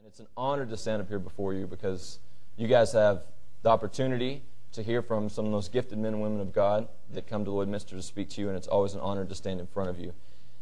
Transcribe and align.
And 0.00 0.08
it's 0.08 0.18
an 0.18 0.28
honor 0.34 0.64
to 0.64 0.78
stand 0.78 1.02
up 1.02 1.08
here 1.08 1.18
before 1.18 1.52
you 1.52 1.66
because 1.66 2.20
you 2.56 2.66
guys 2.68 2.92
have 2.92 3.24
the 3.60 3.68
opportunity 3.68 4.40
to 4.72 4.82
hear 4.82 5.02
from 5.02 5.28
some 5.28 5.44
of 5.44 5.50
the 5.50 5.54
most 5.54 5.74
gifted 5.74 5.98
men 5.98 6.14
and 6.14 6.22
women 6.22 6.40
of 6.40 6.54
God 6.54 6.88
that 7.12 7.26
come 7.26 7.44
to 7.44 7.50
Lloydminster 7.50 7.90
to 7.90 8.00
speak 8.02 8.30
to 8.30 8.40
you, 8.40 8.48
and 8.48 8.56
it's 8.56 8.66
always 8.66 8.94
an 8.94 9.00
honor 9.00 9.26
to 9.26 9.34
stand 9.34 9.60
in 9.60 9.66
front 9.66 9.90
of 9.90 10.00
you. 10.00 10.14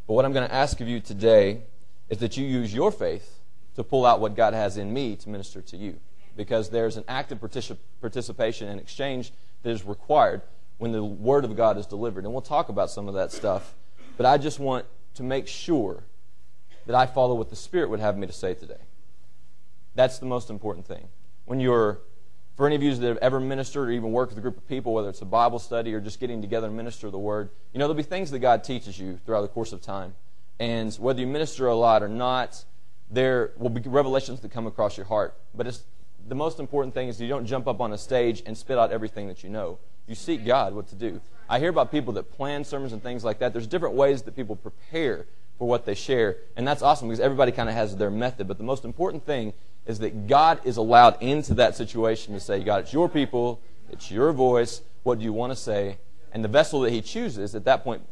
But 0.09 0.14
what 0.14 0.24
I'm 0.24 0.32
going 0.32 0.48
to 0.48 0.53
ask 0.53 0.80
of 0.80 0.88
you 0.88 0.98
today 0.98 1.62
is 2.09 2.19
that 2.19 2.37
you 2.37 2.45
use 2.45 2.74
your 2.74 2.90
faith 2.90 3.38
to 3.77 3.85
pull 3.85 4.04
out 4.04 4.19
what 4.19 4.35
God 4.35 4.54
has 4.54 4.77
in 4.77 4.93
me 4.93 5.14
to 5.14 5.29
minister 5.29 5.62
to 5.62 5.77
you. 5.77 6.00
Because 6.36 6.70
there's 6.70 6.96
an 6.96 7.05
active 7.07 7.39
particip- 7.39 7.79
participation 8.00 8.66
and 8.66 8.80
exchange 8.80 9.32
that 9.62 9.70
is 9.70 9.84
required 9.84 10.43
when 10.79 10.91
the 10.91 11.05
Word 11.05 11.45
of 11.45 11.57
God 11.57 11.79
is 11.79 11.86
delivered. 11.86 12.25
And 12.25 12.32
we'll 12.32 12.43
talk 12.43 12.70
about 12.70 12.91
some 12.91 13.07
of 13.07 13.14
that 13.14 13.30
stuff. 13.30 13.75
But 14.16 14.27
I 14.27 14.36
just 14.36 14.59
want 14.59 14.84
to 15.14 15.23
make 15.23 15.46
sure 15.46 16.02
that 16.86 16.96
I 16.96 17.07
follow 17.07 17.36
what 17.36 17.50
the 17.50 17.57
Spirit 17.57 17.89
would 17.89 18.00
have 18.00 18.18
me 18.18 18.27
to 18.27 18.32
say 18.32 18.52
today. 18.52 18.88
That's 19.99 20.21
the 20.21 20.27
most 20.27 20.49
important 20.49 20.87
thing. 20.87 21.09
When 21.46 21.59
you're, 21.59 21.99
for 22.57 22.68
any 22.68 22.77
of 22.77 22.85
you 22.85 22.95
that 22.95 23.04
have 23.09 23.17
ever 23.17 23.41
ministered 23.41 23.89
or 23.89 23.91
even 23.91 24.13
worked 24.13 24.31
with 24.31 24.39
a 24.39 24.41
group 24.41 24.57
of 24.57 24.68
people, 24.68 24.95
whether 24.95 25.09
it's 25.09 25.22
a 25.22 25.25
Bible 25.25 25.59
study 25.59 25.93
or 25.93 25.99
just 26.00 26.21
getting 26.21 26.41
together 26.41 26.68
and 26.68 26.77
minister 26.77 27.11
the 27.11 27.18
Word, 27.18 27.50
you 27.72 27.81
know, 27.81 27.86
there'll 27.86 27.96
be 27.96 28.05
things 28.05 28.31
that 28.31 28.39
God 28.39 28.63
teaches 28.63 28.96
you 28.96 29.19
throughout 29.27 29.41
the 29.41 29.49
course 29.49 29.72
of 29.72 29.82
time. 29.82 30.14
And 30.61 30.95
whether 31.00 31.19
you 31.19 31.27
minister 31.27 31.67
a 31.67 31.75
lot 31.75 32.05
or 32.05 32.08
not, 32.08 32.64
there 33.11 33.50
will 33.56 33.70
be 33.70 33.81
revelations 33.91 34.39
that 34.39 34.53
come 34.53 34.69
across 34.69 34.97
your 34.97 35.06
heart. 35.06 35.34
But 35.53 35.67
it's, 35.67 35.83
the 36.28 36.36
most 36.36 36.61
important 36.61 36.94
thing 36.94 37.08
is 37.08 37.20
you 37.20 37.27
don't 37.27 37.47
jump 37.47 37.67
up 37.67 37.80
on 37.80 37.92
a 37.92 37.98
stage 37.98 38.44
and 38.47 38.56
spit 38.56 38.78
out 38.78 38.92
everything 38.92 39.27
that 39.27 39.42
you 39.42 39.50
know. 39.50 39.80
You 40.06 40.14
seek 40.14 40.47
God 40.47 40.75
what 40.75 40.86
to 40.91 40.94
do. 40.94 41.20
I 41.48 41.58
hear 41.58 41.70
about 41.70 41.91
people 41.91 42.12
that 42.12 42.30
plan 42.30 42.62
sermons 42.62 42.92
and 42.92 43.03
things 43.03 43.25
like 43.25 43.41
that. 43.41 43.53
There's 43.53 43.67
different 43.67 43.97
ways 43.97 44.22
that 44.22 44.36
people 44.36 44.55
prepare 44.55 45.27
for 45.58 45.67
what 45.67 45.86
they 45.86 45.94
share. 45.94 46.36
And 46.56 46.69
that's 46.69 46.83
awesome 46.83 47.08
because 47.08 47.19
everybody 47.19 47.50
kind 47.50 47.69
of 47.69 47.75
has 47.75 47.97
their 47.97 48.12
method. 48.12 48.47
But 48.47 48.58
the 48.58 48.64
most 48.64 48.84
important 48.84 49.27
thing 49.27 49.55
is 49.89 49.98
that 50.01 50.28
God 50.28 50.61
is 50.65 50.77
allowed 50.77 51.20
into 51.20 51.55
that 51.55 51.75
situation 51.75 52.34
to 52.34 52.41
say, 52.41 52.62
God, 52.62 52.83
it's 52.83 52.92
your 52.92 53.09
people, 53.09 53.61
it's 53.91 54.11
your 54.11 54.33
voice, 54.33 54.83
what 55.03 55.19
do 55.19 55.25
you 55.25 55.33
want 55.33 55.50
to 55.50 55.56
say? 55.56 55.97
And 56.30 56.45
the 56.45 56.48
vessel 56.48 56.83
that 56.83 56.92
He 56.92 57.00
chooses 57.00 57.55
at 57.55 57.64
that 57.64 57.83
point, 57.83 58.03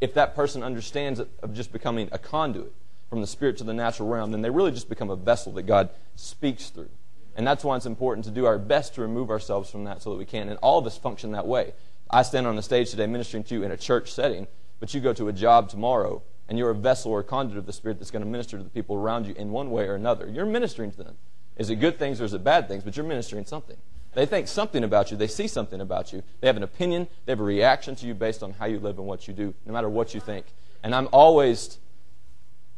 if 0.00 0.12
that 0.14 0.34
person 0.34 0.64
understands 0.64 1.20
of 1.20 1.54
just 1.54 1.72
becoming 1.72 2.08
a 2.10 2.18
conduit 2.18 2.74
from 3.08 3.20
the 3.20 3.26
spirit 3.26 3.56
to 3.58 3.64
the 3.64 3.72
natural 3.72 4.08
realm, 4.08 4.32
then 4.32 4.42
they 4.42 4.50
really 4.50 4.72
just 4.72 4.88
become 4.88 5.10
a 5.10 5.16
vessel 5.16 5.52
that 5.52 5.62
God 5.62 5.90
speaks 6.16 6.70
through. 6.70 6.90
And 7.36 7.46
that's 7.46 7.62
why 7.62 7.76
it's 7.76 7.86
important 7.86 8.24
to 8.24 8.32
do 8.32 8.44
our 8.44 8.58
best 8.58 8.96
to 8.96 9.00
remove 9.00 9.30
ourselves 9.30 9.70
from 9.70 9.84
that 9.84 10.02
so 10.02 10.10
that 10.10 10.16
we 10.16 10.24
can. 10.24 10.48
And 10.48 10.58
all 10.58 10.78
of 10.78 10.86
us 10.86 10.98
function 10.98 11.32
that 11.32 11.46
way. 11.46 11.72
I 12.10 12.22
stand 12.22 12.48
on 12.48 12.56
the 12.56 12.62
stage 12.62 12.90
today 12.90 13.06
ministering 13.06 13.44
to 13.44 13.54
you 13.54 13.62
in 13.62 13.70
a 13.70 13.76
church 13.76 14.12
setting, 14.12 14.48
but 14.80 14.92
you 14.92 15.00
go 15.00 15.12
to 15.14 15.28
a 15.28 15.32
job 15.32 15.70
tomorrow 15.70 16.20
and 16.52 16.58
you're 16.58 16.68
a 16.68 16.74
vessel 16.74 17.12
or 17.12 17.20
a 17.20 17.24
conduit 17.24 17.56
of 17.56 17.64
the 17.64 17.72
Spirit 17.72 17.98
that's 17.98 18.10
going 18.10 18.22
to 18.22 18.28
minister 18.28 18.58
to 18.58 18.62
the 18.62 18.68
people 18.68 18.94
around 18.94 19.26
you 19.26 19.32
in 19.38 19.52
one 19.52 19.70
way 19.70 19.88
or 19.88 19.94
another. 19.94 20.28
You're 20.28 20.44
ministering 20.44 20.90
to 20.90 21.02
them. 21.02 21.16
Is 21.56 21.70
it 21.70 21.76
good 21.76 21.98
things 21.98 22.20
or 22.20 22.26
is 22.26 22.34
it 22.34 22.44
bad 22.44 22.68
things? 22.68 22.84
But 22.84 22.94
you're 22.94 23.06
ministering 23.06 23.46
something. 23.46 23.78
They 24.12 24.26
think 24.26 24.48
something 24.48 24.84
about 24.84 25.10
you. 25.10 25.16
They 25.16 25.28
see 25.28 25.48
something 25.48 25.80
about 25.80 26.12
you. 26.12 26.22
They 26.42 26.48
have 26.48 26.58
an 26.58 26.62
opinion. 26.62 27.08
They 27.24 27.32
have 27.32 27.40
a 27.40 27.42
reaction 27.42 27.96
to 27.96 28.06
you 28.06 28.12
based 28.12 28.42
on 28.42 28.52
how 28.52 28.66
you 28.66 28.80
live 28.80 28.98
and 28.98 29.06
what 29.06 29.26
you 29.26 29.32
do, 29.32 29.54
no 29.64 29.72
matter 29.72 29.88
what 29.88 30.12
you 30.12 30.20
think. 30.20 30.44
And 30.82 30.94
I'm 30.94 31.08
always, 31.10 31.78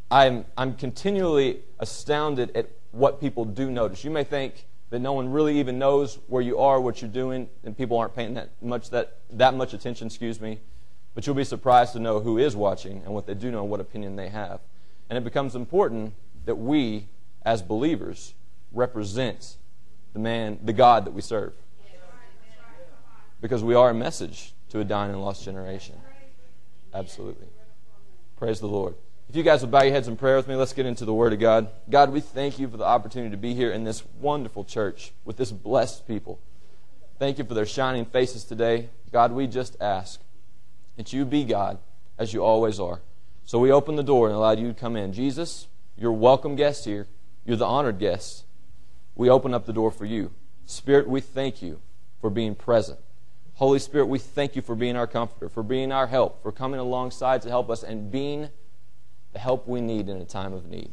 I'm, 0.08 0.44
I'm 0.56 0.76
continually 0.76 1.62
astounded 1.80 2.56
at 2.56 2.70
what 2.92 3.20
people 3.20 3.44
do 3.44 3.72
notice. 3.72 4.04
You 4.04 4.12
may 4.12 4.22
think 4.22 4.66
that 4.90 5.00
no 5.00 5.14
one 5.14 5.32
really 5.32 5.58
even 5.58 5.80
knows 5.80 6.20
where 6.28 6.42
you 6.42 6.60
are, 6.60 6.80
what 6.80 7.02
you're 7.02 7.10
doing, 7.10 7.48
and 7.64 7.76
people 7.76 7.98
aren't 7.98 8.14
paying 8.14 8.34
that 8.34 8.50
much, 8.62 8.90
that, 8.90 9.16
that 9.30 9.54
much 9.54 9.74
attention, 9.74 10.06
excuse 10.06 10.40
me. 10.40 10.60
But 11.14 11.26
you'll 11.26 11.36
be 11.36 11.44
surprised 11.44 11.92
to 11.92 12.00
know 12.00 12.20
who 12.20 12.38
is 12.38 12.56
watching 12.56 13.02
and 13.04 13.14
what 13.14 13.26
they 13.26 13.34
do 13.34 13.50
know 13.50 13.62
and 13.62 13.70
what 13.70 13.80
opinion 13.80 14.16
they 14.16 14.28
have. 14.28 14.60
And 15.08 15.16
it 15.16 15.24
becomes 15.24 15.54
important 15.54 16.14
that 16.44 16.56
we, 16.56 17.06
as 17.42 17.62
believers, 17.62 18.34
represent 18.72 19.56
the 20.12 20.18
man, 20.18 20.58
the 20.62 20.72
God 20.72 21.04
that 21.04 21.12
we 21.12 21.20
serve. 21.20 21.52
Because 23.40 23.62
we 23.62 23.74
are 23.74 23.90
a 23.90 23.94
message 23.94 24.54
to 24.70 24.80
a 24.80 24.84
dying 24.84 25.12
and 25.12 25.20
lost 25.20 25.44
generation. 25.44 25.96
Absolutely. 26.92 27.46
Praise 28.36 28.60
the 28.60 28.66
Lord. 28.66 28.94
If 29.28 29.36
you 29.36 29.42
guys 29.42 29.62
would 29.62 29.70
bow 29.70 29.82
your 29.82 29.92
heads 29.92 30.08
in 30.08 30.16
prayer 30.16 30.36
with 30.36 30.48
me, 30.48 30.54
let's 30.54 30.72
get 30.72 30.86
into 30.86 31.04
the 31.04 31.14
Word 31.14 31.32
of 31.32 31.40
God. 31.40 31.68
God, 31.90 32.10
we 32.10 32.20
thank 32.20 32.58
you 32.58 32.68
for 32.68 32.76
the 32.76 32.84
opportunity 32.84 33.30
to 33.30 33.36
be 33.36 33.54
here 33.54 33.70
in 33.70 33.84
this 33.84 34.02
wonderful 34.20 34.64
church 34.64 35.12
with 35.24 35.36
this 35.36 35.50
blessed 35.50 36.06
people. 36.06 36.40
Thank 37.18 37.38
you 37.38 37.44
for 37.44 37.54
their 37.54 37.66
shining 37.66 38.04
faces 38.04 38.44
today. 38.44 38.88
God, 39.12 39.32
we 39.32 39.46
just 39.46 39.76
ask 39.80 40.20
that 40.96 41.12
you 41.12 41.24
be 41.24 41.44
God 41.44 41.78
as 42.18 42.32
you 42.32 42.44
always 42.44 42.78
are. 42.78 43.00
So 43.44 43.58
we 43.58 43.70
opened 43.70 43.98
the 43.98 44.02
door 44.02 44.26
and 44.26 44.34
allowed 44.34 44.58
you 44.58 44.68
to 44.68 44.74
come 44.74 44.96
in. 44.96 45.12
Jesus, 45.12 45.68
you're 45.96 46.12
welcome 46.12 46.56
guest 46.56 46.84
here. 46.84 47.06
You're 47.44 47.56
the 47.56 47.66
honored 47.66 47.98
guest. 47.98 48.44
We 49.14 49.28
open 49.28 49.52
up 49.54 49.66
the 49.66 49.72
door 49.72 49.90
for 49.90 50.06
you. 50.06 50.32
Spirit, 50.66 51.08
we 51.08 51.20
thank 51.20 51.62
you 51.62 51.80
for 52.20 52.30
being 52.30 52.54
present. 52.54 52.98
Holy 53.54 53.78
Spirit, 53.78 54.06
we 54.06 54.18
thank 54.18 54.56
you 54.56 54.62
for 54.62 54.74
being 54.74 54.96
our 54.96 55.06
comforter, 55.06 55.48
for 55.48 55.62
being 55.62 55.92
our 55.92 56.06
help, 56.06 56.42
for 56.42 56.50
coming 56.50 56.80
alongside 56.80 57.42
to 57.42 57.48
help 57.48 57.70
us 57.70 57.82
and 57.82 58.10
being 58.10 58.48
the 59.32 59.38
help 59.38 59.68
we 59.68 59.80
need 59.80 60.08
in 60.08 60.16
a 60.16 60.24
time 60.24 60.52
of 60.52 60.66
need. 60.66 60.90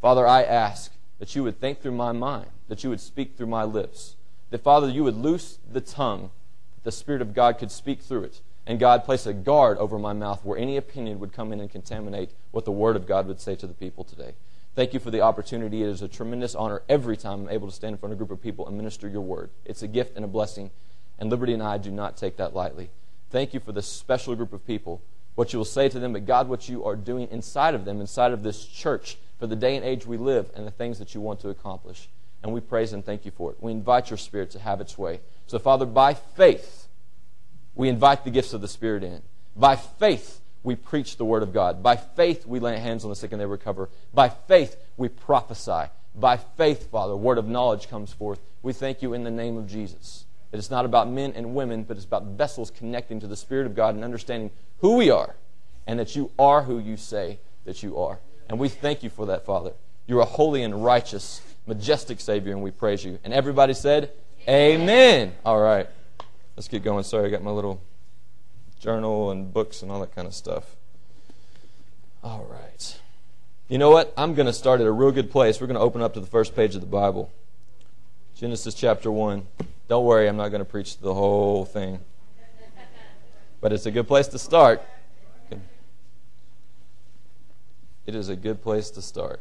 Father, 0.00 0.26
I 0.26 0.42
ask 0.42 0.92
that 1.18 1.36
you 1.36 1.42
would 1.44 1.60
think 1.60 1.80
through 1.80 1.92
my 1.92 2.12
mind, 2.12 2.48
that 2.68 2.82
you 2.82 2.90
would 2.90 3.00
speak 3.00 3.36
through 3.36 3.46
my 3.46 3.64
lips, 3.64 4.16
that, 4.50 4.62
Father, 4.62 4.88
you 4.88 5.04
would 5.04 5.16
loose 5.16 5.58
the 5.70 5.80
tongue, 5.80 6.30
that 6.76 6.84
the 6.84 6.92
Spirit 6.92 7.20
of 7.20 7.34
God 7.34 7.58
could 7.58 7.70
speak 7.70 8.00
through 8.00 8.24
it, 8.24 8.40
and 8.68 8.78
God, 8.78 9.04
place 9.04 9.24
a 9.24 9.32
guard 9.32 9.78
over 9.78 9.98
my 9.98 10.12
mouth 10.12 10.44
where 10.44 10.58
any 10.58 10.76
opinion 10.76 11.18
would 11.20 11.32
come 11.32 11.54
in 11.54 11.60
and 11.60 11.70
contaminate 11.70 12.32
what 12.50 12.66
the 12.66 12.70
Word 12.70 12.96
of 12.96 13.06
God 13.06 13.26
would 13.26 13.40
say 13.40 13.56
to 13.56 13.66
the 13.66 13.72
people 13.72 14.04
today. 14.04 14.34
Thank 14.76 14.92
you 14.92 15.00
for 15.00 15.10
the 15.10 15.22
opportunity. 15.22 15.82
It 15.82 15.88
is 15.88 16.02
a 16.02 16.06
tremendous 16.06 16.54
honor 16.54 16.82
every 16.86 17.16
time 17.16 17.44
I'm 17.44 17.48
able 17.48 17.66
to 17.66 17.74
stand 17.74 17.94
in 17.94 17.98
front 17.98 18.12
of 18.12 18.18
a 18.18 18.24
group 18.24 18.30
of 18.30 18.42
people 18.42 18.68
and 18.68 18.76
minister 18.76 19.08
your 19.08 19.22
Word. 19.22 19.48
It's 19.64 19.82
a 19.82 19.88
gift 19.88 20.16
and 20.16 20.24
a 20.24 20.28
blessing, 20.28 20.70
and 21.18 21.30
Liberty 21.30 21.54
and 21.54 21.62
I 21.62 21.78
do 21.78 21.90
not 21.90 22.18
take 22.18 22.36
that 22.36 22.54
lightly. 22.54 22.90
Thank 23.30 23.54
you 23.54 23.60
for 23.60 23.72
this 23.72 23.86
special 23.86 24.36
group 24.36 24.52
of 24.52 24.66
people, 24.66 25.00
what 25.34 25.54
you 25.54 25.58
will 25.58 25.64
say 25.64 25.88
to 25.88 25.98
them, 25.98 26.12
but 26.12 26.26
God, 26.26 26.46
what 26.46 26.68
you 26.68 26.84
are 26.84 26.94
doing 26.94 27.26
inside 27.30 27.74
of 27.74 27.86
them, 27.86 28.02
inside 28.02 28.32
of 28.32 28.42
this 28.42 28.66
church, 28.66 29.16
for 29.38 29.46
the 29.46 29.56
day 29.56 29.76
and 29.76 29.84
age 29.84 30.04
we 30.04 30.18
live, 30.18 30.50
and 30.54 30.66
the 30.66 30.70
things 30.70 30.98
that 30.98 31.14
you 31.14 31.22
want 31.22 31.40
to 31.40 31.48
accomplish. 31.48 32.10
And 32.42 32.52
we 32.52 32.60
praise 32.60 32.92
and 32.92 33.02
thank 33.02 33.24
you 33.24 33.30
for 33.30 33.50
it. 33.50 33.56
We 33.62 33.72
invite 33.72 34.10
your 34.10 34.18
Spirit 34.18 34.50
to 34.50 34.58
have 34.58 34.82
its 34.82 34.98
way. 34.98 35.20
So, 35.46 35.58
Father, 35.58 35.86
by 35.86 36.12
faith, 36.12 36.87
we 37.78 37.88
invite 37.88 38.24
the 38.24 38.30
gifts 38.30 38.52
of 38.52 38.60
the 38.60 38.68
Spirit 38.68 39.04
in. 39.04 39.22
By 39.56 39.76
faith, 39.76 40.40
we 40.62 40.74
preach 40.74 41.16
the 41.16 41.24
Word 41.24 41.44
of 41.44 41.54
God. 41.54 41.82
By 41.82 41.96
faith, 41.96 42.44
we 42.44 42.58
lay 42.58 42.78
hands 42.78 43.04
on 43.04 43.10
the 43.10 43.16
sick 43.16 43.32
and 43.32 43.40
they 43.40 43.46
recover. 43.46 43.88
By 44.12 44.28
faith, 44.28 44.76
we 44.96 45.08
prophesy. 45.08 45.90
By 46.14 46.36
faith, 46.36 46.90
Father, 46.90 47.16
word 47.16 47.38
of 47.38 47.46
knowledge 47.46 47.88
comes 47.88 48.12
forth. 48.12 48.40
We 48.62 48.72
thank 48.72 49.00
you 49.00 49.14
in 49.14 49.22
the 49.22 49.30
name 49.30 49.56
of 49.56 49.68
Jesus. 49.68 50.24
It's 50.52 50.70
not 50.70 50.84
about 50.84 51.08
men 51.08 51.32
and 51.36 51.54
women, 51.54 51.84
but 51.84 51.96
it's 51.96 52.04
about 52.06 52.24
vessels 52.24 52.72
connecting 52.72 53.20
to 53.20 53.28
the 53.28 53.36
Spirit 53.36 53.66
of 53.66 53.76
God 53.76 53.94
and 53.94 54.02
understanding 54.02 54.50
who 54.78 54.96
we 54.96 55.10
are 55.10 55.36
and 55.86 56.00
that 56.00 56.16
you 56.16 56.32
are 56.36 56.62
who 56.62 56.80
you 56.80 56.96
say 56.96 57.38
that 57.64 57.82
you 57.82 57.96
are. 57.98 58.18
And 58.48 58.58
we 58.58 58.68
thank 58.68 59.04
you 59.04 59.10
for 59.10 59.26
that, 59.26 59.46
Father. 59.46 59.72
You're 60.08 60.20
a 60.20 60.24
holy 60.24 60.64
and 60.64 60.84
righteous, 60.84 61.42
majestic 61.66 62.18
Savior, 62.18 62.52
and 62.52 62.62
we 62.62 62.72
praise 62.72 63.04
you. 63.04 63.20
And 63.22 63.32
everybody 63.32 63.74
said, 63.74 64.10
Amen. 64.48 64.80
Amen. 64.80 65.34
All 65.44 65.60
right. 65.60 65.86
Let's 66.58 66.66
get 66.66 66.82
going. 66.82 67.04
Sorry, 67.04 67.24
I 67.24 67.30
got 67.30 67.44
my 67.44 67.52
little 67.52 67.80
journal 68.80 69.30
and 69.30 69.54
books 69.54 69.80
and 69.80 69.92
all 69.92 70.00
that 70.00 70.12
kind 70.12 70.26
of 70.26 70.34
stuff. 70.34 70.74
All 72.24 72.48
right. 72.50 72.98
You 73.68 73.78
know 73.78 73.90
what? 73.90 74.12
I'm 74.16 74.34
going 74.34 74.46
to 74.46 74.52
start 74.52 74.80
at 74.80 74.86
a 74.88 74.90
real 74.90 75.12
good 75.12 75.30
place. 75.30 75.60
We're 75.60 75.68
going 75.68 75.76
to 75.76 75.80
open 75.80 76.02
up 76.02 76.14
to 76.14 76.20
the 76.20 76.26
first 76.26 76.56
page 76.56 76.74
of 76.74 76.80
the 76.80 76.88
Bible 76.88 77.30
Genesis 78.34 78.74
chapter 78.74 79.08
1. 79.08 79.46
Don't 79.86 80.04
worry, 80.04 80.28
I'm 80.28 80.36
not 80.36 80.48
going 80.48 80.58
to 80.58 80.64
preach 80.64 80.98
the 80.98 81.14
whole 81.14 81.64
thing. 81.64 82.00
But 83.60 83.72
it's 83.72 83.86
a 83.86 83.92
good 83.92 84.08
place 84.08 84.26
to 84.26 84.38
start. 84.40 84.82
It 88.04 88.16
is 88.16 88.28
a 88.28 88.34
good 88.34 88.64
place 88.64 88.90
to 88.90 89.00
start. 89.00 89.40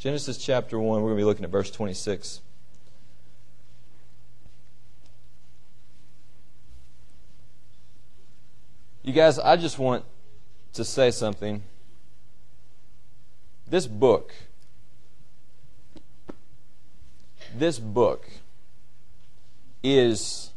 Genesis 0.00 0.38
chapter 0.38 0.78
1, 0.78 1.02
we're 1.02 1.08
going 1.08 1.18
to 1.18 1.20
be 1.20 1.24
looking 1.24 1.44
at 1.44 1.50
verse 1.50 1.70
26. 1.70 2.40
You 9.02 9.12
guys, 9.12 9.38
I 9.38 9.56
just 9.56 9.78
want 9.78 10.06
to 10.72 10.86
say 10.86 11.10
something. 11.10 11.62
This 13.68 13.86
book, 13.86 14.32
this 17.54 17.78
book 17.78 18.26
is, 19.82 20.48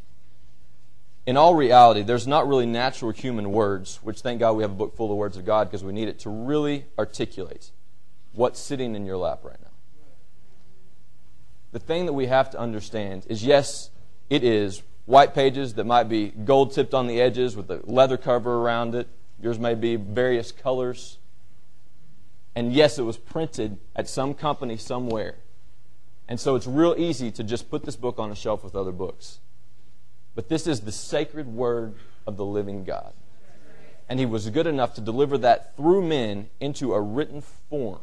in 1.26 1.36
all 1.36 1.54
reality, 1.54 2.00
there's 2.00 2.26
not 2.26 2.48
really 2.48 2.64
natural 2.64 3.10
human 3.10 3.52
words, 3.52 3.96
which 4.02 4.22
thank 4.22 4.40
God 4.40 4.54
we 4.54 4.62
have 4.62 4.70
a 4.70 4.74
book 4.74 4.96
full 4.96 5.12
of 5.12 5.18
words 5.18 5.36
of 5.36 5.44
God 5.44 5.70
because 5.70 5.84
we 5.84 5.92
need 5.92 6.08
it 6.08 6.18
to 6.20 6.30
really 6.30 6.86
articulate 6.98 7.72
what's 8.34 8.60
sitting 8.60 8.94
in 8.94 9.06
your 9.06 9.16
lap 9.16 9.40
right 9.42 9.60
now. 9.60 9.68
the 11.72 11.78
thing 11.78 12.06
that 12.06 12.12
we 12.12 12.26
have 12.26 12.50
to 12.50 12.58
understand 12.58 13.26
is 13.28 13.44
yes, 13.44 13.90
it 14.30 14.44
is 14.44 14.82
white 15.06 15.34
pages 15.34 15.74
that 15.74 15.84
might 15.84 16.08
be 16.08 16.28
gold 16.28 16.72
tipped 16.72 16.94
on 16.94 17.06
the 17.06 17.20
edges 17.20 17.56
with 17.56 17.70
a 17.70 17.80
leather 17.84 18.16
cover 18.16 18.56
around 18.58 18.94
it. 18.94 19.08
Yours 19.40 19.58
may 19.58 19.74
be 19.74 19.96
various 19.96 20.52
colors. 20.52 21.18
And 22.54 22.72
yes, 22.72 22.98
it 22.98 23.02
was 23.02 23.16
printed 23.16 23.78
at 23.96 24.08
some 24.08 24.34
company 24.34 24.76
somewhere. 24.76 25.36
And 26.28 26.38
so 26.40 26.54
it's 26.54 26.66
real 26.66 26.94
easy 26.96 27.30
to 27.32 27.42
just 27.42 27.68
put 27.68 27.84
this 27.84 27.96
book 27.96 28.18
on 28.18 28.30
a 28.30 28.36
shelf 28.36 28.64
with 28.64 28.74
other 28.74 28.92
books. 28.92 29.40
But 30.34 30.48
this 30.48 30.66
is 30.66 30.80
the 30.80 30.92
sacred 30.92 31.48
word 31.48 31.94
of 32.26 32.36
the 32.36 32.44
living 32.44 32.84
God. 32.84 33.12
And 34.08 34.18
he 34.18 34.26
was 34.26 34.48
good 34.50 34.66
enough 34.66 34.94
to 34.94 35.00
deliver 35.00 35.36
that 35.38 35.76
through 35.76 36.02
men 36.06 36.48
into 36.60 36.94
a 36.94 37.00
written 37.00 37.40
form 37.40 38.00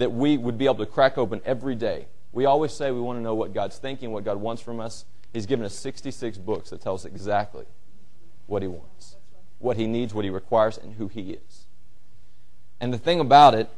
that 0.00 0.12
we 0.12 0.38
would 0.38 0.56
be 0.56 0.64
able 0.64 0.76
to 0.76 0.86
crack 0.86 1.18
open 1.18 1.42
every 1.44 1.74
day. 1.74 2.06
We 2.32 2.46
always 2.46 2.72
say 2.72 2.90
we 2.90 3.00
want 3.00 3.18
to 3.18 3.22
know 3.22 3.34
what 3.34 3.52
God's 3.52 3.76
thinking, 3.76 4.12
what 4.12 4.24
God 4.24 4.38
wants 4.38 4.62
from 4.62 4.80
us. 4.80 5.04
He's 5.32 5.46
given 5.46 5.64
us 5.64 5.74
66 5.74 6.38
books 6.38 6.70
that 6.70 6.80
tell 6.80 6.94
us 6.94 7.04
exactly 7.04 7.66
what 8.46 8.62
he 8.62 8.68
wants, 8.68 9.16
what 9.58 9.76
he 9.76 9.86
needs, 9.86 10.14
what 10.14 10.24
he 10.24 10.30
requires, 10.30 10.78
and 10.78 10.94
who 10.94 11.08
he 11.08 11.32
is. 11.32 11.66
And 12.80 12.94
the 12.94 12.98
thing 12.98 13.20
about 13.20 13.54
it 13.54 13.68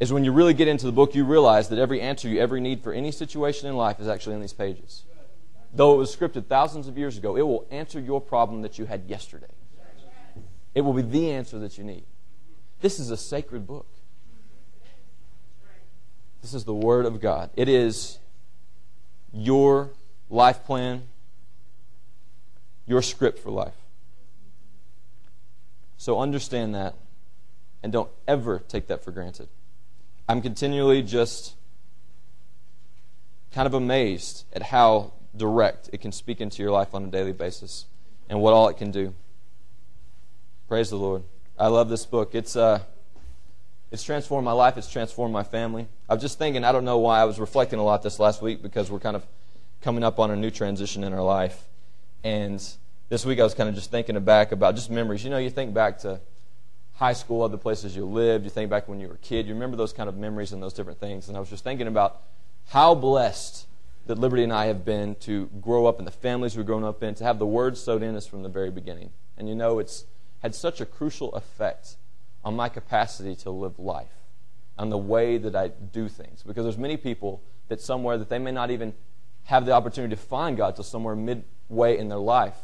is 0.00 0.12
when 0.12 0.24
you 0.24 0.32
really 0.32 0.54
get 0.54 0.66
into 0.66 0.86
the 0.86 0.92
book, 0.92 1.14
you 1.14 1.24
realize 1.24 1.68
that 1.68 1.78
every 1.78 2.00
answer 2.00 2.26
you 2.26 2.40
ever 2.40 2.58
need 2.58 2.82
for 2.82 2.92
any 2.92 3.12
situation 3.12 3.68
in 3.68 3.76
life 3.76 4.00
is 4.00 4.08
actually 4.08 4.34
in 4.34 4.40
these 4.40 4.54
pages. 4.54 5.04
Though 5.74 5.92
it 5.94 5.98
was 5.98 6.14
scripted 6.14 6.46
thousands 6.46 6.88
of 6.88 6.96
years 6.96 7.18
ago, 7.18 7.36
it 7.36 7.42
will 7.42 7.66
answer 7.70 8.00
your 8.00 8.20
problem 8.20 8.62
that 8.62 8.78
you 8.78 8.86
had 8.86 9.04
yesterday. 9.08 9.46
It 10.74 10.80
will 10.80 10.94
be 10.94 11.02
the 11.02 11.32
answer 11.32 11.58
that 11.58 11.76
you 11.76 11.84
need. 11.84 12.04
This 12.80 12.98
is 12.98 13.10
a 13.10 13.16
sacred 13.16 13.66
book. 13.66 13.86
This 16.46 16.54
is 16.54 16.64
the 16.64 16.74
Word 16.74 17.06
of 17.06 17.20
God. 17.20 17.50
It 17.56 17.68
is 17.68 18.20
your 19.32 19.90
life 20.30 20.62
plan, 20.62 21.02
your 22.86 23.02
script 23.02 23.40
for 23.40 23.50
life. 23.50 23.74
So 25.96 26.20
understand 26.20 26.72
that 26.76 26.94
and 27.82 27.92
don't 27.92 28.10
ever 28.28 28.60
take 28.60 28.86
that 28.86 29.02
for 29.02 29.10
granted. 29.10 29.48
I'm 30.28 30.40
continually 30.40 31.02
just 31.02 31.56
kind 33.52 33.66
of 33.66 33.74
amazed 33.74 34.44
at 34.52 34.62
how 34.62 35.14
direct 35.36 35.90
it 35.92 36.00
can 36.00 36.12
speak 36.12 36.40
into 36.40 36.62
your 36.62 36.70
life 36.70 36.94
on 36.94 37.02
a 37.02 37.08
daily 37.08 37.32
basis 37.32 37.86
and 38.28 38.40
what 38.40 38.54
all 38.54 38.68
it 38.68 38.76
can 38.76 38.92
do. 38.92 39.14
Praise 40.68 40.90
the 40.90 40.96
Lord. 40.96 41.24
I 41.58 41.66
love 41.66 41.88
this 41.88 42.06
book. 42.06 42.36
It's 42.36 42.54
uh 42.54 42.82
it's 43.90 44.02
transformed 44.02 44.44
my 44.44 44.52
life, 44.52 44.76
it's 44.76 44.90
transformed 44.90 45.32
my 45.32 45.44
family. 45.44 45.86
I 46.08 46.14
was 46.14 46.22
just 46.22 46.38
thinking, 46.38 46.64
I 46.64 46.72
don't 46.72 46.84
know 46.84 46.98
why 46.98 47.20
I 47.20 47.24
was 47.24 47.38
reflecting 47.38 47.78
a 47.78 47.84
lot 47.84 48.02
this 48.02 48.18
last 48.18 48.42
week 48.42 48.62
because 48.62 48.90
we're 48.90 48.98
kind 48.98 49.16
of 49.16 49.24
coming 49.80 50.02
up 50.02 50.18
on 50.18 50.30
a 50.30 50.36
new 50.36 50.50
transition 50.50 51.04
in 51.04 51.12
our 51.12 51.22
life. 51.22 51.68
And 52.24 52.62
this 53.08 53.24
week 53.24 53.38
I 53.38 53.44
was 53.44 53.54
kind 53.54 53.68
of 53.68 53.74
just 53.74 53.90
thinking 53.90 54.18
back 54.20 54.50
about 54.50 54.74
just 54.74 54.90
memories. 54.90 55.22
You 55.22 55.30
know, 55.30 55.38
you 55.38 55.50
think 55.50 55.72
back 55.72 55.98
to 56.00 56.20
high 56.94 57.12
school, 57.12 57.42
other 57.42 57.56
places 57.56 57.94
you 57.94 58.04
lived, 58.04 58.44
you 58.44 58.50
think 58.50 58.70
back 58.70 58.88
when 58.88 58.98
you 58.98 59.08
were 59.08 59.14
a 59.14 59.18
kid, 59.18 59.46
you 59.46 59.54
remember 59.54 59.76
those 59.76 59.92
kind 59.92 60.08
of 60.08 60.16
memories 60.16 60.52
and 60.52 60.62
those 60.62 60.72
different 60.72 60.98
things. 60.98 61.28
And 61.28 61.36
I 61.36 61.40
was 61.40 61.50
just 61.50 61.62
thinking 61.62 61.86
about 61.86 62.22
how 62.68 62.94
blessed 62.94 63.66
that 64.06 64.18
Liberty 64.18 64.42
and 64.42 64.52
I 64.52 64.66
have 64.66 64.84
been 64.84 65.14
to 65.16 65.46
grow 65.60 65.86
up 65.86 65.98
in 65.98 66.04
the 66.04 66.10
families 66.10 66.56
we've 66.56 66.66
grown 66.66 66.84
up 66.84 67.02
in, 67.02 67.14
to 67.16 67.24
have 67.24 67.38
the 67.38 67.46
word 67.46 67.76
sowed 67.76 68.02
in 68.02 68.16
us 68.16 68.26
from 68.26 68.42
the 68.42 68.48
very 68.48 68.70
beginning. 68.70 69.10
And 69.36 69.48
you 69.48 69.54
know, 69.54 69.78
it's 69.78 70.04
had 70.40 70.54
such 70.54 70.80
a 70.80 70.86
crucial 70.86 71.32
effect 71.34 71.96
on 72.46 72.54
my 72.54 72.68
capacity 72.68 73.34
to 73.34 73.50
live 73.50 73.76
life, 73.76 74.22
on 74.78 74.88
the 74.88 74.96
way 74.96 75.36
that 75.36 75.56
I 75.56 75.66
do 75.66 76.08
things. 76.08 76.44
Because 76.44 76.64
there's 76.64 76.78
many 76.78 76.96
people 76.96 77.42
that 77.66 77.80
somewhere 77.80 78.16
that 78.18 78.28
they 78.28 78.38
may 78.38 78.52
not 78.52 78.70
even 78.70 78.94
have 79.46 79.66
the 79.66 79.72
opportunity 79.72 80.14
to 80.14 80.22
find 80.22 80.56
God 80.56 80.76
till 80.76 80.84
somewhere 80.84 81.16
midway 81.16 81.98
in 81.98 82.08
their 82.08 82.20
life. 82.20 82.54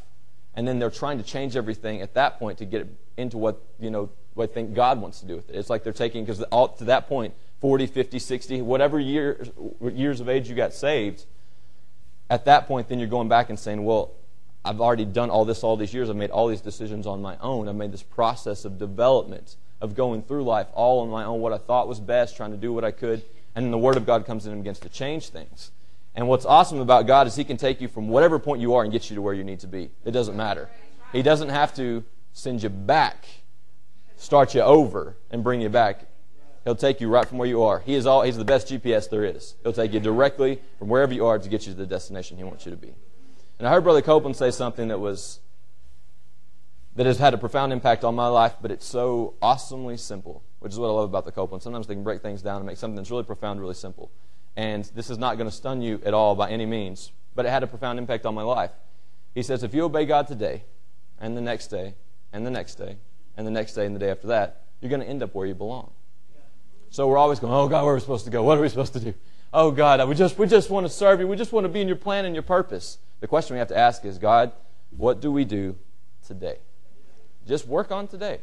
And 0.54 0.68
then 0.68 0.78
they're 0.78 0.88
trying 0.88 1.18
to 1.18 1.24
change 1.24 1.56
everything 1.56 2.00
at 2.00 2.14
that 2.14 2.38
point 2.38 2.58
to 2.58 2.64
get 2.64 2.86
into 3.16 3.38
what, 3.38 3.60
you 3.80 3.90
know, 3.90 4.08
what 4.34 4.50
I 4.50 4.52
think 4.54 4.72
God 4.72 5.00
wants 5.00 5.18
to 5.18 5.26
do 5.26 5.34
with 5.34 5.50
it. 5.50 5.56
It's 5.56 5.68
like 5.68 5.82
they're 5.82 5.92
taking, 5.92 6.24
because 6.24 6.38
to 6.38 6.84
that 6.84 7.08
point, 7.08 7.34
40, 7.60 7.88
50, 7.88 8.20
60, 8.20 8.62
whatever 8.62 9.00
year, 9.00 9.44
years 9.80 10.20
of 10.20 10.28
age 10.28 10.48
you 10.48 10.54
got 10.54 10.72
saved, 10.72 11.26
at 12.30 12.44
that 12.44 12.68
point, 12.68 12.88
then 12.88 13.00
you're 13.00 13.08
going 13.08 13.28
back 13.28 13.50
and 13.50 13.58
saying, 13.58 13.84
well, 13.84 14.12
I've 14.64 14.80
already 14.80 15.06
done 15.06 15.28
all 15.28 15.44
this 15.44 15.64
all 15.64 15.76
these 15.76 15.92
years. 15.92 16.08
I've 16.08 16.14
made 16.14 16.30
all 16.30 16.46
these 16.46 16.60
decisions 16.60 17.04
on 17.04 17.20
my 17.20 17.36
own. 17.40 17.68
I've 17.68 17.74
made 17.74 17.90
this 17.90 18.04
process 18.04 18.64
of 18.64 18.78
development, 18.78 19.56
of 19.82 19.96
going 19.96 20.22
through 20.22 20.44
life 20.44 20.68
all 20.72 21.00
on 21.00 21.10
my 21.10 21.24
own, 21.24 21.40
what 21.40 21.52
I 21.52 21.58
thought 21.58 21.88
was 21.88 22.00
best, 22.00 22.36
trying 22.36 22.52
to 22.52 22.56
do 22.56 22.72
what 22.72 22.84
I 22.84 22.92
could. 22.92 23.22
And 23.54 23.66
then 23.66 23.70
the 23.72 23.78
Word 23.78 23.96
of 23.96 24.06
God 24.06 24.24
comes 24.24 24.46
in 24.46 24.52
and 24.52 24.62
begins 24.62 24.78
to 24.78 24.88
change 24.88 25.28
things. 25.28 25.72
And 26.14 26.28
what's 26.28 26.46
awesome 26.46 26.78
about 26.78 27.06
God 27.06 27.26
is 27.26 27.34
He 27.34 27.44
can 27.44 27.56
take 27.56 27.80
you 27.80 27.88
from 27.88 28.08
whatever 28.08 28.38
point 28.38 28.60
you 28.60 28.74
are 28.74 28.84
and 28.84 28.92
get 28.92 29.10
you 29.10 29.16
to 29.16 29.22
where 29.22 29.34
you 29.34 29.44
need 29.44 29.60
to 29.60 29.66
be. 29.66 29.90
It 30.04 30.12
doesn't 30.12 30.36
matter. 30.36 30.70
He 31.12 31.20
doesn't 31.20 31.48
have 31.48 31.74
to 31.74 32.04
send 32.32 32.62
you 32.62 32.68
back, 32.68 33.26
start 34.16 34.54
you 34.54 34.62
over, 34.62 35.16
and 35.30 35.42
bring 35.42 35.60
you 35.60 35.68
back. 35.68 36.06
He'll 36.64 36.76
take 36.76 37.00
you 37.00 37.08
right 37.08 37.26
from 37.26 37.38
where 37.38 37.48
you 37.48 37.64
are. 37.64 37.80
He 37.80 37.94
is 37.94 38.06
all, 38.06 38.22
he's 38.22 38.36
the 38.36 38.44
best 38.44 38.68
GPS 38.68 39.10
there 39.10 39.24
is. 39.24 39.56
He'll 39.64 39.72
take 39.72 39.92
you 39.92 40.00
directly 40.00 40.60
from 40.78 40.88
wherever 40.88 41.12
you 41.12 41.26
are 41.26 41.38
to 41.38 41.48
get 41.48 41.66
you 41.66 41.72
to 41.72 41.78
the 41.78 41.86
destination 41.86 42.36
He 42.36 42.44
wants 42.44 42.64
you 42.64 42.70
to 42.70 42.76
be. 42.76 42.94
And 43.58 43.66
I 43.66 43.72
heard 43.72 43.82
Brother 43.82 44.00
Copeland 44.00 44.36
say 44.36 44.52
something 44.52 44.88
that 44.88 45.00
was 45.00 45.40
that 46.96 47.06
has 47.06 47.18
had 47.18 47.34
a 47.34 47.38
profound 47.38 47.72
impact 47.72 48.04
on 48.04 48.14
my 48.14 48.26
life, 48.28 48.54
but 48.60 48.70
it's 48.70 48.86
so 48.86 49.34
awesomely 49.40 49.96
simple, 49.96 50.42
which 50.60 50.72
is 50.72 50.78
what 50.78 50.88
I 50.88 50.92
love 50.92 51.08
about 51.08 51.24
the 51.24 51.32
Copeland. 51.32 51.62
Sometimes 51.62 51.86
they 51.86 51.94
can 51.94 52.04
break 52.04 52.20
things 52.20 52.42
down 52.42 52.56
and 52.56 52.66
make 52.66 52.76
something 52.76 52.96
that's 52.96 53.10
really 53.10 53.22
profound 53.24 53.60
really 53.60 53.74
simple. 53.74 54.10
And 54.56 54.84
this 54.94 55.08
is 55.08 55.16
not 55.16 55.38
going 55.38 55.48
to 55.48 55.54
stun 55.54 55.80
you 55.80 56.00
at 56.04 56.12
all 56.12 56.34
by 56.34 56.50
any 56.50 56.66
means, 56.66 57.12
but 57.34 57.46
it 57.46 57.48
had 57.48 57.62
a 57.62 57.66
profound 57.66 57.98
impact 57.98 58.26
on 58.26 58.34
my 58.34 58.42
life. 58.42 58.72
He 59.34 59.42
says, 59.42 59.62
if 59.62 59.72
you 59.72 59.84
obey 59.84 60.04
God 60.04 60.26
today, 60.26 60.64
and 61.18 61.36
the 61.36 61.40
next 61.40 61.68
day, 61.68 61.94
and 62.32 62.44
the 62.44 62.50
next 62.50 62.74
day, 62.74 62.96
and 63.36 63.46
the 63.46 63.50
next 63.50 63.72
day, 63.72 63.86
and 63.86 63.94
the 63.96 64.00
day 64.00 64.10
after 64.10 64.26
that, 64.26 64.64
you're 64.80 64.90
going 64.90 65.00
to 65.00 65.08
end 65.08 65.22
up 65.22 65.34
where 65.34 65.46
you 65.46 65.54
belong. 65.54 65.90
So 66.90 67.08
we're 67.08 67.16
always 67.16 67.38
going, 67.38 67.54
oh 67.54 67.68
God, 67.68 67.84
where 67.84 67.92
are 67.92 67.94
we 67.94 68.00
supposed 68.00 68.26
to 68.26 68.30
go? 68.30 68.42
What 68.42 68.58
are 68.58 68.60
we 68.60 68.68
supposed 68.68 68.92
to 68.92 69.00
do? 69.00 69.14
Oh 69.54 69.70
God, 69.70 70.06
we 70.06 70.14
just, 70.14 70.36
we 70.36 70.46
just 70.46 70.68
want 70.68 70.84
to 70.86 70.92
serve 70.92 71.20
you. 71.20 71.26
We 71.26 71.36
just 71.36 71.52
want 71.52 71.64
to 71.64 71.68
be 71.68 71.80
in 71.80 71.86
your 71.86 71.96
plan 71.96 72.26
and 72.26 72.34
your 72.34 72.42
purpose. 72.42 72.98
The 73.20 73.28
question 73.28 73.54
we 73.54 73.58
have 73.60 73.68
to 73.68 73.78
ask 73.78 74.04
is, 74.04 74.18
God, 74.18 74.52
what 74.90 75.20
do 75.20 75.32
we 75.32 75.46
do 75.46 75.76
today? 76.26 76.58
Just 77.46 77.66
work 77.66 77.90
on 77.90 78.08
today. 78.08 78.40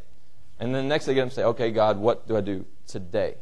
And 0.60 0.75
then 0.75 0.84
the 0.84 0.90
next 0.90 1.06
day, 1.06 1.13
get 1.13 1.22
them 1.22 1.30
say, 1.30 1.44
okay, 1.44 1.72
God, 1.72 1.98
what 1.98 2.28
do 2.28 2.36
I 2.36 2.42
do 2.42 2.66
today? 2.88 3.36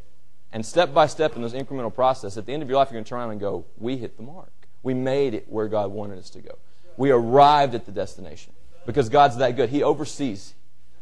And 0.53 0.65
step 0.65 0.93
by 0.93 1.07
step 1.07 1.35
in 1.35 1.41
this 1.41 1.53
incremental 1.53 1.93
process, 1.93 2.37
at 2.37 2.45
the 2.45 2.53
end 2.53 2.63
of 2.63 2.69
your 2.69 2.77
life, 2.77 2.89
you're 2.89 2.95
going 2.95 3.03
to 3.03 3.09
turn 3.09 3.19
around 3.19 3.31
and 3.31 3.39
go, 3.39 3.65
we 3.77 3.97
hit 3.97 4.17
the 4.17 4.23
mark. 4.23 4.51
We 4.83 4.93
made 4.93 5.33
it 5.33 5.47
where 5.49 5.67
God 5.67 5.91
wanted 5.91 6.19
us 6.19 6.29
to 6.31 6.39
go. 6.39 6.57
We 6.95 7.11
arrived 7.11 7.75
at 7.75 7.85
the 7.85 7.91
destination 7.91 8.53
because 8.85 9.09
God's 9.09 9.37
that 9.37 9.55
good. 9.55 9.69
He 9.69 9.83
oversees. 9.83 10.53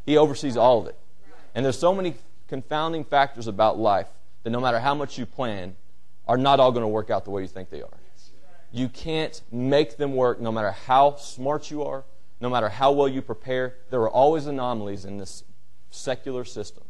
He 0.05 0.17
oversees 0.17 0.57
all 0.57 0.81
of 0.81 0.87
it. 0.87 0.97
And 1.53 1.63
there's 1.63 1.77
so 1.77 1.93
many 1.93 2.15
confounding 2.47 3.03
factors 3.03 3.47
about 3.47 3.77
life 3.77 4.07
that 4.43 4.49
no 4.49 4.59
matter 4.59 4.79
how 4.79 4.95
much 4.95 5.17
you 5.17 5.25
plan, 5.25 5.75
are 6.27 6.37
not 6.37 6.59
all 6.59 6.71
going 6.71 6.83
to 6.83 6.87
work 6.87 7.09
out 7.09 7.23
the 7.23 7.31
way 7.31 7.41
you 7.41 7.47
think 7.47 7.69
they 7.69 7.81
are. 7.81 7.97
You 8.71 8.89
can't 8.89 9.41
make 9.51 9.97
them 9.97 10.15
work 10.15 10.41
no 10.41 10.51
matter 10.51 10.71
how 10.71 11.15
smart 11.15 11.71
you 11.71 11.83
are, 11.83 12.03
no 12.39 12.49
matter 12.49 12.69
how 12.69 12.91
well 12.91 13.07
you 13.07 13.21
prepare. 13.21 13.75
There 13.89 14.01
are 14.01 14.09
always 14.09 14.45
anomalies 14.45 15.05
in 15.05 15.17
this 15.17 15.43
secular 15.89 16.43
system 16.45 16.83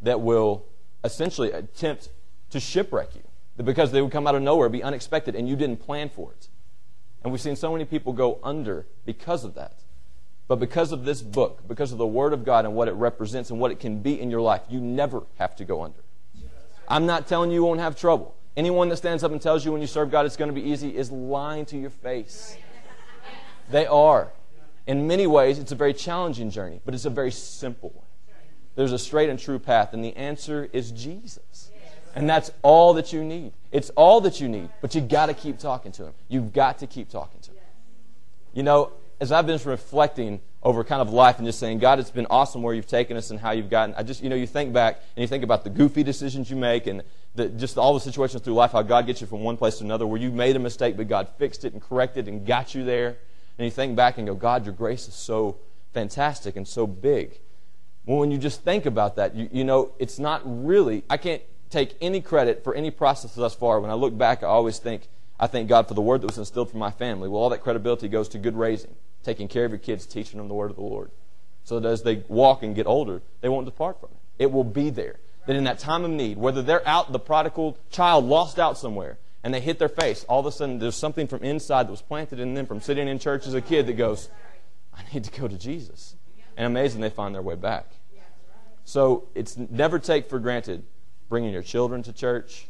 that 0.00 0.20
will 0.20 0.66
essentially 1.04 1.52
attempt 1.52 2.08
to 2.50 2.60
shipwreck 2.60 3.14
you 3.14 3.22
because 3.62 3.92
they 3.92 4.00
would 4.00 4.12
come 4.12 4.26
out 4.26 4.34
of 4.34 4.42
nowhere, 4.42 4.68
be 4.68 4.82
unexpected, 4.82 5.34
and 5.34 5.48
you 5.48 5.56
didn't 5.56 5.78
plan 5.78 6.08
for 6.08 6.32
it. 6.32 6.48
And 7.22 7.32
we've 7.32 7.40
seen 7.40 7.56
so 7.56 7.72
many 7.72 7.84
people 7.84 8.12
go 8.12 8.38
under 8.42 8.86
because 9.04 9.44
of 9.44 9.54
that. 9.54 9.82
But 10.48 10.56
because 10.56 10.90
of 10.90 11.04
this 11.04 11.22
book, 11.22 11.68
because 11.68 11.92
of 11.92 11.98
the 11.98 12.06
Word 12.06 12.32
of 12.32 12.44
God 12.44 12.64
and 12.64 12.74
what 12.74 12.88
it 12.88 12.92
represents 12.92 13.50
and 13.50 13.60
what 13.60 13.70
it 13.70 13.78
can 13.78 14.00
be 14.00 14.20
in 14.20 14.30
your 14.30 14.40
life, 14.40 14.62
you 14.68 14.80
never 14.80 15.22
have 15.38 15.54
to 15.56 15.64
go 15.64 15.82
under. 15.82 16.00
I'm 16.88 17.06
not 17.06 17.28
telling 17.28 17.50
you 17.50 17.56
you 17.56 17.64
won't 17.64 17.78
have 17.78 17.96
trouble. 17.96 18.34
Anyone 18.56 18.88
that 18.88 18.96
stands 18.96 19.22
up 19.22 19.30
and 19.30 19.40
tells 19.40 19.64
you 19.64 19.70
when 19.70 19.80
you 19.80 19.86
serve 19.86 20.10
God 20.10 20.26
it's 20.26 20.36
going 20.36 20.52
to 20.52 20.54
be 20.54 20.68
easy 20.68 20.96
is 20.96 21.12
lying 21.12 21.66
to 21.66 21.78
your 21.78 21.90
face. 21.90 22.56
They 23.70 23.86
are. 23.86 24.32
In 24.86 25.06
many 25.06 25.26
ways, 25.26 25.58
it's 25.58 25.72
a 25.72 25.76
very 25.76 25.94
challenging 25.94 26.50
journey, 26.50 26.80
but 26.84 26.94
it's 26.94 27.04
a 27.04 27.10
very 27.10 27.30
simple 27.30 27.90
one. 27.90 28.06
There's 28.76 28.92
a 28.92 28.98
straight 28.98 29.28
and 29.28 29.38
true 29.38 29.58
path, 29.58 29.92
and 29.92 30.04
the 30.04 30.16
answer 30.16 30.68
is 30.72 30.90
Jesus. 30.90 31.70
And 32.14 32.28
that's 32.28 32.50
all 32.62 32.94
that 32.94 33.12
you 33.12 33.22
need. 33.22 33.52
It's 33.70 33.90
all 33.90 34.20
that 34.22 34.40
you 34.40 34.48
need, 34.48 34.70
but 34.80 34.94
you've 34.94 35.08
got 35.08 35.26
to 35.26 35.34
keep 35.34 35.58
talking 35.58 35.92
to 35.92 36.06
Him. 36.06 36.12
You've 36.28 36.52
got 36.52 36.78
to 36.78 36.86
keep 36.86 37.08
talking 37.08 37.40
to 37.40 37.50
Him. 37.50 37.58
You 38.52 38.62
know, 38.64 38.92
as 39.20 39.30
I've 39.30 39.46
been 39.46 39.60
reflecting 39.64 40.40
over 40.62 40.82
kind 40.82 41.00
of 41.00 41.10
life 41.10 41.38
and 41.38 41.46
just 41.46 41.58
saying, 41.58 41.78
God, 41.78 41.98
it's 41.98 42.10
been 42.10 42.26
awesome 42.28 42.62
where 42.62 42.74
you've 42.74 42.86
taken 42.86 43.16
us 43.16 43.30
and 43.30 43.38
how 43.38 43.52
you've 43.52 43.70
gotten. 43.70 43.94
I 43.96 44.02
just, 44.02 44.22
you 44.22 44.28
know, 44.28 44.36
you 44.36 44.46
think 44.46 44.72
back 44.72 45.00
and 45.16 45.22
you 45.22 45.28
think 45.28 45.44
about 45.44 45.64
the 45.64 45.70
goofy 45.70 46.02
decisions 46.02 46.50
you 46.50 46.56
make 46.56 46.86
and 46.86 47.02
the, 47.34 47.48
just 47.48 47.78
all 47.78 47.94
the 47.94 48.00
situations 48.00 48.42
through 48.42 48.54
life, 48.54 48.72
how 48.72 48.82
God 48.82 49.06
gets 49.06 49.20
you 49.20 49.26
from 49.26 49.42
one 49.42 49.56
place 49.56 49.78
to 49.78 49.84
another, 49.84 50.06
where 50.06 50.20
you 50.20 50.30
made 50.30 50.56
a 50.56 50.58
mistake, 50.58 50.96
but 50.96 51.08
God 51.08 51.28
fixed 51.38 51.64
it 51.64 51.72
and 51.72 51.80
corrected 51.80 52.28
and 52.28 52.44
got 52.44 52.74
you 52.74 52.84
there. 52.84 53.16
And 53.58 53.64
you 53.64 53.70
think 53.70 53.96
back 53.96 54.18
and 54.18 54.26
go, 54.26 54.34
God, 54.34 54.64
your 54.64 54.74
grace 54.74 55.08
is 55.08 55.14
so 55.14 55.58
fantastic 55.92 56.56
and 56.56 56.66
so 56.66 56.86
big. 56.86 57.40
Well, 58.06 58.18
when 58.18 58.30
you 58.30 58.38
just 58.38 58.62
think 58.62 58.86
about 58.86 59.16
that, 59.16 59.34
you, 59.34 59.48
you 59.52 59.64
know, 59.64 59.92
it's 59.98 60.18
not 60.18 60.42
really, 60.44 61.04
I 61.10 61.16
can't 61.16 61.42
take 61.68 61.96
any 62.00 62.20
credit 62.20 62.64
for 62.64 62.74
any 62.74 62.90
process 62.90 63.34
thus 63.34 63.54
far. 63.54 63.80
When 63.80 63.90
I 63.90 63.94
look 63.94 64.16
back, 64.16 64.42
I 64.42 64.46
always 64.46 64.78
think, 64.78 65.08
I 65.38 65.46
thank 65.46 65.68
God 65.68 65.88
for 65.88 65.94
the 65.94 66.00
word 66.00 66.20
that 66.22 66.26
was 66.26 66.38
instilled 66.38 66.70
from 66.70 66.80
my 66.80 66.90
family. 66.90 67.28
Well, 67.28 67.42
all 67.42 67.50
that 67.50 67.62
credibility 67.62 68.08
goes 68.08 68.28
to 68.30 68.38
good 68.38 68.56
raising, 68.56 68.94
taking 69.22 69.48
care 69.48 69.64
of 69.64 69.70
your 69.70 69.78
kids, 69.78 70.06
teaching 70.06 70.38
them 70.38 70.48
the 70.48 70.54
word 70.54 70.70
of 70.70 70.76
the 70.76 70.82
Lord. 70.82 71.10
So 71.64 71.78
that 71.78 71.88
as 71.88 72.02
they 72.02 72.24
walk 72.28 72.62
and 72.62 72.74
get 72.74 72.86
older, 72.86 73.22
they 73.40 73.48
won't 73.48 73.66
depart 73.66 74.00
from 74.00 74.10
it. 74.10 74.44
It 74.44 74.52
will 74.52 74.64
be 74.64 74.90
there. 74.90 75.16
That 75.46 75.56
in 75.56 75.64
that 75.64 75.78
time 75.78 76.04
of 76.04 76.10
need, 76.10 76.36
whether 76.36 76.62
they're 76.62 76.86
out, 76.86 77.12
the 77.12 77.18
prodigal 77.18 77.78
child 77.90 78.24
lost 78.24 78.58
out 78.58 78.76
somewhere, 78.76 79.18
and 79.42 79.54
they 79.54 79.60
hit 79.60 79.78
their 79.78 79.88
face, 79.88 80.24
all 80.28 80.40
of 80.40 80.46
a 80.46 80.52
sudden 80.52 80.78
there's 80.78 80.96
something 80.96 81.26
from 81.26 81.42
inside 81.42 81.86
that 81.86 81.90
was 81.90 82.02
planted 82.02 82.40
in 82.40 82.54
them 82.54 82.66
from 82.66 82.80
sitting 82.80 83.08
in 83.08 83.18
church 83.18 83.46
as 83.46 83.54
a 83.54 83.60
kid 83.60 83.86
that 83.86 83.94
goes, 83.94 84.28
I 84.94 85.02
need 85.14 85.24
to 85.24 85.40
go 85.40 85.48
to 85.48 85.56
Jesus. 85.56 86.16
And 86.56 86.66
amazing, 86.66 87.00
they 87.00 87.10
find 87.10 87.34
their 87.34 87.42
way 87.42 87.54
back. 87.54 87.86
So 88.84 89.28
it's 89.34 89.56
never 89.56 89.98
take 89.98 90.28
for 90.28 90.38
granted 90.38 90.84
bringing 91.28 91.52
your 91.52 91.62
children 91.62 92.02
to 92.02 92.12
church. 92.12 92.66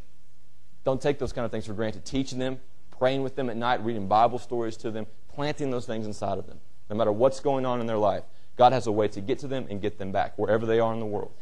Don't 0.85 1.01
take 1.01 1.19
those 1.19 1.33
kind 1.33 1.45
of 1.45 1.51
things 1.51 1.67
for 1.67 1.73
granted. 1.73 2.05
Teaching 2.05 2.39
them, 2.39 2.61
praying 2.99 3.23
with 3.23 3.35
them 3.35 3.51
at 3.51 3.57
night, 3.57 3.83
reading 3.83 4.07
Bible 4.07 4.39
stories 4.39 4.77
to 4.79 4.91
them, 4.91 5.07
planting 5.35 5.71
those 5.71 5.87
things 5.87 6.07
inside 6.07 6.39
of 6.39 6.47
them. 6.47 6.61
No 6.89 6.97
matter 6.97 7.11
what's 7.11 7.41
going 7.41 7.65
on 7.65 7.81
in 7.81 7.87
their 7.87 7.99
life, 7.99 8.25
God 8.57 8.73
has 8.73 8.87
a 8.87 8.93
way 8.93 9.09
to 9.09 9.21
get 9.21 9.39
to 9.41 9.49
them 9.49 9.67
and 9.71 9.81
get 9.81 9.99
them 9.99 10.13
back 10.13 10.37
wherever 10.37 10.67
they 10.67 10.79
are 10.79 10.93
in 10.93 11.01
the 11.01 11.07
world. 11.07 11.33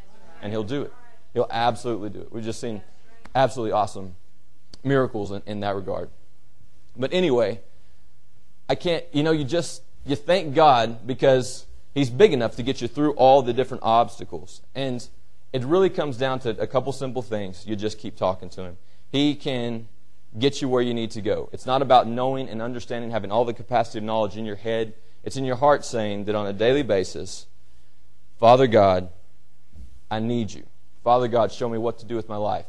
And 0.41 0.53
He'll 0.53 0.63
do 0.63 0.83
it. 0.83 0.93
He'll 1.35 1.49
absolutely 1.51 2.11
do 2.11 2.21
it. 2.21 2.33
We've 2.33 2.45
just 2.45 2.61
seen 2.61 2.81
absolutely 3.35 3.73
awesome 3.73 4.15
miracles 4.85 5.31
in, 5.31 5.43
in 5.47 5.61
that 5.61 5.75
regard. 5.75 6.11
But 6.97 7.13
anyway, 7.13 7.61
I 8.69 8.75
can't, 8.75 9.05
you 9.13 9.23
know, 9.23 9.33
you 9.33 9.45
just, 9.45 9.83
you 10.05 10.17
thank 10.17 10.55
God 10.55 11.07
because 11.07 11.67
He's 11.95 12.11
big 12.11 12.33
enough 12.33 12.57
to 12.57 12.63
get 12.63 12.81
you 12.81 12.89
through 12.89 13.13
all 13.13 13.43
the 13.43 13.53
different 13.53 13.83
obstacles. 13.83 14.63
And 14.75 15.07
it 15.53 15.65
really 15.65 15.91
comes 15.91 16.17
down 16.17 16.41
to 16.41 16.51
a 16.61 16.67
couple 16.67 16.93
simple 16.93 17.23
things. 17.23 17.67
You 17.67 17.77
just 17.77 17.99
keep 17.99 18.17
talking 18.17 18.51
to 18.51 18.63
Him. 18.63 18.77
He 19.11 19.35
can 19.35 19.89
get 20.39 20.61
you 20.61 20.69
where 20.69 20.83
you 20.83 20.93
need 20.93 21.11
to 21.13 21.23
go. 21.23 21.49
It's 21.53 21.67
not 21.67 21.83
about 21.83 22.07
knowing 22.07 22.49
and 22.49 22.61
understanding, 22.61 23.11
having 23.11 23.33
all 23.33 23.45
the 23.45 23.55
capacity 23.55 23.99
of 23.99 24.05
knowledge 24.05 24.37
in 24.37 24.45
your 24.45 24.57
head. 24.57 24.95
It's 25.25 25.37
in 25.37 25.45
your 25.45 25.57
heart 25.57 25.85
saying 25.85 26.25
that 26.27 26.35
on 26.35 26.47
a 26.47 26.53
daily 26.53 26.83
basis, 26.83 27.47
Father 28.39 28.67
God, 28.67 29.11
I 30.11 30.21
need 30.21 30.53
you. 30.53 30.65
Father 31.03 31.29
God, 31.29 31.51
show 31.53 31.69
me 31.69 31.79
what 31.79 31.99
to 32.01 32.07
do 32.07 32.17
with 32.17 32.29
my 32.29 32.37
life. 32.37 32.67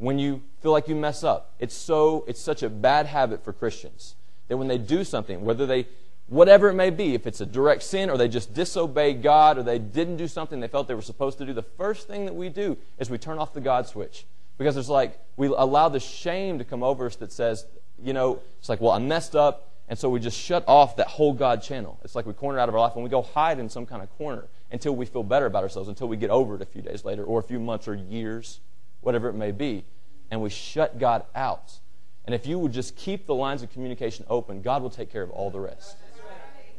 When 0.00 0.18
you 0.18 0.42
feel 0.62 0.72
like 0.72 0.88
you 0.88 0.96
mess 0.96 1.22
up, 1.22 1.52
it's 1.58 1.74
so 1.74 2.24
it's 2.26 2.40
such 2.40 2.62
a 2.62 2.70
bad 2.70 3.06
habit 3.06 3.44
for 3.44 3.52
Christians 3.52 4.16
that 4.48 4.56
when 4.56 4.66
they 4.66 4.78
do 4.78 5.04
something, 5.04 5.44
whether 5.44 5.66
they 5.66 5.86
whatever 6.26 6.70
it 6.70 6.74
may 6.74 6.88
be, 6.90 7.14
if 7.14 7.26
it's 7.26 7.40
a 7.40 7.46
direct 7.46 7.82
sin 7.82 8.08
or 8.08 8.16
they 8.16 8.28
just 8.28 8.54
disobey 8.54 9.12
God 9.12 9.58
or 9.58 9.62
they 9.62 9.78
didn't 9.78 10.16
do 10.16 10.26
something 10.26 10.60
they 10.60 10.68
felt 10.68 10.88
they 10.88 10.94
were 10.94 11.02
supposed 11.02 11.38
to 11.38 11.44
do, 11.44 11.52
the 11.52 11.62
first 11.62 12.08
thing 12.08 12.24
that 12.24 12.34
we 12.34 12.48
do 12.48 12.78
is 12.98 13.10
we 13.10 13.18
turn 13.18 13.38
off 13.38 13.52
the 13.52 13.60
God 13.60 13.86
switch. 13.86 14.24
Because 14.56 14.76
it's 14.76 14.88
like 14.88 15.18
we 15.36 15.48
allow 15.48 15.88
the 15.88 16.00
shame 16.00 16.58
to 16.58 16.64
come 16.64 16.82
over 16.82 17.06
us 17.06 17.16
that 17.16 17.32
says, 17.32 17.66
you 18.02 18.12
know, 18.12 18.40
it's 18.58 18.68
like, 18.68 18.80
well, 18.80 18.92
I 18.92 18.98
messed 18.98 19.34
up, 19.36 19.70
and 19.88 19.98
so 19.98 20.08
we 20.08 20.20
just 20.20 20.38
shut 20.38 20.64
off 20.66 20.96
that 20.96 21.08
whole 21.08 21.32
God 21.32 21.62
channel. 21.62 21.98
It's 22.04 22.14
like 22.14 22.26
we 22.26 22.32
corner 22.32 22.58
out 22.58 22.68
of 22.68 22.74
our 22.74 22.80
life 22.80 22.94
and 22.94 23.02
we 23.02 23.10
go 23.10 23.22
hide 23.22 23.58
in 23.58 23.68
some 23.68 23.84
kind 23.84 24.02
of 24.02 24.10
corner 24.16 24.44
until 24.70 24.94
we 24.94 25.04
feel 25.04 25.24
better 25.24 25.46
about 25.46 25.62
ourselves, 25.62 25.88
until 25.88 26.08
we 26.08 26.16
get 26.16 26.30
over 26.30 26.54
it 26.54 26.62
a 26.62 26.66
few 26.66 26.80
days 26.80 27.04
later, 27.04 27.24
or 27.24 27.40
a 27.40 27.42
few 27.42 27.58
months 27.58 27.88
or 27.88 27.94
years, 27.94 28.60
whatever 29.00 29.28
it 29.28 29.34
may 29.34 29.52
be, 29.52 29.84
and 30.30 30.40
we 30.40 30.50
shut 30.50 30.98
God 30.98 31.24
out. 31.34 31.78
And 32.24 32.34
if 32.34 32.46
you 32.46 32.58
would 32.58 32.72
just 32.72 32.96
keep 32.96 33.26
the 33.26 33.34
lines 33.34 33.62
of 33.62 33.72
communication 33.72 34.24
open, 34.28 34.62
God 34.62 34.82
will 34.82 34.90
take 34.90 35.10
care 35.10 35.22
of 35.22 35.30
all 35.30 35.50
the 35.50 35.60
rest. 35.60 35.96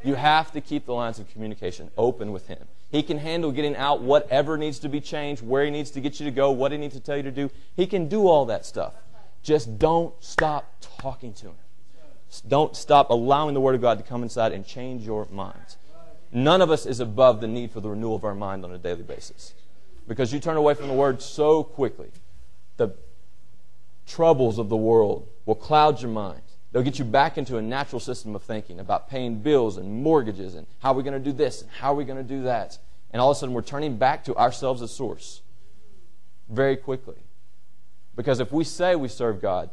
You 0.04 0.14
have 0.14 0.50
to 0.52 0.60
keep 0.60 0.86
the 0.86 0.94
lines 0.94 1.18
of 1.18 1.30
communication 1.30 1.90
open 1.96 2.32
with 2.32 2.48
Him. 2.48 2.66
He 2.90 3.02
can 3.02 3.18
handle 3.18 3.52
getting 3.52 3.76
out 3.76 4.02
whatever 4.02 4.58
needs 4.58 4.78
to 4.80 4.88
be 4.88 5.00
changed, 5.00 5.42
where 5.42 5.64
He 5.64 5.70
needs 5.70 5.90
to 5.92 6.00
get 6.00 6.20
you 6.20 6.26
to 6.26 6.32
go, 6.32 6.50
what 6.50 6.72
He 6.72 6.78
needs 6.78 6.94
to 6.94 7.00
tell 7.00 7.16
you 7.16 7.22
to 7.22 7.30
do. 7.30 7.50
He 7.76 7.86
can 7.86 8.08
do 8.08 8.26
all 8.28 8.46
that 8.46 8.66
stuff. 8.66 8.94
Just 9.42 9.78
don't 9.78 10.14
stop 10.22 10.76
talking 10.80 11.32
to 11.34 11.46
Him. 11.46 11.54
Don't 12.48 12.74
stop 12.76 13.10
allowing 13.10 13.54
the 13.54 13.60
Word 13.60 13.74
of 13.74 13.80
God 13.80 13.98
to 13.98 14.04
come 14.04 14.22
inside 14.22 14.52
and 14.52 14.66
change 14.66 15.04
your 15.04 15.26
mind. 15.30 15.76
None 16.32 16.62
of 16.62 16.70
us 16.70 16.86
is 16.86 16.98
above 16.98 17.40
the 17.40 17.46
need 17.46 17.70
for 17.70 17.80
the 17.80 17.90
renewal 17.90 18.16
of 18.16 18.24
our 18.24 18.34
mind 18.34 18.64
on 18.64 18.72
a 18.72 18.78
daily 18.78 19.02
basis. 19.02 19.54
Because 20.12 20.30
you 20.30 20.40
turn 20.40 20.58
away 20.58 20.74
from 20.74 20.88
the 20.88 20.92
Word 20.92 21.22
so 21.22 21.64
quickly, 21.64 22.10
the 22.76 22.90
troubles 24.06 24.58
of 24.58 24.68
the 24.68 24.76
world 24.76 25.26
will 25.46 25.54
cloud 25.54 26.02
your 26.02 26.10
mind. 26.10 26.42
They'll 26.70 26.82
get 26.82 26.98
you 26.98 27.06
back 27.06 27.38
into 27.38 27.56
a 27.56 27.62
natural 27.62 27.98
system 27.98 28.36
of 28.36 28.42
thinking 28.42 28.78
about 28.78 29.08
paying 29.08 29.36
bills 29.36 29.78
and 29.78 30.02
mortgages 30.02 30.54
and 30.54 30.66
how 30.80 30.92
are 30.92 30.96
we 30.96 31.02
going 31.02 31.14
to 31.14 31.30
do 31.30 31.32
this 31.32 31.62
and 31.62 31.70
how 31.70 31.94
are 31.94 31.96
we 31.96 32.04
going 32.04 32.18
to 32.18 32.22
do 32.22 32.42
that. 32.42 32.76
And 33.10 33.22
all 33.22 33.30
of 33.30 33.38
a 33.38 33.40
sudden, 33.40 33.54
we're 33.54 33.62
turning 33.62 33.96
back 33.96 34.22
to 34.24 34.36
ourselves 34.36 34.82
as 34.82 34.90
source 34.90 35.40
very 36.50 36.76
quickly. 36.76 37.16
Because 38.14 38.38
if 38.38 38.52
we 38.52 38.64
say 38.64 38.94
we 38.94 39.08
serve 39.08 39.40
God, 39.40 39.70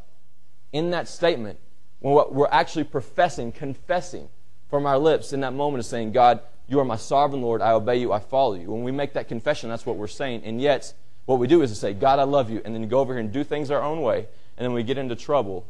in 0.72 0.92
that 0.92 1.10
statement, 1.10 1.60
what 2.00 2.34
we're 2.34 2.48
actually 2.50 2.86
professing, 2.86 3.52
confessing 3.52 4.30
from 4.70 4.86
our 4.86 4.98
lips 4.98 5.34
in 5.34 5.42
that 5.42 5.52
moment 5.52 5.82
is 5.82 5.88
saying, 5.88 6.14
God, 6.14 6.40
you 6.70 6.80
are 6.80 6.86
my 6.86 6.96
sovereign 6.96 7.42
Lord. 7.42 7.62
I 7.62 7.72
obey 7.72 7.98
you. 7.98 8.14
I 8.14 8.20
follow 8.20 8.54
you. 8.54 8.72
When 8.72 8.84
we 8.84 8.92
make 8.92 9.14
that 9.14 9.28
confession, 9.28 9.70
that's 9.70 9.86
what 9.86 9.98
we're 9.98 10.08
saying. 10.08 10.44
And 10.46 10.62
yet, 10.62 10.94
what 11.26 11.40
we 11.40 11.48
do 11.48 11.62
is 11.62 11.72
to 11.72 11.76
say, 11.76 11.94
God, 11.94 12.20
I 12.20 12.24
love 12.24 12.50
you. 12.50 12.62
And 12.64 12.76
then 12.76 12.88
go 12.88 13.00
over 13.00 13.14
here 13.14 13.20
and 13.20 13.32
do 13.32 13.44
things 13.44 13.72
our 13.72 13.82
own 13.82 14.02
way. 14.02 14.28
And 14.58 14.66
then 14.66 14.74
we 14.74 14.84
get 14.84 14.98
into 14.98 15.16
trouble 15.16 15.66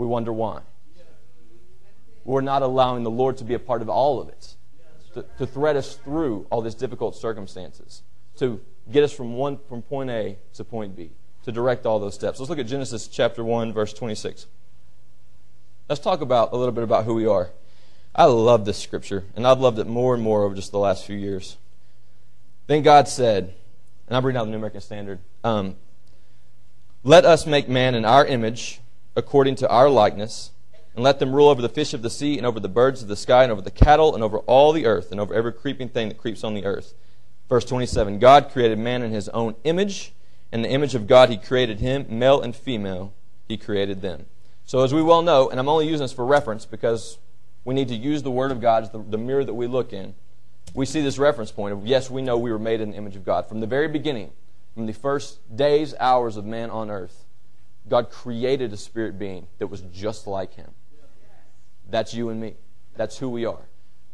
we 0.00 0.06
wonder 0.06 0.32
why. 0.32 0.62
We're 2.24 2.40
not 2.40 2.62
allowing 2.62 3.02
the 3.02 3.10
Lord 3.10 3.36
to 3.36 3.44
be 3.44 3.52
a 3.52 3.58
part 3.58 3.82
of 3.82 3.90
all 3.90 4.18
of 4.18 4.28
it, 4.28 4.54
to, 5.12 5.26
to 5.36 5.46
thread 5.46 5.76
us 5.76 5.96
through 5.96 6.46
all 6.48 6.62
these 6.62 6.74
difficult 6.74 7.16
circumstances, 7.16 8.02
to 8.36 8.62
get 8.90 9.04
us 9.04 9.12
from 9.12 9.34
one 9.34 9.58
from 9.68 9.82
point 9.82 10.08
A 10.08 10.38
to 10.54 10.64
point 10.64 10.96
B, 10.96 11.10
to 11.44 11.52
direct 11.52 11.84
all 11.84 11.98
those 11.98 12.14
steps. 12.14 12.40
Let's 12.40 12.48
look 12.48 12.58
at 12.58 12.66
Genesis 12.66 13.08
chapter 13.08 13.44
1, 13.44 13.74
verse 13.74 13.92
26. 13.92 14.46
Let's 15.90 16.00
talk 16.00 16.22
about 16.22 16.54
a 16.54 16.56
little 16.56 16.72
bit 16.72 16.84
about 16.84 17.04
who 17.04 17.12
we 17.12 17.26
are. 17.26 17.50
I 18.14 18.24
love 18.24 18.64
this 18.64 18.78
scripture, 18.78 19.24
and 19.36 19.46
I've 19.46 19.60
loved 19.60 19.78
it 19.78 19.86
more 19.86 20.14
and 20.14 20.22
more 20.22 20.42
over 20.42 20.54
just 20.54 20.72
the 20.72 20.78
last 20.78 21.06
few 21.06 21.16
years. 21.16 21.56
Then 22.66 22.82
God 22.82 23.08
said, 23.08 23.54
and 24.08 24.16
I'm 24.16 24.26
reading 24.26 24.40
out 24.40 24.44
the 24.44 24.50
New 24.50 24.56
American 24.56 24.80
Standard, 24.80 25.20
um, 25.44 25.76
let 27.04 27.24
us 27.24 27.46
make 27.46 27.68
man 27.68 27.94
in 27.94 28.04
our 28.04 28.26
image 28.26 28.80
according 29.16 29.54
to 29.56 29.68
our 29.68 29.88
likeness, 29.88 30.50
and 30.94 31.04
let 31.04 31.18
them 31.18 31.32
rule 31.32 31.48
over 31.48 31.62
the 31.62 31.68
fish 31.68 31.94
of 31.94 32.02
the 32.02 32.10
sea, 32.10 32.36
and 32.36 32.46
over 32.46 32.58
the 32.58 32.68
birds 32.68 33.00
of 33.00 33.08
the 33.08 33.16
sky, 33.16 33.44
and 33.44 33.52
over 33.52 33.62
the 33.62 33.70
cattle, 33.70 34.14
and 34.14 34.24
over 34.24 34.38
all 34.40 34.72
the 34.72 34.86
earth, 34.86 35.12
and 35.12 35.20
over 35.20 35.32
every 35.32 35.52
creeping 35.52 35.88
thing 35.88 36.08
that 36.08 36.18
creeps 36.18 36.42
on 36.42 36.54
the 36.54 36.64
earth. 36.64 36.94
Verse 37.48 37.64
27 37.64 38.18
God 38.18 38.50
created 38.50 38.78
man 38.78 39.02
in 39.02 39.12
his 39.12 39.28
own 39.30 39.54
image. 39.64 40.12
In 40.52 40.62
the 40.62 40.68
image 40.68 40.96
of 40.96 41.06
God, 41.06 41.28
he 41.28 41.36
created 41.36 41.78
him, 41.78 42.06
male 42.08 42.40
and 42.40 42.56
female, 42.56 43.12
he 43.46 43.56
created 43.56 44.02
them. 44.02 44.26
So, 44.64 44.82
as 44.82 44.92
we 44.92 45.02
well 45.02 45.22
know, 45.22 45.48
and 45.48 45.60
I'm 45.60 45.68
only 45.68 45.86
using 45.86 46.04
this 46.04 46.12
for 46.12 46.26
reference 46.26 46.66
because 46.66 47.18
we 47.64 47.74
need 47.74 47.88
to 47.88 47.94
use 47.94 48.22
the 48.22 48.30
Word 48.30 48.52
of 48.52 48.60
God 48.60 48.84
as 48.84 48.90
the, 48.90 48.98
the 48.98 49.18
mirror 49.18 49.44
that 49.44 49.54
we 49.54 49.66
look 49.66 49.92
in. 49.92 50.14
We 50.74 50.86
see 50.86 51.00
this 51.00 51.18
reference 51.18 51.50
point 51.50 51.72
of, 51.72 51.86
yes, 51.86 52.10
we 52.10 52.22
know 52.22 52.38
we 52.38 52.52
were 52.52 52.58
made 52.58 52.80
in 52.80 52.92
the 52.92 52.96
image 52.96 53.16
of 53.16 53.24
God. 53.24 53.46
From 53.46 53.60
the 53.60 53.66
very 53.66 53.88
beginning, 53.88 54.30
from 54.74 54.86
the 54.86 54.92
first 54.92 55.38
days, 55.54 55.94
hours 55.98 56.36
of 56.36 56.44
man 56.44 56.70
on 56.70 56.90
earth, 56.90 57.24
God 57.88 58.10
created 58.10 58.72
a 58.72 58.76
spirit 58.76 59.18
being 59.18 59.46
that 59.58 59.66
was 59.66 59.80
just 59.80 60.26
like 60.26 60.54
him. 60.54 60.70
That's 61.90 62.14
you 62.14 62.28
and 62.28 62.40
me. 62.40 62.54
That's 62.96 63.18
who 63.18 63.28
we 63.28 63.44
are. 63.44 63.62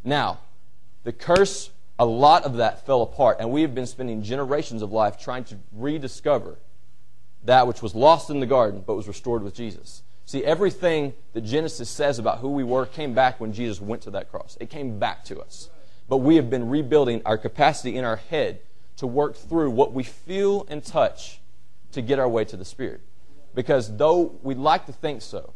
Now, 0.02 0.38
the 1.04 1.12
curse, 1.12 1.70
a 1.98 2.06
lot 2.06 2.44
of 2.44 2.56
that 2.56 2.86
fell 2.86 3.02
apart, 3.02 3.36
and 3.38 3.50
we 3.50 3.62
have 3.62 3.74
been 3.74 3.86
spending 3.86 4.22
generations 4.22 4.82
of 4.82 4.92
life 4.92 5.18
trying 5.18 5.44
to 5.44 5.58
rediscover 5.72 6.56
that 7.44 7.66
which 7.66 7.82
was 7.82 7.94
lost 7.94 8.30
in 8.30 8.40
the 8.40 8.46
garden 8.46 8.82
but 8.84 8.94
was 8.94 9.06
restored 9.06 9.42
with 9.42 9.54
Jesus. 9.54 10.02
See, 10.26 10.44
everything 10.44 11.14
that 11.34 11.42
Genesis 11.42 11.88
says 11.88 12.18
about 12.18 12.38
who 12.38 12.48
we 12.48 12.64
were 12.64 12.84
came 12.84 13.14
back 13.14 13.40
when 13.40 13.52
Jesus 13.52 13.80
went 13.80 14.02
to 14.02 14.10
that 14.10 14.28
cross. 14.28 14.58
It 14.60 14.70
came 14.70 14.98
back 14.98 15.24
to 15.26 15.40
us. 15.40 15.70
But 16.08 16.18
we 16.18 16.34
have 16.36 16.50
been 16.50 16.68
rebuilding 16.68 17.22
our 17.24 17.38
capacity 17.38 17.96
in 17.96 18.04
our 18.04 18.16
head 18.16 18.58
to 18.96 19.06
work 19.06 19.36
through 19.36 19.70
what 19.70 19.92
we 19.92 20.02
feel 20.02 20.66
and 20.68 20.84
touch 20.84 21.40
to 21.92 22.02
get 22.02 22.18
our 22.18 22.28
way 22.28 22.44
to 22.44 22.56
the 22.56 22.64
Spirit. 22.64 23.02
Because 23.54 23.96
though 23.96 24.34
we 24.42 24.56
like 24.56 24.86
to 24.86 24.92
think 24.92 25.22
so, 25.22 25.52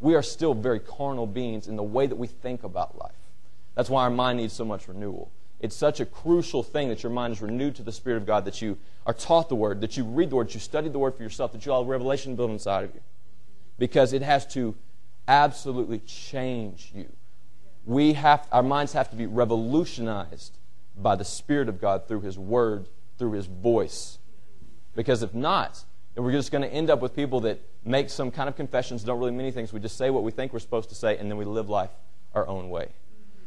we 0.00 0.16
are 0.16 0.22
still 0.22 0.54
very 0.54 0.80
carnal 0.80 1.26
beings 1.26 1.68
in 1.68 1.76
the 1.76 1.82
way 1.82 2.06
that 2.06 2.16
we 2.16 2.26
think 2.26 2.64
about 2.64 2.98
life. 2.98 3.12
That's 3.76 3.88
why 3.88 4.02
our 4.02 4.10
mind 4.10 4.38
needs 4.38 4.54
so 4.54 4.64
much 4.64 4.88
renewal. 4.88 5.30
It's 5.60 5.76
such 5.76 6.00
a 6.00 6.06
crucial 6.06 6.62
thing 6.62 6.88
that 6.88 7.02
your 7.02 7.12
mind 7.12 7.34
is 7.34 7.42
renewed 7.42 7.76
to 7.76 7.82
the 7.82 7.92
Spirit 7.92 8.16
of 8.16 8.26
God, 8.26 8.44
that 8.46 8.60
you 8.60 8.76
are 9.06 9.14
taught 9.14 9.48
the 9.48 9.54
Word, 9.54 9.80
that 9.82 9.96
you 9.96 10.04
read 10.04 10.30
the 10.30 10.36
Word, 10.36 10.48
that 10.48 10.54
you 10.54 10.60
study 10.60 10.88
the 10.88 10.98
Word 10.98 11.14
for 11.14 11.22
yourself, 11.22 11.52
that 11.52 11.64
you 11.64 11.70
allow 11.70 11.82
revelation 11.82 12.34
built 12.34 12.50
inside 12.50 12.84
of 12.84 12.94
you. 12.94 13.00
Because 13.80 14.12
it 14.12 14.20
has 14.20 14.46
to 14.48 14.76
absolutely 15.26 16.00
change 16.00 16.92
you. 16.94 17.08
We 17.86 18.12
have, 18.12 18.46
our 18.52 18.62
minds 18.62 18.92
have 18.92 19.08
to 19.10 19.16
be 19.16 19.26
revolutionized 19.26 20.58
by 20.96 21.16
the 21.16 21.24
Spirit 21.24 21.70
of 21.70 21.80
God 21.80 22.06
through 22.06 22.20
His 22.20 22.38
Word, 22.38 22.88
through 23.18 23.32
His 23.32 23.46
voice. 23.46 24.18
Because 24.94 25.22
if 25.22 25.34
not, 25.34 25.82
and 26.14 26.24
we're 26.24 26.32
just 26.32 26.52
going 26.52 26.62
to 26.62 26.68
end 26.68 26.90
up 26.90 27.00
with 27.00 27.16
people 27.16 27.40
that 27.40 27.58
make 27.82 28.10
some 28.10 28.30
kind 28.30 28.50
of 28.50 28.56
confessions, 28.56 29.02
don't 29.02 29.18
really 29.18 29.30
mean 29.30 29.40
anything. 29.40 29.66
We 29.72 29.80
just 29.80 29.96
say 29.96 30.10
what 30.10 30.24
we 30.24 30.30
think 30.30 30.52
we're 30.52 30.58
supposed 30.58 30.90
to 30.90 30.94
say, 30.94 31.16
and 31.16 31.30
then 31.30 31.38
we 31.38 31.46
live 31.46 31.70
life 31.70 31.90
our 32.34 32.46
own 32.46 32.68
way. 32.68 32.88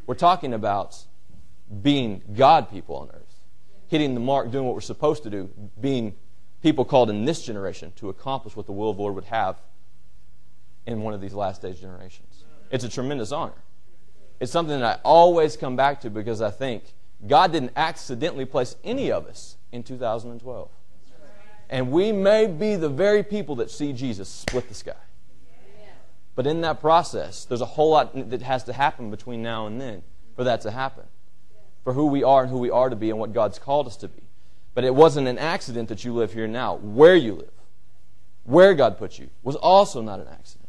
We're 0.08 0.16
talking 0.16 0.54
about 0.54 0.98
being 1.84 2.24
God 2.36 2.72
people 2.72 2.96
on 2.96 3.10
earth, 3.10 3.36
hitting 3.88 4.16
the 4.16 4.20
mark, 4.20 4.50
doing 4.52 4.66
what 4.66 4.74
we're 4.74 4.82
supposed 4.82 5.22
to 5.24 5.30
do, 5.30 5.52
being 5.80 6.16
people 6.63 6.86
called 6.86 7.12
in 7.12 7.24
this 7.25 7.46
generation 7.46 7.94
to 7.98 8.10
accomplish 8.10 8.56
what 8.56 8.66
the 8.66 8.72
will 8.72 8.90
of 8.90 8.98
the 8.98 9.04
Lord 9.04 9.13
would 9.13 9.25
have 9.25 9.58
in 10.86 11.02
one 11.02 11.13
of 11.13 11.22
these 11.22 11.34
last 11.34 11.62
days 11.62 11.80
generations. 11.80 12.44
It's 12.72 12.84
a 12.84 12.90
tremendous 12.90 13.32
honor. 13.32 13.54
It's 14.40 14.52
something 14.52 14.80
that 14.80 15.00
I 15.00 15.02
always 15.04 15.56
come 15.56 15.75
back 15.75 16.02
to 16.02 16.10
because 16.10 16.42
I 16.42 16.52
think 16.52 16.84
God 17.28 17.52
didn't 17.52 17.72
accidentally 17.75 18.46
place 18.46 18.75
any 18.84 19.12
of 19.12 19.28
us 19.28 19.58
in 19.72 19.84
2012. 19.84 20.70
And 21.70 21.92
we 21.92 22.12
may 22.12 22.48
be 22.48 22.75
the 22.75 22.90
very 22.90 23.24
people 23.24 23.56
that 23.56 23.72
see 23.72 23.94
Jesus 23.94 24.30
split 24.30 24.68
the 24.68 24.75
sky. 24.75 24.94
But 26.36 26.48
in 26.48 26.62
that 26.62 26.82
process, 26.82 27.46
there's 27.46 27.62
a 27.62 27.66
whole 27.66 27.92
lot 27.92 28.30
that 28.30 28.42
has 28.42 28.63
to 28.66 28.74
happen 28.74 29.12
between 29.12 29.42
now 29.42 29.68
and 29.68 29.80
then 29.80 30.02
for 30.36 30.44
that 30.44 30.62
to 30.62 30.72
happen. 30.72 31.04
For 31.84 31.94
who 31.94 32.08
we 32.08 32.24
are 32.24 32.44
and 32.44 32.52
who 32.52 32.58
we 32.58 32.72
are 32.72 32.90
to 32.90 32.96
be 32.96 33.10
and 33.10 33.20
what 33.20 33.34
God's 33.34 33.60
called 33.60 33.88
us 33.88 33.98
to 33.98 34.08
be. 34.08 34.24
But 34.74 34.84
it 34.84 34.96
wasn't 34.96 35.28
an 35.28 35.38
accident 35.38 35.90
that 35.90 36.04
you 36.04 36.13
live 36.13 36.34
here 36.34 36.48
now. 36.48 36.75
Where 36.75 37.16
you 37.16 37.36
live, 37.36 37.52
where 38.44 38.74
God 38.74 38.98
put 38.98 39.20
you, 39.20 39.30
was 39.44 39.56
also 39.56 40.02
not 40.02 40.20
an 40.20 40.28
accident. 40.28 40.62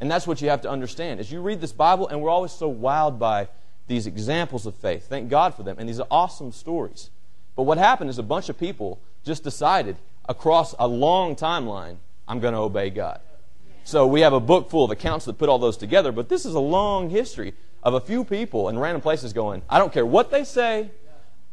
And 0.00 0.10
that's 0.10 0.26
what 0.26 0.40
you 0.40 0.48
have 0.48 0.62
to 0.62 0.70
understand. 0.70 1.20
As 1.20 1.32
you 1.32 1.40
read 1.40 1.60
this 1.60 1.72
Bible, 1.72 2.08
and 2.08 2.20
we're 2.22 2.30
always 2.30 2.52
so 2.52 2.72
wowed 2.72 3.18
by 3.18 3.48
these 3.88 4.06
examples 4.06 4.66
of 4.66 4.74
faith. 4.74 5.08
Thank 5.08 5.28
God 5.28 5.54
for 5.54 5.62
them. 5.62 5.76
And 5.78 5.88
these 5.88 5.98
are 5.98 6.06
awesome 6.10 6.52
stories. 6.52 7.10
But 7.56 7.64
what 7.64 7.78
happened 7.78 8.10
is 8.10 8.18
a 8.18 8.22
bunch 8.22 8.48
of 8.48 8.58
people 8.58 9.00
just 9.24 9.42
decided 9.42 9.96
across 10.28 10.74
a 10.78 10.86
long 10.86 11.34
timeline, 11.34 11.96
I'm 12.28 12.38
going 12.38 12.54
to 12.54 12.60
obey 12.60 12.90
God. 12.90 13.20
So 13.84 14.06
we 14.06 14.20
have 14.20 14.34
a 14.34 14.40
book 14.40 14.70
full 14.70 14.84
of 14.84 14.90
accounts 14.90 15.24
that 15.24 15.38
put 15.38 15.48
all 15.48 15.58
those 15.58 15.78
together, 15.78 16.12
but 16.12 16.28
this 16.28 16.44
is 16.44 16.54
a 16.54 16.60
long 16.60 17.08
history 17.08 17.54
of 17.82 17.94
a 17.94 18.00
few 18.00 18.22
people 18.22 18.68
in 18.68 18.78
random 18.78 19.00
places 19.00 19.32
going, 19.32 19.62
I 19.68 19.78
don't 19.78 19.92
care 19.92 20.04
what 20.04 20.30
they 20.30 20.44
say, 20.44 20.90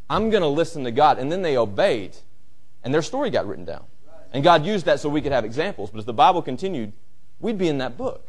I'm 0.09 0.29
going 0.29 0.41
to 0.41 0.47
listen 0.47 0.83
to 0.83 0.91
God. 0.91 1.17
And 1.17 1.31
then 1.31 1.41
they 1.41 1.55
obeyed, 1.55 2.17
and 2.83 2.93
their 2.93 3.01
story 3.01 3.29
got 3.29 3.47
written 3.47 3.63
down. 3.65 3.85
And 4.33 4.43
God 4.43 4.65
used 4.65 4.85
that 4.85 4.99
so 4.99 5.07
we 5.07 5.21
could 5.21 5.31
have 5.31 5.45
examples. 5.45 5.91
But 5.91 5.99
as 5.99 6.05
the 6.05 6.13
Bible 6.13 6.41
continued, 6.41 6.91
we'd 7.39 7.57
be 7.57 7.69
in 7.69 7.77
that 7.77 7.97
book. 7.97 8.27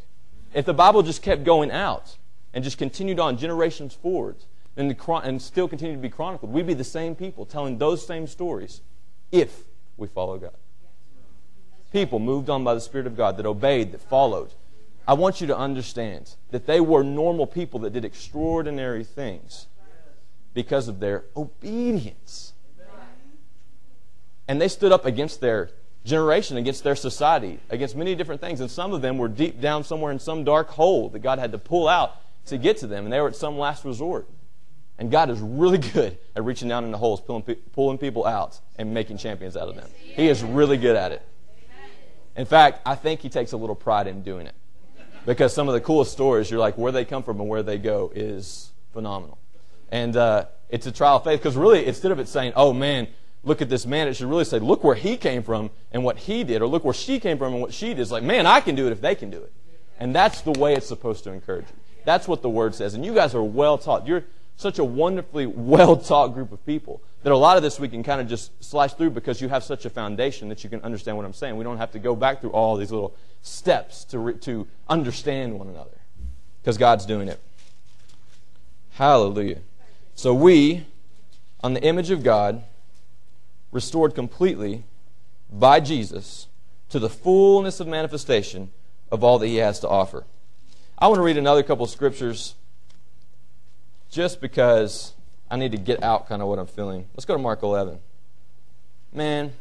If 0.56 0.64
the 0.64 0.72
Bible 0.72 1.02
just 1.02 1.20
kept 1.20 1.44
going 1.44 1.70
out 1.70 2.16
and 2.54 2.64
just 2.64 2.78
continued 2.78 3.20
on 3.20 3.36
generations 3.36 3.92
forward 3.92 4.36
and, 4.74 4.90
the, 4.90 5.12
and 5.22 5.40
still 5.40 5.68
continued 5.68 5.96
to 5.96 6.00
be 6.00 6.08
chronicled, 6.08 6.50
we'd 6.50 6.66
be 6.66 6.72
the 6.72 6.82
same 6.82 7.14
people 7.14 7.44
telling 7.44 7.76
those 7.76 8.06
same 8.06 8.26
stories 8.26 8.80
if 9.30 9.64
we 9.98 10.08
follow 10.08 10.38
God. 10.38 10.56
People 11.92 12.20
moved 12.20 12.48
on 12.48 12.64
by 12.64 12.72
the 12.72 12.80
Spirit 12.80 13.06
of 13.06 13.18
God 13.18 13.36
that 13.36 13.44
obeyed, 13.44 13.92
that 13.92 14.00
followed. 14.00 14.54
I 15.06 15.12
want 15.12 15.42
you 15.42 15.46
to 15.46 15.56
understand 15.56 16.36
that 16.52 16.66
they 16.66 16.80
were 16.80 17.04
normal 17.04 17.46
people 17.46 17.80
that 17.80 17.92
did 17.92 18.06
extraordinary 18.06 19.04
things 19.04 19.66
because 20.54 20.88
of 20.88 21.00
their 21.00 21.24
obedience. 21.36 22.54
And 24.48 24.58
they 24.58 24.68
stood 24.68 24.90
up 24.90 25.04
against 25.04 25.42
their 25.42 25.68
generation, 26.06 26.56
against 26.56 26.84
their 26.84 26.96
society, 26.96 27.58
against 27.68 27.96
many 27.96 28.14
different 28.14 28.40
things. 28.40 28.60
And 28.60 28.70
some 28.70 28.92
of 28.92 29.02
them 29.02 29.18
were 29.18 29.28
deep 29.28 29.60
down 29.60 29.84
somewhere 29.84 30.12
in 30.12 30.18
some 30.18 30.44
dark 30.44 30.68
hole 30.68 31.08
that 31.10 31.18
God 31.18 31.38
had 31.38 31.52
to 31.52 31.58
pull 31.58 31.88
out 31.88 32.16
to 32.46 32.56
get 32.56 32.78
to 32.78 32.86
them. 32.86 33.04
And 33.04 33.12
they 33.12 33.20
were 33.20 33.28
at 33.28 33.36
some 33.36 33.58
last 33.58 33.84
resort. 33.84 34.28
And 34.98 35.10
God 35.10 35.28
is 35.28 35.40
really 35.40 35.78
good 35.92 36.16
at 36.34 36.44
reaching 36.44 36.68
down 36.68 36.84
in 36.84 36.92
the 36.92 36.98
holes, 36.98 37.20
pulling, 37.20 37.42
pulling 37.72 37.98
people 37.98 38.24
out, 38.24 38.60
and 38.76 38.94
making 38.94 39.18
champions 39.18 39.56
out 39.56 39.68
of 39.68 39.74
them. 39.74 39.88
He 39.98 40.28
is 40.28 40.42
really 40.42 40.76
good 40.76 40.96
at 40.96 41.12
it. 41.12 41.22
In 42.36 42.46
fact, 42.46 42.80
I 42.86 42.94
think 42.94 43.20
He 43.20 43.28
takes 43.28 43.52
a 43.52 43.56
little 43.56 43.74
pride 43.74 44.06
in 44.06 44.22
doing 44.22 44.46
it. 44.46 44.54
Because 45.24 45.52
some 45.52 45.66
of 45.66 45.74
the 45.74 45.80
coolest 45.80 46.12
stories, 46.12 46.50
you're 46.50 46.60
like, 46.60 46.78
where 46.78 46.92
they 46.92 47.04
come 47.04 47.24
from 47.24 47.40
and 47.40 47.48
where 47.48 47.62
they 47.62 47.78
go 47.78 48.12
is 48.14 48.70
phenomenal. 48.92 49.38
And 49.90 50.16
uh, 50.16 50.46
it's 50.68 50.86
a 50.86 50.92
trial 50.92 51.16
of 51.16 51.24
faith 51.24 51.40
because 51.40 51.56
really, 51.56 51.86
instead 51.86 52.12
of 52.12 52.20
it 52.20 52.28
saying, 52.28 52.52
oh 52.54 52.72
man, 52.72 53.08
look 53.44 53.62
at 53.62 53.68
this 53.68 53.86
man, 53.86 54.08
it 54.08 54.14
should 54.14 54.28
really 54.28 54.44
say, 54.44 54.58
look 54.58 54.82
where 54.82 54.94
he 54.94 55.16
came 55.16 55.42
from 55.42 55.70
and 55.92 56.04
what 56.04 56.18
he 56.18 56.44
did, 56.44 56.62
or 56.62 56.66
look 56.66 56.84
where 56.84 56.94
she 56.94 57.20
came 57.20 57.38
from 57.38 57.52
and 57.52 57.62
what 57.62 57.72
she 57.72 57.88
did. 57.88 58.00
It's 58.00 58.10
like, 58.10 58.24
man, 58.24 58.46
I 58.46 58.60
can 58.60 58.74
do 58.74 58.86
it 58.86 58.92
if 58.92 59.00
they 59.00 59.14
can 59.14 59.30
do 59.30 59.38
it. 59.38 59.52
And 59.98 60.14
that's 60.14 60.42
the 60.42 60.52
way 60.52 60.74
it's 60.74 60.86
supposed 60.86 61.24
to 61.24 61.32
encourage 61.32 61.66
you. 61.66 61.76
That's 62.04 62.28
what 62.28 62.42
the 62.42 62.50
word 62.50 62.74
says. 62.74 62.94
And 62.94 63.04
you 63.04 63.14
guys 63.14 63.34
are 63.34 63.42
well 63.42 63.78
taught. 63.78 64.06
You're 64.06 64.24
such 64.56 64.78
a 64.78 64.84
wonderfully 64.84 65.46
well 65.46 65.96
taught 65.96 66.34
group 66.34 66.52
of 66.52 66.64
people 66.66 67.02
that 67.22 67.32
a 67.32 67.36
lot 67.36 67.56
of 67.56 67.62
this 67.62 67.80
we 67.80 67.88
can 67.88 68.02
kind 68.02 68.20
of 68.20 68.28
just 68.28 68.52
slice 68.62 68.92
through 68.92 69.10
because 69.10 69.40
you 69.40 69.48
have 69.48 69.64
such 69.64 69.84
a 69.84 69.90
foundation 69.90 70.48
that 70.48 70.62
you 70.62 70.70
can 70.70 70.80
understand 70.82 71.16
what 71.16 71.26
I'm 71.26 71.32
saying. 71.32 71.56
We 71.56 71.64
don't 71.64 71.78
have 71.78 71.90
to 71.92 71.98
go 71.98 72.14
back 72.14 72.40
through 72.40 72.50
all 72.50 72.76
these 72.76 72.92
little 72.92 73.16
steps 73.42 74.04
to, 74.04 74.18
re- 74.18 74.34
to 74.34 74.66
understand 74.88 75.58
one 75.58 75.68
another 75.68 75.98
because 76.62 76.78
God's 76.78 77.04
doing 77.04 77.28
it. 77.28 77.40
Hallelujah. 78.92 79.58
So 80.14 80.32
we, 80.32 80.86
on 81.62 81.74
the 81.74 81.82
image 81.82 82.10
of 82.10 82.22
God, 82.22 82.62
restored 83.76 84.14
completely 84.14 84.84
by 85.52 85.78
Jesus 85.80 86.48
to 86.88 86.98
the 86.98 87.10
fullness 87.10 87.78
of 87.78 87.86
manifestation 87.86 88.70
of 89.12 89.22
all 89.22 89.38
that 89.38 89.48
he 89.48 89.56
has 89.56 89.80
to 89.80 89.88
offer. 89.88 90.24
I 90.98 91.08
want 91.08 91.18
to 91.18 91.22
read 91.22 91.36
another 91.36 91.62
couple 91.62 91.86
scriptures 91.86 92.54
just 94.10 94.40
because 94.40 95.12
I 95.50 95.56
need 95.56 95.72
to 95.72 95.78
get 95.78 96.02
out 96.02 96.26
kind 96.26 96.40
of 96.40 96.48
what 96.48 96.58
I'm 96.58 96.66
feeling. 96.66 97.06
Let's 97.14 97.26
go 97.26 97.36
to 97.36 97.42
Mark 97.42 97.62
11. 97.62 97.98
Man, 99.12 99.52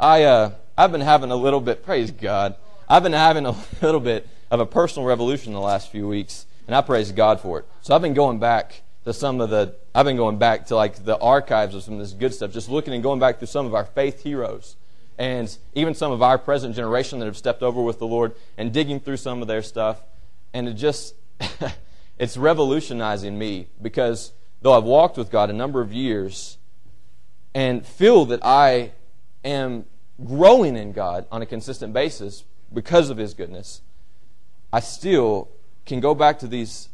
I, 0.00 0.24
uh, 0.24 0.50
I've 0.76 0.90
been 0.90 1.00
having 1.00 1.30
a 1.30 1.36
little 1.36 1.60
bit, 1.60 1.84
praise 1.84 2.10
God, 2.10 2.56
I've 2.88 3.04
been 3.04 3.12
having 3.12 3.46
a 3.46 3.54
little 3.82 4.00
bit 4.00 4.26
of 4.50 4.58
a 4.58 4.66
personal 4.66 5.06
revolution 5.06 5.52
the 5.52 5.60
last 5.60 5.92
few 5.92 6.08
weeks, 6.08 6.44
and 6.66 6.74
I 6.74 6.80
praise 6.80 7.12
God 7.12 7.40
for 7.40 7.60
it. 7.60 7.66
So 7.82 7.94
I've 7.94 8.02
been 8.02 8.14
going 8.14 8.40
back 8.40 8.82
to 9.04 9.12
some 9.12 9.40
of 9.40 9.50
the 9.50 9.74
I've 9.94 10.06
been 10.06 10.16
going 10.16 10.38
back 10.38 10.66
to 10.66 10.76
like 10.76 11.04
the 11.04 11.18
archives 11.18 11.74
of 11.74 11.82
some 11.82 11.94
of 11.94 12.00
this 12.00 12.12
good 12.12 12.32
stuff, 12.32 12.52
just 12.52 12.68
looking 12.68 12.94
and 12.94 13.02
going 13.02 13.20
back 13.20 13.38
through 13.38 13.48
some 13.48 13.66
of 13.66 13.74
our 13.74 13.84
faith 13.84 14.22
heroes 14.22 14.76
and 15.18 15.56
even 15.74 15.94
some 15.94 16.12
of 16.12 16.22
our 16.22 16.38
present 16.38 16.74
generation 16.74 17.18
that 17.18 17.26
have 17.26 17.36
stepped 17.36 17.62
over 17.62 17.82
with 17.82 17.98
the 17.98 18.06
Lord 18.06 18.34
and 18.56 18.72
digging 18.72 19.00
through 19.00 19.18
some 19.18 19.42
of 19.42 19.48
their 19.48 19.62
stuff. 19.62 20.00
And 20.52 20.68
it 20.68 20.74
just 20.74 21.14
it's 22.18 22.36
revolutionizing 22.36 23.38
me 23.38 23.68
because 23.80 24.32
though 24.62 24.72
I've 24.72 24.84
walked 24.84 25.16
with 25.16 25.30
God 25.30 25.50
a 25.50 25.52
number 25.52 25.80
of 25.80 25.92
years 25.92 26.58
and 27.54 27.84
feel 27.84 28.24
that 28.26 28.40
I 28.44 28.92
am 29.44 29.84
growing 30.24 30.76
in 30.76 30.92
God 30.92 31.26
on 31.30 31.42
a 31.42 31.46
consistent 31.46 31.92
basis 31.92 32.44
because 32.72 33.10
of 33.10 33.18
his 33.18 33.34
goodness, 33.34 33.82
I 34.72 34.80
still 34.80 35.48
can 35.84 36.00
go 36.00 36.14
back 36.14 36.38
to 36.38 36.46
these 36.46 36.88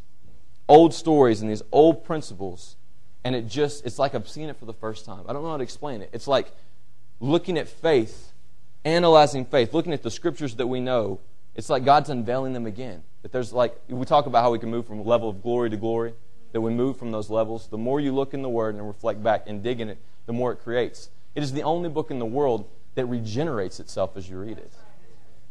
old 0.69 0.95
stories 0.95 1.41
and 1.41 1.51
these 1.51 1.63
old 1.73 2.05
principles, 2.05 2.77
and 3.25 3.35
it 3.35 3.49
just, 3.49 3.85
it's 3.85 3.99
like 3.99 4.15
I'm 4.15 4.27
seeing 4.27 4.49
it 4.49 4.57
for 4.57 4.67
the 4.67 4.75
first 4.75 5.05
time. 5.05 5.25
I 5.29 5.33
don't 5.33 5.43
know 5.43 5.51
how 5.51 5.57
to 5.57 5.63
explain 5.63 6.03
it. 6.03 6.11
It's 6.13 6.29
like 6.29 6.53
looking 7.21 7.59
at 7.59 7.69
faith, 7.69 8.33
analyzing 8.85 9.45
faith, 9.45 9.75
looking 9.75 9.93
at 9.93 10.03
the 10.03 10.11
scriptures 10.11 10.57
that 10.57 10.67
we 10.67 10.81
know. 10.81 11.21
It's 11.55 11.69
like 11.69 11.85
God's 11.85 12.11
unveiling 12.11 12.53
them 12.53 12.67
again. 12.67 13.03
That 13.23 13.33
there's 13.33 13.53
like, 13.53 13.77
we 13.89 14.05
talk 14.07 14.27
about 14.27 14.43
how 14.43 14.53
we 14.53 14.59
can 14.59 14.71
move 14.71 14.87
from 14.87 15.05
level 15.05 15.29
of 15.29 15.43
glory 15.43 15.71
to 15.71 15.77
glory, 15.77 16.15
that 16.53 16.61
we 16.61 16.71
move 16.71 16.97
from 16.97 17.11
those 17.11 17.31
levels. 17.31 17.69
The 17.69 17.79
more 17.79 18.01
you 18.01 18.15
look 18.15 18.33
in 18.33 18.43
the 18.43 18.49
Word 18.49 18.75
and 18.75 18.87
reflect 18.87 19.23
back 19.23 19.45
and 19.47 19.63
dig 19.63 19.81
in 19.81 19.89
it, 19.89 19.99
the 20.27 20.33
more 20.33 20.53
it 20.53 20.57
creates. 20.57 21.11
It 21.35 21.43
is 21.43 21.53
the 21.53 21.63
only 21.63 21.89
book 21.89 22.11
in 22.11 22.19
the 22.19 22.27
world 22.27 22.69
that 22.95 23.07
regenerates 23.07 23.81
itself 23.81 24.17
as 24.17 24.29
you 24.29 24.39
read 24.39 24.59
it. 24.59 24.73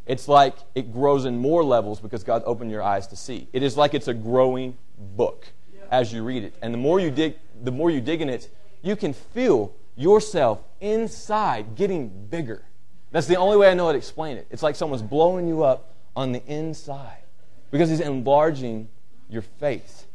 It's 0.08 0.30
like 0.30 0.56
it 0.74 0.94
grows 0.94 1.26
in 1.26 1.38
more 1.38 1.64
levels 1.64 2.00
because 2.00 2.24
God 2.24 2.42
opened 2.46 2.72
your 2.72 2.82
eyes 2.82 3.08
to 3.08 3.16
see. 3.16 3.50
It 3.52 3.62
is 3.62 3.76
like 3.76 3.94
it's 3.94 4.08
a 4.08 4.14
growing 4.14 4.78
book 4.98 5.48
as 5.92 6.14
you 6.14 6.24
read 6.24 6.44
it. 6.44 6.56
And 6.62 6.74
the 6.74 6.78
more 6.78 7.00
you 7.00 7.12
dig, 7.12 7.36
the 7.62 7.72
more 7.72 7.92
you 7.92 8.00
dig 8.00 8.22
in 8.22 8.30
it, 8.30 8.50
you 8.82 8.96
can 8.96 9.14
feel 9.14 9.76
yourself 9.98 10.64
inside 10.80 11.76
getting 11.76 12.08
bigger. 12.28 12.64
That's 13.12 13.28
the 13.28 13.36
only 13.36 13.58
way 13.58 13.70
I 13.70 13.74
know 13.74 13.88
how 13.88 13.92
to 13.92 13.98
explain 13.98 14.38
it. 14.38 14.48
It's 14.50 14.64
like 14.64 14.76
someone's 14.76 15.02
blowing 15.02 15.48
you 15.48 15.64
up 15.64 15.94
on 16.16 16.32
the 16.32 16.44
inside 16.46 17.24
because 17.70 17.90
he's 17.90 18.00
enlarging 18.00 18.88
your 19.30 19.42
faith. 19.42 20.08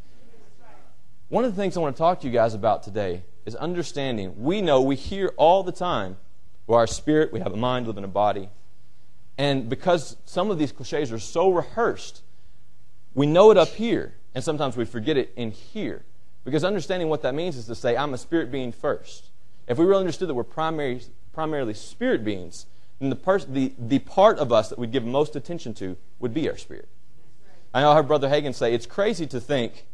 One 1.28 1.44
of 1.44 1.54
the 1.54 1.60
things 1.60 1.76
I 1.76 1.80
want 1.80 1.96
to 1.96 1.98
talk 1.98 2.20
to 2.20 2.26
you 2.26 2.32
guys 2.32 2.54
about 2.54 2.82
today 2.82 3.22
is 3.44 3.54
understanding. 3.56 4.42
We 4.42 4.62
know, 4.62 4.80
we 4.80 4.96
hear 4.96 5.32
all 5.36 5.62
the 5.62 5.72
time, 5.72 6.16
we're 6.66 6.78
our 6.78 6.86
spirit, 6.86 7.32
we 7.32 7.40
have 7.40 7.52
a 7.52 7.56
mind, 7.56 7.86
live 7.86 7.98
in 7.98 8.04
a 8.04 8.08
body. 8.08 8.48
And 9.42 9.68
because 9.68 10.16
some 10.24 10.52
of 10.52 10.58
these 10.60 10.70
cliches 10.70 11.10
are 11.10 11.18
so 11.18 11.50
rehearsed, 11.50 12.22
we 13.12 13.26
know 13.26 13.50
it 13.50 13.56
up 13.56 13.70
here. 13.70 14.14
And 14.36 14.44
sometimes 14.44 14.76
we 14.76 14.84
forget 14.84 15.16
it 15.16 15.32
in 15.34 15.50
here. 15.50 16.04
Because 16.44 16.62
understanding 16.62 17.08
what 17.08 17.22
that 17.22 17.34
means 17.34 17.56
is 17.56 17.66
to 17.66 17.74
say, 17.74 17.96
I'm 17.96 18.14
a 18.14 18.18
spirit 18.18 18.52
being 18.52 18.70
first. 18.70 19.30
If 19.66 19.78
we 19.78 19.84
really 19.84 19.98
understood 19.98 20.28
that 20.28 20.34
we're 20.34 20.44
primary, 20.44 21.00
primarily 21.32 21.74
spirit 21.74 22.24
beings, 22.24 22.66
then 23.00 23.10
the, 23.10 23.16
pers- 23.16 23.46
the, 23.46 23.72
the 23.76 23.98
part 23.98 24.38
of 24.38 24.52
us 24.52 24.68
that 24.68 24.78
we'd 24.78 24.92
give 24.92 25.04
most 25.04 25.34
attention 25.34 25.74
to 25.74 25.96
would 26.20 26.32
be 26.32 26.48
our 26.48 26.56
spirit. 26.56 26.86
I 27.74 27.80
know 27.80 27.90
I 27.90 27.96
heard 27.96 28.06
Brother 28.06 28.28
Hagin 28.28 28.54
say 28.54 28.72
it's 28.72 28.86
crazy 28.86 29.26
to 29.26 29.40
think 29.40 29.86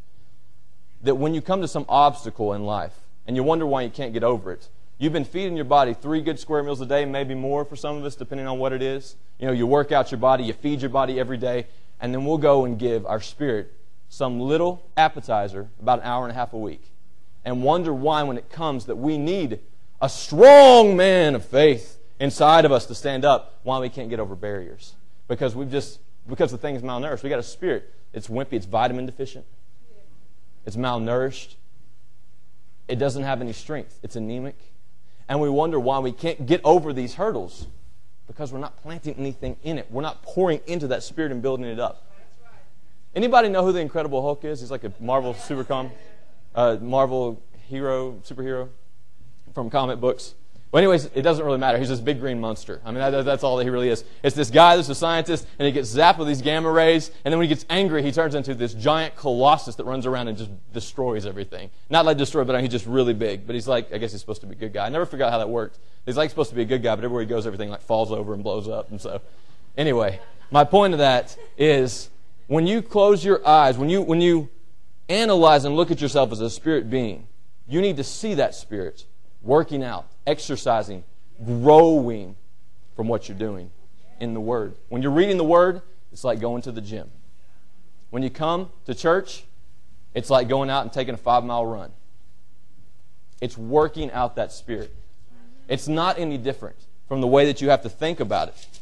that 1.02 1.14
when 1.14 1.32
you 1.32 1.40
come 1.40 1.62
to 1.62 1.68
some 1.68 1.86
obstacle 1.88 2.52
in 2.52 2.64
life 2.64 3.00
and 3.26 3.34
you 3.34 3.42
wonder 3.42 3.64
why 3.64 3.80
you 3.80 3.88
can't 3.88 4.12
get 4.12 4.22
over 4.22 4.52
it, 4.52 4.68
you've 4.98 5.12
been 5.12 5.24
feeding 5.24 5.56
your 5.56 5.64
body 5.64 5.94
three 5.94 6.20
good 6.20 6.38
square 6.38 6.62
meals 6.62 6.80
a 6.80 6.86
day, 6.86 7.04
maybe 7.04 7.34
more 7.34 7.64
for 7.64 7.76
some 7.76 7.96
of 7.96 8.04
us, 8.04 8.14
depending 8.14 8.46
on 8.46 8.58
what 8.58 8.72
it 8.72 8.82
is. 8.82 9.16
You 9.38 9.46
know, 9.46 9.52
you 9.52 9.66
work 9.66 9.92
out 9.92 10.10
your 10.10 10.18
body, 10.18 10.44
you 10.44 10.52
feed 10.52 10.80
your 10.80 10.90
body 10.90 11.18
every 11.18 11.36
day, 11.36 11.66
and 12.00 12.12
then 12.12 12.24
we'll 12.24 12.38
go 12.38 12.64
and 12.64 12.78
give 12.78 13.06
our 13.06 13.20
spirit 13.20 13.72
some 14.08 14.40
little 14.40 14.82
appetizer 14.96 15.68
about 15.80 16.00
an 16.00 16.04
hour 16.06 16.24
and 16.24 16.32
a 16.32 16.34
half 16.34 16.52
a 16.52 16.58
week 16.58 16.92
and 17.44 17.62
wonder 17.62 17.92
why, 17.92 18.22
when 18.22 18.36
it 18.36 18.50
comes, 18.50 18.86
that 18.86 18.96
we 18.96 19.16
need 19.16 19.60
a 20.00 20.08
strong 20.08 20.96
man 20.96 21.34
of 21.34 21.44
faith 21.44 21.98
inside 22.20 22.64
of 22.64 22.72
us 22.72 22.86
to 22.86 22.94
stand 22.94 23.24
up 23.24 23.60
why 23.62 23.78
we 23.78 23.88
can't 23.88 24.10
get 24.10 24.20
over 24.20 24.34
barriers. 24.34 24.94
Because 25.28 25.54
we've 25.54 25.70
just, 25.70 26.00
because 26.28 26.50
the 26.50 26.58
thing 26.58 26.74
is 26.74 26.82
malnourished. 26.82 27.22
We 27.22 27.30
got 27.30 27.38
a 27.38 27.42
spirit. 27.42 27.92
It's 28.12 28.28
wimpy, 28.28 28.54
it's 28.54 28.66
vitamin 28.66 29.06
deficient, 29.06 29.44
it's 30.64 30.76
malnourished, 30.76 31.56
it 32.88 32.96
doesn't 32.96 33.22
have 33.22 33.40
any 33.42 33.52
strength, 33.52 33.98
it's 34.02 34.16
anemic. 34.16 34.56
And 35.28 35.40
we 35.40 35.50
wonder 35.50 35.78
why 35.78 35.98
we 35.98 36.12
can't 36.12 36.46
get 36.46 36.60
over 36.64 36.92
these 36.92 37.14
hurdles 37.14 37.66
because 38.26 38.52
we're 38.52 38.60
not 38.60 38.80
planting 38.82 39.14
anything 39.18 39.56
in 39.62 39.78
it. 39.78 39.86
We're 39.90 40.02
not 40.02 40.22
pouring 40.22 40.60
into 40.66 40.88
that 40.88 41.02
spirit 41.02 41.32
and 41.32 41.42
building 41.42 41.66
it 41.66 41.78
up. 41.78 42.04
Anybody 43.14 43.48
know 43.48 43.64
who 43.64 43.72
the 43.72 43.80
Incredible 43.80 44.22
Hulk 44.22 44.44
is? 44.44 44.60
He's 44.60 44.70
like 44.70 44.84
a 44.84 44.92
Marvel 45.00 45.34
supercom, 45.34 45.90
uh, 46.54 46.76
Marvel 46.80 47.42
hero, 47.68 48.20
superhero 48.24 48.68
from 49.54 49.70
comic 49.70 50.00
books. 50.00 50.34
Well, 50.70 50.82
anyways, 50.82 51.06
it 51.14 51.22
doesn't 51.22 51.44
really 51.44 51.56
matter. 51.56 51.78
He's 51.78 51.88
this 51.88 52.00
big 52.00 52.20
green 52.20 52.38
monster. 52.38 52.82
I 52.84 52.90
mean, 52.90 53.00
that, 53.00 53.24
that's 53.24 53.42
all 53.42 53.56
that 53.56 53.64
he 53.64 53.70
really 53.70 53.88
is. 53.88 54.04
It's 54.22 54.36
this 54.36 54.50
guy 54.50 54.76
that's 54.76 54.90
a 54.90 54.94
scientist, 54.94 55.46
and 55.58 55.64
he 55.64 55.72
gets 55.72 55.94
zapped 55.94 56.18
with 56.18 56.28
these 56.28 56.42
gamma 56.42 56.70
rays, 56.70 57.10
and 57.24 57.32
then 57.32 57.38
when 57.38 57.48
he 57.48 57.54
gets 57.54 57.64
angry, 57.70 58.02
he 58.02 58.12
turns 58.12 58.34
into 58.34 58.54
this 58.54 58.74
giant 58.74 59.16
colossus 59.16 59.76
that 59.76 59.84
runs 59.84 60.04
around 60.04 60.28
and 60.28 60.36
just 60.36 60.50
destroys 60.74 61.24
everything. 61.24 61.70
Not 61.88 62.04
like 62.04 62.18
destroy, 62.18 62.44
but 62.44 62.60
he's 62.60 62.70
just 62.70 62.84
really 62.84 63.14
big. 63.14 63.46
But 63.46 63.54
he's 63.54 63.66
like, 63.66 63.94
I 63.94 63.98
guess 63.98 64.12
he's 64.12 64.20
supposed 64.20 64.42
to 64.42 64.46
be 64.46 64.52
a 64.52 64.58
good 64.58 64.74
guy. 64.74 64.84
I 64.84 64.90
never 64.90 65.04
out 65.22 65.32
how 65.32 65.38
that 65.38 65.48
worked. 65.48 65.78
He's 66.04 66.18
like 66.18 66.28
supposed 66.28 66.50
to 66.50 66.56
be 66.56 66.62
a 66.62 66.66
good 66.66 66.82
guy, 66.82 66.94
but 66.94 67.04
everywhere 67.04 67.22
he 67.22 67.28
goes, 67.28 67.46
everything 67.46 67.70
like 67.70 67.80
falls 67.80 68.12
over 68.12 68.34
and 68.34 68.42
blows 68.42 68.68
up. 68.68 68.90
And 68.90 69.00
so, 69.00 69.22
anyway, 69.76 70.20
my 70.50 70.64
point 70.64 70.92
of 70.92 70.98
that 70.98 71.34
is 71.56 72.10
when 72.46 72.66
you 72.66 72.82
close 72.82 73.24
your 73.24 73.46
eyes, 73.46 73.78
when 73.78 73.88
you 73.88 74.02
when 74.02 74.20
you 74.20 74.50
analyze 75.08 75.64
and 75.64 75.76
look 75.76 75.90
at 75.90 76.02
yourself 76.02 76.30
as 76.30 76.40
a 76.40 76.50
spirit 76.50 76.90
being, 76.90 77.26
you 77.66 77.80
need 77.80 77.96
to 77.96 78.04
see 78.04 78.34
that 78.34 78.54
spirit 78.54 79.06
working 79.48 79.82
out, 79.82 80.06
exercising, 80.26 81.02
growing 81.44 82.36
from 82.94 83.08
what 83.08 83.28
you're 83.28 83.38
doing 83.38 83.70
in 84.20 84.34
the 84.34 84.40
Word. 84.40 84.74
When 84.90 85.00
you're 85.00 85.10
reading 85.10 85.38
the 85.38 85.44
Word, 85.44 85.80
it's 86.12 86.22
like 86.22 86.38
going 86.38 86.60
to 86.62 86.72
the 86.72 86.82
gym. 86.82 87.10
When 88.10 88.22
you 88.22 88.28
come 88.28 88.70
to 88.84 88.94
church, 88.94 89.44
it's 90.14 90.28
like 90.28 90.48
going 90.48 90.68
out 90.68 90.82
and 90.82 90.92
taking 90.92 91.14
a 91.14 91.18
five 91.18 91.44
mile 91.44 91.64
run. 91.64 91.90
It's 93.40 93.56
working 93.56 94.10
out 94.10 94.36
that 94.36 94.52
spirit. 94.52 94.94
It's 95.66 95.88
not 95.88 96.18
any 96.18 96.36
different 96.36 96.76
from 97.08 97.22
the 97.22 97.26
way 97.26 97.46
that 97.46 97.62
you 97.62 97.70
have 97.70 97.82
to 97.82 97.88
think 97.88 98.20
about 98.20 98.48
it. 98.48 98.80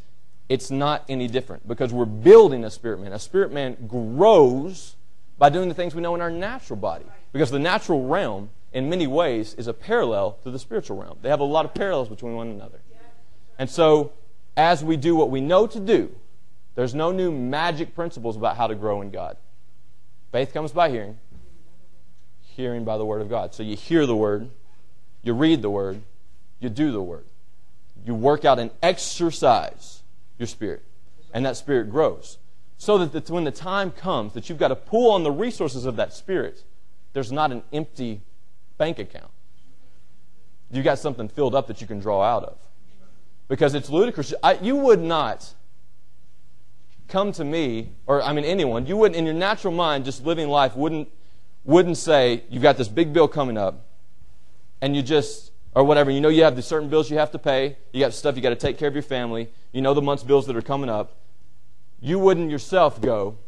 It's 0.49 0.71
not 0.71 1.05
any 1.09 1.29
different 1.29 1.67
because 1.69 1.93
we're 1.93 2.07
building 2.07 2.65
a 2.65 2.71
spirit 2.71 3.01
man. 3.01 3.13
A 3.13 3.19
spirit 3.21 3.53
man 3.53 3.77
grows 3.87 4.97
by 5.39 5.49
doing 5.49 5.69
the 5.69 5.75
things 5.75 5.95
we 5.95 6.03
know 6.03 6.15
in 6.17 6.21
our 6.21 6.31
natural 6.31 6.77
body 6.77 7.05
because 7.33 7.53
the 7.53 7.59
natural 7.61 8.07
realm 8.09 8.51
in 8.73 8.89
many 8.89 9.07
ways, 9.07 9.55
is 9.55 9.67
a 9.67 9.73
parallel 9.73 10.39
to 10.43 10.51
the 10.51 10.59
spiritual 10.59 11.01
realm. 11.01 11.19
They 11.23 11.29
have 11.29 11.41
a 11.41 11.45
lot 11.45 11.65
of 11.65 11.75
parallels 11.75 12.09
between 12.09 12.35
one 12.35 12.49
another. 12.49 12.81
And 13.59 13.71
so, 13.71 14.13
as 14.57 14.85
we 14.85 14.97
do 14.97 15.17
what 15.17 15.31
we 15.31 15.41
know 15.41 15.67
to 15.67 15.81
do, 15.81 16.15
there's 16.75 16.95
no 16.95 17.11
new 17.11 17.33
magic 17.33 17.95
principles 17.95 18.37
about 18.37 18.57
how 18.57 18.67
to 18.67 18.75
grow 18.75 19.01
in 19.01 19.11
God. 19.11 19.37
Faith 20.31 20.53
comes 20.53 20.73
by 20.73 20.91
hearing, 20.91 21.19
hearing 22.43 22.85
by 22.85 22.99
the 22.99 23.05
Word 23.05 23.23
of 23.23 23.31
God. 23.31 23.55
So 23.55 23.63
you 23.63 23.77
hear 23.77 24.05
the 24.05 24.17
Word, 24.17 24.51
you 25.23 25.33
read 25.33 25.63
the 25.63 25.71
Word, 25.71 26.03
you 26.61 26.69
do 26.69 26.93
the 26.93 27.03
Word. 27.03 27.25
You 28.05 28.15
work 28.15 28.45
out 28.45 28.59
and 28.59 28.71
exercise 28.83 30.03
your 30.39 30.47
spirit, 30.47 30.83
and 31.33 31.47
that 31.47 31.57
spirit 31.57 31.91
grows. 31.91 32.39
So 32.79 33.05
that 33.05 33.31
when 33.31 33.45
the 33.45 33.51
time 33.51 33.91
comes 33.91 34.35
that 34.35 34.49
you've 34.49 34.59
got 34.59 34.69
to 34.69 34.77
pull 34.77 35.11
on 35.13 35.23
the 35.23 35.33
resources 35.33 35.87
of 35.87 35.97
that 35.97 36.13
spirit, 36.13 36.63
there's 37.15 37.33
not 37.33 37.51
an 37.51 37.63
empty 37.73 38.21
bank 38.79 38.99
account. 38.99 39.31
You 40.71 40.83
got 40.83 40.99
something 40.99 41.29
filled 41.29 41.55
up 41.55 41.67
that 41.69 41.81
you 41.81 41.87
can 41.87 42.01
draw 42.01 42.23
out 42.23 42.45
of. 42.45 42.59
Because 43.49 43.75
it's 43.75 43.89
ludicrous. 43.89 44.35
I, 44.43 44.55
you 44.55 44.77
would 44.77 45.01
not 45.01 45.55
come 47.09 47.33
to 47.33 47.45
me, 47.45 47.91
or 48.07 48.23
I 48.23 48.33
mean 48.33 48.45
anyone, 48.45 48.87
you 48.87 48.97
wouldn't, 48.97 49.17
in 49.17 49.25
your 49.25 49.35
natural 49.35 49.73
mind, 49.73 50.05
just 50.05 50.25
living 50.25 50.49
life, 50.49 50.75
wouldn't, 50.75 51.09
wouldn't 51.65 51.97
say, 51.97 52.43
you've 52.51 52.63
got 52.63 52.77
this 52.77 52.89
big 52.89 53.13
bill 53.13 53.29
coming 53.29 53.57
up, 53.57 53.87
and 54.81 54.97
you 54.97 55.03
just, 55.03 55.53
or 55.75 55.85
whatever, 55.85 56.11
you 56.11 56.21
know 56.21 56.29
you 56.29 56.43
have 56.43 56.57
the 56.57 56.63
certain 56.63 56.89
bills 56.89 57.11
you 57.11 57.19
have 57.19 57.31
to 57.31 57.39
pay, 57.39 57.77
you 57.93 58.01
got 58.01 58.13
stuff 58.13 58.35
you 58.35 58.43
got 58.43 58.51
to 58.51 58.57
take 58.57 58.79
care 58.79 58.89
of 58.89 58.95
your 58.95 59.03
family, 59.03 59.49
you 59.73 59.81
know 59.81 59.95
the 59.95 60.03
month's 60.03 60.25
bills 60.25 60.47
that 60.47 60.57
are 60.57 60.63
coming 60.63 60.91
up. 60.91 61.17
You 62.01 62.19
wouldn't 62.19 62.51
yourself 62.51 63.01
go, 63.01 63.39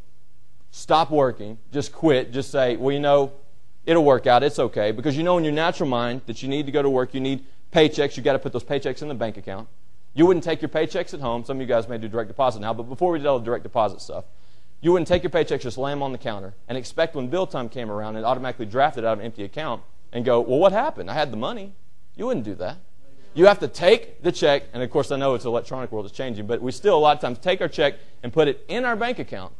stop 0.70 1.10
working, 1.10 1.58
just 1.72 1.92
quit, 1.92 2.32
just 2.32 2.50
say, 2.50 2.76
well, 2.76 2.92
you 2.92 3.00
know, 3.00 3.32
it'll 3.88 4.04
work 4.04 4.26
out. 4.26 4.42
It's 4.42 4.58
okay. 4.58 4.92
Because 4.92 5.16
you 5.16 5.22
know 5.22 5.38
in 5.38 5.44
your 5.44 5.52
natural 5.52 5.88
mind 5.88 6.20
that 6.26 6.42
you 6.42 6.48
need 6.48 6.66
to 6.66 6.72
go 6.72 6.82
to 6.82 6.90
work, 6.90 7.14
you 7.14 7.20
need 7.20 7.44
paychecks, 7.72 8.16
you 8.16 8.22
got 8.22 8.34
to 8.34 8.38
put 8.38 8.52
those 8.52 8.62
paychecks 8.62 9.00
in 9.00 9.08
the 9.08 9.14
bank 9.14 9.38
account. 9.38 9.66
You 10.14 10.26
wouldn't 10.26 10.44
take 10.44 10.60
your 10.60 10.68
paychecks 10.68 11.14
at 11.14 11.20
home. 11.20 11.42
Some 11.44 11.56
of 11.56 11.60
you 11.62 11.66
guys 11.66 11.88
may 11.88 11.96
do 11.96 12.06
direct 12.06 12.28
deposit 12.28 12.60
now, 12.60 12.74
but 12.74 12.82
before 12.82 13.12
we 13.12 13.18
did 13.18 13.26
all 13.26 13.38
the 13.38 13.44
direct 13.44 13.62
deposit 13.62 14.02
stuff, 14.02 14.26
you 14.82 14.92
wouldn't 14.92 15.08
take 15.08 15.22
your 15.22 15.30
paychecks, 15.30 15.60
just 15.60 15.78
lay 15.78 15.90
them 15.90 16.02
on 16.02 16.12
the 16.12 16.18
counter, 16.18 16.52
and 16.68 16.76
expect 16.76 17.16
when 17.16 17.28
bill 17.28 17.46
time 17.46 17.68
came 17.68 17.90
around 17.90 18.16
and 18.16 18.26
automatically 18.26 18.66
draft 18.66 18.98
it 18.98 19.04
out 19.04 19.14
of 19.14 19.20
an 19.20 19.24
empty 19.24 19.42
account 19.42 19.82
and 20.12 20.24
go, 20.24 20.40
well, 20.40 20.58
what 20.58 20.72
happened? 20.72 21.10
I 21.10 21.14
had 21.14 21.32
the 21.32 21.36
money. 21.36 21.72
You 22.14 22.26
wouldn't 22.26 22.44
do 22.44 22.54
that. 22.56 22.76
You 23.34 23.46
have 23.46 23.58
to 23.60 23.68
take 23.68 24.22
the 24.22 24.32
check, 24.32 24.64
and 24.72 24.82
of 24.82 24.90
course 24.90 25.10
I 25.10 25.16
know 25.16 25.34
it's 25.34 25.44
electronic 25.46 25.92
world 25.92 26.04
is 26.04 26.12
changing, 26.12 26.46
but 26.46 26.60
we 26.60 26.72
still 26.72 26.96
a 26.96 27.00
lot 27.00 27.16
of 27.16 27.20
times 27.22 27.38
take 27.38 27.60
our 27.60 27.68
check 27.68 27.94
and 28.22 28.32
put 28.32 28.48
it 28.48 28.64
in 28.68 28.84
our 28.84 28.96
bank 28.96 29.18
account 29.18 29.52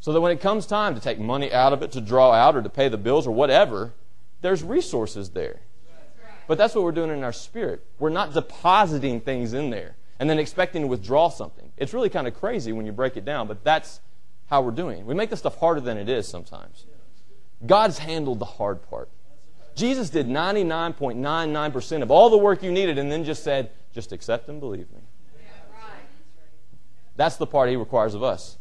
so 0.00 0.12
that 0.12 0.20
when 0.20 0.32
it 0.32 0.40
comes 0.40 0.66
time 0.66 0.94
to 0.94 1.00
take 1.00 1.18
money 1.18 1.52
out 1.52 1.72
of 1.72 1.82
it 1.82 1.92
to 1.92 2.00
draw 2.00 2.32
out 2.32 2.56
or 2.56 2.62
to 2.62 2.68
pay 2.68 2.88
the 2.88 2.98
bills 2.98 3.26
or 3.26 3.30
whatever, 3.32 3.92
there's 4.40 4.62
resources 4.62 5.30
there. 5.30 5.60
But 6.48 6.58
that's 6.58 6.74
what 6.74 6.82
we're 6.82 6.92
doing 6.92 7.10
in 7.10 7.22
our 7.22 7.32
spirit. 7.32 7.84
We're 7.98 8.08
not 8.08 8.34
depositing 8.34 9.20
things 9.20 9.52
in 9.52 9.70
there 9.70 9.96
and 10.18 10.28
then 10.28 10.38
expecting 10.38 10.82
to 10.82 10.88
withdraw 10.88 11.28
something. 11.28 11.72
It's 11.76 11.94
really 11.94 12.10
kind 12.10 12.26
of 12.26 12.34
crazy 12.34 12.72
when 12.72 12.86
you 12.86 12.92
break 12.92 13.16
it 13.16 13.24
down, 13.24 13.46
but 13.46 13.62
that's 13.62 14.00
how 14.48 14.62
we're 14.62 14.72
doing. 14.72 15.06
We 15.06 15.14
make 15.14 15.30
the 15.30 15.36
stuff 15.36 15.58
harder 15.58 15.80
than 15.80 15.96
it 15.96 16.08
is 16.08 16.26
sometimes. 16.26 16.86
God's 17.64 17.98
handled 17.98 18.38
the 18.38 18.46
hard 18.46 18.82
part. 18.88 19.08
Jesus 19.76 20.10
did 20.10 20.26
99.99% 20.26 22.02
of 22.02 22.10
all 22.10 22.30
the 22.30 22.36
work 22.36 22.62
you 22.62 22.72
needed 22.72 22.98
and 22.98 23.12
then 23.12 23.24
just 23.24 23.44
said, 23.44 23.70
just 23.94 24.12
accept 24.12 24.48
and 24.48 24.60
believe 24.60 24.90
me. 24.90 25.00
That's 27.16 27.36
the 27.36 27.46
part 27.46 27.68
he 27.68 27.76
requires 27.76 28.14
of 28.14 28.22
us. 28.22 28.56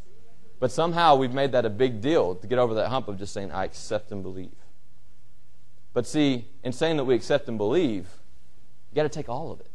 But 0.59 0.71
somehow 0.71 1.15
we've 1.15 1.33
made 1.33 1.53
that 1.53 1.65
a 1.65 1.69
big 1.69 2.01
deal 2.01 2.35
to 2.35 2.47
get 2.47 2.59
over 2.59 2.73
that 2.75 2.89
hump 2.89 3.07
of 3.07 3.17
just 3.17 3.33
saying, 3.33 3.51
I 3.51 3.63
accept 3.63 4.11
and 4.11 4.21
believe. 4.21 4.51
But 5.93 6.05
see, 6.05 6.45
in 6.63 6.73
saying 6.73 6.97
that 6.97 7.05
we 7.05 7.15
accept 7.15 7.47
and 7.47 7.57
believe, 7.57 8.07
you 8.91 8.95
got 8.95 9.03
to 9.03 9.09
take 9.09 9.29
all 9.29 9.51
of 9.51 9.59
it. 9.61 9.67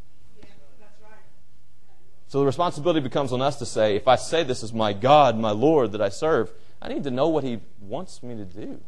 So 2.28 2.40
the 2.40 2.46
responsibility 2.46 3.00
becomes 3.00 3.32
on 3.32 3.40
us 3.40 3.58
to 3.60 3.66
say, 3.66 3.94
if 3.94 4.08
I 4.08 4.16
say 4.16 4.42
this 4.42 4.62
is 4.62 4.72
my 4.72 4.92
God, 4.92 5.38
my 5.38 5.52
Lord 5.52 5.92
that 5.92 6.02
I 6.02 6.08
serve, 6.08 6.50
I 6.82 6.88
need 6.88 7.04
to 7.04 7.10
know 7.10 7.28
what 7.28 7.44
He 7.44 7.60
wants 7.80 8.22
me 8.22 8.34
to 8.34 8.44
do. 8.44 8.80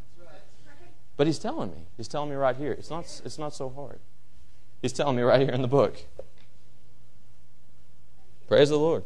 But 1.17 1.27
He's 1.27 1.39
telling 1.39 1.71
me. 1.71 1.87
He's 1.97 2.09
telling 2.09 2.29
me 2.29 2.37
right 2.37 2.57
here. 2.57 2.73
It's 2.73 2.91
not, 2.91 3.05
it's 3.25 3.39
not 3.39 3.55
so 3.55 3.71
hard. 3.71 4.01
He's 4.83 4.93
telling 4.93 5.17
me 5.17 5.23
right 5.23 5.41
here 5.41 5.51
in 5.51 5.63
the 5.63 5.69
book. 5.69 5.97
Praise 8.49 8.69
the 8.69 8.79
Lord. 8.79 9.05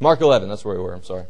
Mark 0.00 0.20
11, 0.20 0.48
that's 0.48 0.64
where 0.64 0.76
we 0.76 0.82
were, 0.82 0.94
I'm 0.94 1.04
sorry. 1.04 1.24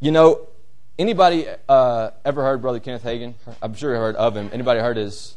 You 0.00 0.10
know, 0.10 0.48
Anybody 0.96 1.46
uh, 1.68 2.10
ever 2.24 2.42
heard 2.42 2.62
Brother 2.62 2.78
Kenneth 2.78 3.02
Hagin? 3.02 3.34
I'm 3.60 3.74
sure 3.74 3.92
you 3.92 3.98
heard 3.98 4.14
of 4.14 4.36
him. 4.36 4.48
Anybody 4.52 4.78
heard 4.78 4.96
his? 4.96 5.36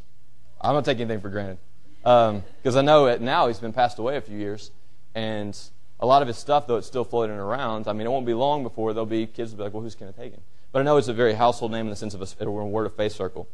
I'm 0.62 0.76
not 0.76 0.86
taking 0.86 1.02
anything 1.02 1.20
for 1.20 1.30
granted 1.30 1.58
because 2.04 2.76
um, 2.76 2.78
I 2.78 2.82
know 2.82 3.08
it 3.08 3.22
now. 3.22 3.48
He's 3.48 3.58
been 3.58 3.74
passed 3.74 3.98
away 3.98 4.18
a 4.18 4.22
few 4.22 4.38
years, 4.38 4.70
and 5.16 5.58
a 6.00 6.06
lot 6.06 6.22
of 6.22 6.28
his 6.28 6.38
stuff, 6.38 6.68
though 6.68 6.76
it's 6.76 6.86
still 6.86 7.04
floating 7.04 7.36
around. 7.36 7.88
I 7.88 7.94
mean, 7.94 8.06
it 8.06 8.12
won't 8.12 8.28
be 8.28 8.36
long 8.36 8.62
before 8.62 8.94
there'll 8.94 9.08
be 9.08 9.26
kids 9.26 9.52
will 9.52 9.58
be 9.58 9.64
like, 9.64 9.74
"Well, 9.74 9.82
who's 9.82 9.96
Kenneth 9.96 10.20
Hagin?" 10.20 10.42
But 10.72 10.82
I 10.82 10.84
know 10.84 10.98
it's 10.98 11.08
a 11.08 11.14
very 11.14 11.34
household 11.34 11.72
name 11.72 11.88
in 11.88 11.90
the 11.90 11.96
sense 11.96 12.14
of 12.14 12.22
a, 12.22 12.46
a 12.46 12.50
word 12.52 12.86
of 12.86 12.96
faith 12.96 13.14
circle. 13.14 13.48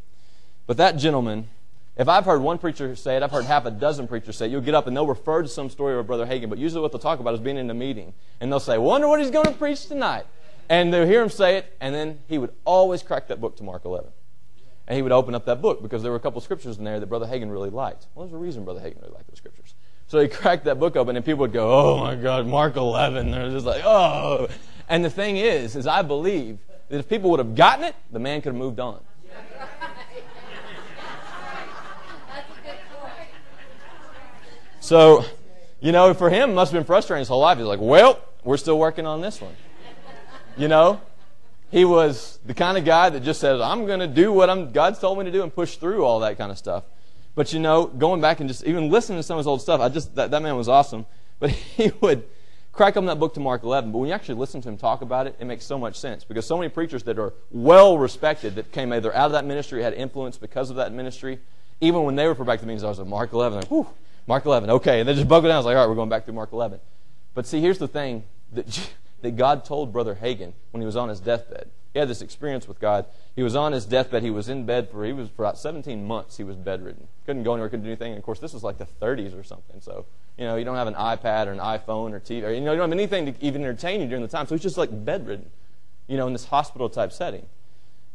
But 0.67 0.76
that 0.78 0.98
gentleman, 0.98 1.48
if 1.95 2.08
I've 2.08 2.25
heard 2.25 2.41
one 2.41 2.58
preacher 2.58 2.95
say 2.95 3.17
it, 3.17 3.23
I've 3.23 3.32
heard 3.32 3.45
half 3.45 3.65
a 3.65 3.71
dozen 3.71 4.08
preachers 4.08 4.38
say 4.38 4.47
it. 4.47 4.51
You'll 4.51 4.62
get 4.62 4.73
up 4.73 4.88
and 4.88 4.97
they'll 4.97 5.08
refer 5.08 5.43
to 5.43 5.47
some 5.47 5.69
story 5.69 5.97
of 5.97 6.08
Brother 6.08 6.25
Hagin, 6.25 6.49
but 6.49 6.58
usually 6.58 6.82
what 6.82 6.91
they'll 6.91 6.99
talk 6.99 7.19
about 7.19 7.34
is 7.36 7.39
being 7.39 7.58
in 7.58 7.69
a 7.69 7.73
meeting, 7.73 8.13
and 8.41 8.51
they'll 8.51 8.60
say, 8.60 8.77
"Wonder 8.77 9.08
what 9.08 9.19
he's 9.19 9.32
going 9.32 9.45
to 9.45 9.53
preach 9.53 9.88
tonight." 9.88 10.25
And 10.69 10.93
they'll 10.93 11.06
hear 11.06 11.21
him 11.21 11.29
say 11.29 11.58
it, 11.58 11.75
and 11.82 11.93
then 11.93 12.19
he 12.27 12.38
would 12.38 12.53
always 12.65 13.03
crack 13.03 13.27
that 13.27 13.39
book 13.39 13.58
to 13.58 13.63
Mark 13.63 13.86
11. 13.86 14.10
And 14.88 14.95
he 14.95 15.01
would 15.01 15.12
open 15.12 15.36
up 15.36 15.45
that 15.45 15.62
book 15.62 15.82
because 15.82 16.01
there 16.01 16.12
were 16.12 16.17
a 16.17 16.21
couple 16.21 16.41
scriptures 16.41 16.77
in 16.77 16.84
there 16.84 16.99
that 16.99 17.08
Brother 17.08 17.25
Hagin 17.25 17.51
really 17.51 17.69
liked. 17.69 18.08
Well, 18.15 18.25
there's 18.25 18.34
a 18.34 18.38
reason 18.38 18.65
Brother 18.65 18.79
Hagin 18.79 19.01
really 19.01 19.13
liked 19.13 19.29
those 19.29 19.38
scriptures. 19.38 19.75
So 20.08 20.19
he 20.19 20.27
cracked 20.29 20.65
that 20.65 20.79
book 20.79 20.95
open, 20.95 21.15
and 21.15 21.23
people 21.23 21.41
would 21.41 21.53
go, 21.53 21.71
"Oh 21.71 21.99
my 21.99 22.15
God, 22.15 22.47
Mark 22.47 22.75
11." 22.75 23.32
They're 23.32 23.49
just 23.51 23.65
like, 23.65 23.84
"Oh." 23.86 24.47
And 24.89 25.06
the 25.06 25.10
thing 25.10 25.38
is, 25.38 25.75
is 25.75 25.88
I 25.88 26.01
believe 26.01 26.60
that 26.89 26.99
if 26.99 27.08
people 27.08 27.29
would 27.32 27.39
have 27.39 27.56
gotten 27.56 27.86
it, 27.86 27.95
the 28.12 28.19
man 28.19 28.41
could 28.41 28.49
have 28.49 28.60
moved 28.60 28.79
on. 28.79 28.99
So, 34.84 35.26
you 35.80 35.91
know, 35.91 36.13
for 36.13 36.30
him, 36.30 36.52
it 36.52 36.54
must 36.54 36.72
have 36.72 36.80
been 36.80 36.86
frustrating 36.86 37.22
his 37.22 37.28
whole 37.28 37.39
life. 37.39 37.58
He's 37.58 37.65
like, 37.65 37.80
"Well, 37.82 38.19
we're 38.43 38.58
still 38.58 38.78
working 38.78 39.06
on 39.06 39.22
this 39.22 39.41
one." 39.41 39.56
You 40.58 40.67
know? 40.67 41.02
he 41.74 41.86
was 41.86 42.38
the 42.46 42.54
kind 42.54 42.78
of 42.78 42.86
guy 42.86 43.10
that 43.10 43.22
just 43.22 43.41
says, 43.41 43.60
I'm 43.60 43.88
going 43.88 44.00
to 44.00 44.08
do 44.08 44.32
what 44.32 44.48
I'm, 44.48 44.72
God's 44.72 45.00
told 45.00 45.17
me 45.17 45.26
to 45.26 45.32
do 45.32 45.41
and 45.41 45.54
push 45.54 45.78
through 45.78 46.06
all 46.06 46.19
that 46.19 46.38
kind 46.38 46.52
of 46.52 46.58
stuff. 46.60 46.84
But 47.34 47.52
you 47.52 47.60
know, 47.60 47.88
going 47.88 48.22
back 48.22 48.39
and 48.39 48.48
just 48.48 48.63
even 48.63 48.91
listening 48.91 49.17
to 49.17 49.24
some 49.24 49.38
of 49.38 49.39
his 49.39 49.48
old 49.48 49.60
stuff, 49.60 49.82
I 49.82 49.89
just, 49.89 50.13
that, 50.13 50.30
that 50.30 50.43
man 50.43 50.56
was 50.56 50.69
awesome. 50.69 51.08
But 51.39 51.50
he 51.50 51.91
would 52.00 52.26
crack 52.74 52.96
open 52.96 53.08
that 53.08 53.19
book 53.19 53.34
to 53.34 53.39
Mark 53.39 53.63
11. 53.63 53.91
But 53.91 53.98
when 53.98 54.08
you 54.08 54.13
actually 54.13 54.36
listen 54.36 54.62
to 54.62 54.69
him 54.69 54.78
talk 54.78 55.02
about 55.02 55.26
it, 55.26 55.36
it 55.39 55.46
makes 55.46 55.65
so 55.65 55.80
much 55.80 56.00
sense 56.00 56.24
because 56.24 56.46
so 56.46 56.58
many 56.58 56.69
preachers 56.69 57.02
that 57.04 57.17
are 57.17 57.34
well 57.50 57.98
respected 57.98 58.54
that 58.54 58.72
came 58.72 58.93
either 58.93 59.12
out 59.15 59.26
of 59.26 59.32
that 59.32 59.43
ministry, 59.43 59.82
had 59.82 59.96
influence 59.96 60.38
because 60.38 60.69
of 60.69 60.76
that 60.76 60.93
ministry, 60.93 61.39
even 61.82 62.04
when 62.04 62.15
they 62.15 62.28
were 62.28 62.36
for 62.36 62.43
back 62.43 62.60
to 62.60 62.65
the 62.65 62.67
meetings, 62.67 62.84
I 62.84 62.89
was 62.89 63.00
like, 63.00 63.08
Mark 63.08 63.34
11, 63.34 63.62
like, 63.62 63.67
whew, 63.69 63.88
Mark 64.28 64.46
11, 64.46 64.70
okay. 64.70 65.00
And 65.00 65.10
they 65.10 65.14
just 65.14 65.28
buckled 65.28 65.50
down. 65.50 65.56
I 65.56 65.60
was 65.60 65.66
like, 65.66 65.76
all 65.76 65.82
right, 65.82 65.90
we're 65.90 65.96
going 65.96 66.10
back 66.10 66.26
through 66.26 66.36
Mark 66.36 66.54
11. 66.54 66.80
But 67.34 67.46
see, 67.46 67.60
here's 67.60 67.78
the 67.78 67.88
thing 67.88 68.24
that, 68.54 68.92
that 69.22 69.36
God 69.36 69.66
told 69.66 69.92
Brother 69.92 70.18
Hagin 70.22 70.54
when 70.72 70.82
he 70.82 70.86
was 70.86 70.96
on 70.96 71.10
his 71.10 71.20
deathbed. 71.20 71.70
He 71.94 72.00
had 72.00 72.08
this 72.08 72.22
experience 72.22 72.68
with 72.68 72.80
God. 72.80 73.06
He 73.36 73.44
was 73.44 73.56
on 73.56 73.72
his 73.72 73.86
deathbed. 73.86 74.24
He 74.24 74.32
was 74.32 74.50
in 74.50 74.66
bed 74.66 74.90
for, 74.90 75.06
he 75.06 75.14
was 75.14 75.30
for 75.30 75.44
about 75.44 75.60
17 75.60 76.06
months. 76.06 76.38
He 76.38 76.44
was 76.44 76.56
bedridden. 76.56 77.08
Couldn't 77.26 77.44
go 77.44 77.54
anywhere, 77.54 77.70
couldn't 77.70 77.86
do 77.86 77.92
anything. 77.92 78.14
And 78.14 78.18
of 78.18 78.24
course, 78.24 78.40
this 78.40 78.54
was 78.54 78.64
like 78.64 78.80
the 78.80 78.88
30s 79.02 79.40
or 79.40 79.44
something. 79.44 79.80
So, 79.80 80.06
you 80.38 80.46
know, 80.46 80.56
you 80.56 80.66
don't 80.66 80.76
have 80.76 80.88
an 80.88 80.96
iPad 80.96 81.46
or 81.46 81.52
an 81.52 81.60
iPhone 81.60 82.14
or 82.14 82.20
TV, 82.20 82.44
or, 82.44 82.52
you 82.52 82.62
know, 82.62 82.72
you 82.72 82.80
don't 82.80 82.90
have 82.90 82.98
anything 82.98 83.28
to 83.28 83.46
even 83.46 83.62
entertain 83.62 84.02
you 84.02 84.08
during 84.08 84.24
the 84.24 84.28
time. 84.28 84.48
So 84.48 84.56
he's 84.56 84.64
just 84.64 84.78
like 84.78 84.90
bedridden, 85.06 85.52
you 86.08 86.18
know, 86.18 86.26
in 86.26 86.34
this 86.34 86.46
hospital 86.46 86.90
type 86.90 87.12
setting. 87.12 87.46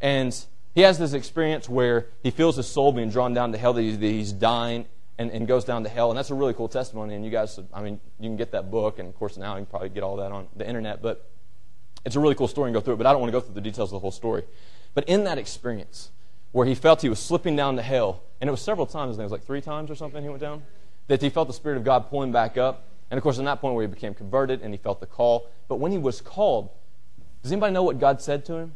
And 0.00 0.36
he 0.74 0.80
has 0.80 0.98
this 0.98 1.12
experience 1.12 1.68
where 1.68 2.06
he 2.22 2.32
feels 2.32 2.56
his 2.56 2.66
soul 2.66 2.92
being 2.92 3.10
drawn 3.10 3.32
down 3.32 3.52
to 3.52 3.58
hell, 3.58 3.72
that 3.74 3.82
he's, 3.82 3.98
that 3.98 4.06
he's 4.06 4.32
dying, 4.32 4.86
and, 5.18 5.30
and 5.30 5.46
goes 5.46 5.64
down 5.64 5.82
to 5.82 5.88
hell. 5.88 6.10
And 6.10 6.18
that's 6.18 6.30
a 6.30 6.34
really 6.34 6.54
cool 6.54 6.68
testimony. 6.68 7.14
And 7.14 7.24
you 7.24 7.30
guys, 7.30 7.58
I 7.72 7.82
mean, 7.82 8.00
you 8.20 8.28
can 8.28 8.36
get 8.36 8.52
that 8.52 8.70
book, 8.70 8.98
and 8.98 9.08
of 9.08 9.16
course 9.16 9.36
now 9.36 9.54
you 9.54 9.60
can 9.60 9.66
probably 9.66 9.88
get 9.88 10.02
all 10.02 10.16
that 10.16 10.32
on 10.32 10.48
the 10.56 10.66
internet. 10.66 11.02
But 11.02 11.28
it's 12.04 12.16
a 12.16 12.20
really 12.20 12.34
cool 12.34 12.48
story 12.48 12.68
and 12.68 12.74
go 12.74 12.80
through 12.80 12.94
it, 12.94 12.98
but 12.98 13.06
I 13.06 13.12
don't 13.12 13.20
want 13.20 13.32
to 13.32 13.38
go 13.38 13.40
through 13.40 13.54
the 13.54 13.60
details 13.60 13.90
of 13.90 13.96
the 13.96 14.00
whole 14.00 14.12
story. 14.12 14.44
But 14.94 15.08
in 15.08 15.24
that 15.24 15.38
experience, 15.38 16.10
where 16.52 16.66
he 16.66 16.74
felt 16.74 17.02
he 17.02 17.08
was 17.08 17.18
slipping 17.18 17.56
down 17.56 17.76
to 17.76 17.82
hell, 17.82 18.22
and 18.40 18.48
it 18.48 18.50
was 18.50 18.62
several 18.62 18.86
times, 18.86 19.16
I 19.16 19.18
think 19.18 19.20
it 19.20 19.24
was 19.24 19.32
like 19.32 19.44
three 19.44 19.60
times 19.60 19.90
or 19.90 19.94
something 19.94 20.22
he 20.22 20.28
went 20.28 20.40
down, 20.40 20.62
that 21.08 21.20
he 21.20 21.30
felt 21.30 21.48
the 21.48 21.54
Spirit 21.54 21.76
of 21.76 21.84
God 21.84 22.08
pulling 22.08 22.32
back 22.32 22.56
up. 22.56 22.84
And 23.10 23.18
of 23.18 23.22
course, 23.22 23.38
in 23.38 23.44
that 23.46 23.60
point 23.60 23.74
where 23.74 23.86
he 23.86 23.92
became 23.92 24.14
converted 24.14 24.60
and 24.62 24.72
he 24.72 24.78
felt 24.78 25.00
the 25.00 25.06
call. 25.06 25.48
But 25.66 25.76
when 25.76 25.92
he 25.92 25.98
was 25.98 26.20
called, 26.20 26.70
does 27.42 27.50
anybody 27.50 27.72
know 27.72 27.82
what 27.82 27.98
God 27.98 28.20
said 28.20 28.44
to 28.46 28.54
him? 28.54 28.74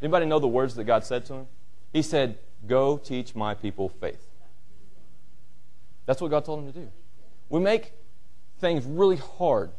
Anybody 0.00 0.26
know 0.26 0.38
the 0.38 0.48
words 0.48 0.74
that 0.74 0.84
God 0.84 1.04
said 1.04 1.24
to 1.26 1.34
him? 1.34 1.46
He 1.92 2.02
said, 2.02 2.38
Go 2.66 2.96
teach 2.96 3.34
my 3.34 3.54
people 3.54 3.88
faith. 3.88 4.25
That's 6.06 6.20
what 6.20 6.30
God 6.30 6.44
told 6.44 6.60
him 6.64 6.72
to 6.72 6.78
do. 6.80 6.88
We 7.48 7.60
make 7.60 7.92
things 8.58 8.84
really 8.84 9.16
hard 9.16 9.70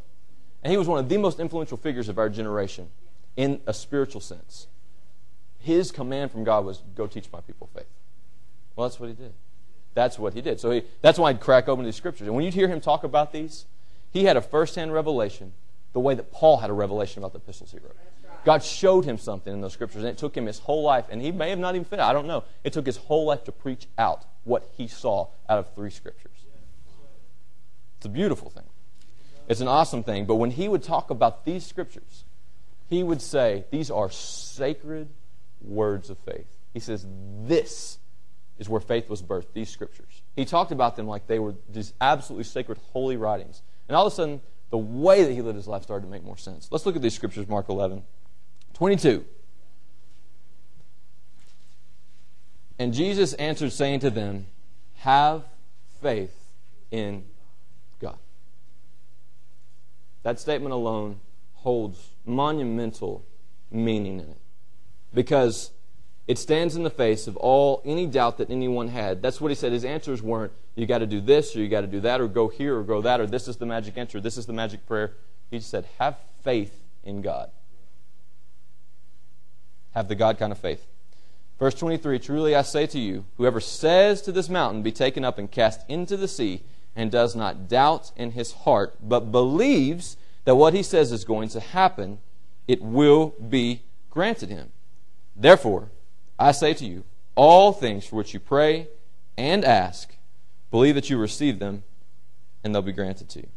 and 0.63 0.71
he 0.71 0.77
was 0.77 0.87
one 0.87 0.99
of 0.99 1.07
the 1.07 1.17
most 1.17 1.39
influential 1.39 1.77
figures 1.77 2.09
of 2.09 2.17
our 2.17 2.29
generation 2.29 2.89
in 3.35 3.61
a 3.67 3.73
spiritual 3.73 4.21
sense. 4.21 4.67
His 5.59 5.91
command 5.91 6.31
from 6.31 6.43
God 6.43 6.65
was, 6.65 6.81
go 6.95 7.07
teach 7.07 7.31
my 7.31 7.41
people 7.41 7.69
faith. 7.73 7.87
Well, 8.75 8.87
that's 8.87 8.99
what 8.99 9.07
he 9.07 9.15
did. 9.15 9.33
That's 9.93 10.19
what 10.19 10.33
he 10.33 10.41
did. 10.41 10.59
So 10.59 10.71
he, 10.71 10.83
that's 11.01 11.17
why 11.17 11.29
I'd 11.29 11.39
crack 11.39 11.67
open 11.67 11.85
these 11.85 11.95
scriptures. 11.95 12.27
And 12.27 12.35
when 12.35 12.45
you'd 12.45 12.53
hear 12.53 12.67
him 12.67 12.81
talk 12.81 13.03
about 13.03 13.31
these, 13.31 13.65
he 14.11 14.25
had 14.25 14.37
a 14.37 14.41
first-hand 14.41 14.93
revelation 14.93 15.53
the 15.93 15.99
way 15.99 16.15
that 16.15 16.31
Paul 16.31 16.57
had 16.57 16.69
a 16.69 16.73
revelation 16.73 17.19
about 17.19 17.33
the 17.33 17.39
epistles 17.39 17.71
he 17.71 17.77
wrote. 17.77 17.95
God 18.45 18.63
showed 18.63 19.05
him 19.05 19.17
something 19.17 19.51
in 19.51 19.61
those 19.61 19.73
scriptures, 19.73 20.03
and 20.03 20.09
it 20.09 20.17
took 20.17 20.35
him 20.35 20.45
his 20.45 20.59
whole 20.59 20.83
life, 20.83 21.05
and 21.09 21.21
he 21.21 21.31
may 21.31 21.49
have 21.49 21.59
not 21.59 21.75
even 21.75 21.85
fit. 21.85 21.99
I 21.99 22.13
don't 22.13 22.27
know. 22.27 22.43
It 22.63 22.71
took 22.71 22.85
his 22.85 22.97
whole 22.97 23.25
life 23.25 23.43
to 23.45 23.51
preach 23.51 23.87
out 23.97 24.25
what 24.47 24.69
he 24.77 24.87
saw 24.87 25.27
out 25.47 25.59
of 25.59 25.73
three 25.75 25.89
scriptures. 25.89 26.31
It's 27.97 28.05
a 28.05 28.09
beautiful 28.09 28.49
thing. 28.49 28.63
It's 29.47 29.61
an 29.61 29.67
awesome 29.67 30.03
thing. 30.03 30.25
But 30.25 30.35
when 30.35 30.51
he 30.51 30.67
would 30.67 30.83
talk 30.83 31.09
about 31.09 31.45
these 31.45 31.65
scriptures, 31.65 32.25
he 32.89 33.03
would 33.03 33.21
say, 33.21 33.65
These 33.71 33.91
are 33.91 34.09
sacred 34.09 35.09
words 35.61 36.09
of 36.09 36.17
faith. 36.19 36.47
He 36.73 36.79
says, 36.79 37.05
This 37.43 37.97
is 38.59 38.69
where 38.69 38.81
faith 38.81 39.09
was 39.09 39.21
birthed, 39.21 39.53
these 39.53 39.69
scriptures. 39.69 40.21
He 40.35 40.45
talked 40.45 40.71
about 40.71 40.95
them 40.95 41.07
like 41.07 41.27
they 41.27 41.39
were 41.39 41.55
these 41.69 41.93
absolutely 42.01 42.45
sacred, 42.45 42.77
holy 42.93 43.17
writings. 43.17 43.61
And 43.87 43.95
all 43.95 44.07
of 44.07 44.13
a 44.13 44.15
sudden, 44.15 44.41
the 44.69 44.77
way 44.77 45.23
that 45.23 45.31
he 45.31 45.41
lived 45.41 45.55
his 45.55 45.67
life 45.67 45.83
started 45.83 46.05
to 46.05 46.11
make 46.11 46.23
more 46.23 46.37
sense. 46.37 46.67
Let's 46.71 46.85
look 46.85 46.95
at 46.95 47.01
these 47.01 47.13
scriptures, 47.13 47.47
Mark 47.47 47.69
11. 47.69 48.03
22. 48.73 49.25
And 52.79 52.93
Jesus 52.93 53.33
answered, 53.33 53.71
saying 53.71 54.01
to 54.01 54.09
them, 54.09 54.47
Have 54.97 55.43
faith 56.01 56.49
in 56.91 57.25
God. 57.99 58.17
that 60.23 60.39
statement 60.39 60.73
alone 60.73 61.19
holds 61.55 62.11
monumental 62.25 63.25
meaning 63.71 64.19
in 64.19 64.29
it 64.29 64.37
because 65.13 65.71
it 66.27 66.37
stands 66.37 66.75
in 66.75 66.83
the 66.83 66.89
face 66.89 67.27
of 67.27 67.35
all 67.37 67.81
any 67.83 68.05
doubt 68.05 68.37
that 68.37 68.49
anyone 68.49 68.89
had. 68.89 69.21
That's 69.21 69.41
what 69.41 69.49
he 69.49 69.55
said. 69.55 69.71
His 69.71 69.83
answers 69.83 70.21
weren't 70.21 70.51
you 70.75 70.85
got 70.85 70.99
to 70.99 71.07
do 71.07 71.19
this 71.19 71.55
or 71.55 71.59
you 71.59 71.67
got 71.67 71.81
to 71.81 71.87
do 71.87 72.01
that 72.01 72.21
or 72.21 72.27
go 72.27 72.47
here 72.49 72.77
or 72.77 72.83
go 72.83 73.01
that 73.01 73.19
or 73.19 73.25
this 73.25 73.47
is 73.47 73.57
the 73.57 73.65
magic 73.65 73.97
answer, 73.97 74.21
this 74.21 74.37
is 74.37 74.45
the 74.45 74.53
magic 74.53 74.85
prayer. 74.85 75.13
He 75.49 75.59
said, 75.59 75.87
have 75.97 76.17
faith 76.43 76.83
in 77.03 77.21
God. 77.21 77.49
Have 79.95 80.07
the 80.07 80.15
God 80.15 80.37
kind 80.37 80.51
of 80.51 80.59
faith. 80.59 80.85
Verse 81.59 81.73
23 81.75 82.19
Truly 82.19 82.55
I 82.55 82.61
say 82.61 82.87
to 82.87 82.99
you, 82.99 83.25
whoever 83.37 83.59
says 83.59 84.21
to 84.23 84.31
this 84.31 84.49
mountain, 84.49 84.83
Be 84.83 84.91
taken 84.91 85.23
up 85.23 85.37
and 85.37 85.49
cast 85.49 85.87
into 85.89 86.17
the 86.17 86.27
sea, 86.27 86.63
and 86.95 87.11
does 87.11 87.35
not 87.35 87.67
doubt 87.67 88.11
in 88.15 88.31
his 88.31 88.51
heart, 88.53 88.95
but 89.01 89.31
believes 89.31 90.17
that 90.45 90.55
what 90.55 90.73
he 90.73 90.81
says 90.81 91.11
is 91.11 91.25
going 91.25 91.49
to 91.49 91.59
happen, 91.59 92.19
it 92.67 92.81
will 92.81 93.35
be 93.49 93.83
granted 94.09 94.49
him. 94.49 94.71
Therefore, 95.35 95.89
I 96.39 96.51
say 96.51 96.73
to 96.75 96.85
you, 96.85 97.03
all 97.35 97.71
things 97.71 98.05
for 98.07 98.15
which 98.15 98.33
you 98.33 98.39
pray 98.39 98.87
and 99.37 99.63
ask, 99.63 100.15
believe 100.71 100.95
that 100.95 101.09
you 101.09 101.17
receive 101.17 101.59
them, 101.59 101.83
and 102.63 102.73
they'll 102.73 102.81
be 102.81 102.91
granted 102.91 103.29
to 103.29 103.39
you. 103.41 103.49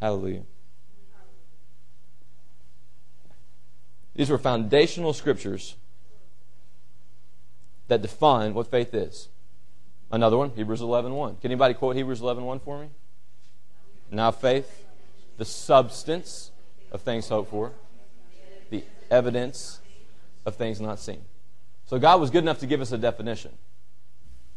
Hallelujah. 0.00 0.42
These 4.14 4.30
were 4.30 4.38
foundational 4.38 5.12
scriptures 5.12 5.74
that 7.88 8.02
define 8.02 8.54
what 8.54 8.70
faith 8.70 8.94
is. 8.94 9.28
Another 10.10 10.36
one, 10.36 10.50
Hebrews 10.50 10.80
11.1. 10.80 11.10
1. 11.10 11.36
Can 11.36 11.50
anybody 11.50 11.74
quote 11.74 11.96
Hebrews 11.96 12.20
11.1 12.20 12.42
1 12.42 12.60
for 12.60 12.78
me? 12.80 12.88
Now 14.10 14.30
faith, 14.30 14.86
the 15.36 15.44
substance 15.44 16.50
of 16.92 17.02
things 17.02 17.28
hoped 17.28 17.50
for, 17.50 17.72
the 18.70 18.84
evidence 19.10 19.80
of 20.44 20.54
things 20.56 20.80
not 20.80 21.00
seen. 21.00 21.22
So 21.86 21.98
God 21.98 22.20
was 22.20 22.30
good 22.30 22.44
enough 22.44 22.60
to 22.60 22.66
give 22.66 22.80
us 22.80 22.92
a 22.92 22.98
definition. 22.98 23.52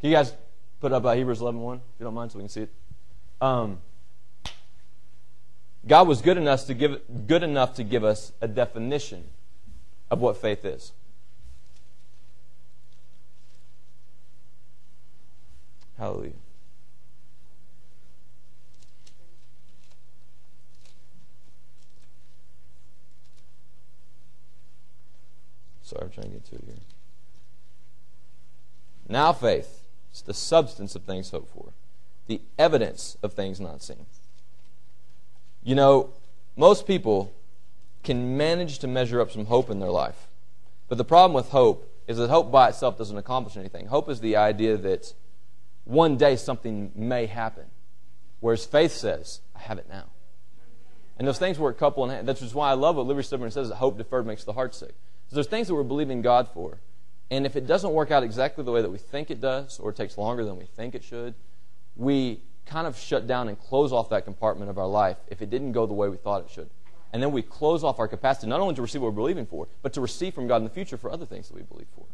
Can 0.01 0.11
you 0.11 0.15
guys 0.15 0.33
put 0.79 0.91
up 0.91 1.05
uh, 1.05 1.13
Hebrews 1.13 1.39
11.1, 1.39 1.53
1, 1.53 1.77
if 1.77 1.81
you 1.99 2.03
don't 2.05 2.13
mind, 2.13 2.31
so 2.31 2.37
we 2.37 2.43
can 2.43 2.49
see 2.49 2.61
it? 2.61 2.73
Um, 3.41 3.79
God 5.87 6.07
was 6.07 6.21
good 6.21 6.37
enough 6.37 6.65
to 6.65 6.73
give 6.73 7.01
good 7.27 7.41
enough 7.41 7.75
to 7.75 7.83
give 7.83 8.03
us 8.03 8.33
a 8.41 8.47
definition 8.47 9.23
of 10.11 10.19
what 10.19 10.37
faith 10.37 10.65
is. 10.65 10.91
Hallelujah. 15.99 16.31
Sorry, 25.83 26.05
I'm 26.05 26.11
trying 26.11 26.27
to 26.27 26.33
get 26.33 26.45
to 26.45 26.55
it 26.55 26.63
here. 26.65 26.75
Now 29.09 29.33
faith 29.33 29.81
is 30.13 30.21
the 30.21 30.33
substance 30.33 30.95
of 30.95 31.03
things 31.03 31.31
hoped 31.31 31.51
for, 31.51 31.73
the 32.27 32.39
evidence 32.57 33.17
of 33.21 33.33
things 33.33 33.59
not 33.59 33.81
seen. 33.81 34.05
You 35.63 35.75
know, 35.75 36.11
most 36.55 36.87
people 36.87 37.33
can 38.03 38.37
manage 38.37 38.79
to 38.79 38.87
measure 38.87 39.19
up 39.19 39.31
some 39.31 39.47
hope 39.47 39.69
in 39.69 39.79
their 39.79 39.89
life. 39.89 40.27
But 40.87 40.97
the 40.97 41.03
problem 41.03 41.33
with 41.33 41.49
hope 41.49 41.91
is 42.07 42.17
that 42.17 42.29
hope 42.29 42.51
by 42.51 42.69
itself 42.69 42.97
doesn't 42.97 43.17
accomplish 43.17 43.57
anything. 43.57 43.87
Hope 43.87 44.09
is 44.09 44.21
the 44.21 44.37
idea 44.37 44.77
that 44.77 45.13
one 45.85 46.17
day 46.17 46.35
something 46.35 46.91
may 46.95 47.25
happen. 47.25 47.65
Whereas 48.39 48.65
faith 48.65 48.91
says, 48.91 49.41
I 49.55 49.59
have 49.59 49.77
it 49.77 49.87
now. 49.89 50.05
And 51.17 51.27
those 51.27 51.39
things 51.39 51.59
work 51.59 51.77
couple 51.77 52.05
in 52.05 52.09
hand. 52.09 52.27
That's 52.27 52.39
just 52.39 52.55
why 52.55 52.69
I 52.69 52.73
love 52.73 52.95
what 52.95 53.05
Liberty 53.05 53.27
Stubborn 53.27 53.51
says 53.51 53.69
that 53.69 53.75
hope 53.75 53.97
deferred 53.97 54.25
makes 54.25 54.45
the 54.45 54.53
heart 54.53 54.73
sick. 54.73 54.95
So 55.27 55.35
there's 55.35 55.47
things 55.47 55.67
that 55.67 55.75
we're 55.75 55.83
believing 55.83 56.21
God 56.21 56.47
for. 56.53 56.79
And 57.29 57.45
if 57.45 57.55
it 57.55 57.67
doesn't 57.67 57.91
work 57.91 58.09
out 58.09 58.23
exactly 58.23 58.63
the 58.63 58.71
way 58.71 58.81
that 58.81 58.89
we 58.89 58.97
think 58.97 59.29
it 59.29 59.41
does, 59.41 59.79
or 59.79 59.91
it 59.91 59.97
takes 59.97 60.17
longer 60.17 60.45
than 60.45 60.57
we 60.57 60.65
think 60.65 60.95
it 60.95 61.03
should, 61.03 61.35
we 61.95 62.39
kind 62.65 62.87
of 62.87 62.97
shut 62.97 63.27
down 63.27 63.49
and 63.49 63.59
close 63.59 63.91
off 63.91 64.09
that 64.09 64.25
compartment 64.25 64.69
of 64.69 64.77
our 64.77 64.87
life 64.87 65.17
if 65.27 65.41
it 65.41 65.49
didn't 65.49 65.73
go 65.73 65.85
the 65.85 65.93
way 65.93 66.07
we 66.07 66.17
thought 66.17 66.45
it 66.45 66.49
should. 66.49 66.69
And 67.11 67.21
then 67.21 67.31
we 67.31 67.41
close 67.41 67.83
off 67.83 67.99
our 67.99 68.07
capacity 68.07 68.47
not 68.47 68.61
only 68.61 68.75
to 68.75 68.81
receive 68.81 69.01
what 69.01 69.07
we're 69.07 69.15
believing 69.15 69.45
for, 69.45 69.67
but 69.81 69.93
to 69.93 70.01
receive 70.01 70.33
from 70.33 70.47
God 70.47 70.57
in 70.57 70.63
the 70.63 70.69
future 70.69 70.97
for 70.97 71.11
other 71.11 71.25
things 71.25 71.49
that 71.49 71.55
we 71.55 71.63
believe 71.63 71.87
for. 71.95 72.05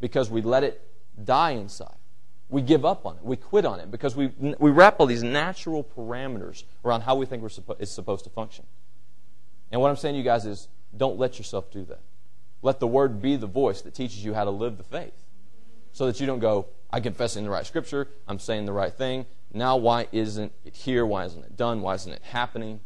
Because 0.00 0.30
we 0.30 0.42
let 0.42 0.64
it 0.64 0.86
die 1.24 1.52
inside. 1.52 1.96
We 2.48 2.62
give 2.62 2.84
up 2.84 3.06
on 3.06 3.16
it. 3.16 3.24
We 3.24 3.36
quit 3.36 3.64
on 3.64 3.80
it 3.80 3.90
because 3.90 4.14
we, 4.14 4.32
we 4.58 4.70
wrap 4.70 5.00
all 5.00 5.06
these 5.06 5.22
natural 5.22 5.82
parameters 5.82 6.64
around 6.84 7.02
how 7.02 7.14
we 7.14 7.26
think 7.26 7.42
we're 7.42 7.48
suppo- 7.48 7.76
it's 7.78 7.90
supposed 7.90 8.24
to 8.24 8.30
function. 8.30 8.66
And 9.72 9.80
what 9.80 9.88
I'm 9.88 9.96
saying 9.96 10.14
to 10.14 10.18
you 10.18 10.24
guys 10.24 10.46
is 10.46 10.68
don't 10.96 11.18
let 11.18 11.38
yourself 11.38 11.70
do 11.70 11.84
that. 11.86 12.00
Let 12.62 12.80
the 12.80 12.86
Word 12.86 13.20
be 13.20 13.36
the 13.36 13.46
voice 13.46 13.82
that 13.82 13.94
teaches 13.94 14.24
you 14.24 14.34
how 14.34 14.44
to 14.44 14.50
live 14.50 14.78
the 14.78 14.84
faith. 14.84 15.14
So 15.92 16.06
that 16.06 16.20
you 16.20 16.26
don't 16.26 16.38
go, 16.38 16.66
I'm 16.90 17.02
confessing 17.02 17.44
the 17.44 17.50
right 17.50 17.66
scripture, 17.66 18.08
I'm 18.26 18.38
saying 18.38 18.66
the 18.66 18.72
right 18.72 18.92
thing. 18.92 19.26
Now, 19.52 19.76
why 19.76 20.08
isn't 20.12 20.52
it 20.64 20.74
here? 20.74 21.06
Why 21.06 21.24
isn't 21.24 21.44
it 21.44 21.56
done? 21.56 21.80
Why 21.80 21.94
isn't 21.94 22.12
it 22.12 22.22
happening? 22.22 22.80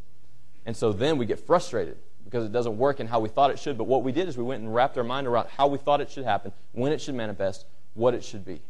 And 0.66 0.76
so 0.76 0.92
then 0.92 1.16
we 1.16 1.24
get 1.24 1.40
frustrated 1.40 1.96
because 2.24 2.44
it 2.44 2.52
doesn't 2.52 2.76
work 2.76 3.00
in 3.00 3.06
how 3.06 3.20
we 3.20 3.30
thought 3.30 3.50
it 3.50 3.58
should. 3.58 3.78
But 3.78 3.84
what 3.84 4.02
we 4.02 4.12
did 4.12 4.28
is 4.28 4.36
we 4.36 4.44
went 4.44 4.62
and 4.62 4.74
wrapped 4.74 4.98
our 4.98 5.04
mind 5.04 5.26
around 5.26 5.48
how 5.56 5.66
we 5.66 5.78
thought 5.78 6.02
it 6.02 6.10
should 6.10 6.24
happen, 6.24 6.52
when 6.72 6.92
it 6.92 7.00
should 7.00 7.14
manifest, 7.14 7.64
what 7.94 8.12
it 8.12 8.22
should 8.22 8.44
be. 8.44 8.60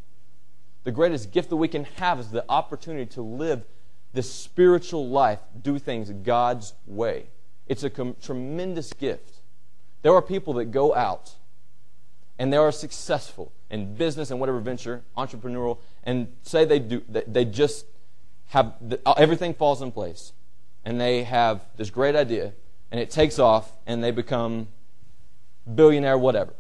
The 0.89 0.93
greatest 0.93 1.33
gift 1.33 1.51
that 1.51 1.57
we 1.57 1.69
can 1.69 1.85
have 1.97 2.19
is 2.19 2.31
the 2.31 2.47
opportunity 2.49 3.05
to 3.13 3.21
live 3.21 3.67
this 4.15 4.33
spiritual 4.33 5.07
life, 5.07 5.39
do 5.61 5.79
things 5.79 6.11
God's 6.11 6.73
way. 6.87 7.27
It's 7.67 7.83
a 7.83 7.91
com- 7.91 8.17
tremendous 8.23 8.95
gift. 8.95 9.41
There 10.01 10.15
are 10.15 10.23
people 10.23 10.55
that 10.55 10.71
go 10.71 10.95
out 10.95 11.35
and 12.39 12.51
they 12.51 12.57
are 12.57 12.73
successful 12.73 13.53
in 13.69 13.97
business 13.97 14.31
and 14.31 14.41
whatever 14.41 14.61
venture, 14.61 15.03
entrepreneurial, 15.15 15.77
and 16.05 16.33
say 16.43 16.65
they 16.65 16.79
do, 16.79 17.03
they 17.07 17.45
just 17.45 17.85
have 18.47 18.73
everything 19.19 19.53
falls 19.53 19.83
in 19.83 19.93
place, 19.93 20.33
and 20.87 20.99
they 20.99 21.25
have 21.25 21.67
this 21.77 21.91
great 21.91 22.17
idea, 22.17 22.55
and 22.91 22.99
it 22.99 23.11
takes 23.11 23.39
off, 23.39 23.73
and 23.87 24.03
they 24.03 24.11
become 24.11 24.69
billionaire, 25.75 26.17
whatever. 26.17 26.55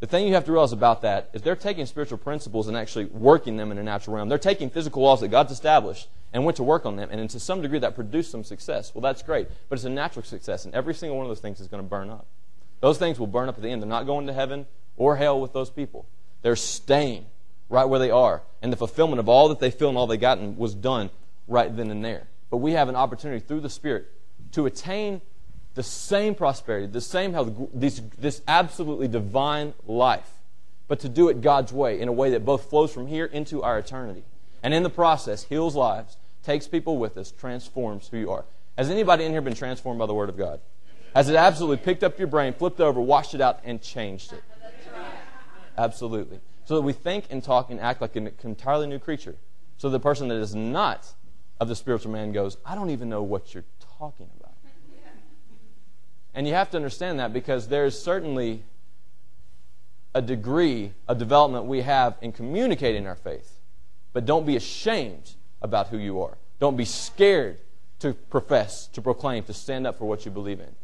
The 0.00 0.06
thing 0.06 0.28
you 0.28 0.34
have 0.34 0.44
to 0.44 0.52
realize 0.52 0.72
about 0.72 1.02
that 1.02 1.30
is 1.32 1.42
they're 1.42 1.56
taking 1.56 1.84
spiritual 1.86 2.18
principles 2.18 2.68
and 2.68 2.76
actually 2.76 3.06
working 3.06 3.56
them 3.56 3.72
in 3.72 3.78
a 3.78 3.82
natural 3.82 4.16
realm. 4.16 4.28
They're 4.28 4.38
taking 4.38 4.70
physical 4.70 5.02
laws 5.02 5.20
that 5.20 5.28
God's 5.28 5.52
established 5.52 6.08
and 6.32 6.44
went 6.44 6.56
to 6.56 6.62
work 6.62 6.84
on 6.84 6.96
them, 6.96 7.08
and 7.10 7.28
to 7.30 7.40
some 7.40 7.62
degree 7.62 7.78
that 7.78 7.94
produced 7.94 8.30
some 8.30 8.44
success. 8.44 8.94
Well, 8.94 9.00
that's 9.00 9.22
great, 9.22 9.48
but 9.68 9.76
it's 9.76 9.84
a 9.84 9.90
natural 9.90 10.24
success, 10.24 10.66
and 10.66 10.74
every 10.74 10.94
single 10.94 11.16
one 11.16 11.24
of 11.24 11.30
those 11.30 11.40
things 11.40 11.58
is 11.58 11.68
going 11.68 11.82
to 11.82 11.88
burn 11.88 12.10
up. 12.10 12.26
Those 12.80 12.98
things 12.98 13.18
will 13.18 13.26
burn 13.26 13.48
up 13.48 13.56
at 13.56 13.62
the 13.62 13.70
end. 13.70 13.82
They're 13.82 13.88
not 13.88 14.06
going 14.06 14.26
to 14.26 14.32
heaven 14.32 14.66
or 14.96 15.16
hell 15.16 15.40
with 15.40 15.54
those 15.54 15.70
people. 15.70 16.06
They're 16.42 16.54
staying 16.54 17.26
right 17.70 17.86
where 17.86 17.98
they 17.98 18.10
are, 18.10 18.42
and 18.62 18.70
the 18.70 18.76
fulfillment 18.76 19.20
of 19.20 19.28
all 19.28 19.48
that 19.48 19.58
they 19.58 19.70
feel 19.70 19.88
and 19.88 19.96
all 19.96 20.06
they 20.06 20.18
gotten 20.18 20.58
was 20.58 20.74
done 20.74 21.10
right 21.48 21.74
then 21.74 21.90
and 21.90 22.04
there. 22.04 22.28
But 22.50 22.58
we 22.58 22.72
have 22.72 22.90
an 22.90 22.96
opportunity 22.96 23.40
through 23.40 23.60
the 23.60 23.70
Spirit 23.70 24.06
to 24.52 24.66
attain 24.66 25.22
the 25.78 25.84
same 25.84 26.34
prosperity, 26.34 26.88
the 26.88 27.00
same 27.00 27.32
health, 27.32 27.52
this, 27.72 28.02
this 28.18 28.42
absolutely 28.48 29.06
divine 29.06 29.74
life, 29.86 30.28
but 30.88 30.98
to 30.98 31.08
do 31.08 31.28
it 31.28 31.40
God's 31.40 31.72
way 31.72 32.00
in 32.00 32.08
a 32.08 32.12
way 32.12 32.30
that 32.30 32.44
both 32.44 32.68
flows 32.68 32.92
from 32.92 33.06
here 33.06 33.26
into 33.26 33.62
our 33.62 33.78
eternity. 33.78 34.24
And 34.60 34.74
in 34.74 34.82
the 34.82 34.90
process, 34.90 35.44
heals 35.44 35.76
lives, 35.76 36.16
takes 36.42 36.66
people 36.66 36.98
with 36.98 37.16
us, 37.16 37.30
transforms 37.30 38.08
who 38.08 38.16
you 38.16 38.28
are. 38.32 38.44
Has 38.76 38.90
anybody 38.90 39.24
in 39.24 39.30
here 39.30 39.40
been 39.40 39.54
transformed 39.54 40.00
by 40.00 40.06
the 40.06 40.14
Word 40.14 40.28
of 40.28 40.36
God? 40.36 40.58
Has 41.14 41.28
it 41.28 41.36
absolutely 41.36 41.76
picked 41.76 42.02
up 42.02 42.18
your 42.18 42.26
brain, 42.26 42.54
flipped 42.54 42.80
over, 42.80 43.00
washed 43.00 43.36
it 43.36 43.40
out, 43.40 43.60
and 43.62 43.80
changed 43.80 44.32
it? 44.32 44.42
Absolutely. 45.76 46.40
So 46.64 46.74
that 46.74 46.82
we 46.82 46.92
think 46.92 47.26
and 47.30 47.40
talk 47.40 47.70
and 47.70 47.78
act 47.78 48.00
like 48.00 48.16
an 48.16 48.32
entirely 48.42 48.88
new 48.88 48.98
creature. 48.98 49.36
So 49.76 49.90
the 49.90 50.00
person 50.00 50.26
that 50.26 50.40
is 50.40 50.56
not 50.56 51.06
of 51.60 51.68
the 51.68 51.76
spiritual 51.76 52.10
man 52.10 52.32
goes, 52.32 52.56
I 52.66 52.74
don't 52.74 52.90
even 52.90 53.08
know 53.08 53.22
what 53.22 53.54
you're 53.54 53.62
talking 53.96 54.28
about. 54.40 54.47
And 56.34 56.46
you 56.46 56.54
have 56.54 56.70
to 56.70 56.76
understand 56.76 57.18
that 57.18 57.32
because 57.32 57.68
there's 57.68 58.00
certainly 58.00 58.62
a 60.14 60.22
degree 60.22 60.92
of 61.06 61.18
development 61.18 61.66
we 61.66 61.82
have 61.82 62.16
in 62.20 62.32
communicating 62.32 63.06
our 63.06 63.14
faith. 63.14 63.58
But 64.12 64.26
don't 64.26 64.46
be 64.46 64.56
ashamed 64.56 65.34
about 65.62 65.88
who 65.88 65.98
you 65.98 66.22
are. 66.22 66.38
Don't 66.60 66.76
be 66.76 66.84
scared 66.84 67.58
to 68.00 68.14
profess, 68.14 68.86
to 68.88 69.02
proclaim, 69.02 69.44
to 69.44 69.52
stand 69.52 69.86
up 69.86 69.98
for 69.98 70.06
what 70.06 70.24
you 70.24 70.30
believe 70.30 70.60
in. 70.60 70.74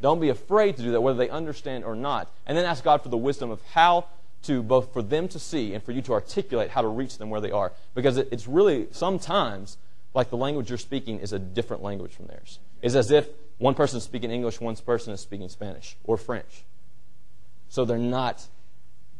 Don't 0.00 0.20
be 0.20 0.30
afraid 0.30 0.76
to 0.76 0.82
do 0.82 0.92
that, 0.92 1.00
whether 1.00 1.18
they 1.18 1.28
understand 1.28 1.84
or 1.84 1.94
not. 1.94 2.30
And 2.46 2.56
then 2.56 2.64
ask 2.64 2.82
God 2.82 3.02
for 3.02 3.10
the 3.10 3.16
wisdom 3.16 3.50
of 3.50 3.60
how 3.72 4.06
to, 4.44 4.62
both 4.62 4.92
for 4.92 5.02
them 5.02 5.28
to 5.28 5.38
see 5.38 5.74
and 5.74 5.82
for 5.82 5.92
you 5.92 6.00
to 6.02 6.12
articulate 6.14 6.70
how 6.70 6.80
to 6.80 6.88
reach 6.88 7.18
them 7.18 7.28
where 7.28 7.40
they 7.40 7.50
are. 7.50 7.72
Because 7.94 8.16
it's 8.16 8.48
really, 8.48 8.88
sometimes, 8.92 9.76
like 10.14 10.30
the 10.30 10.36
language 10.36 10.70
you're 10.70 10.78
speaking 10.78 11.18
is 11.18 11.32
a 11.32 11.38
different 11.38 11.82
language 11.82 12.12
from 12.12 12.26
theirs. 12.26 12.58
It's 12.80 12.94
as 12.94 13.10
if 13.10 13.28
one 13.60 13.74
person 13.74 13.98
is 13.98 14.04
speaking 14.04 14.30
English, 14.30 14.58
one 14.58 14.74
person 14.74 15.12
is 15.12 15.20
speaking 15.20 15.48
Spanish 15.50 15.94
or 16.04 16.16
French. 16.16 16.64
So 17.68 17.84
they're 17.84 17.98
not, 17.98 18.46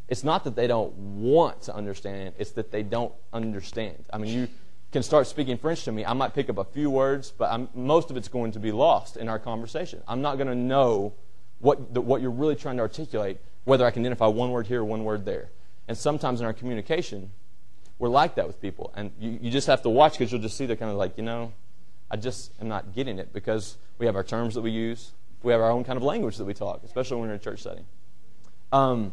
it's 0.09 0.25
not 0.25 0.45
that 0.45 0.57
they 0.57 0.67
don't 0.67 0.95
want 0.95 1.63
to 1.63 1.75
understand, 1.75 2.35
it's 2.39 2.53
that 2.53 2.73
they 2.73 2.83
don't 2.83 3.13
understand. 3.35 4.03
I 4.11 4.17
mean, 4.17 4.33
you 4.33 4.49
can 4.93 5.03
start 5.03 5.27
speaking 5.27 5.59
French 5.59 5.85
to 5.85 5.93
me. 5.93 6.07
I 6.07 6.15
might 6.15 6.35
pick 6.35 6.49
up 6.49 6.57
a 6.57 6.65
few 6.65 6.89
words, 6.89 7.35
but 7.37 7.53
I'm, 7.53 7.69
most 7.75 8.11
of 8.11 8.17
it's 8.17 8.29
going 8.29 8.53
to 8.53 8.59
be 8.59 8.73
lost 8.73 9.19
in 9.19 9.29
our 9.29 9.39
conversation. 9.39 10.03
I'm 10.09 10.23
not 10.23 10.37
going 10.37 10.49
to 10.49 10.55
know 10.55 11.13
what, 11.59 11.93
the, 11.93 12.01
what 12.01 12.23
you're 12.23 12.31
really 12.31 12.57
trying 12.57 12.77
to 12.77 12.83
articulate, 12.83 13.37
whether 13.65 13.85
I 13.85 13.91
can 13.91 14.01
identify 14.01 14.27
one 14.27 14.51
word 14.53 14.67
here 14.67 14.81
or 14.81 14.87
one 14.87 15.05
word 15.05 15.27
there. 15.27 15.51
And 15.87 15.99
sometimes 15.99 16.41
in 16.41 16.47
our 16.47 16.55
communication, 16.55 17.31
we're 17.99 18.09
like 18.09 18.37
that 18.37 18.47
with 18.47 18.59
people. 18.63 18.91
And 18.97 19.13
you, 19.21 19.39
you 19.43 19.51
just 19.51 19.67
have 19.67 19.83
to 19.83 19.91
watch 19.91 20.13
because 20.13 20.33
you'll 20.33 20.41
just 20.41 20.57
see 20.57 20.65
they're 20.65 20.77
kind 20.77 20.91
of 20.91 20.97
like, 20.97 21.19
you 21.19 21.25
know, 21.25 21.53
I 22.11 22.17
just 22.17 22.53
am 22.61 22.69
not 22.69 22.95
getting 22.95 23.19
it 23.19 23.33
because 23.33 23.77
we 23.99 24.07
have 24.07 24.17
our 24.17 24.25
terms 24.25 24.55
that 24.55 24.63
we 24.63 24.71
use. 24.71 25.13
We 25.43 25.53
have 25.53 25.61
our 25.61 25.71
own 25.71 25.85
kind 25.85 25.97
of 25.97 26.03
language 26.03 26.37
that 26.37 26.45
we 26.45 26.55
talk, 26.55 26.83
especially 26.85 27.17
when 27.17 27.29
we're 27.29 27.35
in 27.35 27.41
a 27.41 27.43
church 27.43 27.63
setting. 27.63 27.87
Um, 28.73 29.13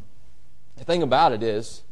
the 0.76 0.84
thing 0.84 1.04
about 1.04 1.32
it 1.32 1.44
is, 1.44 1.84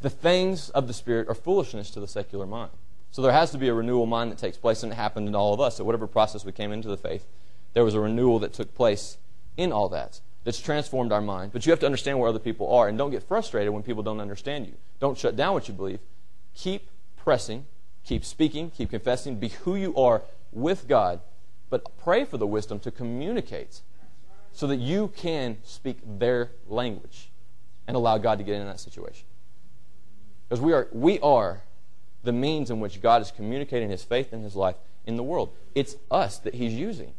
the 0.00 0.10
things 0.10 0.70
of 0.70 0.86
the 0.86 0.92
Spirit 0.92 1.28
are 1.28 1.34
foolishness 1.34 1.90
to 1.90 2.00
the 2.00 2.08
secular 2.08 2.46
mind. 2.46 2.72
So 3.10 3.22
there 3.22 3.32
has 3.32 3.50
to 3.52 3.58
be 3.58 3.68
a 3.68 3.74
renewal 3.74 4.06
mind 4.06 4.32
that 4.32 4.38
takes 4.38 4.56
place, 4.56 4.82
and 4.82 4.92
it 4.92 4.96
happened 4.96 5.28
in 5.28 5.34
all 5.34 5.54
of 5.54 5.60
us. 5.60 5.78
At 5.78 5.86
whatever 5.86 6.06
process 6.06 6.44
we 6.44 6.52
came 6.52 6.72
into 6.72 6.88
the 6.88 6.96
faith, 6.96 7.26
there 7.72 7.84
was 7.84 7.94
a 7.94 8.00
renewal 8.00 8.38
that 8.40 8.52
took 8.52 8.74
place 8.74 9.18
in 9.56 9.72
all 9.72 9.88
that 9.90 10.20
that's 10.42 10.60
transformed 10.60 11.10
our 11.10 11.22
mind. 11.22 11.52
But 11.52 11.64
you 11.64 11.70
have 11.70 11.80
to 11.80 11.86
understand 11.86 12.18
where 12.18 12.28
other 12.28 12.38
people 12.38 12.72
are, 12.72 12.88
and 12.88 12.98
don't 12.98 13.10
get 13.10 13.22
frustrated 13.22 13.72
when 13.72 13.82
people 13.82 14.02
don't 14.02 14.20
understand 14.20 14.66
you. 14.66 14.74
Don't 15.00 15.16
shut 15.16 15.36
down 15.36 15.54
what 15.54 15.68
you 15.68 15.74
believe. 15.74 16.00
Keep 16.54 16.88
pressing 17.16 17.66
Keep 18.04 18.24
speaking, 18.24 18.70
keep 18.70 18.90
confessing, 18.90 19.36
be 19.36 19.48
who 19.48 19.76
you 19.76 19.94
are 19.96 20.22
with 20.52 20.86
God, 20.86 21.20
but 21.70 21.96
pray 21.98 22.24
for 22.24 22.36
the 22.36 22.46
wisdom 22.46 22.78
to 22.80 22.90
communicate 22.90 23.80
so 24.52 24.66
that 24.66 24.76
you 24.76 25.08
can 25.16 25.58
speak 25.64 25.98
their 26.18 26.50
language 26.68 27.30
and 27.86 27.96
allow 27.96 28.18
God 28.18 28.38
to 28.38 28.44
get 28.44 28.54
in 28.54 28.66
that 28.66 28.80
situation. 28.80 29.26
Because 30.48 30.60
we 30.60 30.72
are, 30.72 30.88
we 30.92 31.18
are 31.20 31.62
the 32.22 32.32
means 32.32 32.70
in 32.70 32.80
which 32.80 33.00
God 33.00 33.22
is 33.22 33.30
communicating 33.30 33.90
His 33.90 34.04
faith 34.04 34.32
and 34.32 34.44
His 34.44 34.54
life 34.54 34.76
in 35.06 35.16
the 35.16 35.22
world. 35.22 35.50
It's 35.74 35.96
us 36.10 36.38
that 36.38 36.54
He's 36.54 36.74
using. 36.74 37.12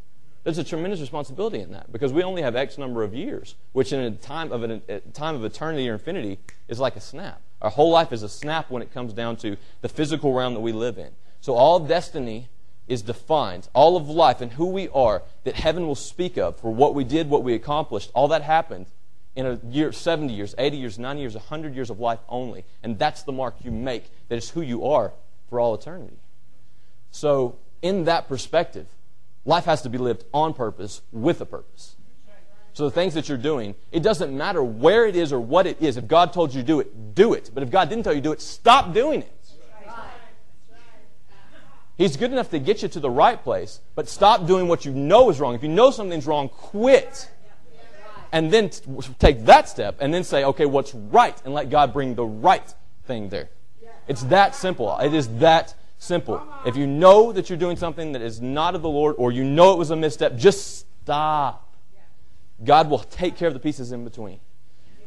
There's 0.43 0.57
a 0.59 0.63
tremendous 0.63 1.01
responsibility 1.01 1.59
in 1.59 1.71
that 1.71 1.91
because 1.91 2.13
we 2.13 2.21
only 2.21 2.43
have 2.43 2.55
X 2.55 2.77
number 2.77 3.03
of 3.03 3.15
years, 3.15 3.55
which 3.73 3.91
in 3.91 3.99
a 3.99 4.11
time 4.11 4.51
of, 4.51 4.63
an, 4.63 4.81
a 4.87 4.99
time 4.99 5.35
of 5.35 5.43
eternity 5.43 5.89
or 5.89 5.93
infinity 5.93 6.39
is 6.67 6.79
like 6.79 6.95
a 6.95 7.01
snap. 7.01 7.41
Our 7.65 7.71
whole 7.71 7.89
life 7.89 8.13
is 8.13 8.21
a 8.21 8.29
snap 8.29 8.69
when 8.69 8.83
it 8.83 8.93
comes 8.93 9.11
down 9.11 9.37
to 9.37 9.57
the 9.81 9.89
physical 9.89 10.33
realm 10.33 10.53
that 10.53 10.59
we 10.59 10.71
live 10.71 10.99
in. 10.99 11.09
So 11.41 11.55
all 11.55 11.79
destiny 11.79 12.47
is 12.87 13.01
defined, 13.01 13.67
all 13.73 13.97
of 13.97 14.07
life 14.07 14.39
and 14.39 14.51
who 14.51 14.67
we 14.67 14.87
are 14.89 15.23
that 15.45 15.55
heaven 15.55 15.87
will 15.87 15.95
speak 15.95 16.37
of 16.37 16.59
for 16.59 16.71
what 16.71 16.93
we 16.93 17.03
did, 17.03 17.27
what 17.27 17.41
we 17.41 17.55
accomplished, 17.55 18.11
all 18.13 18.27
that 18.27 18.43
happened 18.43 18.85
in 19.35 19.47
a 19.47 19.59
year, 19.67 19.91
70 19.91 20.31
years, 20.31 20.53
80 20.59 20.77
years, 20.77 20.99
90 20.99 21.21
years, 21.21 21.33
100 21.33 21.73
years 21.73 21.89
of 21.89 21.99
life 21.99 22.19
only. 22.29 22.65
And 22.83 22.99
that's 22.99 23.23
the 23.23 23.31
mark 23.31 23.55
you 23.63 23.71
make. 23.71 24.11
That 24.29 24.35
is 24.35 24.51
who 24.51 24.61
you 24.61 24.85
are 24.85 25.11
for 25.49 25.59
all 25.59 25.73
eternity. 25.73 26.17
So, 27.09 27.57
in 27.81 28.03
that 28.03 28.27
perspective, 28.27 28.85
life 29.43 29.65
has 29.65 29.81
to 29.81 29.89
be 29.89 29.97
lived 29.97 30.23
on 30.35 30.53
purpose 30.53 31.01
with 31.11 31.41
a 31.41 31.47
purpose. 31.47 31.94
So 32.75 32.83
the 32.83 32.91
things 32.91 33.13
that 33.13 33.29
you're 33.29 33.37
doing, 33.37 33.73
it 33.93 34.03
doesn't 34.03 34.35
matter 34.35 34.61
where 34.61 35.07
it 35.07 35.15
is 35.15 35.31
or 35.31 35.39
what 35.39 35.65
it 35.65 35.81
is. 35.81 35.95
If 35.95 36.07
God 36.07 36.33
told 36.33 36.53
you 36.53 36.59
to 36.59 36.67
do 36.67 36.81
it, 36.81 37.15
do 37.15 37.33
it. 37.33 37.49
But 37.53 37.63
if 37.63 37.71
God 37.71 37.87
didn't 37.87 38.03
tell 38.03 38.13
you 38.13 38.19
to 38.19 38.23
do 38.23 38.31
it, 38.33 38.41
stop 38.41 38.93
doing 38.93 39.21
it. 39.21 39.31
He's 41.97 42.17
good 42.17 42.33
enough 42.33 42.49
to 42.49 42.59
get 42.59 42.81
you 42.81 42.89
to 42.89 42.99
the 42.99 43.09
right 43.09 43.41
place, 43.41 43.79
but 43.95 44.09
stop 44.09 44.45
doing 44.45 44.67
what 44.67 44.83
you 44.83 44.91
know 44.91 45.29
is 45.29 45.39
wrong. 45.39 45.55
If 45.55 45.63
you 45.63 45.69
know 45.69 45.89
something's 45.89 46.27
wrong, 46.27 46.49
quit. 46.49 47.29
And 48.33 48.51
then 48.51 48.69
take 49.19 49.45
that 49.45 49.69
step 49.69 49.95
and 50.01 50.13
then 50.13 50.25
say, 50.25 50.43
okay, 50.43 50.65
what's 50.65 50.93
right? 50.93 51.41
And 51.45 51.53
let 51.53 51.69
God 51.69 51.93
bring 51.93 52.15
the 52.15 52.25
right 52.25 52.73
thing 53.05 53.29
there. 53.29 53.51
It's 54.09 54.23
that 54.23 54.53
simple. 54.53 54.97
It 54.97 55.13
is 55.13 55.29
that 55.37 55.75
simple. 55.97 56.45
If 56.65 56.75
you 56.75 56.87
know 56.87 57.31
that 57.31 57.49
you're 57.49 57.57
doing 57.57 57.77
something 57.77 58.11
that 58.11 58.21
is 58.21 58.41
not 58.41 58.75
of 58.75 58.81
the 58.81 58.89
Lord 58.89 59.15
or 59.17 59.31
you 59.31 59.45
know 59.45 59.71
it 59.71 59.77
was 59.77 59.91
a 59.91 59.95
misstep, 59.95 60.35
just 60.35 60.85
stop. 61.03 61.64
God 62.63 62.89
will 62.89 62.99
take 62.99 63.35
care 63.35 63.47
of 63.47 63.53
the 63.53 63.59
pieces 63.59 63.91
in 63.91 64.03
between 64.03 64.39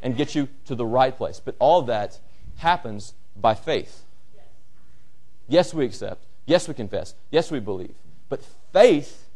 and 0.03 0.17
get 0.17 0.35
you 0.35 0.49
to 0.67 0.75
the 0.75 0.87
right 0.87 1.17
place. 1.17 1.41
But 1.43 1.57
all 1.59 1.83
that 1.83 2.19
happens 2.57 3.15
by 3.37 3.55
faith. 3.55 4.03
Yes, 5.49 5.73
we 5.73 5.85
accept. 5.85 6.25
Yes, 6.47 6.69
we 6.69 6.75
confess. 6.75 7.15
Yes, 7.31 7.51
we 7.51 7.61
believe. 7.61 7.95
But 8.29 8.43
faith 8.73 9.27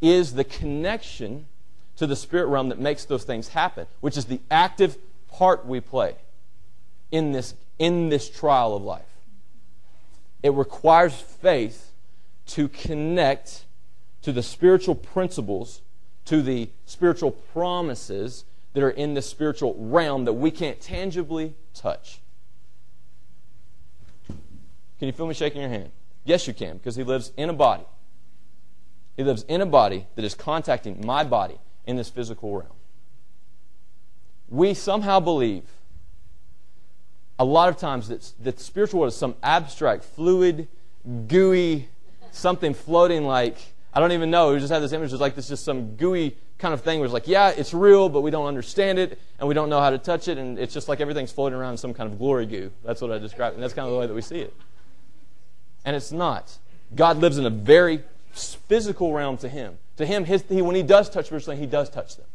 is 0.00 0.34
the 0.34 0.44
connection 0.44 1.46
to 1.96 2.06
the 2.06 2.16
spirit 2.16 2.46
realm 2.46 2.68
that 2.68 2.78
makes 2.78 3.04
those 3.04 3.24
things 3.24 3.48
happen, 3.48 3.86
which 4.00 4.16
is 4.16 4.26
the 4.26 4.40
active 4.50 4.96
part 5.28 5.66
we 5.66 5.80
play 5.80 6.16
in 7.10 7.32
this, 7.32 7.54
in 7.78 8.08
this 8.08 8.30
trial 8.30 8.74
of 8.74 8.82
life. 8.82 9.02
It 10.42 10.52
requires 10.54 11.14
faith 11.14 11.92
to 12.46 12.68
connect 12.68 13.64
to 14.22 14.32
the 14.32 14.42
spiritual 14.42 14.94
principles, 14.94 15.81
to 16.26 16.42
the 16.42 16.70
spiritual 16.86 17.30
promises 17.30 18.44
that 18.74 18.82
are 18.82 18.90
in 18.90 19.14
the 19.14 19.22
spiritual 19.22 19.74
realm 19.78 20.24
that 20.24 20.32
we 20.32 20.50
can't 20.50 20.80
tangibly 20.80 21.54
touch. 21.74 22.20
Can 24.28 25.08
you 25.08 25.12
feel 25.12 25.26
me 25.26 25.34
shaking 25.34 25.60
your 25.60 25.70
hand? 25.70 25.90
Yes, 26.24 26.46
you 26.46 26.54
can, 26.54 26.76
because 26.76 26.96
he 26.96 27.02
lives 27.02 27.32
in 27.36 27.50
a 27.50 27.52
body. 27.52 27.84
He 29.16 29.24
lives 29.24 29.44
in 29.48 29.60
a 29.60 29.66
body 29.66 30.06
that 30.14 30.24
is 30.24 30.34
contacting 30.34 31.04
my 31.04 31.24
body 31.24 31.58
in 31.86 31.96
this 31.96 32.08
physical 32.08 32.56
realm. 32.56 32.72
We 34.48 34.74
somehow 34.74 35.20
believe 35.20 35.64
a 37.38 37.44
lot 37.44 37.68
of 37.68 37.76
times 37.76 38.08
that, 38.08 38.32
that 38.44 38.58
the 38.58 38.62
spiritual 38.62 39.00
world 39.00 39.12
is 39.12 39.18
some 39.18 39.34
abstract, 39.42 40.04
fluid, 40.04 40.68
gooey, 41.26 41.88
something 42.30 42.72
floating 42.72 43.24
like, 43.24 43.71
I 43.94 44.00
don't 44.00 44.12
even 44.12 44.30
know. 44.30 44.52
We 44.52 44.58
just 44.58 44.72
have 44.72 44.82
this 44.82 44.92
image. 44.92 45.12
It's 45.12 45.20
like 45.20 45.34
this 45.34 45.48
just 45.48 45.64
some 45.64 45.96
gooey 45.96 46.36
kind 46.58 46.72
of 46.72 46.80
thing 46.82 46.98
where 46.98 47.06
it's 47.06 47.12
like, 47.12 47.28
yeah, 47.28 47.50
it's 47.50 47.74
real, 47.74 48.08
but 48.08 48.22
we 48.22 48.30
don't 48.30 48.46
understand 48.46 48.98
it, 48.98 49.18
and 49.38 49.48
we 49.48 49.54
don't 49.54 49.68
know 49.68 49.80
how 49.80 49.90
to 49.90 49.98
touch 49.98 50.28
it, 50.28 50.38
and 50.38 50.58
it's 50.58 50.72
just 50.72 50.88
like 50.88 51.00
everything's 51.00 51.32
floating 51.32 51.58
around 51.58 51.72
in 51.72 51.76
some 51.76 51.92
kind 51.92 52.10
of 52.10 52.18
glory 52.18 52.46
goo. 52.46 52.70
That's 52.84 53.02
what 53.02 53.10
I 53.10 53.18
describe, 53.18 53.54
and 53.54 53.62
that's 53.62 53.74
kind 53.74 53.86
of 53.86 53.92
the 53.92 53.98
way 53.98 54.06
that 54.06 54.14
we 54.14 54.22
see 54.22 54.40
it. 54.40 54.54
And 55.84 55.94
it's 55.96 56.12
not. 56.12 56.56
God 56.94 57.18
lives 57.18 57.36
in 57.36 57.44
a 57.44 57.50
very 57.50 58.02
physical 58.32 59.12
realm 59.12 59.36
to 59.38 59.48
Him. 59.48 59.76
To 59.96 60.06
Him, 60.06 60.24
his, 60.24 60.44
he, 60.48 60.62
when 60.62 60.76
He 60.76 60.82
does 60.82 61.10
touch 61.10 61.26
spiritually, 61.26 61.58
He 61.58 61.66
does 61.66 61.90
touch 61.90 62.16
them. 62.16 62.26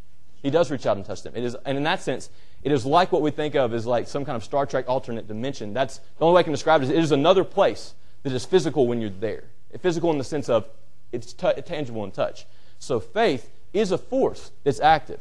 He 0.43 0.51
does 0.51 0.69
reach 0.69 0.85
out 0.85 0.97
and 0.97 1.05
touch 1.05 1.23
them. 1.23 1.33
It 1.35 1.43
is, 1.43 1.55
and 1.65 1.77
in 1.77 1.83
that 1.83 2.01
sense, 2.01 2.29
it 2.63 2.71
is 2.71 2.85
like 2.85 3.11
what 3.11 3.21
we 3.21 3.31
think 3.31 3.55
of 3.55 3.73
as 3.73 3.85
like 3.85 4.07
some 4.07 4.25
kind 4.25 4.35
of 4.35 4.43
Star 4.43 4.65
Trek 4.65 4.85
alternate 4.87 5.27
dimension. 5.27 5.73
That's 5.73 5.97
the 5.97 6.25
only 6.25 6.35
way 6.35 6.39
I 6.41 6.43
can 6.43 6.51
describe 6.51 6.81
it 6.81 6.85
is 6.85 6.89
it 6.91 6.97
is 6.97 7.11
another 7.11 7.43
place 7.43 7.93
that 8.23 8.33
is 8.33 8.45
physical 8.45 8.87
when 8.87 9.01
you're 9.01 9.09
there. 9.09 9.45
Physical 9.79 10.11
in 10.11 10.17
the 10.17 10.23
sense 10.23 10.49
of 10.49 10.67
it's 11.11 11.33
t- 11.33 11.61
tangible 11.65 12.03
in 12.03 12.11
touch. 12.11 12.45
So 12.79 12.99
faith 12.99 13.49
is 13.73 13.91
a 13.91 13.97
force 13.97 14.51
that's 14.63 14.79
active. 14.79 15.19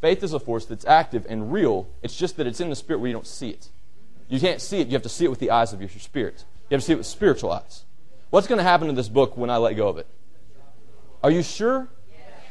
Faith 0.00 0.22
is 0.22 0.32
a 0.32 0.40
force 0.40 0.66
that's 0.66 0.84
active 0.84 1.26
and 1.28 1.52
real. 1.52 1.88
It's 2.02 2.16
just 2.16 2.36
that 2.36 2.46
it's 2.46 2.60
in 2.60 2.70
the 2.70 2.76
spirit 2.76 3.00
where 3.00 3.08
you 3.08 3.14
don't 3.14 3.26
see 3.26 3.50
it. 3.50 3.68
You 4.28 4.40
can't 4.40 4.60
see 4.60 4.80
it. 4.80 4.88
You 4.88 4.92
have 4.94 5.02
to 5.02 5.08
see 5.08 5.24
it 5.24 5.28
with 5.28 5.38
the 5.38 5.50
eyes 5.50 5.72
of 5.72 5.80
your 5.80 5.88
spirit. 5.90 6.44
You 6.68 6.74
have 6.74 6.80
to 6.82 6.86
see 6.86 6.92
it 6.92 6.98
with 6.98 7.06
spiritual 7.06 7.52
eyes. 7.52 7.84
What's 8.30 8.46
going 8.46 8.58
to 8.58 8.64
happen 8.64 8.88
to 8.88 8.92
this 8.92 9.08
book 9.08 9.36
when 9.36 9.50
I 9.50 9.56
let 9.56 9.74
go 9.74 9.88
of 9.88 9.98
it? 9.98 10.06
Are 11.22 11.30
you 11.30 11.42
sure? 11.42 11.88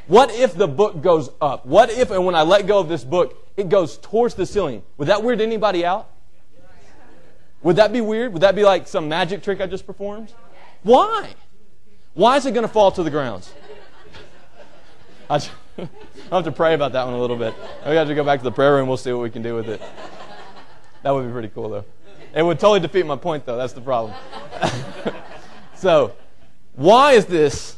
What 0.07 0.31
if 0.31 0.55
the 0.55 0.67
book 0.67 1.01
goes 1.01 1.29
up? 1.41 1.65
What 1.65 1.89
if, 1.89 2.11
and 2.11 2.25
when 2.25 2.35
I 2.35 2.43
let 2.43 2.67
go 2.67 2.79
of 2.79 2.87
this 2.87 3.03
book, 3.03 3.51
it 3.57 3.69
goes 3.69 3.97
towards 3.97 4.35
the 4.35 4.45
ceiling? 4.45 4.83
Would 4.97 5.07
that 5.07 5.23
weird 5.23 5.41
anybody 5.41 5.85
out? 5.85 6.09
Would 7.63 7.77
that 7.77 7.91
be 7.91 8.01
weird? 8.01 8.33
Would 8.33 8.43
that 8.43 8.55
be 8.55 8.63
like 8.63 8.87
some 8.87 9.09
magic 9.09 9.41
trick 9.41 9.59
I 9.59 9.65
just 9.65 9.87
performed? 9.87 10.31
Why? 10.85 11.33
Why 12.13 12.37
is 12.37 12.45
it 12.45 12.51
going 12.51 12.65
to 12.65 12.71
fall 12.71 12.91
to 12.91 13.01
the 13.01 13.09
ground? 13.09 13.49
I 15.27 15.39
have 16.29 16.43
to 16.43 16.51
pray 16.51 16.75
about 16.75 16.91
that 16.91 17.05
one 17.05 17.15
a 17.15 17.19
little 17.19 17.37
bit. 17.37 17.55
We 17.87 17.95
have 17.95 18.07
to 18.07 18.13
go 18.13 18.23
back 18.23 18.39
to 18.39 18.43
the 18.43 18.51
prayer 18.51 18.75
room. 18.75 18.87
We'll 18.87 18.97
see 18.97 19.11
what 19.11 19.23
we 19.23 19.31
can 19.31 19.41
do 19.41 19.55
with 19.55 19.67
it. 19.67 19.81
That 21.01 21.09
would 21.09 21.25
be 21.25 21.31
pretty 21.31 21.49
cool, 21.49 21.69
though. 21.69 21.85
It 22.35 22.43
would 22.43 22.59
totally 22.59 22.81
defeat 22.81 23.03
my 23.07 23.15
point, 23.15 23.47
though. 23.47 23.57
That's 23.57 23.73
the 23.73 23.81
problem. 23.81 24.13
so, 25.75 26.13
why 26.75 27.13
is 27.13 27.25
this 27.25 27.77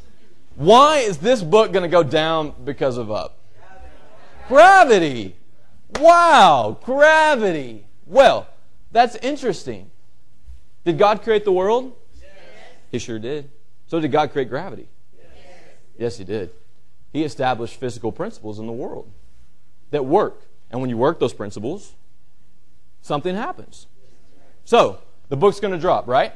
why 0.58 0.98
is 0.98 1.20
this 1.20 1.42
book 1.42 1.72
going 1.72 1.84
to 1.84 1.90
go 1.90 2.04
down 2.04 2.54
because 2.66 2.98
of 2.98 3.10
up? 3.10 3.38
Gravity. 4.50 5.38
Wow, 5.98 6.78
gravity. 6.84 7.86
Well, 8.06 8.50
that's 8.92 9.16
interesting. 9.18 9.92
Did 10.84 10.98
God 10.98 11.22
create 11.22 11.46
the 11.46 11.54
world? 11.54 11.96
He 12.92 13.00
sure 13.00 13.20
did. 13.20 13.50
So 13.88 14.00
did 14.00 14.12
God 14.12 14.32
create 14.32 14.50
gravity? 14.50 14.88
Yes. 15.16 15.28
yes, 15.98 16.18
He 16.18 16.24
did. 16.24 16.52
He 17.14 17.24
established 17.24 17.80
physical 17.80 18.12
principles 18.12 18.60
in 18.60 18.68
the 18.68 18.74
world 18.74 19.10
that 19.92 20.06
work. 20.06 20.44
And 20.70 20.82
when 20.82 20.90
you 20.90 20.98
work 20.98 21.20
those 21.20 21.34
principles, 21.34 21.94
something 23.02 23.36
happens. 23.36 23.88
So, 24.66 25.00
the 25.30 25.38
book's 25.38 25.60
going 25.60 25.74
to 25.74 25.80
drop, 25.80 26.08
right? 26.08 26.34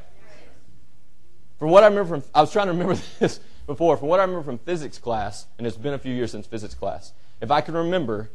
From 1.58 1.70
what 1.70 1.84
I 1.84 1.86
remember 1.86 2.16
from, 2.16 2.30
I 2.34 2.40
was 2.40 2.50
trying 2.50 2.66
to 2.66 2.72
remember 2.72 2.94
this 3.18 3.40
before, 3.66 3.96
from 3.96 4.08
what 4.08 4.20
I 4.20 4.24
remember 4.24 4.42
from 4.42 4.58
physics 4.58 4.98
class, 4.98 5.46
and 5.58 5.66
it's 5.66 5.76
been 5.76 5.94
a 5.94 5.98
few 5.98 6.14
years 6.14 6.32
since 6.32 6.46
physics 6.46 6.74
class, 6.74 7.12
if 7.40 7.50
I 7.50 7.60
can 7.60 7.74
remember, 7.74 8.30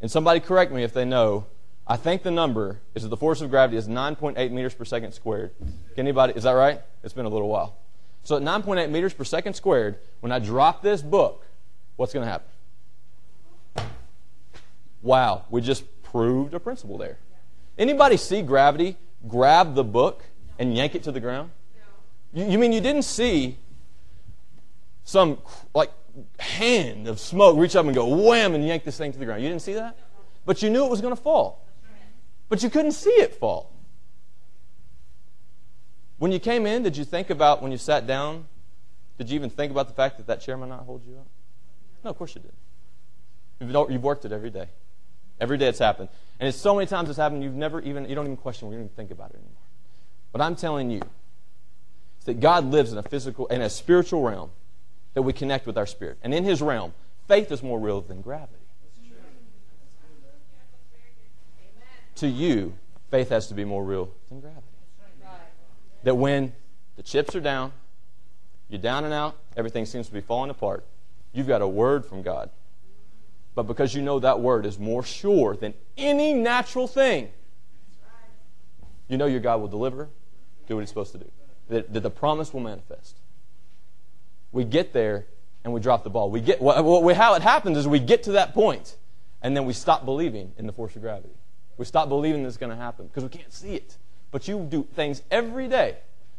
and 0.00 0.10
somebody 0.10 0.40
correct 0.40 0.72
me 0.72 0.82
if 0.82 0.92
they 0.92 1.04
know, 1.04 1.46
I 1.86 1.96
think 1.96 2.22
the 2.22 2.30
number 2.30 2.80
is 2.94 3.02
that 3.02 3.08
the 3.08 3.16
force 3.16 3.40
of 3.42 3.50
gravity 3.50 3.76
is 3.76 3.88
9.8 3.88 4.50
meters 4.50 4.74
per 4.74 4.84
second 4.84 5.12
squared. 5.12 5.50
Can 5.58 5.72
Anybody, 5.98 6.32
is 6.34 6.44
that 6.44 6.52
right? 6.52 6.80
It's 7.02 7.12
been 7.12 7.26
a 7.26 7.30
little 7.30 7.48
while. 7.48 7.76
So 8.22 8.36
at 8.36 8.42
9.8 8.42 8.90
meters 8.90 9.12
per 9.12 9.24
second 9.24 9.54
squared, 9.54 9.98
when 10.20 10.32
I 10.32 10.38
drop 10.38 10.82
this 10.82 11.02
book, 11.02 11.46
what's 11.96 12.14
going 12.14 12.26
to 12.26 12.30
happen? 12.30 12.48
Wow, 15.02 15.44
we 15.50 15.60
just 15.60 15.84
proved 16.02 16.54
a 16.54 16.60
principle 16.60 16.96
there. 16.96 17.18
Anybody 17.76 18.16
see 18.16 18.40
gravity 18.40 18.96
grab 19.28 19.74
the 19.74 19.84
book 19.84 20.24
and 20.58 20.74
yank 20.74 20.94
it 20.94 21.02
to 21.02 21.12
the 21.12 21.20
ground? 21.20 21.50
You, 22.32 22.46
you 22.46 22.58
mean 22.58 22.72
you 22.72 22.80
didn't 22.80 23.02
see 23.02 23.58
some 25.04 25.38
like 25.74 25.90
hand 26.38 27.08
of 27.08 27.20
smoke 27.20 27.58
reach 27.58 27.76
up 27.76 27.84
and 27.84 27.94
go 27.94 28.06
wham 28.06 28.54
and 28.54 28.66
yank 28.66 28.84
this 28.84 28.96
thing 28.96 29.12
to 29.12 29.18
the 29.18 29.26
ground. 29.26 29.42
You 29.42 29.48
didn't 29.50 29.62
see 29.62 29.74
that? 29.74 29.98
But 30.46 30.62
you 30.62 30.70
knew 30.70 30.84
it 30.84 30.90
was 30.90 31.02
going 31.02 31.14
to 31.14 31.20
fall. 31.20 31.63
But 32.48 32.62
you 32.62 32.70
couldn't 32.70 32.92
see 32.92 33.10
it 33.10 33.34
fall. 33.34 33.72
When 36.18 36.30
you 36.30 36.38
came 36.38 36.66
in, 36.66 36.82
did 36.82 36.96
you 36.96 37.04
think 37.04 37.30
about 37.30 37.62
when 37.62 37.72
you 37.72 37.78
sat 37.78 38.06
down? 38.06 38.46
Did 39.18 39.30
you 39.30 39.36
even 39.36 39.50
think 39.50 39.70
about 39.70 39.88
the 39.88 39.94
fact 39.94 40.16
that 40.18 40.26
that 40.26 40.40
chair 40.40 40.56
might 40.56 40.68
not 40.68 40.80
hold 40.80 41.04
you 41.06 41.16
up? 41.16 41.26
No, 42.04 42.10
of 42.10 42.16
course 42.16 42.34
you 42.34 42.42
did. 42.42 42.52
You've 43.60 44.02
worked 44.02 44.24
it 44.24 44.32
every 44.32 44.50
day. 44.50 44.68
Every 45.40 45.58
day 45.58 45.66
it's 45.68 45.78
happened. 45.78 46.08
And 46.38 46.48
it's 46.48 46.58
so 46.58 46.74
many 46.74 46.86
times 46.86 47.08
it's 47.08 47.18
happened 47.18 47.42
you've 47.42 47.54
never 47.54 47.80
even, 47.80 48.08
you 48.08 48.14
don't 48.14 48.26
even 48.26 48.36
question, 48.36 48.68
you 48.68 48.74
don't 48.74 48.84
even 48.84 48.94
think 48.94 49.10
about 49.10 49.30
it 49.30 49.36
anymore. 49.36 49.52
But 50.32 50.40
I'm 50.40 50.56
telling 50.56 50.90
you, 50.90 51.00
is 52.18 52.24
that 52.26 52.40
God 52.40 52.66
lives 52.70 52.92
in 52.92 52.98
a 52.98 53.02
physical, 53.02 53.46
in 53.46 53.62
a 53.62 53.70
spiritual 53.70 54.22
realm 54.22 54.50
that 55.14 55.22
we 55.22 55.32
connect 55.32 55.66
with 55.66 55.78
our 55.78 55.86
spirit. 55.86 56.18
And 56.22 56.34
in 56.34 56.44
his 56.44 56.60
realm, 56.60 56.94
faith 57.28 57.50
is 57.52 57.62
more 57.62 57.78
real 57.78 58.00
than 58.00 58.20
gravity. 58.20 58.63
To 62.16 62.28
you, 62.28 62.74
faith 63.10 63.28
has 63.30 63.48
to 63.48 63.54
be 63.54 63.64
more 63.64 63.84
real 63.84 64.10
than 64.28 64.40
gravity. 64.40 64.62
That 66.04 66.14
when 66.16 66.52
the 66.96 67.02
chips 67.02 67.34
are 67.34 67.40
down, 67.40 67.72
you're 68.68 68.80
down 68.80 69.04
and 69.04 69.12
out, 69.12 69.36
everything 69.56 69.86
seems 69.86 70.06
to 70.08 70.12
be 70.12 70.20
falling 70.20 70.50
apart, 70.50 70.84
you've 71.32 71.48
got 71.48 71.62
a 71.62 71.68
word 71.68 72.04
from 72.04 72.22
God. 72.22 72.50
But 73.54 73.64
because 73.64 73.94
you 73.94 74.02
know 74.02 74.18
that 74.20 74.40
word 74.40 74.66
is 74.66 74.78
more 74.78 75.02
sure 75.02 75.56
than 75.56 75.74
any 75.96 76.34
natural 76.34 76.86
thing, 76.86 77.30
you 79.08 79.16
know 79.16 79.26
your 79.26 79.40
God 79.40 79.60
will 79.60 79.68
deliver, 79.68 80.08
do 80.66 80.74
what 80.74 80.80
he's 80.80 80.88
supposed 80.88 81.12
to 81.12 81.18
do. 81.18 81.30
That, 81.68 81.92
that 81.92 82.00
the 82.00 82.10
promise 82.10 82.52
will 82.52 82.60
manifest 82.60 83.16
we 84.54 84.64
get 84.64 84.92
there 84.92 85.26
and 85.64 85.72
we 85.72 85.80
drop 85.80 86.04
the 86.04 86.10
ball. 86.10 86.30
We 86.30 86.40
get 86.40 86.62
what, 86.62 87.16
how 87.16 87.34
it 87.34 87.42
happens 87.42 87.76
is 87.76 87.86
we 87.86 87.98
get 87.98 88.22
to 88.24 88.32
that 88.32 88.54
point 88.54 88.96
and 89.42 89.54
then 89.54 89.66
we 89.66 89.74
stop 89.74 90.04
believing 90.06 90.52
in 90.56 90.66
the 90.66 90.72
force 90.72 90.96
of 90.96 91.02
gravity. 91.02 91.34
We 91.76 91.84
stop 91.84 92.08
believing 92.08 92.42
this 92.42 92.54
is 92.54 92.58
going 92.58 92.70
to 92.70 92.76
happen 92.76 93.06
because 93.06 93.24
we 93.24 93.30
can't 93.30 93.52
see 93.52 93.74
it. 93.74 93.96
But 94.30 94.48
you 94.48 94.66
do 94.68 94.86
things 94.94 95.22
every 95.30 95.68
day 95.68 95.96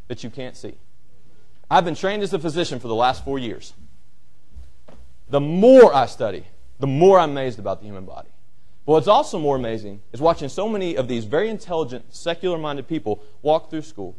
that 0.08 0.24
you 0.24 0.30
can't 0.30 0.56
see. 0.56 0.76
I've 1.70 1.86
been 1.86 1.96
trained 1.96 2.24
as 2.24 2.34
a 2.34 2.40
physician 2.40 2.80
for 2.80 2.88
the 2.88 2.96
last 2.96 3.26
four 3.26 3.40
years. 3.40 3.74
The 5.30 5.40
more 5.40 5.94
I 5.94 6.06
study, 6.06 6.46
the 6.80 6.88
more 6.88 7.20
I'm 7.20 7.32
amazed 7.32 7.58
about 7.58 7.80
the 7.80 7.88
human 7.88 8.06
body. 8.06 8.30
But 8.86 8.94
what's 8.94 9.08
also 9.08 9.40
more 9.40 9.56
amazing 9.56 10.02
is 10.14 10.22
watching 10.22 10.48
so 10.48 10.70
many 10.70 10.96
of 10.96 11.08
these 11.08 11.26
very 11.26 11.50
intelligent, 11.50 12.14
secular 12.14 12.58
minded 12.58 12.88
people 12.88 13.24
walk 13.42 13.72
through 13.72 13.82
school. 13.82 14.16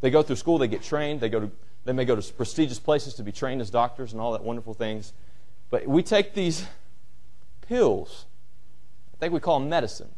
They 0.00 0.10
go 0.10 0.22
through 0.22 0.36
school, 0.36 0.56
they 0.56 0.68
get 0.68 0.82
trained, 0.82 1.20
they 1.20 1.28
go 1.28 1.40
to 1.40 1.50
they 1.88 1.94
may 1.94 2.04
go 2.04 2.14
to 2.14 2.32
prestigious 2.34 2.78
places 2.78 3.14
to 3.14 3.22
be 3.22 3.32
trained 3.32 3.62
as 3.62 3.70
doctors 3.70 4.12
and 4.12 4.20
all 4.20 4.32
that 4.32 4.44
wonderful 4.44 4.74
things. 4.74 5.14
But 5.70 5.86
we 5.86 6.02
take 6.02 6.34
these 6.34 6.66
pills, 7.66 8.26
I 9.14 9.16
think 9.16 9.32
we 9.32 9.40
call 9.40 9.58
them 9.58 9.70
medicine. 9.70 10.10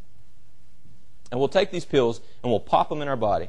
And 1.31 1.39
we'll 1.39 1.49
take 1.49 1.70
these 1.70 1.85
pills 1.85 2.20
and 2.43 2.51
we'll 2.51 2.61
pop 2.61 2.89
them 2.89 3.03
in 3.03 3.09
our 3.09 3.16
body. 3.16 3.49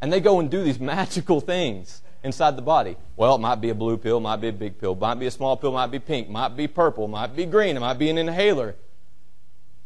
And 0.00 0.12
they 0.12 0.20
go 0.20 0.40
and 0.40 0.50
do 0.50 0.62
these 0.62 0.80
magical 0.94 1.40
things 1.40 2.02
inside 2.24 2.56
the 2.56 2.62
body. 2.62 2.96
Well, 3.16 3.34
it 3.34 3.40
might 3.40 3.60
be 3.60 3.70
a 3.70 3.74
blue 3.74 3.96
pill, 3.96 4.20
might 4.20 4.36
be 4.36 4.48
a 4.48 4.52
big 4.52 4.78
pill, 4.78 4.94
might 4.94 5.16
be 5.16 5.26
a 5.26 5.30
small 5.30 5.56
pill, 5.56 5.72
might 5.72 5.90
be 5.90 5.98
pink, 5.98 6.28
might 6.28 6.56
be 6.56 6.66
purple, 6.66 7.08
might 7.08 7.34
be 7.34 7.46
green, 7.46 7.76
it 7.76 7.80
might 7.80 7.98
be 7.98 8.08
an 8.10 8.18
inhaler. 8.18 8.76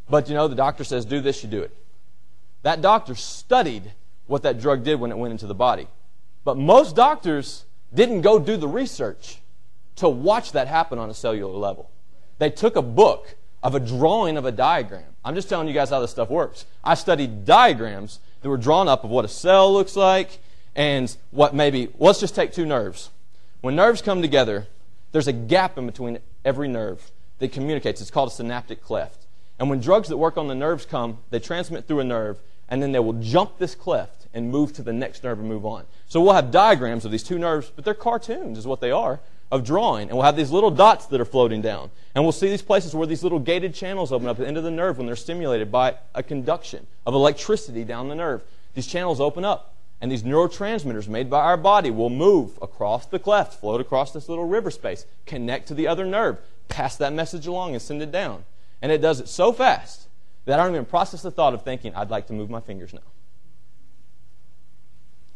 But 0.09 0.29
you 0.29 0.35
know, 0.35 0.49
the 0.49 0.55
doctor 0.55 0.85
says, 0.85 1.05
do 1.05 1.21
this, 1.21 1.43
you 1.43 1.49
do 1.49 1.63
it. 1.63 1.77
That 2.63 2.81
doctor 2.81 3.15
studied 3.15 3.93
what 4.27 4.43
that 4.43 4.61
drug 4.61 4.85
did 4.85 5.01
when 5.01 5.11
it 5.11 5.19
went 5.19 5.33
into 5.33 5.47
the 5.47 5.55
body. 5.55 5.89
But 6.45 6.57
most 6.57 6.95
doctors 6.95 7.65
didn't 7.95 8.21
go 8.21 8.39
do 8.39 8.57
the 8.57 8.69
research 8.69 9.39
to 9.97 10.09
watch 10.09 10.53
that 10.53 10.69
happen 10.69 10.99
on 10.99 11.11
a 11.11 11.15
cellular 11.15 11.57
level. 11.57 11.91
They 12.39 12.51
took 12.51 12.77
a 12.77 12.83
book 12.83 13.37
of 13.63 13.75
a 13.75 13.81
drawing 13.81 14.37
of 14.37 14.45
a 14.45 14.53
diagram. 14.53 15.16
I'm 15.27 15.35
just 15.35 15.49
telling 15.49 15.67
you 15.67 15.75
guys 15.75 15.91
how 15.91 15.99
this 15.99 16.13
stuff 16.13 16.31
works. 16.31 16.67
I 16.85 16.95
studied 16.95 17.45
diagrams 17.45 18.21
that 18.43 18.49
were 18.49 18.57
drawn 18.57 18.87
up 18.87 19.03
of 19.03 19.11
what 19.11 19.25
a 19.25 19.29
cell 19.29 19.73
looks 19.73 19.97
like 19.97 20.39
And 20.77 21.17
what 21.31 21.55
maybe, 21.55 21.89
let's 21.99 22.21
just 22.21 22.35
take 22.35 22.53
two 22.53 22.67
nerves. 22.67 23.09
When 23.63 23.75
nerves 23.75 24.03
come 24.03 24.21
together, 24.21 24.67
there's 25.11 25.27
a 25.27 25.33
gap 25.33 25.79
in 25.79 25.87
between 25.87 26.19
every 26.45 26.69
nerve 26.69 27.11
that 27.39 27.51
communicates. 27.51 28.03
It's 28.03 28.11
called 28.11 28.29
a 28.29 28.33
synaptic 28.33 28.83
cleft. 28.83 29.27
And 29.59 29.71
when 29.71 29.81
drugs 29.81 30.09
that 30.11 30.19
work 30.19 30.37
on 30.37 30.49
the 30.49 30.55
nerves 30.55 30.85
come, 30.85 31.19
they 31.31 31.41
transmit 31.41 31.89
through 31.89 32.01
a 32.01 32.05
nerve, 32.05 32.39
and 32.69 32.83
then 32.83 32.93
they 32.93 32.99
will 32.99 33.15
jump 33.15 33.57
this 33.57 33.75
cleft 33.75 34.27
and 34.35 34.51
move 34.51 34.75
to 34.75 34.83
the 34.83 34.93
next 34.93 35.25
nerve 35.25 35.39
and 35.39 35.49
move 35.49 35.65
on. 35.65 35.87
So 36.09 36.21
we'll 36.21 36.35
have 36.35 36.51
diagrams 36.51 37.07
of 37.07 37.11
these 37.11 37.23
two 37.23 37.39
nerves, 37.39 37.73
but 37.75 37.87
they're 37.87 37.95
cartoons, 37.95 38.59
is 38.59 38.67
what 38.67 38.83
they 38.83 38.91
are, 38.91 39.21
of 39.51 39.65
drawing. 39.65 40.09
And 40.09 40.17
we'll 40.17 40.27
have 40.27 40.37
these 40.37 40.51
little 40.51 40.71
dots 40.71 41.07
that 41.07 41.21
are 41.21 41.27
floating 41.27 41.63
down. 41.63 41.91
And 42.15 42.25
we'll 42.25 42.33
see 42.33 42.49
these 42.49 42.63
places 42.63 42.95
where 42.95 43.07
these 43.07 43.23
little 43.23 43.39
gated 43.39 43.75
channels 43.75 44.13
open 44.13 44.29
up 44.29 44.39
at 44.39 44.43
the 44.43 44.49
end 44.49 44.57
of 44.57 44.65
the 44.65 44.71
nerve 44.71 44.99
when 44.99 45.07
they're 45.07 45.17
stimulated 45.17 45.71
by 45.71 45.97
a 46.15 46.23
conduction 46.23 46.87
of 47.07 47.15
electricity 47.15 47.85
down 47.85 48.09
the 48.09 48.15
nerve. 48.15 48.43
These 48.75 48.87
channels 48.87 49.21
open 49.21 49.45
up, 49.45 49.75
and 50.01 50.11
these 50.11 50.23
neurotransmitters 50.23 51.09
made 51.09 51.31
by 51.31 51.41
our 51.41 51.57
body 51.57 51.91
will 51.91 52.11
move 52.11 52.59
across 52.61 53.07
the 53.07 53.19
cleft, 53.19 53.61
float 53.61 53.81
across 53.81 54.13
this 54.13 54.29
little 54.29 54.47
river 54.47 54.71
space, 54.71 55.07
connect 55.25 55.69
to 55.69 55.75
the 55.75 55.87
other 55.87 56.05
nerve, 56.05 56.39
pass 56.69 56.97
that 56.97 57.13
message 57.13 57.47
along, 57.47 57.73
and 57.73 57.83
send 57.83 58.03
it 58.03 58.13
down. 58.13 58.45
And 58.83 58.93
it 58.93 59.01
does 59.01 59.21
it 59.21 59.29
so 59.29 59.53
fast 59.53 60.09
that 60.45 60.61
I 60.61 60.65
don't 60.65 60.75
even 60.75 60.85
process 60.85 61.23
the 61.23 61.31
thought 61.31 61.55
of 61.55 61.63
thinking, 61.63 61.95
I'd 61.95 62.11
like 62.11 62.27
to 62.27 62.33
move 62.33 62.51
my 62.51 62.61
fingers 62.61 62.93
now. 62.93 63.01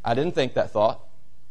I 0.04 0.14
didn't 0.14 0.34
think 0.34 0.54
that 0.54 0.70
thought, 0.70 1.00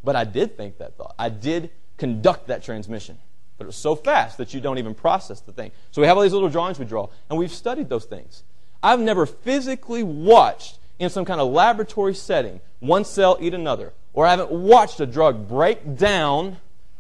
but 0.04 0.16
I 0.16 0.24
did 0.24 0.58
think 0.58 0.78
that 0.78 0.96
thought. 0.96 1.16
I 1.20 1.30
did 1.30 1.72
conduct 2.00 2.48
that 2.48 2.64
transmission. 2.64 3.18
But 3.58 3.66
it 3.66 3.68
was 3.68 3.76
so 3.76 3.96
fast 3.96 4.38
that 4.38 4.54
you 4.54 4.62
don't 4.62 4.78
even 4.78 4.96
process 4.96 5.42
the 5.42 5.52
thing. 5.52 5.72
So 5.92 6.02
we 6.02 6.08
have 6.08 6.18
all 6.18 6.24
these 6.24 6.34
little 6.34 6.50
drawings 6.50 6.80
we 6.80 6.86
draw, 6.86 7.10
and 7.30 7.38
we've 7.38 7.52
studied 7.52 7.90
those 7.90 8.06
things. 8.06 8.44
I've 8.82 9.02
never 9.02 9.26
physically 9.26 10.02
watched 10.02 10.80
in 10.98 11.10
some 11.10 11.26
kind 11.26 11.42
of 11.42 11.52
laboratory 11.52 12.16
setting 12.16 12.62
one 12.80 13.04
cell 13.04 13.38
eat 13.42 13.54
another, 13.54 13.94
or 14.14 14.26
I 14.26 14.32
haven't 14.32 14.52
watched 14.52 15.00
a 15.02 15.06
drug 15.06 15.48
break 15.48 15.98
down 15.98 16.58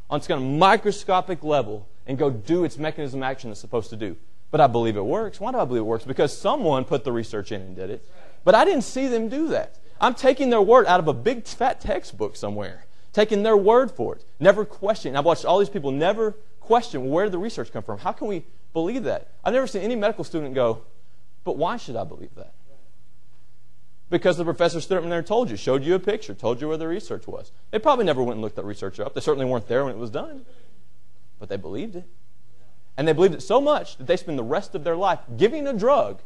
on 0.10 0.22
some 0.22 0.28
kind 0.38 0.43
of 0.43 0.60
microscopic 0.60 1.43
level 1.43 1.88
and 2.06 2.18
go 2.18 2.30
do 2.30 2.66
its 2.66 2.78
mechanism 2.78 3.24
action 3.24 3.52
it's 3.52 3.60
supposed 3.60 3.89
to 3.91 3.95
do. 3.95 4.18
But 4.52 4.60
I 4.60 4.68
believe 4.68 4.97
it 4.97 5.06
works. 5.06 5.39
Why 5.39 5.52
do 5.52 5.60
I 5.60 5.66
believe 5.66 5.82
it 5.82 5.86
works? 5.86 6.06
Because 6.06 6.36
someone 6.36 6.84
put 6.84 7.04
the 7.04 7.12
research 7.12 7.52
in 7.52 7.62
and 7.62 7.76
did 7.76 7.89
it. 7.89 8.06
But 8.43 8.56
I 8.56 8.66
didn't 8.66 8.82
see 8.82 9.08
them 9.08 9.30
do 9.30 9.47
that. 9.50 9.80
I'm 10.02 10.16
taking 10.16 10.50
their 10.50 10.62
word 10.62 10.88
out 10.88 11.00
of 11.00 11.08
a 11.08 11.14
big 11.14 11.45
fat 11.45 11.80
textbook 11.80 12.36
somewhere, 12.36 12.86
taking 13.14 13.43
their 13.43 13.57
word 13.57 13.91
for 13.91 14.16
it, 14.16 14.26
never 14.39 14.66
questioning. 14.66 15.16
I've 15.16 15.26
watched 15.26 15.45
all 15.45 15.60
these 15.60 15.70
people 15.70 15.91
never 15.91 16.36
question 16.60 17.10
where 17.10 17.26
did 17.26 17.34
the 17.34 17.39
research 17.39 17.72
come 17.72 17.84
from. 17.84 17.99
How 17.99 18.12
can 18.12 18.28
we 18.28 18.45
believe 18.74 19.03
that? 19.03 19.30
I've 19.43 19.53
never 19.53 19.68
seen 19.68 19.82
any 19.82 19.95
medical 19.95 20.24
student 20.24 20.53
go, 20.53 20.82
but 21.43 21.57
why 21.57 21.78
should 21.78 21.95
I 21.95 22.03
believe 22.03 22.36
that? 22.36 22.53
Because 24.10 24.38
the 24.38 24.43
professor 24.43 24.82
stood 24.82 24.97
up 24.97 25.03
there 25.03 25.20
and 25.20 25.28
told 25.28 25.49
you, 25.49 25.55
showed 25.57 25.84
you 25.84 25.93
a 25.95 25.99
picture, 25.99 26.34
told 26.34 26.62
you 26.62 26.68
where 26.68 26.78
the 26.78 26.88
research 26.88 27.28
was. 27.28 27.51
They 27.72 27.80
probably 27.80 28.05
never 28.05 28.24
went 28.24 28.34
and 28.34 28.41
looked 28.41 28.55
that 28.55 28.66
research 28.66 28.99
up. 28.99 29.14
They 29.14 29.22
certainly 29.22 29.45
weren't 29.45 29.68
there 29.68 29.86
when 29.86 29.93
it 29.93 29.99
was 29.99 30.10
done. 30.10 30.45
But 31.39 31.49
they 31.49 31.57
believed 31.57 31.95
it. 31.95 32.05
And 32.97 33.07
they 33.07 33.14
believed 33.14 33.36
it 33.36 33.41
so 33.41 33.62
much 33.62 33.97
that 33.97 34.07
they 34.07 34.18
spend 34.18 34.38
the 34.38 34.43
rest 34.43 34.74
of 34.74 34.84
their 34.84 34.95
life 34.95 35.20
giving 35.38 35.68
a 35.68 35.74
drug 35.74 36.22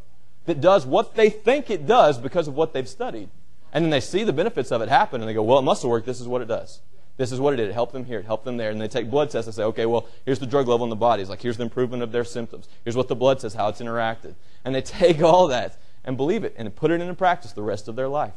that 0.46 0.62
does 0.62 0.86
what 0.86 1.16
they 1.16 1.30
think 1.30 1.70
it 1.70 1.86
does 1.86 2.18
because 2.18 2.48
of 2.48 2.56
what 2.56 2.74
they've 2.74 2.88
studied. 2.88 3.30
And 3.74 3.84
then 3.84 3.90
they 3.90 4.00
see 4.00 4.24
the 4.24 4.32
benefits 4.32 4.72
of 4.72 4.82
it 4.82 4.88
happen 4.88 5.20
and 5.20 5.28
they 5.28 5.34
go, 5.34 5.42
well, 5.42 5.60
it 5.60 5.64
must 5.64 5.82
have 5.82 5.90
worked. 5.90 6.06
This 6.06 6.22
is 6.22 6.28
what 6.28 6.42
it 6.42 6.48
does. 6.48 6.80
This 7.18 7.32
is 7.32 7.40
what 7.40 7.54
it 7.54 7.58
did. 7.58 7.70
It 7.70 7.74
helped 7.74 7.92
them 7.92 8.06
here. 8.06 8.20
It 8.20 8.26
helped 8.26 8.46
them 8.46 8.58
there. 8.58 8.70
And 8.70 8.80
they 8.80 8.88
take 8.88 9.10
blood 9.10 9.32
tests 9.32 9.48
and 9.48 9.54
say, 9.54 9.64
okay, 9.64 9.88
well, 9.88 10.08
here's 10.26 10.40
the 10.40 10.46
drug 10.46 10.68
level 10.68 10.84
in 10.84 10.92
the 10.92 10.96
body. 10.96 11.22
It's 11.22 11.30
like, 11.30 11.42
here's 11.42 11.58
the 11.58 11.64
improvement 11.64 12.04
of 12.04 12.12
their 12.12 12.24
symptoms. 12.24 12.70
Here's 12.84 12.96
what 12.96 13.08
the 13.08 13.16
blood 13.16 13.42
says, 13.42 13.56
how 13.56 13.68
it's 13.68 13.82
interacted. 13.82 14.36
And 14.64 14.74
they 14.74 14.82
take 14.84 15.22
all 15.22 15.48
that 15.48 15.78
and 16.06 16.16
believe 16.16 16.44
it 16.44 16.54
and 16.56 16.74
put 16.76 16.92
it 16.92 17.02
into 17.02 17.14
practice 17.16 17.52
the 17.52 17.64
rest 17.64 17.88
of 17.88 17.96
their 17.96 18.08
life. 18.08 18.34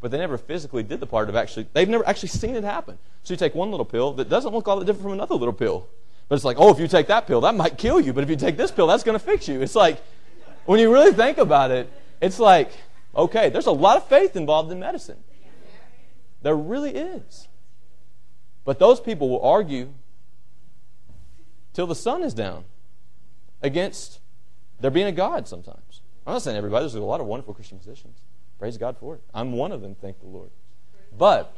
But 0.00 0.10
they 0.10 0.18
never 0.18 0.36
physically 0.36 0.82
did 0.82 0.98
the 0.98 1.06
part 1.06 1.28
of 1.28 1.36
actually, 1.36 1.68
they've 1.72 1.88
never 1.88 2.06
actually 2.06 2.30
seen 2.30 2.56
it 2.56 2.64
happen. 2.64 2.98
So 3.22 3.34
you 3.34 3.38
take 3.38 3.54
one 3.54 3.70
little 3.70 3.86
pill 3.86 4.12
that 4.14 4.28
doesn't 4.28 4.52
look 4.52 4.66
all 4.66 4.80
that 4.80 4.84
different 4.84 5.04
from 5.04 5.12
another 5.12 5.36
little 5.36 5.52
pill. 5.52 5.86
But 6.28 6.34
it's 6.34 6.44
like, 6.44 6.56
oh, 6.58 6.72
if 6.72 6.80
you 6.80 6.88
take 6.88 7.06
that 7.06 7.26
pill, 7.28 7.40
that 7.42 7.54
might 7.54 7.78
kill 7.78 8.00
you. 8.00 8.12
But 8.12 8.24
if 8.24 8.30
you 8.30 8.36
take 8.36 8.56
this 8.56 8.72
pill, 8.72 8.88
that's 8.88 9.04
going 9.04 9.18
to 9.18 9.24
fix 9.24 9.46
you. 9.46 9.62
It's 9.62 9.76
like, 9.76 10.02
when 10.64 10.80
you 10.80 10.92
really 10.92 11.12
think 11.12 11.38
about 11.38 11.70
it, 11.70 11.88
it's 12.20 12.38
like, 12.38 12.72
okay, 13.14 13.48
there's 13.50 13.66
a 13.66 13.72
lot 13.72 13.96
of 13.96 14.08
faith 14.08 14.36
involved 14.36 14.70
in 14.72 14.80
medicine. 14.80 15.18
There 16.42 16.56
really 16.56 16.90
is. 16.90 17.48
But 18.64 18.78
those 18.78 19.00
people 19.00 19.28
will 19.28 19.42
argue 19.42 19.92
till 21.72 21.86
the 21.86 21.94
sun 21.94 22.22
is 22.22 22.34
down 22.34 22.64
against 23.62 24.20
there 24.80 24.90
being 24.90 25.06
a 25.06 25.12
God 25.12 25.48
sometimes. 25.48 26.00
I'm 26.26 26.34
not 26.34 26.42
saying 26.42 26.56
everybody, 26.56 26.82
there's 26.82 26.94
a 26.94 27.00
lot 27.00 27.20
of 27.20 27.26
wonderful 27.26 27.54
Christian 27.54 27.78
musicians. 27.84 28.18
Praise 28.58 28.76
God 28.76 28.96
for 28.98 29.16
it. 29.16 29.22
I'm 29.34 29.52
one 29.52 29.72
of 29.72 29.80
them, 29.80 29.94
thank 29.94 30.20
the 30.20 30.26
Lord. 30.26 30.50
But 31.16 31.56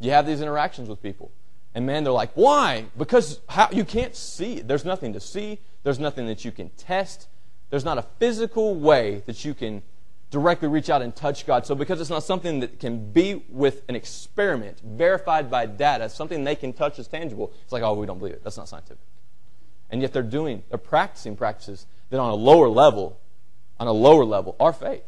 you 0.00 0.10
have 0.10 0.26
these 0.26 0.40
interactions 0.40 0.88
with 0.88 1.02
people. 1.02 1.30
And 1.74 1.84
man, 1.84 2.04
they're 2.04 2.12
like, 2.12 2.32
why? 2.34 2.86
Because 2.96 3.40
how, 3.48 3.68
you 3.70 3.84
can't 3.84 4.16
see. 4.16 4.60
There's 4.60 4.84
nothing 4.84 5.12
to 5.12 5.20
see. 5.20 5.60
There's 5.82 5.98
nothing 5.98 6.26
that 6.26 6.44
you 6.44 6.52
can 6.52 6.70
test. 6.70 7.28
There's 7.70 7.84
not 7.84 7.98
a 7.98 8.02
physical 8.18 8.74
way 8.74 9.22
that 9.26 9.44
you 9.44 9.54
can 9.54 9.82
directly 10.30 10.68
reach 10.68 10.90
out 10.90 11.02
and 11.02 11.14
touch 11.14 11.46
God. 11.46 11.66
So 11.66 11.74
because 11.74 12.00
it's 12.00 12.10
not 12.10 12.22
something 12.22 12.60
that 12.60 12.80
can 12.80 13.12
be 13.12 13.44
with 13.48 13.82
an 13.88 13.94
experiment, 13.96 14.80
verified 14.84 15.50
by 15.50 15.66
data, 15.66 16.08
something 16.08 16.44
they 16.44 16.56
can 16.56 16.72
touch 16.72 16.98
as 16.98 17.08
tangible, 17.08 17.52
it's 17.62 17.72
like, 17.72 17.82
oh, 17.82 17.94
we 17.94 18.06
don't 18.06 18.18
believe 18.18 18.34
it. 18.34 18.44
That's 18.44 18.56
not 18.56 18.68
scientific. 18.68 18.98
And 19.90 20.02
yet 20.02 20.12
they're 20.12 20.22
doing, 20.22 20.62
they're 20.68 20.78
practicing 20.78 21.36
practices 21.36 21.86
that 22.10 22.18
on 22.18 22.30
a 22.30 22.34
lower 22.34 22.68
level, 22.68 23.18
on 23.78 23.86
a 23.86 23.92
lower 23.92 24.24
level, 24.24 24.56
are 24.58 24.72
faith. 24.72 25.04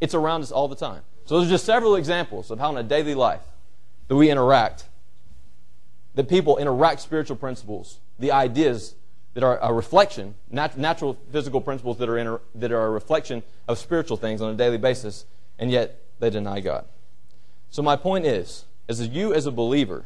It's 0.00 0.14
around 0.14 0.42
us 0.42 0.52
all 0.52 0.68
the 0.68 0.76
time. 0.76 1.02
So 1.24 1.38
there's 1.38 1.50
just 1.50 1.64
several 1.64 1.96
examples 1.96 2.50
of 2.50 2.60
how 2.60 2.70
in 2.70 2.76
a 2.76 2.82
daily 2.82 3.14
life 3.14 3.42
that 4.08 4.14
we 4.14 4.30
interact 4.30 4.84
that 6.14 6.28
people 6.28 6.56
interact 6.56 7.00
spiritual 7.00 7.36
principles, 7.36 8.00
the 8.18 8.32
ideas 8.32 8.94
that 9.36 9.44
are 9.44 9.58
a 9.60 9.70
reflection, 9.70 10.34
nat- 10.50 10.78
natural 10.78 11.18
physical 11.30 11.60
principles 11.60 11.98
that 11.98 12.08
are, 12.08 12.16
inter- 12.16 12.40
that 12.54 12.72
are 12.72 12.86
a 12.86 12.90
reflection 12.90 13.42
of 13.68 13.76
spiritual 13.76 14.16
things 14.16 14.40
on 14.40 14.50
a 14.50 14.56
daily 14.56 14.78
basis, 14.78 15.26
and 15.58 15.70
yet 15.70 16.00
they 16.18 16.30
deny 16.30 16.58
God. 16.58 16.86
So 17.68 17.82
my 17.82 17.96
point 17.96 18.24
is, 18.24 18.64
as 18.88 19.06
you 19.06 19.34
as 19.34 19.44
a 19.44 19.50
believer, 19.50 20.04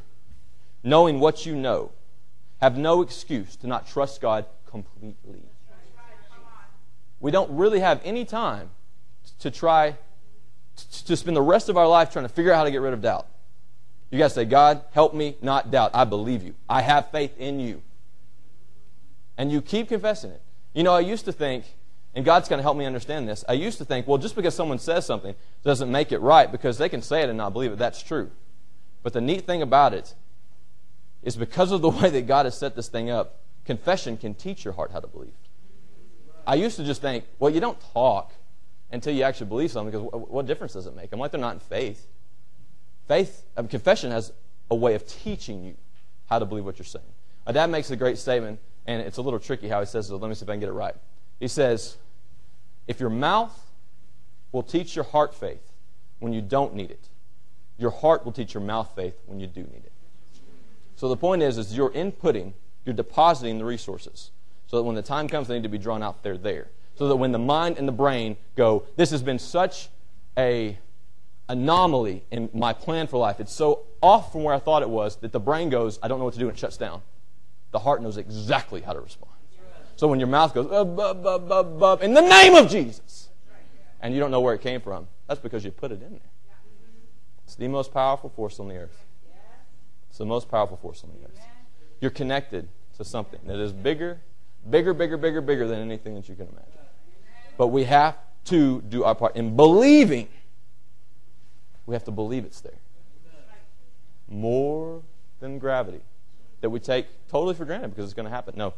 knowing 0.83 1.20
what 1.20 1.47
you 1.47 1.55
know, 1.55 1.93
have 2.61 2.76
no 2.76 3.03
excuse 3.03 3.55
to 3.55 3.68
not 3.68 3.87
trust 3.87 4.20
God 4.20 4.47
completely. 4.66 5.43
We 7.20 7.31
don't 7.31 7.53
really 7.53 7.78
have 7.78 8.01
any 8.03 8.24
time 8.24 8.70
to 9.39 9.53
try 9.53 9.97
to 11.05 11.16
spend 11.16 11.37
the 11.37 11.43
rest 11.43 11.68
of 11.68 11.76
our 11.76 11.87
life 11.87 12.12
trying 12.12 12.24
to 12.24 12.28
figure 12.28 12.53
out 12.53 12.57
how 12.57 12.64
to 12.64 12.72
get 12.72 12.81
rid 12.81 12.95
of 12.95 13.01
doubt. 13.01 13.28
You 14.11 14.18
got 14.18 14.28
to 14.28 14.35
say, 14.35 14.45
God, 14.45 14.83
help 14.91 15.14
me 15.14 15.37
not 15.41 15.70
doubt. 15.70 15.93
I 15.95 16.03
believe 16.03 16.43
you. 16.43 16.57
I 16.68 16.83
have 16.83 17.12
faith 17.12 17.39
in 17.39 17.61
you. 17.61 17.83
And 19.41 19.51
you 19.51 19.62
keep 19.62 19.88
confessing 19.88 20.32
it. 20.32 20.43
You 20.74 20.82
know, 20.82 20.93
I 20.93 21.01
used 21.01 21.24
to 21.24 21.32
think, 21.32 21.64
and 22.14 22.26
God's 22.26 22.47
going 22.47 22.59
to 22.59 22.62
help 22.62 22.76
me 22.76 22.84
understand 22.84 23.26
this, 23.26 23.43
I 23.49 23.55
used 23.55 23.78
to 23.78 23.86
think, 23.86 24.07
well, 24.07 24.18
just 24.18 24.36
because 24.36 24.55
someone 24.55 24.78
says 24.78 25.07
something 25.07 25.34
doesn't 25.64 25.91
make 25.91 26.12
it 26.12 26.18
right 26.18 26.53
because 26.53 26.76
they 26.76 26.91
can 26.91 27.01
say 27.01 27.22
it 27.22 27.30
and 27.30 27.38
not 27.38 27.55
believe 27.55 27.72
it. 27.72 27.78
That's 27.78 28.03
true. 28.03 28.30
But 29.03 29.14
the 29.14 29.22
neat 29.22 29.47
thing 29.47 29.62
about 29.62 29.95
it 29.95 30.14
is 31.22 31.36
because 31.36 31.72
of 31.72 31.80
the 31.80 31.88
way 32.03 32.11
that 32.11 32.26
God 32.26 32.45
has 32.45 32.59
set 32.59 32.76
this 32.76 32.88
thing 32.88 33.11
up, 33.11 33.41
confession 33.64 34.18
can 34.18 34.34
teach 34.34 34.62
your 34.62 34.74
heart 34.74 34.91
how 34.91 35.01
to 35.01 35.07
believe. 35.07 35.32
I 36.47 36.57
used 36.57 36.76
to 36.76 36.84
just 36.84 37.01
think, 37.01 37.24
well, 37.38 37.51
you 37.51 37.61
don't 37.61 37.78
talk 37.95 38.34
until 38.93 39.14
you 39.14 39.22
actually 39.22 39.47
believe 39.47 39.70
something 39.70 39.91
because 39.91 40.20
what 40.28 40.45
difference 40.45 40.74
does 40.74 40.84
it 40.84 40.95
make? 40.95 41.14
I'm 41.14 41.18
like, 41.18 41.30
they're 41.30 41.41
not 41.41 41.55
in 41.55 41.61
faith. 41.61 42.07
Faith, 43.09 43.43
um, 43.57 43.68
confession 43.68 44.11
has 44.11 44.34
a 44.70 44.74
way 44.74 44.95
of 44.95 45.07
teaching 45.07 45.64
you 45.64 45.76
how 46.28 46.38
to 46.38 46.45
believe 46.45 46.66
what 46.66 46.78
you're 46.78 46.84
saying. 46.84 47.07
My 47.47 47.53
dad 47.53 47.70
makes 47.70 47.91
a 47.91 47.97
great 47.97 48.18
statement, 48.18 48.61
and 48.87 49.03
it's 49.03 49.18
a 49.18 49.22
little 49.22 49.39
tricky 49.39 49.68
how 49.68 49.81
he 49.81 49.87
says 49.87 50.11
it. 50.11 50.14
Let 50.14 50.28
me 50.28 50.35
see 50.35 50.45
if 50.45 50.49
I 50.49 50.53
can 50.53 50.61
get 50.61 50.68
it 50.68 50.72
right. 50.72 50.95
He 51.39 51.49
says, 51.49 51.97
If 52.87 53.01
your 53.01 53.11
mouth 53.11 53.59
will 54.53 54.62
teach 54.62 54.97
your 54.97 55.05
heart 55.05 55.35
faith 55.35 55.72
when 56.18 56.33
you 56.33 56.41
don't 56.41 56.74
need 56.74 56.91
it, 56.91 57.09
your 57.78 57.91
heart 57.91 58.24
will 58.24 58.33
teach 58.33 58.55
your 58.55 58.62
mouth 58.62 58.93
faith 58.95 59.20
when 59.26 59.41
you 59.41 59.47
do 59.47 59.62
need 59.62 59.85
it. 59.85 59.93
So 60.97 61.09
the 61.09 61.16
point 61.16 61.43
is, 61.43 61.57
is 61.57 61.74
you're 61.74 61.91
inputting, 61.91 62.53
you're 62.85 62.95
depositing 62.95 63.59
the 63.59 63.64
resources 63.64 64.31
so 64.66 64.76
that 64.76 64.83
when 64.85 64.95
the 64.95 65.03
time 65.03 65.28
comes 65.28 65.49
they 65.49 65.55
need 65.55 65.64
to 65.64 65.68
be 65.68 65.78
drawn 65.78 66.03
out, 66.03 66.22
they're 66.22 66.39
there. 66.39 66.68
So 66.95 67.09
that 67.09 67.16
when 67.16 67.33
the 67.33 67.39
mind 67.39 67.78
and 67.78 67.89
the 67.89 67.93
brain 67.93 68.37
go, 68.55 68.85
this 68.97 69.11
has 69.11 69.22
been 69.22 69.39
such 69.39 69.89
a 70.37 70.78
anomaly 71.49 72.22
in 72.31 72.49
my 72.55 72.72
plan 72.72 73.09
for 73.09 73.18
life. 73.18 73.41
It's 73.41 73.53
so 73.53 73.87
off 74.01 74.31
from 74.31 74.45
where 74.45 74.55
I 74.55 74.61
thought 74.61 74.83
it 74.83 74.89
was 74.89 75.16
that 75.16 75.33
the 75.33 75.41
brain 75.41 75.70
goes, 75.70 75.99
I 76.03 76.09
don't 76.09 76.18
know 76.18 76.24
what 76.24 76.35
to 76.35 76.39
do, 76.39 76.49
and 76.49 76.57
it 76.57 76.61
shuts 76.61 76.76
down. 76.76 77.03
The 77.73 77.79
heart 77.79 78.03
knows 78.03 78.16
exactly 78.16 78.81
how 78.81 78.93
to 78.93 79.01
respond. 79.01 79.33
So 79.97 80.09
when 80.09 80.18
your 80.18 80.29
mouth 80.29 80.55
goes, 80.55 80.71
uh, 80.71 80.85
bub, 80.85 81.23
bub, 81.23 81.49
bub, 81.49 81.79
bub, 81.79 82.03
in 82.03 82.14
the 82.14 82.23
name 82.23 82.55
of 82.55 82.71
Jesus, 82.71 83.29
and 84.01 84.14
you 84.14 84.21
don't 84.21 84.31
know 84.31 84.41
where 84.41 84.55
it 84.55 84.62
came 84.62 84.81
from, 84.81 85.07
that's 85.27 85.41
because 85.41 85.64
you 85.64 85.71
put 85.71 85.93
it 85.93 86.03
in 86.03 86.12
there. 86.12 86.21
It's 87.45 87.55
the 87.55 87.68
most 87.68 87.93
powerful 87.93 88.31
force 88.31 88.59
on 88.61 88.68
the 88.68 88.77
earth. 88.77 89.05
It's 90.09 90.18
the 90.18 90.25
most 90.25 90.51
powerful 90.51 90.77
force 90.77 91.05
on 91.05 91.11
the 91.11 91.27
earth. 91.27 91.39
You're 92.01 92.11
connected 92.11 92.68
to 92.97 93.05
something 93.05 93.41
that 93.45 93.59
is 93.59 93.73
bigger, 93.73 94.21
bigger, 94.71 94.95
bigger, 94.95 95.16
bigger, 95.16 95.41
bigger 95.41 95.66
than 95.66 95.81
anything 95.81 96.14
that 96.14 96.29
you 96.29 96.35
can 96.35 96.47
imagine. 96.47 96.66
But 97.59 97.68
we 97.68 97.85
have 97.85 98.16
to 98.47 98.81
do 98.83 99.05
our 99.05 99.14
part 99.14 99.37
in 99.37 99.55
believing 99.55 100.29
We 101.87 101.95
have 101.95 102.05
to 102.05 102.12
believe 102.12 102.45
it's 102.45 102.61
there. 102.61 102.79
More 104.29 105.03
than 105.41 105.59
gravity 105.59 106.03
that 106.61 106.71
we 106.71 106.81
take 106.81 107.07
totally 107.29 107.55
for 107.55 107.65
granted 107.65 107.89
because 107.89 108.05
it's 108.05 108.15
going 108.15 108.25
to 108.25 108.31
happen. 108.31 108.55
No, 108.57 108.75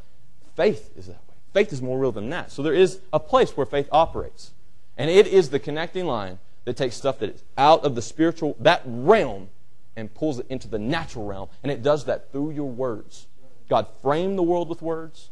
faith 0.56 0.90
is 0.96 1.06
that 1.06 1.16
way. 1.28 1.34
Faith 1.52 1.72
is 1.72 1.82
more 1.82 1.98
real 1.98 2.12
than 2.12 2.30
that. 2.30 2.50
So 2.50 2.62
there 2.62 2.74
is 2.74 3.00
a 3.12 3.20
place 3.20 3.56
where 3.56 3.66
faith 3.66 3.88
operates. 3.92 4.52
And 4.96 5.10
it 5.10 5.26
is 5.26 5.50
the 5.50 5.58
connecting 5.58 6.06
line 6.06 6.38
that 6.64 6.76
takes 6.76 6.96
stuff 6.96 7.18
that 7.18 7.30
is 7.30 7.42
out 7.58 7.84
of 7.84 7.94
the 7.94 8.02
spiritual, 8.02 8.56
that 8.60 8.82
realm, 8.84 9.48
and 9.96 10.12
pulls 10.14 10.38
it 10.38 10.46
into 10.48 10.68
the 10.68 10.78
natural 10.78 11.26
realm. 11.26 11.48
And 11.62 11.70
it 11.70 11.82
does 11.82 12.04
that 12.06 12.32
through 12.32 12.52
your 12.52 12.70
words. 12.70 13.26
God 13.68 13.86
framed 14.00 14.38
the 14.38 14.42
world 14.42 14.68
with 14.68 14.80
words. 14.80 15.30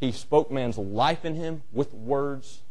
He 0.00 0.12
spoke 0.12 0.50
man's 0.50 0.78
life 0.78 1.24
in 1.24 1.34
him 1.34 1.62
with 1.72 1.92
words. 1.92 2.62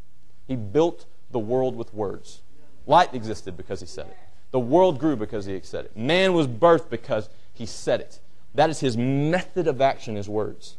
He 0.47 0.55
built 0.55 1.05
the 1.32 1.39
world 1.39 1.75
with 1.75 1.93
words. 1.93 2.41
Light 2.86 3.13
existed 3.13 3.57
because 3.57 3.82
he 3.82 3.86
said 3.86 4.07
it. 4.07 4.17
The 4.51 4.59
world 4.59 4.99
grew 4.99 5.15
because 5.15 5.45
he 5.45 5.59
said 5.61 5.86
it. 5.86 5.97
Man 5.97 6.34
was 6.34 6.47
birthed 6.47 6.89
because 6.89 7.30
he 7.53 7.65
said 7.65 7.99
it. 7.99 8.19
That 8.57 8.71
is 8.71 8.79
his 8.79 8.97
method 8.97 9.67
of 9.67 9.81
action, 9.81 10.15
his 10.15 10.27
words. 10.27 10.77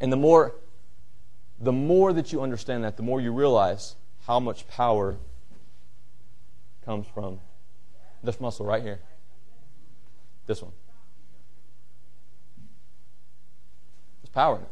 And 0.00 0.12
the 0.12 0.16
more, 0.16 0.56
the 1.60 1.70
more 1.70 2.12
that 2.12 2.32
you 2.32 2.42
understand 2.42 2.82
that, 2.82 2.96
the 2.96 3.04
more 3.04 3.20
you 3.20 3.32
realize 3.32 3.94
how 4.26 4.40
much 4.40 4.66
power 4.66 5.18
comes 6.84 7.06
from 7.14 7.38
this 8.24 8.40
muscle 8.40 8.66
right 8.66 8.82
here. 8.82 8.98
This 10.48 10.60
one. 10.60 10.72
There's 14.20 14.30
power 14.30 14.56
in 14.56 14.62
it. 14.62 14.68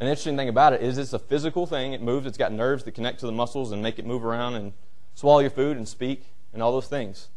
An 0.00 0.06
interesting 0.08 0.38
thing 0.38 0.48
about 0.48 0.72
it 0.72 0.80
is 0.80 0.96
it's 0.96 1.12
a 1.12 1.18
physical 1.18 1.66
thing. 1.66 1.92
It 1.92 2.00
moves. 2.00 2.26
It's 2.26 2.38
got 2.38 2.50
nerves 2.50 2.82
that 2.84 2.92
connect 2.92 3.20
to 3.20 3.26
the 3.26 3.32
muscles 3.32 3.72
and 3.72 3.82
make 3.82 3.98
it 3.98 4.06
move 4.06 4.24
around 4.24 4.54
and 4.54 4.72
swallow 5.14 5.40
your 5.40 5.50
food 5.50 5.76
and 5.76 5.86
speak 5.86 6.24
and 6.54 6.62
all 6.62 6.72
those 6.72 6.88
things. 6.88 7.28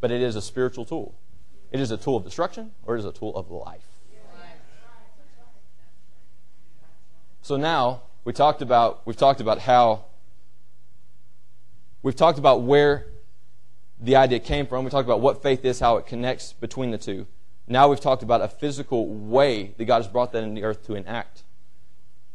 But 0.00 0.10
it 0.10 0.22
is 0.22 0.34
a 0.34 0.40
spiritual 0.40 0.86
tool. 0.86 1.14
It 1.74 1.80
is 1.80 1.90
a 1.90 1.96
tool 1.96 2.16
of 2.16 2.22
destruction 2.22 2.70
or 2.86 2.94
it 2.94 3.00
is 3.00 3.04
a 3.04 3.10
tool 3.10 3.34
of 3.34 3.50
life. 3.50 3.82
So 7.42 7.56
now 7.56 8.02
we 8.24 8.32
talked 8.32 8.62
about 8.62 9.04
we've 9.04 9.16
talked 9.16 9.40
about 9.40 9.58
how 9.58 10.04
we've 12.00 12.14
talked 12.14 12.38
about 12.38 12.62
where 12.62 13.06
the 13.98 14.14
idea 14.14 14.38
came 14.38 14.68
from. 14.68 14.84
We 14.84 14.90
talked 14.92 15.04
about 15.04 15.20
what 15.20 15.42
faith 15.42 15.64
is, 15.64 15.80
how 15.80 15.96
it 15.96 16.06
connects 16.06 16.52
between 16.52 16.92
the 16.92 16.98
two. 16.98 17.26
Now 17.66 17.88
we've 17.88 17.98
talked 17.98 18.22
about 18.22 18.40
a 18.40 18.46
physical 18.46 19.08
way 19.08 19.74
that 19.76 19.84
God 19.86 19.96
has 19.96 20.06
brought 20.06 20.30
that 20.30 20.44
in 20.44 20.54
the 20.54 20.62
earth 20.62 20.86
to 20.86 20.94
enact. 20.94 21.42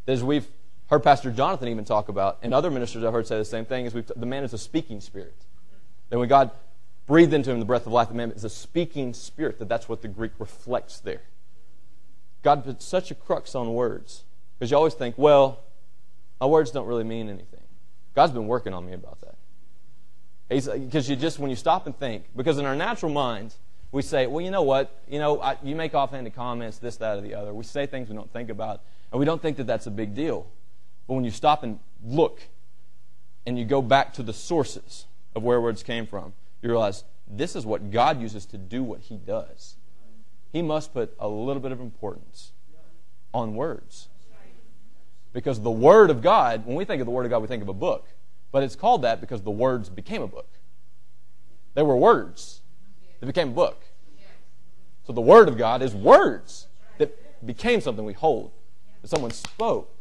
As 0.05 0.21
we've 0.21 0.47
heard 0.87 1.01
Pastor 1.01 1.31
Jonathan 1.31 1.69
even 1.69 1.85
talk 1.85 2.09
about, 2.09 2.39
and 2.41 2.53
other 2.53 2.69
ministers 2.69 3.05
I've 3.05 3.13
heard 3.13 3.25
say 3.25 3.37
the 3.37 3.45
same 3.45 3.63
thing, 3.63 3.85
is 3.85 3.93
the 3.93 4.25
man 4.25 4.43
is 4.43 4.51
a 4.51 4.57
speaking 4.57 4.99
spirit. 4.99 5.45
That 6.09 6.19
when 6.19 6.27
God 6.27 6.51
breathed 7.09 7.33
into 7.33 7.49
him 7.49 7.59
the 7.59 7.65
breath 7.65 7.87
of 7.87 7.91
life, 7.91 8.07
the 8.07 8.13
man 8.13 8.31
is 8.31 8.43
a 8.43 8.49
speaking 8.49 9.15
spirit, 9.15 9.57
that 9.57 9.67
that's 9.67 9.89
what 9.89 10.03
the 10.03 10.07
Greek 10.07 10.31
reflects 10.37 10.99
there. 10.99 11.23
God 12.43 12.63
put 12.63 12.83
such 12.83 13.09
a 13.09 13.15
crux 13.15 13.55
on 13.55 13.73
words. 13.73 14.25
Because 14.57 14.69
you 14.69 14.77
always 14.77 14.93
think, 14.93 15.17
well, 15.17 15.59
my 16.39 16.45
words 16.45 16.69
don't 16.69 16.85
really 16.85 17.03
mean 17.03 17.27
anything. 17.27 17.63
God's 18.13 18.31
been 18.31 18.45
working 18.45 18.75
on 18.75 18.85
me 18.85 18.93
about 18.93 19.19
that. 19.21 19.35
Because 20.49 21.09
you 21.09 21.15
just, 21.15 21.39
when 21.39 21.49
you 21.49 21.55
stop 21.55 21.87
and 21.87 21.97
think, 21.97 22.25
because 22.35 22.59
in 22.59 22.65
our 22.65 22.75
natural 22.75 23.11
minds, 23.11 23.57
we 23.91 24.03
say, 24.03 24.27
well, 24.27 24.45
you 24.45 24.51
know 24.51 24.61
what? 24.61 25.01
You 25.07 25.17
know, 25.17 25.41
I, 25.41 25.57
you 25.63 25.75
make 25.75 25.95
offhanded 25.95 26.35
comments, 26.35 26.77
this, 26.77 26.97
that, 26.97 27.17
or 27.17 27.21
the 27.21 27.33
other. 27.33 27.55
We 27.55 27.63
say 27.63 27.87
things 27.87 28.07
we 28.07 28.15
don't 28.15 28.31
think 28.31 28.51
about, 28.51 28.81
and 29.11 29.19
we 29.19 29.25
don't 29.25 29.41
think 29.41 29.57
that 29.57 29.65
that's 29.65 29.87
a 29.87 29.91
big 29.91 30.13
deal. 30.13 30.45
But 31.07 31.15
when 31.15 31.23
you 31.23 31.31
stop 31.31 31.63
and 31.63 31.79
look, 32.05 32.41
and 33.47 33.57
you 33.57 33.65
go 33.65 33.81
back 33.81 34.13
to 34.13 34.21
the 34.21 34.33
sources 34.33 35.05
of 35.33 35.41
where 35.41 35.59
words 35.59 35.81
came 35.81 36.05
from, 36.05 36.33
you 36.61 36.69
realize 36.69 37.03
this 37.27 37.55
is 37.55 37.65
what 37.65 37.91
God 37.91 38.21
uses 38.21 38.45
to 38.47 38.57
do 38.57 38.83
what 38.83 39.01
He 39.01 39.17
does. 39.17 39.75
He 40.51 40.61
must 40.61 40.93
put 40.93 41.15
a 41.19 41.27
little 41.27 41.61
bit 41.61 41.71
of 41.71 41.79
importance 41.79 42.51
on 43.33 43.55
words. 43.55 44.09
Because 45.31 45.61
the 45.61 45.71
Word 45.71 46.09
of 46.09 46.21
God, 46.21 46.65
when 46.65 46.75
we 46.75 46.85
think 46.85 47.01
of 47.01 47.05
the 47.05 47.11
Word 47.11 47.25
of 47.25 47.29
God, 47.29 47.41
we 47.41 47.47
think 47.47 47.61
of 47.61 47.69
a 47.69 47.73
book. 47.73 48.07
But 48.51 48.63
it's 48.63 48.75
called 48.75 49.03
that 49.03 49.21
because 49.21 49.43
the 49.43 49.51
words 49.51 49.89
became 49.89 50.23
a 50.23 50.27
book. 50.27 50.49
They 51.75 51.83
were 51.83 51.95
words 51.95 52.61
that 53.19 53.27
became 53.27 53.49
a 53.49 53.53
book. 53.53 53.83
So 55.05 55.13
the 55.13 55.21
Word 55.21 55.47
of 55.47 55.57
God 55.57 55.81
is 55.81 55.93
words 55.93 56.67
that 56.97 57.45
became 57.45 57.79
something 57.79 58.03
we 58.03 58.13
hold, 58.13 58.51
that 59.01 59.09
someone 59.09 59.31
spoke. 59.31 59.95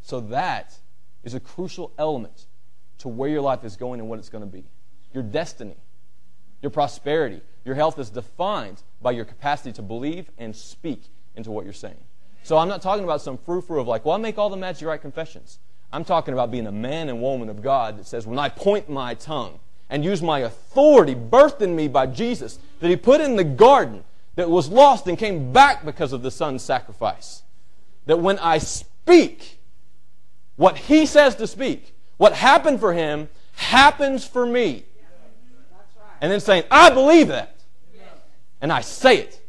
So 0.00 0.20
that 0.20 0.78
is 1.24 1.34
a 1.34 1.40
crucial 1.40 1.92
element 1.98 2.46
to 2.98 3.08
where 3.08 3.28
your 3.28 3.42
life 3.42 3.64
is 3.64 3.76
going 3.76 4.00
and 4.00 4.08
what 4.08 4.18
it's 4.18 4.28
going 4.28 4.44
to 4.44 4.50
be. 4.50 4.64
Your 5.12 5.22
destiny, 5.22 5.76
your 6.62 6.70
prosperity, 6.70 7.40
your 7.64 7.74
health 7.74 7.98
is 7.98 8.10
defined 8.10 8.82
by 9.02 9.10
your 9.10 9.24
capacity 9.24 9.72
to 9.72 9.82
believe 9.82 10.30
and 10.38 10.54
speak 10.54 11.02
into 11.34 11.50
what 11.50 11.64
you're 11.64 11.74
saying. 11.74 12.02
So 12.42 12.56
I'm 12.58 12.68
not 12.68 12.80
talking 12.80 13.04
about 13.04 13.20
some 13.20 13.38
frou-frou 13.38 13.80
of 13.80 13.88
like, 13.88 14.04
well, 14.04 14.14
I 14.14 14.18
make 14.18 14.38
all 14.38 14.50
the 14.50 14.56
magic 14.56 14.86
right 14.86 15.00
confessions. 15.00 15.58
I'm 15.92 16.04
talking 16.04 16.32
about 16.32 16.50
being 16.50 16.66
a 16.66 16.72
man 16.72 17.08
and 17.08 17.20
woman 17.20 17.48
of 17.48 17.60
God 17.62 17.98
that 17.98 18.06
says, 18.06 18.26
when 18.26 18.38
I 18.38 18.48
point 18.48 18.88
my 18.88 19.14
tongue 19.14 19.58
and 19.90 20.04
use 20.04 20.22
my 20.22 20.40
authority 20.40 21.14
birthed 21.14 21.60
in 21.60 21.74
me 21.74 21.88
by 21.88 22.06
Jesus 22.06 22.58
that 22.80 22.88
He 22.88 22.96
put 22.96 23.20
in 23.20 23.36
the 23.36 23.44
garden 23.44 24.04
that 24.36 24.48
was 24.48 24.68
lost 24.68 25.06
and 25.08 25.18
came 25.18 25.52
back 25.52 25.84
because 25.84 26.12
of 26.12 26.22
the 26.22 26.30
Son's 26.30 26.62
sacrifice, 26.62 27.42
that 28.06 28.20
when 28.20 28.38
I 28.38 28.58
speak 28.58 29.58
what 30.54 30.76
He 30.76 31.04
says 31.04 31.34
to 31.36 31.48
speak, 31.48 31.95
what 32.16 32.32
happened 32.34 32.80
for 32.80 32.92
Him 32.92 33.28
happens 33.52 34.26
for 34.26 34.46
me. 34.46 34.84
And 36.20 36.32
then 36.32 36.40
saying, 36.40 36.64
I 36.70 36.90
believe 36.90 37.28
that. 37.28 37.56
And 38.60 38.72
I 38.72 38.80
say 38.80 39.18
it. 39.18 39.40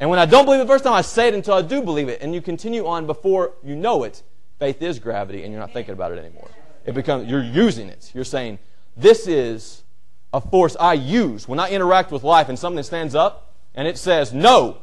And 0.00 0.10
when 0.10 0.18
I 0.18 0.26
don't 0.26 0.44
believe 0.44 0.60
it 0.60 0.64
the 0.64 0.68
first 0.68 0.84
time, 0.84 0.92
I 0.92 1.00
say 1.00 1.28
it 1.28 1.34
until 1.34 1.54
I 1.54 1.62
do 1.62 1.82
believe 1.82 2.08
it. 2.08 2.20
And 2.20 2.34
you 2.34 2.40
continue 2.40 2.86
on 2.86 3.06
before 3.06 3.54
you 3.62 3.76
know 3.76 4.04
it 4.04 4.22
Faith 4.58 4.82
is 4.82 4.98
gravity, 4.98 5.44
and 5.44 5.52
you're 5.52 5.60
not 5.60 5.72
thinking 5.72 5.92
about 5.92 6.12
it 6.12 6.18
anymore. 6.18 6.48
It 6.84 6.94
becomes 6.94 7.28
you're 7.28 7.42
using 7.42 7.88
it. 7.88 8.10
You're 8.12 8.24
saying, 8.24 8.58
"This 8.96 9.28
is 9.28 9.84
a 10.32 10.40
force 10.40 10.76
I 10.78 10.94
use 10.94 11.46
when 11.46 11.60
I 11.60 11.70
interact 11.70 12.10
with 12.10 12.24
life, 12.24 12.48
and 12.48 12.58
something 12.58 12.82
stands 12.82 13.14
up 13.14 13.54
and 13.74 13.86
it 13.86 13.96
says, 13.96 14.34
no, 14.34 14.78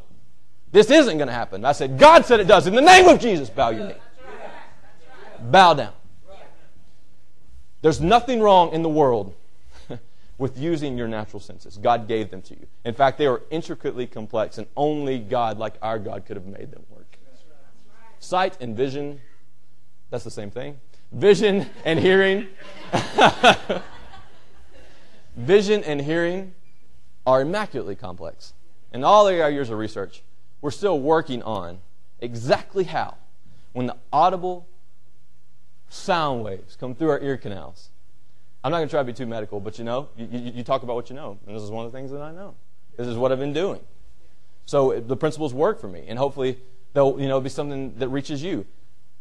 this 0.72 0.90
isn't 0.90 1.18
going 1.18 1.28
to 1.28 1.34
happen." 1.34 1.66
I 1.66 1.74
said, 1.74 2.00
"God 2.00 2.26
said 2.26 2.40
it 2.40 2.48
does. 2.48 2.68
In 2.68 2.76
the 2.76 2.82
name 2.82 3.08
of 3.08 3.20
Jesus, 3.20 3.50
bow 3.50 3.70
your 3.70 3.88
knee. 3.88 3.96
Bow 5.42 5.74
down." 5.74 5.94
There's 7.86 8.02
nothing 8.02 8.42
wrong 8.42 8.72
in 8.72 8.82
the 8.82 8.90
world 8.90 9.36
with 10.40 10.58
using 10.58 10.98
your 10.98 11.08
natural 11.08 11.40
senses. 11.40 11.78
God 11.78 12.08
gave 12.08 12.32
them 12.32 12.42
to 12.42 12.56
you. 12.56 12.66
In 12.84 12.96
fact, 12.96 13.20
they 13.20 13.28
are 13.28 13.44
intricately 13.52 14.08
complex, 14.08 14.58
and 14.58 14.66
only 14.76 15.20
God, 15.20 15.60
like 15.60 15.76
our 15.84 16.00
God, 16.00 16.26
could 16.26 16.36
have 16.36 16.48
made 16.48 16.72
them 16.72 16.84
work. 16.90 17.20
Sight 18.18 18.58
and 18.60 18.76
vision 18.76 19.22
that's 20.10 20.24
the 20.24 20.32
same 20.32 20.50
thing. 20.50 20.80
Vision 21.12 21.70
and 21.84 22.00
hearing. 22.00 22.48
Vision 25.36 25.84
and 25.84 26.02
hearing 26.02 26.56
are 27.28 27.42
immaculately 27.42 27.96
complex. 27.96 28.54
In 28.94 29.04
all 29.04 29.28
our 29.28 29.52
years 29.52 29.70
of 29.70 29.78
research, 29.78 30.24
we're 30.60 30.72
still 30.72 31.00
working 31.00 31.44
on 31.44 31.82
exactly 32.20 32.86
how, 32.86 33.18
when 33.74 33.86
the 33.86 33.98
audible 34.12 34.66
sound 35.90 36.44
waves 36.44 36.76
come 36.76 36.96
through 36.96 37.10
our 37.10 37.20
ear 37.20 37.38
canals. 37.38 37.90
I'm 38.64 38.72
not 38.72 38.78
going 38.78 38.88
to 38.88 38.92
try 38.92 39.02
to 39.02 39.06
be 39.06 39.14
too 39.14 39.28
medical, 39.28 39.60
but 39.60 39.78
you 39.78 39.86
know, 39.86 40.10
you, 40.18 40.28
you, 40.32 40.52
you, 40.56 40.64
talk 40.64 40.82
about 40.82 40.96
what 40.96 41.10
you 41.10 41.16
know. 41.16 41.38
And 41.46 41.56
this 41.56 41.62
is 41.62 41.70
one 41.70 41.86
of 41.86 41.92
the 41.92 41.98
things 41.98 42.10
that 42.12 42.22
I 42.22 42.32
know. 42.32 42.56
This 42.98 43.08
is 43.08 43.16
what 43.16 43.32
I've 43.32 43.40
been 43.40 43.54
doing. 43.54 43.80
So 44.66 45.00
the 45.00 45.16
principles 45.16 45.54
work 45.54 45.80
for 45.80 45.88
me, 45.88 46.06
and 46.08 46.18
hopefully 46.18 46.58
they'll 46.94 47.20
you 47.20 47.28
know, 47.28 47.40
be 47.40 47.50
something 47.50 47.94
that 48.00 48.10
reaches 48.10 48.42
you. 48.42 48.66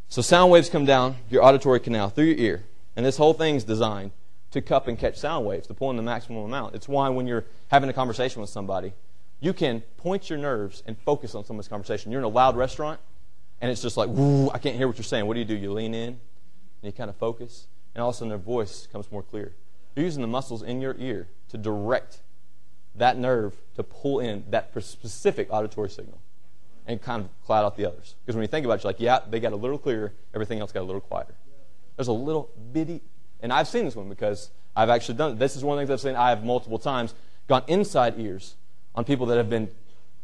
So 0.09 0.23
sound 0.23 0.51
waves 0.51 0.71
come 0.71 0.87
down 0.87 1.17
your 1.29 1.45
auditory 1.45 1.81
canal 1.81 2.09
through 2.09 2.27
your 2.27 2.39
ear. 2.39 2.65
And 2.97 3.05
this 3.05 3.17
whole 3.17 3.35
thing's 3.35 3.65
designed 3.65 4.13
to 4.53 4.63
cup 4.63 4.89
and 4.89 4.99
catch 4.99 5.19
sound 5.19 5.45
waves, 5.45 5.67
to 5.67 5.75
pull 5.75 5.91
in 5.91 5.97
the 5.97 6.03
maximum 6.03 6.45
amount. 6.45 6.75
It's 6.75 6.89
why 6.89 7.09
when 7.09 7.27
you're 7.27 7.45
having 7.69 7.91
a 7.91 7.93
conversation 7.93 8.41
with 8.41 8.51
somebody, 8.51 8.93
you 9.41 9.53
can 9.53 9.83
point 9.99 10.31
your 10.31 10.39
nerves 10.39 10.83
and 10.87 10.97
focus 10.97 11.35
on 11.35 11.45
someone's 11.45 11.69
conversation. 11.69 12.13
You're 12.13 12.21
in 12.21 12.25
a 12.25 12.29
loud 12.29 12.57
restaurant, 12.57 13.01
and 13.61 13.71
it's 13.71 13.83
just 13.83 13.97
like, 13.97 14.09
I 14.09 14.59
can't 14.59 14.77
hear 14.77 14.87
what 14.87 14.97
you're 14.97 15.05
saying. 15.05 15.27
What 15.27 15.35
do 15.35 15.41
you 15.41 15.45
do? 15.45 15.57
You 15.57 15.73
lean 15.73 15.93
in, 15.93 16.21
and 16.85 16.93
you 16.93 16.97
kind 16.97 17.09
of 17.09 17.17
focus, 17.17 17.67
and 17.95 18.03
all 18.03 18.11
of 18.11 18.15
a 18.15 18.19
sudden 18.19 18.29
their 18.29 18.37
voice 18.37 18.87
comes 18.93 19.11
more 19.11 19.23
clear. 19.23 19.55
You're 19.97 20.05
using 20.05 20.21
the 20.21 20.29
muscles 20.29 20.63
in 20.63 20.83
your 20.83 20.95
ear 20.99 21.29
to 21.49 21.57
direct 21.57 22.21
that 22.95 23.17
nerve 23.17 23.57
to 23.77 23.83
pull 23.83 24.21
in 24.21 24.45
that 24.51 24.71
specific 24.83 25.49
auditory 25.51 25.89
signal 25.89 26.21
and 26.87 27.01
kind 27.01 27.25
of 27.25 27.47
cloud 27.47 27.65
out 27.65 27.77
the 27.79 27.87
others. 27.87 28.17
Because 28.21 28.37
when 28.37 28.43
you 28.43 28.49
think 28.49 28.67
about 28.67 28.81
it, 28.81 28.85
you're 28.85 28.91
like, 28.91 29.01
yeah, 29.01 29.21
they 29.31 29.41
got 29.41 29.55
a 29.55 29.57
little 29.57 29.79
clearer, 29.79 30.13
everything 30.35 30.61
else 30.61 30.73
got 30.73 30.83
a 30.83 30.85
little 30.85 31.01
quieter. 31.01 31.35
There's 31.97 32.09
a 32.09 32.13
little 32.13 32.51
bitty, 32.73 33.01
and 33.41 33.51
I've 33.51 33.67
seen 33.67 33.87
this 33.87 33.97
one 33.97 34.11
because 34.11 34.51
I've 34.77 34.91
actually 34.91 35.15
done. 35.15 35.39
This 35.39 35.57
is 35.57 35.65
one 35.65 35.79
of 35.79 35.89
the 35.89 35.95
things 35.95 36.05
I've 36.05 36.11
seen 36.11 36.17
I 36.17 36.29
have 36.29 36.45
multiple 36.45 36.79
times 36.79 37.15
gone 37.49 37.63
inside 37.67 38.21
ears 38.21 38.57
on 38.95 39.05
people 39.05 39.25
that 39.27 39.39
have 39.39 39.49
been 39.49 39.71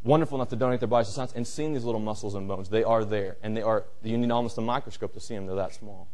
wonderful 0.03 0.37
enough 0.37 0.51
to 0.51 0.57
donate 0.57 0.81
their 0.81 0.89
bodies 0.89 1.09
to 1.09 1.15
science 1.15 1.33
and 1.35 1.47
seen 1.47 1.73
these 1.73 1.85
little 1.85 2.01
muscles 2.01 2.35
and 2.35 2.47
bones. 2.47 2.69
They 2.69 2.85
are 2.85 3.03
there, 3.03 3.39
and 3.43 3.57
they 3.57 3.63
are, 3.63 3.85
you 4.03 4.19
need 4.19 4.31
almost 4.31 4.59
a 4.59 4.61
microscope 4.61 5.15
to 5.15 5.21
see 5.21 5.35
them. 5.35 5.47
They're 5.47 5.57
that 5.57 5.73
small. 5.73 6.09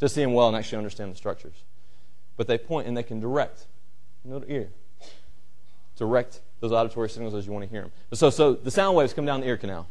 To 0.00 0.08
see 0.08 0.22
them 0.22 0.32
well 0.32 0.48
and 0.48 0.56
actually 0.56 0.78
understand 0.78 1.12
the 1.12 1.16
structures. 1.16 1.64
but 2.38 2.46
they 2.46 2.56
point 2.56 2.86
and 2.86 2.96
they 2.96 3.02
can 3.02 3.20
direct. 3.20 3.66
No 4.24 4.42
ear. 4.48 4.70
Direct 5.96 6.40
those 6.60 6.72
auditory 6.72 7.10
signals 7.10 7.34
as 7.34 7.46
you 7.46 7.52
want 7.52 7.64
to 7.64 7.70
hear 7.70 7.82
them. 7.82 7.92
So, 8.14 8.30
so 8.30 8.54
the 8.54 8.70
sound 8.70 8.96
waves 8.96 9.12
come 9.12 9.26
down 9.26 9.40
the 9.40 9.48
ear 9.48 9.56
canal, 9.58 9.88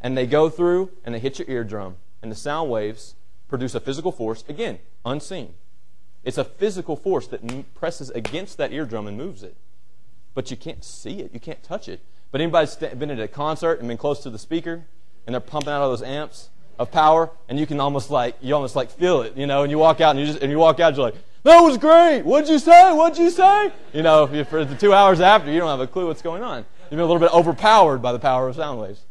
and 0.00 0.16
they 0.16 0.26
go 0.26 0.48
through 0.48 0.90
and 1.04 1.14
they 1.14 1.18
hit 1.20 1.38
your 1.38 1.48
eardrum, 1.48 1.96
and 2.22 2.32
the 2.32 2.36
sound 2.36 2.70
waves 2.70 3.14
produce 3.48 3.74
a 3.74 3.80
physical 3.80 4.10
force, 4.10 4.42
again, 4.48 4.78
unseen. 5.04 5.54
It's 6.24 6.38
a 6.38 6.44
physical 6.44 6.96
force 6.96 7.26
that 7.28 7.74
presses 7.74 8.08
against 8.10 8.56
that 8.56 8.72
eardrum 8.72 9.06
and 9.06 9.18
moves 9.18 9.42
it. 9.42 9.56
But 10.34 10.50
you 10.50 10.56
can't 10.56 10.82
see 10.82 11.20
it, 11.20 11.32
you 11.34 11.40
can't 11.40 11.62
touch 11.62 11.88
it. 11.88 12.00
But 12.30 12.40
anybody's 12.40 12.76
been 12.76 13.10
at 13.10 13.20
a 13.20 13.28
concert 13.28 13.78
and 13.78 13.88
been 13.88 13.98
close 13.98 14.22
to 14.22 14.30
the 14.30 14.38
speaker, 14.38 14.84
and 15.26 15.34
they're 15.34 15.40
pumping 15.40 15.70
out 15.70 15.82
all 15.82 15.90
those 15.90 16.02
amps 16.02 16.48
of 16.82 16.90
power, 16.90 17.30
and 17.48 17.58
you 17.58 17.66
can 17.66 17.80
almost 17.80 18.10
like 18.10 18.36
you 18.40 18.54
almost 18.54 18.76
like 18.76 18.90
feel 18.90 19.22
it, 19.22 19.36
you 19.36 19.46
know. 19.46 19.62
And 19.62 19.70
you 19.70 19.78
walk 19.78 20.00
out 20.00 20.10
and 20.10 20.20
you 20.20 20.26
just 20.26 20.40
and 20.40 20.50
you 20.50 20.58
walk 20.58 20.80
out, 20.80 20.94
you're 20.94 21.04
like, 21.04 21.14
"That 21.44 21.60
was 21.60 21.78
great. 21.78 22.22
What'd 22.22 22.48
you 22.48 22.58
say? 22.58 22.92
What'd 22.92 23.18
you 23.18 23.30
say?" 23.30 23.72
You 23.92 24.02
know, 24.02 24.26
for 24.44 24.64
the 24.64 24.74
two 24.74 24.92
hours 24.92 25.20
after, 25.20 25.50
you 25.50 25.58
don't 25.58 25.68
have 25.68 25.80
a 25.80 25.86
clue 25.86 26.06
what's 26.06 26.22
going 26.22 26.42
on. 26.42 26.64
You've 26.90 26.98
been 26.98 27.00
a 27.00 27.06
little 27.06 27.18
bit 27.18 27.32
overpowered 27.32 27.98
by 28.02 28.12
the 28.12 28.18
power 28.18 28.48
of 28.48 28.56
sound 28.56 28.80
waves. 28.80 29.02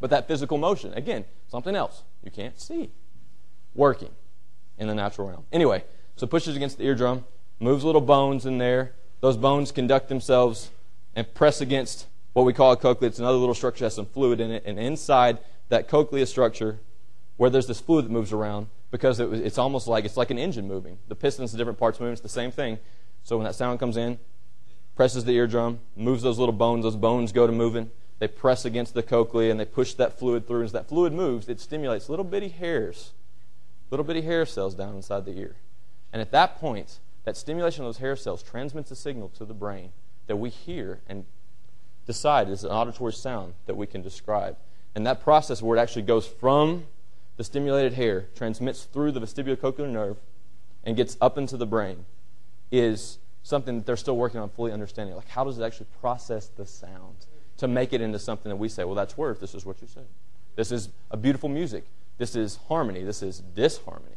But 0.00 0.10
that 0.10 0.28
physical 0.28 0.58
motion, 0.58 0.92
again, 0.94 1.24
something 1.48 1.74
else 1.74 2.02
you 2.22 2.30
can't 2.30 2.60
see, 2.60 2.90
working 3.74 4.10
in 4.78 4.88
the 4.88 4.94
natural 4.94 5.28
realm. 5.28 5.44
Anyway, 5.52 5.84
so 6.16 6.26
pushes 6.26 6.56
against 6.56 6.78
the 6.78 6.84
eardrum, 6.84 7.24
moves 7.60 7.84
little 7.84 8.00
bones 8.00 8.44
in 8.44 8.58
there. 8.58 8.92
Those 9.20 9.36
bones 9.36 9.70
conduct 9.70 10.08
themselves 10.08 10.70
and 11.14 11.32
press 11.34 11.60
against 11.60 12.06
what 12.32 12.44
we 12.44 12.52
call 12.52 12.72
a 12.72 12.76
cochlea. 12.76 13.08
It's 13.08 13.18
another 13.18 13.38
little 13.38 13.54
structure 13.54 13.80
that 13.80 13.86
has 13.86 13.94
some 13.94 14.06
fluid 14.06 14.40
in 14.40 14.50
it. 14.50 14.64
And 14.66 14.78
inside 14.78 15.38
that 15.68 15.88
cochlea 15.88 16.26
structure, 16.26 16.78
where 17.36 17.50
there's 17.50 17.66
this 17.66 17.80
fluid 17.80 18.04
that 18.04 18.10
moves 18.10 18.32
around, 18.32 18.68
because 18.90 19.20
it, 19.20 19.32
it's 19.32 19.58
almost 19.58 19.88
like 19.88 20.04
it's 20.04 20.16
like 20.16 20.30
an 20.30 20.38
engine 20.38 20.68
moving. 20.68 20.98
The 21.08 21.14
pistons, 21.14 21.52
the 21.52 21.58
different 21.58 21.78
parts 21.78 21.98
moving, 21.98 22.12
it's 22.12 22.20
the 22.20 22.28
same 22.28 22.50
thing. 22.50 22.78
So 23.24 23.36
when 23.36 23.44
that 23.44 23.54
sound 23.54 23.80
comes 23.80 23.96
in, 23.96 24.18
presses 24.94 25.24
the 25.24 25.32
eardrum, 25.32 25.80
moves 25.96 26.22
those 26.22 26.38
little 26.38 26.52
bones, 26.52 26.84
those 26.84 26.96
bones 26.96 27.32
go 27.32 27.46
to 27.46 27.52
moving. 27.52 27.90
They 28.18 28.28
press 28.28 28.64
against 28.64 28.94
the 28.94 29.02
cochlea 29.02 29.50
and 29.50 29.58
they 29.58 29.64
push 29.64 29.94
that 29.94 30.18
fluid 30.18 30.46
through. 30.46 30.64
As 30.64 30.72
that 30.72 30.88
fluid 30.88 31.12
moves, 31.12 31.48
it 31.48 31.60
stimulates 31.60 32.08
little 32.08 32.24
bitty 32.24 32.50
hairs, 32.50 33.12
little 33.90 34.04
bitty 34.04 34.22
hair 34.22 34.46
cells 34.46 34.74
down 34.74 34.94
inside 34.94 35.24
the 35.24 35.36
ear. 35.38 35.56
And 36.12 36.20
at 36.22 36.30
that 36.30 36.60
point, 36.60 36.98
that 37.24 37.36
stimulation 37.36 37.84
of 37.84 37.88
those 37.88 37.98
hair 37.98 38.14
cells 38.14 38.42
transmits 38.42 38.90
a 38.90 38.96
signal 38.96 39.30
to 39.30 39.44
the 39.44 39.54
brain 39.54 39.92
that 40.26 40.36
we 40.36 40.50
hear 40.50 41.00
and 41.08 41.24
decide 42.06 42.48
is 42.48 42.64
an 42.64 42.70
auditory 42.70 43.12
sound 43.12 43.54
that 43.66 43.76
we 43.76 43.86
can 43.86 44.02
describe. 44.02 44.56
And 44.94 45.06
that 45.06 45.22
process 45.22 45.62
where 45.62 45.76
it 45.76 45.80
actually 45.80 46.02
goes 46.02 46.26
from 46.26 46.84
the 47.36 47.44
stimulated 47.44 47.94
hair, 47.94 48.28
transmits 48.34 48.84
through 48.84 49.12
the 49.12 49.20
vestibulocochlear 49.20 49.88
nerve, 49.88 50.18
and 50.84 50.96
gets 50.96 51.16
up 51.20 51.38
into 51.38 51.56
the 51.56 51.66
brain 51.66 52.04
is 52.70 53.18
something 53.42 53.78
that 53.78 53.86
they're 53.86 53.96
still 53.96 54.16
working 54.16 54.40
on 54.40 54.50
fully 54.50 54.72
understanding. 54.72 55.16
Like, 55.16 55.28
how 55.28 55.44
does 55.44 55.58
it 55.58 55.62
actually 55.62 55.86
process 56.00 56.48
the 56.48 56.66
sound 56.66 57.26
to 57.58 57.68
make 57.68 57.92
it 57.92 58.00
into 58.00 58.18
something 58.18 58.50
that 58.50 58.56
we 58.56 58.68
say, 58.68 58.84
well, 58.84 58.94
that's 58.94 59.16
words. 59.16 59.40
This 59.40 59.54
is 59.54 59.64
what 59.64 59.80
you 59.80 59.86
said. 59.86 60.06
This 60.56 60.72
is 60.72 60.88
a 61.10 61.16
beautiful 61.16 61.48
music. 61.48 61.84
This 62.18 62.34
is 62.36 62.56
harmony. 62.68 63.04
This 63.04 63.22
is 63.22 63.40
disharmony. 63.54 64.16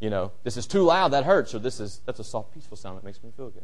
You 0.00 0.10
know, 0.10 0.32
this 0.42 0.56
is 0.56 0.66
too 0.66 0.82
loud. 0.82 1.12
That 1.12 1.24
hurts. 1.24 1.54
Or 1.54 1.58
this 1.58 1.80
is 1.80 2.00
that's 2.04 2.20
a 2.20 2.24
soft, 2.24 2.52
peaceful 2.52 2.76
sound 2.76 2.98
that 2.98 3.04
makes 3.04 3.22
me 3.22 3.30
feel 3.36 3.50
good. 3.50 3.62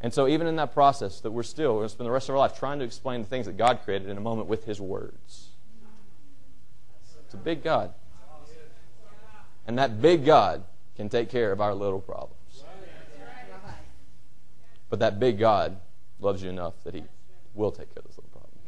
And 0.00 0.12
so, 0.12 0.28
even 0.28 0.46
in 0.46 0.56
that 0.56 0.74
process, 0.74 1.20
that 1.20 1.30
we're 1.30 1.42
still, 1.42 1.76
going 1.76 1.86
to 1.86 1.88
spend 1.88 2.06
the 2.06 2.12
rest 2.12 2.28
of 2.28 2.34
our 2.34 2.38
life 2.38 2.58
trying 2.58 2.78
to 2.80 2.84
explain 2.84 3.22
the 3.22 3.28
things 3.28 3.46
that 3.46 3.56
God 3.56 3.80
created 3.84 4.08
in 4.08 4.16
a 4.16 4.20
moment 4.20 4.48
with 4.48 4.64
His 4.64 4.80
words. 4.80 5.48
It's 7.24 7.34
a 7.34 7.38
big 7.38 7.62
God. 7.62 7.94
And 9.66 9.78
that 9.78 10.00
big 10.00 10.24
God 10.24 10.64
can 10.96 11.08
take 11.08 11.28
care 11.28 11.50
of 11.50 11.60
our 11.60 11.74
little 11.74 12.00
problems. 12.00 12.36
But 14.88 15.00
that 15.00 15.18
big 15.18 15.38
God 15.38 15.76
loves 16.20 16.42
you 16.42 16.50
enough 16.50 16.74
that 16.84 16.94
He 16.94 17.02
will 17.54 17.72
take 17.72 17.92
care 17.92 17.98
of 18.00 18.04
those 18.04 18.18
little 18.18 18.30
problems. 18.30 18.60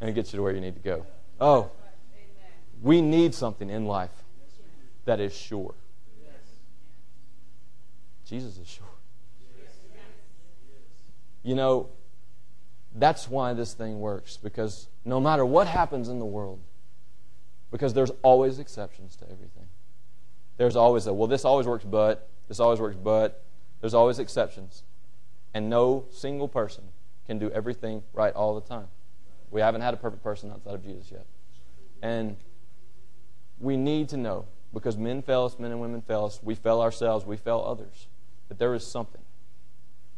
And 0.00 0.10
it 0.10 0.14
gets 0.14 0.32
you 0.32 0.38
to 0.38 0.42
where 0.42 0.52
you 0.52 0.60
need 0.60 0.74
to 0.74 0.82
go. 0.82 1.06
Oh, 1.40 1.70
we 2.82 3.00
need 3.00 3.34
something 3.34 3.70
in 3.70 3.86
life 3.86 4.10
that 5.04 5.20
is 5.20 5.34
sure. 5.34 5.74
Jesus 8.26 8.58
is 8.58 8.66
sure. 8.66 8.83
You 11.44 11.54
know, 11.54 11.90
that's 12.94 13.28
why 13.28 13.52
this 13.52 13.74
thing 13.74 14.00
works, 14.00 14.36
because 14.36 14.88
no 15.04 15.20
matter 15.20 15.44
what 15.44 15.66
happens 15.66 16.08
in 16.08 16.18
the 16.18 16.24
world, 16.24 16.60
because 17.70 17.92
there's 17.92 18.12
always 18.22 18.58
exceptions 18.58 19.14
to 19.16 19.24
everything. 19.24 19.68
There's 20.56 20.76
always 20.76 21.06
a, 21.06 21.12
well, 21.12 21.26
this 21.26 21.44
always 21.44 21.66
works, 21.66 21.84
but, 21.84 22.28
this 22.48 22.60
always 22.60 22.80
works, 22.80 22.96
but, 22.96 23.44
there's 23.80 23.94
always 23.94 24.18
exceptions. 24.18 24.84
And 25.52 25.68
no 25.68 26.06
single 26.10 26.48
person 26.48 26.84
can 27.26 27.38
do 27.38 27.50
everything 27.50 28.02
right 28.12 28.32
all 28.32 28.54
the 28.54 28.66
time. 28.66 28.86
We 29.50 29.60
haven't 29.60 29.82
had 29.82 29.92
a 29.92 29.96
perfect 29.96 30.22
person 30.22 30.50
outside 30.50 30.74
of 30.74 30.84
Jesus 30.84 31.10
yet. 31.10 31.26
And 32.00 32.36
we 33.60 33.76
need 33.76 34.08
to 34.10 34.16
know, 34.16 34.46
because 34.72 34.96
men 34.96 35.20
fail 35.20 35.44
us, 35.44 35.58
men 35.58 35.72
and 35.72 35.80
women 35.80 36.00
fail 36.00 36.24
us, 36.24 36.40
we 36.42 36.54
fail 36.54 36.80
ourselves, 36.80 37.26
we 37.26 37.36
fail 37.36 37.62
others, 37.66 38.06
that 38.48 38.58
there 38.58 38.74
is 38.74 38.86
something 38.86 39.20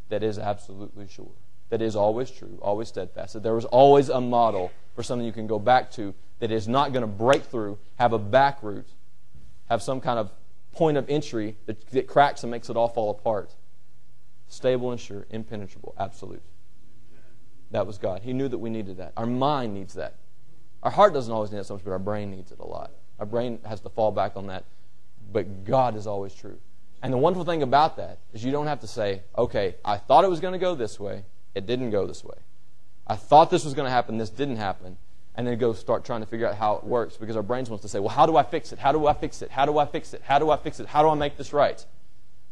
that 0.08 0.22
is 0.22 0.38
absolutely 0.38 1.06
sure, 1.08 1.32
that 1.70 1.82
is 1.82 1.96
always 1.96 2.30
true, 2.30 2.58
always 2.62 2.88
steadfast, 2.88 3.34
that 3.34 3.42
there 3.42 3.56
is 3.58 3.64
always 3.66 4.08
a 4.08 4.20
model 4.20 4.72
for 4.94 5.02
something 5.02 5.26
you 5.26 5.32
can 5.32 5.46
go 5.46 5.58
back 5.58 5.90
to 5.92 6.14
that 6.38 6.50
is 6.50 6.68
not 6.68 6.92
going 6.92 7.02
to 7.02 7.06
break 7.06 7.44
through, 7.44 7.78
have 7.96 8.12
a 8.12 8.18
back 8.18 8.62
route, 8.62 8.88
have 9.68 9.82
some 9.82 10.00
kind 10.00 10.18
of 10.18 10.30
point 10.72 10.96
of 10.96 11.08
entry 11.08 11.56
that, 11.66 11.86
that 11.90 12.06
cracks 12.06 12.42
and 12.42 12.50
makes 12.50 12.68
it 12.68 12.76
all 12.76 12.88
fall 12.88 13.10
apart. 13.10 13.54
Stable 14.48 14.92
and 14.92 15.00
sure, 15.00 15.26
impenetrable, 15.30 15.94
absolute. 15.98 16.42
That 17.70 17.86
was 17.86 17.98
God. 17.98 18.22
He 18.22 18.32
knew 18.32 18.48
that 18.48 18.58
we 18.58 18.70
needed 18.70 18.98
that. 18.98 19.12
Our 19.16 19.26
mind 19.26 19.74
needs 19.74 19.94
that. 19.94 20.14
Our 20.82 20.90
heart 20.90 21.14
doesn't 21.14 21.32
always 21.32 21.50
need 21.50 21.58
it 21.58 21.66
so 21.66 21.74
much, 21.74 21.84
but 21.84 21.90
our 21.90 21.98
brain 21.98 22.30
needs 22.30 22.52
it 22.52 22.60
a 22.60 22.66
lot. 22.66 22.92
Our 23.18 23.26
brain 23.26 23.58
has 23.66 23.80
to 23.80 23.88
fall 23.88 24.12
back 24.12 24.36
on 24.36 24.46
that. 24.46 24.64
But 25.32 25.64
God 25.64 25.96
is 25.96 26.06
always 26.06 26.32
true. 26.32 26.58
And 27.06 27.12
the 27.12 27.18
wonderful 27.18 27.44
thing 27.44 27.62
about 27.62 27.98
that 27.98 28.18
is 28.32 28.44
you 28.44 28.50
don't 28.50 28.66
have 28.66 28.80
to 28.80 28.88
say, 28.88 29.22
okay, 29.38 29.76
I 29.84 29.96
thought 29.96 30.24
it 30.24 30.28
was 30.28 30.40
going 30.40 30.54
to 30.54 30.58
go 30.58 30.74
this 30.74 30.98
way. 30.98 31.22
It 31.54 31.64
didn't 31.64 31.90
go 31.90 32.04
this 32.04 32.24
way. 32.24 32.34
I 33.06 33.14
thought 33.14 33.48
this 33.48 33.64
was 33.64 33.74
going 33.74 33.86
to 33.86 33.92
happen. 33.92 34.18
This 34.18 34.28
didn't 34.28 34.56
happen. 34.56 34.96
And 35.36 35.46
then 35.46 35.56
go 35.56 35.72
start 35.72 36.04
trying 36.04 36.22
to 36.22 36.26
figure 36.26 36.48
out 36.48 36.56
how 36.56 36.74
it 36.78 36.82
works 36.82 37.16
because 37.16 37.36
our 37.36 37.44
brains 37.44 37.70
wants 37.70 37.82
to 37.82 37.88
say, 37.88 38.00
well, 38.00 38.08
how 38.08 38.26
do 38.26 38.36
I 38.36 38.42
fix 38.42 38.72
it? 38.72 38.80
How 38.80 38.90
do 38.90 39.06
I 39.06 39.14
fix 39.14 39.40
it? 39.40 39.52
How 39.52 39.64
do 39.64 39.78
I 39.78 39.86
fix 39.86 40.14
it? 40.14 40.22
How 40.24 40.40
do 40.40 40.50
I 40.50 40.56
fix 40.56 40.80
it? 40.80 40.88
How 40.88 41.00
do 41.02 41.08
I 41.08 41.14
make 41.14 41.36
this 41.36 41.52
right? 41.52 41.86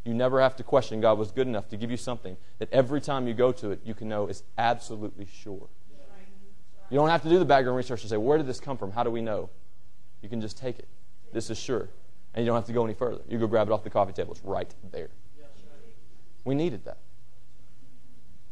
You 0.05 0.14
never 0.14 0.40
have 0.40 0.55
to 0.55 0.62
question 0.62 1.00
God 1.00 1.18
was 1.18 1.32
good 1.32 1.48
enough 1.48 1.68
to 1.70 1.76
give 1.76 1.90
you 1.90 1.96
something 1.96 2.36
that 2.61 2.72
every 2.72 3.00
time 3.00 3.26
you 3.26 3.34
go 3.34 3.50
to 3.50 3.72
it, 3.72 3.80
you 3.84 3.92
can 3.92 4.09
know 4.09 4.28
is 4.28 4.44
absolutely 4.57 5.26
sure. 5.26 5.66
You 6.90 6.96
don't 6.96 7.09
have 7.09 7.24
to 7.24 7.28
do 7.28 7.40
the 7.40 7.44
background 7.44 7.76
research 7.76 8.02
and 8.02 8.11
say, 8.11 8.18
where 8.18 8.38
did 8.38 8.46
this 8.46 8.61
come 8.61 8.76
from? 8.76 8.92
How 8.92 9.02
do 9.02 9.11
we 9.11 9.20
know? 9.20 9.50
You 10.22 10.28
can 10.28 10.40
just 10.40 10.57
take 10.57 10.78
it. 10.78 10.86
This 11.32 11.50
is 11.50 11.59
sure. 11.59 11.88
And 12.35 12.45
you 12.45 12.47
don't 12.47 12.57
have 12.57 12.66
to 12.66 12.72
go 12.72 12.85
any 12.85 12.95
further. 12.95 13.22
You 13.28 13.39
go 13.39 13.47
grab 13.47 13.68
it 13.68 13.72
off 13.72 13.85
the 13.85 13.91
coffee 13.91 14.12
table. 14.12 14.32
It's 14.32 14.45
right 14.45 14.72
there. 14.91 15.09
We 16.45 16.55
needed 16.55 16.85
that. 16.85 16.99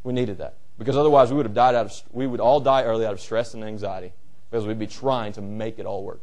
We 0.04 0.12
needed 0.12 0.38
that. 0.38 0.58
Because 0.78 0.96
otherwise 0.96 1.30
we 1.30 1.36
would 1.36 1.46
have 1.46 1.54
died 1.54 1.74
out 1.74 1.86
of 1.86 2.02
we 2.10 2.26
would 2.26 2.40
all 2.40 2.60
die 2.60 2.84
early 2.84 3.04
out 3.04 3.12
of 3.12 3.20
stress 3.20 3.54
and 3.54 3.62
anxiety. 3.64 4.12
Because 4.50 4.66
we'd 4.66 4.78
be 4.78 4.86
trying 4.86 5.32
to 5.34 5.42
make 5.42 5.78
it 5.78 5.86
all 5.86 6.04
work. 6.04 6.20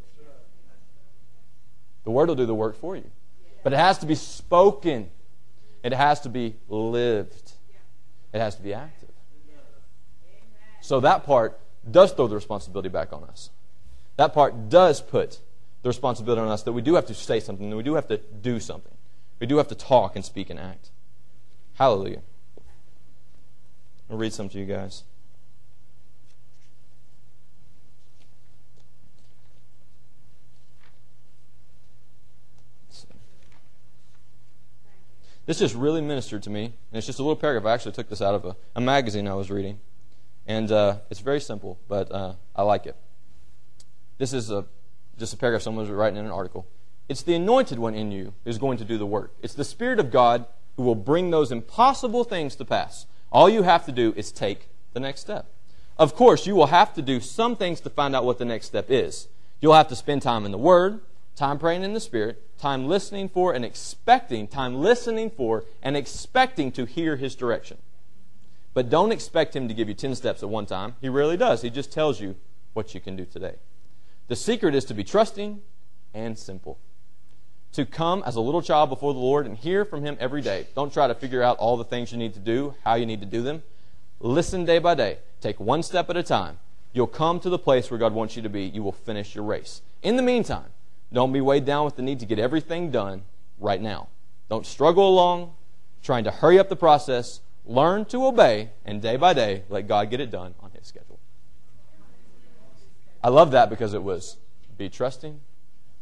The 2.04 2.12
word 2.12 2.30
will 2.30 2.36
do 2.36 2.46
the 2.46 2.56
work 2.56 2.80
for 2.80 2.96
you. 2.96 3.10
But 3.64 3.74
it 3.74 3.78
has 3.78 3.98
to 4.00 4.06
be 4.06 4.16
spoken. 4.16 5.10
It 5.84 5.94
has 5.94 6.22
to 6.22 6.30
be 6.30 6.56
lived. 6.70 7.54
It 8.34 8.40
has 8.40 8.56
to 8.56 8.62
be 8.62 8.74
active. 8.74 9.10
So 10.82 11.00
that 11.02 11.26
part 11.26 11.60
does 11.90 12.12
throw 12.14 12.28
the 12.28 12.36
responsibility 12.36 12.90
back 12.90 13.12
on 13.12 13.24
us. 13.26 13.50
That 14.18 14.34
part 14.34 14.70
does 14.70 15.02
put 15.02 15.40
the 15.82 15.90
responsibility 15.90 16.42
on 16.42 16.48
us 16.50 16.64
that 16.64 16.74
we 16.74 16.82
do 16.82 16.96
have 16.96 17.06
to 17.08 17.14
say 17.14 17.40
something, 17.40 17.70
that 17.70 17.76
we 17.76 17.84
do 17.84 17.96
have 17.96 18.08
to 18.08 18.18
do 18.18 18.60
something. 18.60 18.94
We 19.40 19.48
do 19.48 19.58
have 19.58 19.68
to 19.70 19.76
talk 19.76 20.16
and 20.16 20.26
speak 20.26 20.50
and 20.50 20.60
act. 20.60 20.92
Hallelujah. 21.76 22.22
I'll 24.10 24.18
read 24.18 24.34
some 24.34 24.50
to 24.50 24.60
you 24.60 24.66
guys. 24.66 25.04
This 35.46 35.58
just 35.58 35.74
really 35.74 36.02
ministered 36.02 36.44
to 36.44 36.52
me. 36.52 36.66
And 36.66 36.74
it's 36.92 37.08
just 37.08 37.18
a 37.18 37.24
little 37.24 37.36
paragraph. 37.36 37.66
I 37.66 37.74
actually 37.74 37.94
took 37.94 38.08
this 38.08 38.22
out 38.22 38.36
of 38.36 38.46
a, 38.46 38.56
a 38.76 38.82
magazine 38.82 39.28
I 39.28 39.34
was 39.34 39.50
reading. 39.50 39.80
And 40.46 40.72
uh, 40.72 40.98
it's 41.10 41.22
very 41.22 41.40
simple, 41.40 41.80
but 41.88 42.12
uh, 42.12 42.34
I 42.56 42.62
like 42.62 42.86
it. 42.86 42.96
This 44.20 44.32
is 44.32 44.52
a 44.52 44.66
just 45.20 45.34
a 45.34 45.38
paragraph 45.38 45.62
someone 45.62 45.86
was 45.86 45.92
writing 45.92 46.18
in 46.18 46.26
an 46.26 46.32
article. 46.32 46.66
It's 47.10 47.24
the 47.24 47.36
anointed 47.36 47.80
one 47.80 47.96
in 47.96 48.12
you 48.12 48.34
who's 48.44 48.58
going 48.58 48.78
to 48.78 48.86
do 48.86 48.98
the 48.98 49.06
work. 49.06 49.34
It's 49.42 49.54
the 49.54 49.64
Spirit 49.64 50.00
of 50.00 50.12
God 50.12 50.46
who 50.78 50.84
will 50.84 50.96
bring 50.96 51.30
those 51.30 51.52
impossible 51.52 52.24
things 52.24 52.56
to 52.56 52.66
pass. 52.66 53.06
All 53.32 53.50
you 53.50 53.64
have 53.64 53.86
to 53.86 53.92
do 53.92 54.14
is 54.16 54.32
take 54.32 54.70
the 54.94 55.00
next 55.00 55.22
step. 55.22 55.48
Of 55.98 56.16
course, 56.16 56.48
you 56.48 56.56
will 56.56 56.68
have 56.68 56.94
to 56.94 57.02
do 57.02 57.20
some 57.20 57.56
things 57.56 57.82
to 57.82 57.90
find 57.90 58.16
out 58.16 58.24
what 58.24 58.38
the 58.38 58.46
next 58.46 58.68
step 58.68 58.90
is. 58.90 59.28
You'll 59.60 59.74
have 59.74 59.90
to 59.90 59.96
spend 59.96 60.22
time 60.22 60.46
in 60.46 60.52
the 60.52 60.58
Word, 60.58 61.02
time 61.36 61.60
praying 61.60 61.84
in 61.84 61.94
the 61.94 62.00
Spirit, 62.00 62.42
time 62.58 62.88
listening 62.88 63.28
for 63.28 63.54
and 63.54 63.66
expecting, 63.66 64.48
time 64.48 64.76
listening 64.76 65.30
for 65.30 65.66
and 65.82 65.98
expecting 65.98 66.72
to 66.72 66.86
hear 66.86 67.18
His 67.18 67.36
direction. 67.36 67.78
But 68.74 68.90
don't 68.90 69.12
expect 69.12 69.56
Him 69.56 69.68
to 69.68 69.74
give 69.74 69.90
you 69.90 69.96
10 69.96 70.16
steps 70.16 70.44
at 70.44 70.50
one 70.50 70.66
time. 70.66 70.96
He 71.02 71.10
rarely 71.10 71.36
does. 71.36 71.62
He 71.62 71.70
just 71.70 71.92
tells 71.92 72.22
you 72.22 72.38
what 72.74 72.94
you 72.94 73.02
can 73.02 73.16
do 73.16 73.26
today. 73.26 73.56
The 74.30 74.36
secret 74.36 74.76
is 74.76 74.86
to 74.86 74.94
be 74.94 75.04
trusting 75.04 75.60
and 76.14 76.38
simple. 76.38 76.78
To 77.74 77.84
come 77.84 78.22
as 78.28 78.36
a 78.36 78.42
little 78.42 78.62
child 78.62 78.90
before 78.90 79.12
the 79.12 79.20
Lord 79.20 79.48
and 79.48 79.58
hear 79.58 79.84
from 79.84 80.06
Him 80.06 80.18
every 80.20 80.42
day. 80.42 80.68
Don't 80.76 80.94
try 80.94 81.08
to 81.08 81.16
figure 81.16 81.42
out 81.42 81.58
all 81.58 81.78
the 81.78 81.84
things 81.84 82.12
you 82.12 82.18
need 82.20 82.36
to 82.36 82.40
do, 82.40 82.76
how 82.86 82.94
you 82.94 83.08
need 83.08 83.22
to 83.22 83.26
do 83.26 83.42
them. 83.42 83.64
Listen 84.20 84.66
day 84.66 84.78
by 84.78 84.94
day. 84.94 85.18
Take 85.42 85.60
one 85.60 85.82
step 85.82 86.12
at 86.12 86.18
a 86.18 86.22
time. 86.22 86.60
You'll 86.94 87.08
come 87.08 87.40
to 87.40 87.50
the 87.50 87.58
place 87.58 87.90
where 87.90 88.00
God 88.00 88.14
wants 88.14 88.36
you 88.36 88.44
to 88.44 88.50
be. 88.50 88.64
You 88.64 88.84
will 88.84 88.92
finish 88.92 89.34
your 89.34 89.44
race. 89.44 89.82
In 90.04 90.16
the 90.16 90.22
meantime, 90.22 90.70
don't 91.12 91.34
be 91.34 91.42
weighed 91.42 91.66
down 91.66 91.86
with 91.86 91.96
the 91.96 92.04
need 92.04 92.20
to 92.20 92.28
get 92.28 92.38
everything 92.38 92.92
done 92.92 93.24
right 93.60 93.82
now. 93.82 94.10
Don't 94.48 94.66
struggle 94.66 95.10
along, 95.10 95.54
trying 96.04 96.24
to 96.26 96.32
hurry 96.32 96.60
up 96.60 96.70
the 96.70 96.76
process. 96.76 97.42
Learn 97.66 98.06
to 98.06 98.28
obey, 98.28 98.70
and 98.86 99.02
day 99.02 99.16
by 99.16 99.34
day, 99.34 99.64
let 99.70 99.88
God 99.88 100.12
get 100.12 100.20
it 100.20 100.30
done 100.30 100.54
on 100.60 100.70
His 100.72 100.86
schedule. 100.88 101.19
I 103.24 103.30
love 103.30 103.52
that 103.52 103.70
because 103.70 103.94
it 103.94 104.04
was 104.04 104.38
be 104.78 104.90
trusting, 104.90 105.40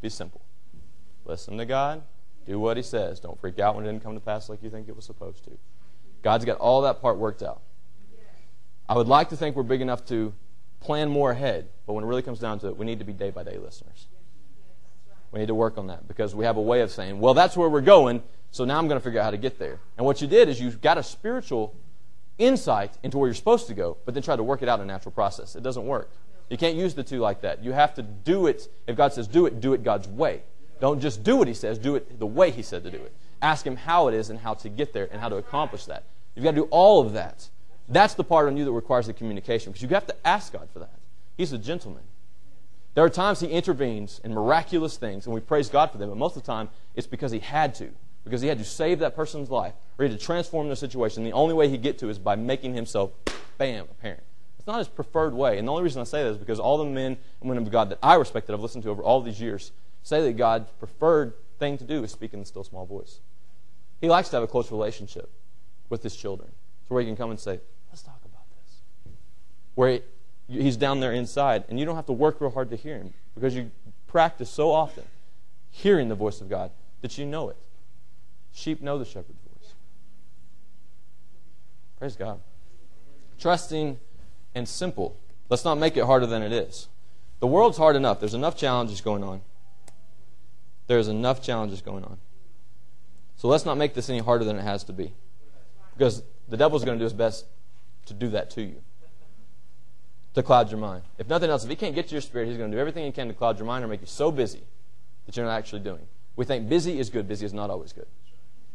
be 0.01 0.09
simple. 0.09 0.41
Listen 1.25 1.57
to 1.57 1.65
God, 1.65 2.03
do 2.45 2.59
what 2.59 2.77
He 2.77 2.83
says. 2.83 3.19
Don't 3.19 3.39
freak 3.39 3.59
out 3.59 3.75
when 3.75 3.85
it 3.85 3.91
didn't 3.91 4.03
come 4.03 4.13
to 4.13 4.19
pass 4.19 4.49
like 4.49 4.61
you 4.61 4.69
think 4.69 4.87
it 4.87 4.95
was 4.95 5.05
supposed 5.05 5.43
to. 5.45 5.51
God's 6.21 6.45
got 6.45 6.57
all 6.57 6.81
that 6.81 7.01
part 7.01 7.17
worked 7.17 7.43
out. 7.43 7.61
I 8.89 8.95
would 8.95 9.07
like 9.07 9.29
to 9.29 9.37
think 9.37 9.55
we're 9.55 9.63
big 9.63 9.81
enough 9.81 10.05
to 10.05 10.33
plan 10.79 11.09
more 11.09 11.31
ahead, 11.31 11.67
but 11.85 11.93
when 11.93 12.03
it 12.03 12.07
really 12.07 12.21
comes 12.21 12.39
down 12.39 12.59
to 12.59 12.67
it, 12.67 12.77
we 12.77 12.85
need 12.85 12.99
to 12.99 13.05
be 13.05 13.13
day 13.13 13.31
by 13.31 13.43
day 13.43 13.57
listeners. 13.57 14.07
We 15.31 15.39
need 15.39 15.47
to 15.47 15.55
work 15.55 15.77
on 15.77 15.87
that 15.87 16.07
because 16.07 16.33
we 16.33 16.45
have 16.45 16.57
a 16.57 16.61
way 16.61 16.81
of 16.81 16.91
saying, 16.91 17.19
well, 17.19 17.33
that's 17.33 17.57
where 17.57 17.67
we're 17.67 17.81
going, 17.81 18.23
so 18.51 18.63
now 18.63 18.77
I'm 18.77 18.87
going 18.87 18.99
to 18.99 19.03
figure 19.03 19.19
out 19.19 19.25
how 19.25 19.31
to 19.31 19.37
get 19.37 19.59
there. 19.59 19.79
And 19.97 20.05
what 20.05 20.21
you 20.21 20.27
did 20.27 20.47
is 20.47 20.61
you 20.61 20.71
got 20.71 20.97
a 20.97 21.03
spiritual 21.03 21.75
insight 22.37 22.97
into 23.03 23.17
where 23.17 23.27
you're 23.27 23.35
supposed 23.35 23.67
to 23.67 23.73
go, 23.73 23.97
but 24.05 24.13
then 24.13 24.23
try 24.23 24.35
to 24.35 24.43
work 24.43 24.61
it 24.61 24.69
out 24.69 24.79
in 24.79 24.83
a 24.83 24.87
natural 24.87 25.11
process. 25.11 25.55
It 25.55 25.63
doesn't 25.63 25.85
work. 25.85 26.11
You 26.49 26.57
can't 26.57 26.75
use 26.75 26.93
the 26.93 27.03
two 27.03 27.19
like 27.19 27.41
that. 27.41 27.63
You 27.63 27.73
have 27.73 27.93
to 27.95 28.01
do 28.01 28.47
it. 28.47 28.69
If 28.87 28.95
God 28.95 29.13
says 29.13 29.27
do 29.27 29.45
it, 29.45 29.59
do 29.59 29.73
it 29.73 29.83
God's 29.83 30.07
way. 30.07 30.43
Don't 30.79 30.99
just 30.99 31.23
do 31.23 31.35
what 31.35 31.47
He 31.47 31.53
says, 31.53 31.77
do 31.77 31.95
it 31.95 32.19
the 32.19 32.25
way 32.25 32.51
He 32.51 32.61
said 32.61 32.83
to 32.83 32.91
do 32.91 32.97
it. 32.97 33.13
Ask 33.41 33.65
Him 33.65 33.75
how 33.75 34.07
it 34.07 34.13
is 34.13 34.29
and 34.29 34.39
how 34.39 34.53
to 34.55 34.69
get 34.69 34.93
there 34.93 35.09
and 35.11 35.19
how 35.19 35.29
to 35.29 35.37
accomplish 35.37 35.85
that. 35.85 36.03
You've 36.35 36.43
got 36.43 36.51
to 36.51 36.57
do 36.57 36.67
all 36.69 37.01
of 37.01 37.13
that. 37.13 37.49
That's 37.89 38.13
the 38.13 38.23
part 38.23 38.47
on 38.47 38.57
you 38.57 38.65
that 38.65 38.71
requires 38.71 39.07
the 39.07 39.13
communication 39.13 39.71
because 39.71 39.81
you 39.81 39.89
have 39.89 40.07
to 40.07 40.27
ask 40.27 40.53
God 40.53 40.69
for 40.71 40.79
that. 40.79 40.99
He's 41.37 41.53
a 41.53 41.57
gentleman. 41.57 42.03
There 42.95 43.03
are 43.03 43.09
times 43.09 43.39
He 43.39 43.47
intervenes 43.47 44.19
in 44.23 44.33
miraculous 44.33 44.97
things, 44.97 45.25
and 45.25 45.33
we 45.33 45.39
praise 45.39 45.69
God 45.69 45.91
for 45.91 45.97
them, 45.97 46.09
but 46.09 46.17
most 46.17 46.35
of 46.35 46.43
the 46.43 46.47
time 46.47 46.69
it's 46.95 47.07
because 47.07 47.31
He 47.31 47.39
had 47.39 47.75
to, 47.75 47.89
because 48.23 48.41
He 48.41 48.47
had 48.47 48.57
to 48.57 48.65
save 48.65 48.99
that 48.99 49.15
person's 49.15 49.49
life, 49.49 49.73
or 49.97 50.05
He 50.05 50.11
had 50.11 50.19
to 50.19 50.25
transform 50.25 50.67
their 50.67 50.75
situation. 50.75 51.23
The 51.23 51.31
only 51.33 51.53
way 51.53 51.69
He'd 51.69 51.83
get 51.83 51.99
to 51.99 52.09
is 52.09 52.17
by 52.17 52.35
making 52.35 52.73
Himself, 52.73 53.11
bam, 53.57 53.85
apparent. 53.91 54.23
It's 54.67 54.73
not 54.73 54.79
His 54.79 54.89
preferred 54.89 55.33
way. 55.33 55.57
And 55.57 55.65
the 55.65 55.71
only 55.71 55.83
reason 55.83 56.01
I 56.01 56.03
say 56.03 56.23
that 56.23 56.31
is 56.31 56.37
because 56.37 56.59
all 56.59 56.77
the 56.77 56.83
men 56.83 57.15
and 57.39 57.49
women 57.49 57.63
of 57.63 57.71
God 57.71 57.89
that 57.89 57.99
I 58.03 58.15
respect, 58.15 58.47
that 58.47 58.53
I've 58.53 58.59
listened 58.59 58.83
to 58.83 58.89
over 58.89 59.01
all 59.01 59.21
these 59.21 59.39
years, 59.39 59.71
say 60.03 60.21
that 60.23 60.33
God's 60.33 60.69
preferred 60.71 61.35
thing 61.57 61.77
to 61.77 61.85
do 61.85 62.03
is 62.03 62.11
speak 62.11 62.33
in 62.33 62.41
the 62.41 62.45
still 62.45 62.65
small 62.65 62.85
voice. 62.85 63.21
He 64.01 64.09
likes 64.09 64.27
to 64.27 64.35
have 64.35 64.43
a 64.43 64.47
close 64.47 64.69
relationship 64.69 65.31
with 65.87 66.03
His 66.03 66.17
children, 66.17 66.49
so 66.85 66.95
where 66.95 67.01
He 67.01 67.07
can 67.07 67.15
come 67.15 67.29
and 67.29 67.39
say, 67.39 67.61
let's 67.89 68.01
talk 68.01 68.19
about 68.25 68.43
this. 68.49 69.13
Where 69.75 70.01
he's 70.49 70.75
down 70.75 70.99
there 70.99 71.13
inside, 71.13 71.63
and 71.69 71.79
you 71.79 71.85
don't 71.85 71.95
have 71.95 72.05
to 72.07 72.13
work 72.13 72.41
real 72.41 72.51
hard 72.51 72.69
to 72.71 72.75
hear 72.75 72.97
him 72.97 73.13
because 73.35 73.55
you 73.55 73.71
practice 74.05 74.49
so 74.49 74.71
often 74.71 75.05
hearing 75.69 76.09
the 76.09 76.15
voice 76.15 76.41
of 76.41 76.49
God 76.49 76.71
that 77.01 77.17
you 77.17 77.25
know 77.25 77.49
it. 77.49 77.57
Sheep 78.53 78.81
know 78.81 78.97
the 78.97 79.05
shepherd's 79.05 79.39
voice. 79.41 79.73
Praise 81.99 82.17
God. 82.17 82.41
Trusting 83.39 83.99
and 84.57 84.67
simple. 84.67 85.15
Let's 85.49 85.63
not 85.63 85.77
make 85.77 85.95
it 85.95 86.03
harder 86.03 86.25
than 86.25 86.41
it 86.41 86.51
is. 86.51 86.87
The 87.39 87.47
world's 87.47 87.77
hard 87.77 87.95
enough. 87.95 88.19
There's 88.19 88.33
enough 88.33 88.57
challenges 88.57 89.01
going 89.01 89.23
on. 89.23 89.41
There's 90.87 91.07
enough 91.07 91.41
challenges 91.41 91.81
going 91.81 92.03
on. 92.03 92.17
So 93.35 93.47
let's 93.47 93.65
not 93.65 93.77
make 93.77 93.93
this 93.93 94.09
any 94.09 94.19
harder 94.19 94.43
than 94.43 94.57
it 94.57 94.63
has 94.63 94.83
to 94.85 94.93
be. 94.93 95.13
Because 95.95 96.23
the 96.49 96.57
devil's 96.57 96.83
going 96.83 96.97
to 96.97 96.99
do 96.99 97.03
his 97.03 97.13
best 97.13 97.45
to 98.07 98.13
do 98.13 98.29
that 98.29 98.49
to 98.51 98.61
you 98.61 98.81
to 100.33 100.43
cloud 100.43 100.69
your 100.69 100.79
mind. 100.79 101.03
If 101.17 101.27
nothing 101.27 101.49
else, 101.49 101.63
if 101.63 101.69
he 101.69 101.75
can't 101.75 101.95
get 101.95 102.07
to 102.09 102.11
your 102.13 102.21
spirit, 102.21 102.47
he's 102.47 102.57
going 102.57 102.69
to 102.69 102.77
do 102.77 102.79
everything 102.79 103.05
he 103.05 103.11
can 103.11 103.27
to 103.27 103.33
cloud 103.33 103.57
your 103.57 103.65
mind 103.65 103.83
or 103.83 103.87
make 103.87 104.01
you 104.01 104.07
so 104.07 104.31
busy 104.31 104.61
that 105.25 105.35
you're 105.35 105.45
not 105.45 105.57
actually 105.57 105.81
doing. 105.81 106.07
We 106.35 106.45
think 106.45 106.69
busy 106.69 106.99
is 106.99 107.09
good. 107.09 107.27
Busy 107.27 107.45
is 107.45 107.53
not 107.53 107.71
always 107.71 107.91
good. 107.91 108.05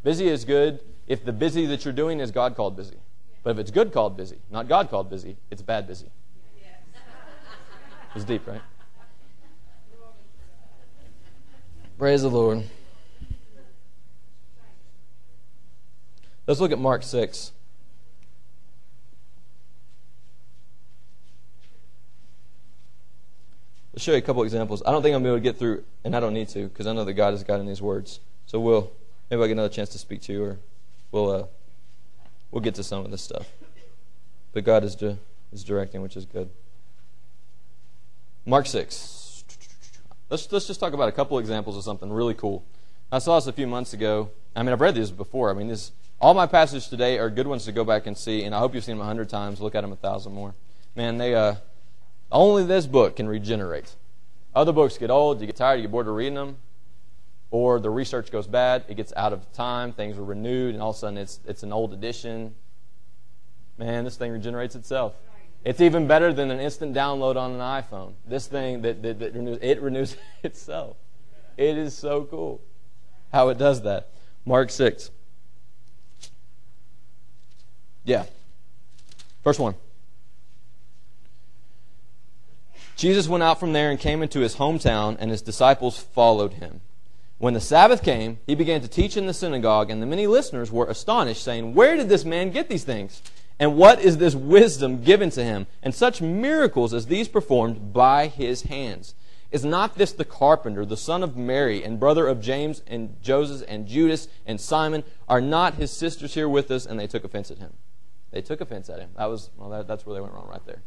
Busy 0.02 0.28
is 0.28 0.44
good 0.44 0.80
if 1.06 1.24
the 1.24 1.32
busy 1.32 1.66
that 1.66 1.84
you're 1.84 1.94
doing 1.94 2.18
is 2.18 2.32
God 2.32 2.56
called 2.56 2.76
busy. 2.76 2.96
But 3.42 3.50
if 3.50 3.58
it's 3.58 3.70
good 3.70 3.92
called 3.92 4.16
busy, 4.16 4.38
not 4.50 4.68
God 4.68 4.88
called 4.90 5.10
busy, 5.10 5.36
it's 5.50 5.62
bad 5.62 5.86
busy. 5.86 6.06
It's 8.14 8.24
deep, 8.24 8.46
right? 8.46 8.60
Praise 11.98 12.22
the 12.22 12.28
Lord. 12.28 12.64
Let's 16.46 16.60
look 16.60 16.72
at 16.72 16.78
Mark 16.78 17.02
6. 17.02 17.52
Let's 23.92 24.04
show 24.04 24.12
you 24.12 24.18
a 24.18 24.22
couple 24.22 24.42
examples. 24.42 24.82
I 24.84 24.90
don't 24.90 25.02
think 25.02 25.14
I'm 25.14 25.22
going 25.22 25.36
to 25.36 25.40
get 25.40 25.58
through, 25.58 25.84
and 26.02 26.16
I 26.16 26.20
don't 26.20 26.34
need 26.34 26.48
to, 26.48 26.68
because 26.68 26.86
I 26.86 26.92
know 26.92 27.04
that 27.04 27.12
God 27.14 27.32
has 27.32 27.44
got 27.44 27.60
in 27.60 27.66
these 27.66 27.80
words. 27.80 28.20
So 28.46 28.58
we'll 28.58 28.90
maybe 29.30 29.40
I'll 29.40 29.48
get 29.48 29.52
another 29.52 29.68
chance 29.68 29.90
to 29.90 29.98
speak 29.98 30.22
to 30.22 30.32
you, 30.32 30.44
or 30.44 30.58
we'll 31.12 31.30
uh, 31.30 31.44
we'll 32.52 32.60
get 32.60 32.76
to 32.76 32.84
some 32.84 33.04
of 33.04 33.10
this 33.10 33.22
stuff. 33.22 33.48
But 34.52 34.62
God 34.62 34.84
is 34.84 34.94
di- 34.94 35.18
is 35.52 35.64
directing, 35.64 36.02
which 36.02 36.16
is 36.16 36.24
good. 36.24 36.50
Mark 38.46 38.66
six. 38.66 39.44
Let's 40.30 40.50
let's 40.52 40.66
just 40.66 40.78
talk 40.78 40.92
about 40.92 41.08
a 41.08 41.12
couple 41.12 41.38
examples 41.38 41.76
of 41.76 41.82
something 41.82 42.12
really 42.12 42.34
cool. 42.34 42.64
I 43.10 43.18
saw 43.18 43.36
this 43.36 43.46
a 43.48 43.52
few 43.52 43.66
months 43.66 43.92
ago. 43.92 44.30
I 44.54 44.62
mean, 44.62 44.72
I've 44.72 44.80
read 44.80 44.94
these 44.94 45.10
before. 45.10 45.50
I 45.50 45.54
mean, 45.54 45.68
this 45.68 45.92
all 46.20 46.34
my 46.34 46.46
passages 46.46 46.88
today 46.88 47.18
are 47.18 47.28
good 47.28 47.46
ones 47.46 47.64
to 47.64 47.72
go 47.72 47.84
back 47.84 48.06
and 48.06 48.16
see, 48.16 48.44
and 48.44 48.54
I 48.54 48.58
hope 48.58 48.74
you've 48.74 48.84
seen 48.84 48.96
them 48.96 49.02
a 49.02 49.06
hundred 49.06 49.28
times. 49.28 49.60
Look 49.60 49.74
at 49.74 49.80
them 49.80 49.92
a 49.92 49.96
thousand 49.96 50.32
more. 50.32 50.54
Man, 50.94 51.18
they 51.18 51.34
uh, 51.34 51.56
only 52.30 52.64
this 52.64 52.86
book 52.86 53.16
can 53.16 53.28
regenerate. 53.28 53.94
Other 54.54 54.72
books 54.72 54.98
get 54.98 55.10
old, 55.10 55.40
you 55.40 55.46
get 55.46 55.56
tired, 55.56 55.76
you 55.76 55.82
get 55.82 55.90
bored 55.90 56.06
of 56.06 56.14
reading 56.14 56.34
them, 56.34 56.58
or 57.52 57.78
the 57.78 57.90
research 57.90 58.32
goes 58.32 58.46
bad, 58.46 58.82
it 58.88 58.96
gets 58.96 59.12
out 59.14 59.34
of 59.34 59.52
time, 59.52 59.92
things 59.92 60.16
are 60.16 60.24
renewed, 60.24 60.74
and 60.74 60.82
all 60.82 60.90
of 60.90 60.96
a 60.96 60.98
sudden 60.98 61.18
it's, 61.18 61.38
it's 61.46 61.62
an 61.62 61.70
old 61.72 61.92
edition. 61.92 62.54
Man, 63.76 64.04
this 64.04 64.16
thing 64.16 64.32
regenerates 64.32 64.74
itself. 64.74 65.14
It's 65.62 65.80
even 65.80 66.08
better 66.08 66.32
than 66.32 66.50
an 66.50 66.58
instant 66.58 66.96
download 66.96 67.36
on 67.36 67.52
an 67.52 67.60
iPhone. 67.60 68.14
This 68.26 68.46
thing 68.46 68.82
that, 68.82 69.02
that, 69.02 69.18
that 69.20 69.34
renews, 69.34 69.58
it 69.60 69.82
renews 69.82 70.16
itself. 70.42 70.96
It 71.58 71.76
is 71.76 71.94
so 71.94 72.24
cool 72.24 72.62
how 73.32 73.50
it 73.50 73.58
does 73.58 73.82
that. 73.82 74.08
Mark 74.46 74.70
6. 74.70 75.10
Yeah. 78.04 78.24
First 79.44 79.60
one. 79.60 79.74
Jesus 82.96 83.28
went 83.28 83.42
out 83.42 83.60
from 83.60 83.74
there 83.74 83.90
and 83.90 84.00
came 84.00 84.22
into 84.22 84.40
his 84.40 84.56
hometown, 84.56 85.16
and 85.20 85.30
his 85.30 85.42
disciples 85.42 85.98
followed 85.98 86.54
him. 86.54 86.80
When 87.42 87.54
the 87.54 87.60
Sabbath 87.60 88.04
came, 88.04 88.38
he 88.46 88.54
began 88.54 88.82
to 88.82 88.86
teach 88.88 89.16
in 89.16 89.26
the 89.26 89.34
synagogue, 89.34 89.90
and 89.90 90.00
the 90.00 90.06
many 90.06 90.28
listeners 90.28 90.70
were 90.70 90.86
astonished, 90.86 91.42
saying, 91.42 91.74
Where 91.74 91.96
did 91.96 92.08
this 92.08 92.24
man 92.24 92.52
get 92.52 92.68
these 92.68 92.84
things? 92.84 93.20
And 93.58 93.76
what 93.76 93.98
is 93.98 94.18
this 94.18 94.36
wisdom 94.36 95.02
given 95.02 95.28
to 95.30 95.42
him? 95.42 95.66
And 95.82 95.92
such 95.92 96.22
miracles 96.22 96.94
as 96.94 97.06
these 97.06 97.26
performed 97.26 97.92
by 97.92 98.28
his 98.28 98.62
hands. 98.62 99.16
Is 99.50 99.64
not 99.64 99.98
this 99.98 100.12
the 100.12 100.24
carpenter, 100.24 100.86
the 100.86 100.96
son 100.96 101.24
of 101.24 101.36
Mary, 101.36 101.82
and 101.82 101.98
brother 101.98 102.28
of 102.28 102.40
James 102.40 102.80
and 102.86 103.20
Joseph 103.20 103.66
and 103.66 103.88
Judas 103.88 104.28
and 104.46 104.60
Simon? 104.60 105.02
Are 105.28 105.40
not 105.40 105.74
his 105.74 105.90
sisters 105.90 106.34
here 106.34 106.48
with 106.48 106.70
us? 106.70 106.86
And 106.86 107.00
they 107.00 107.08
took 107.08 107.24
offense 107.24 107.50
at 107.50 107.58
him. 107.58 107.72
They 108.30 108.40
took 108.40 108.60
offense 108.60 108.88
at 108.88 109.00
him. 109.00 109.10
That 109.16 109.28
was 109.28 109.50
well. 109.56 109.68
That, 109.68 109.88
that's 109.88 110.06
where 110.06 110.14
they 110.14 110.20
went 110.20 110.32
wrong 110.32 110.46
right 110.48 110.64
there. 110.64 110.82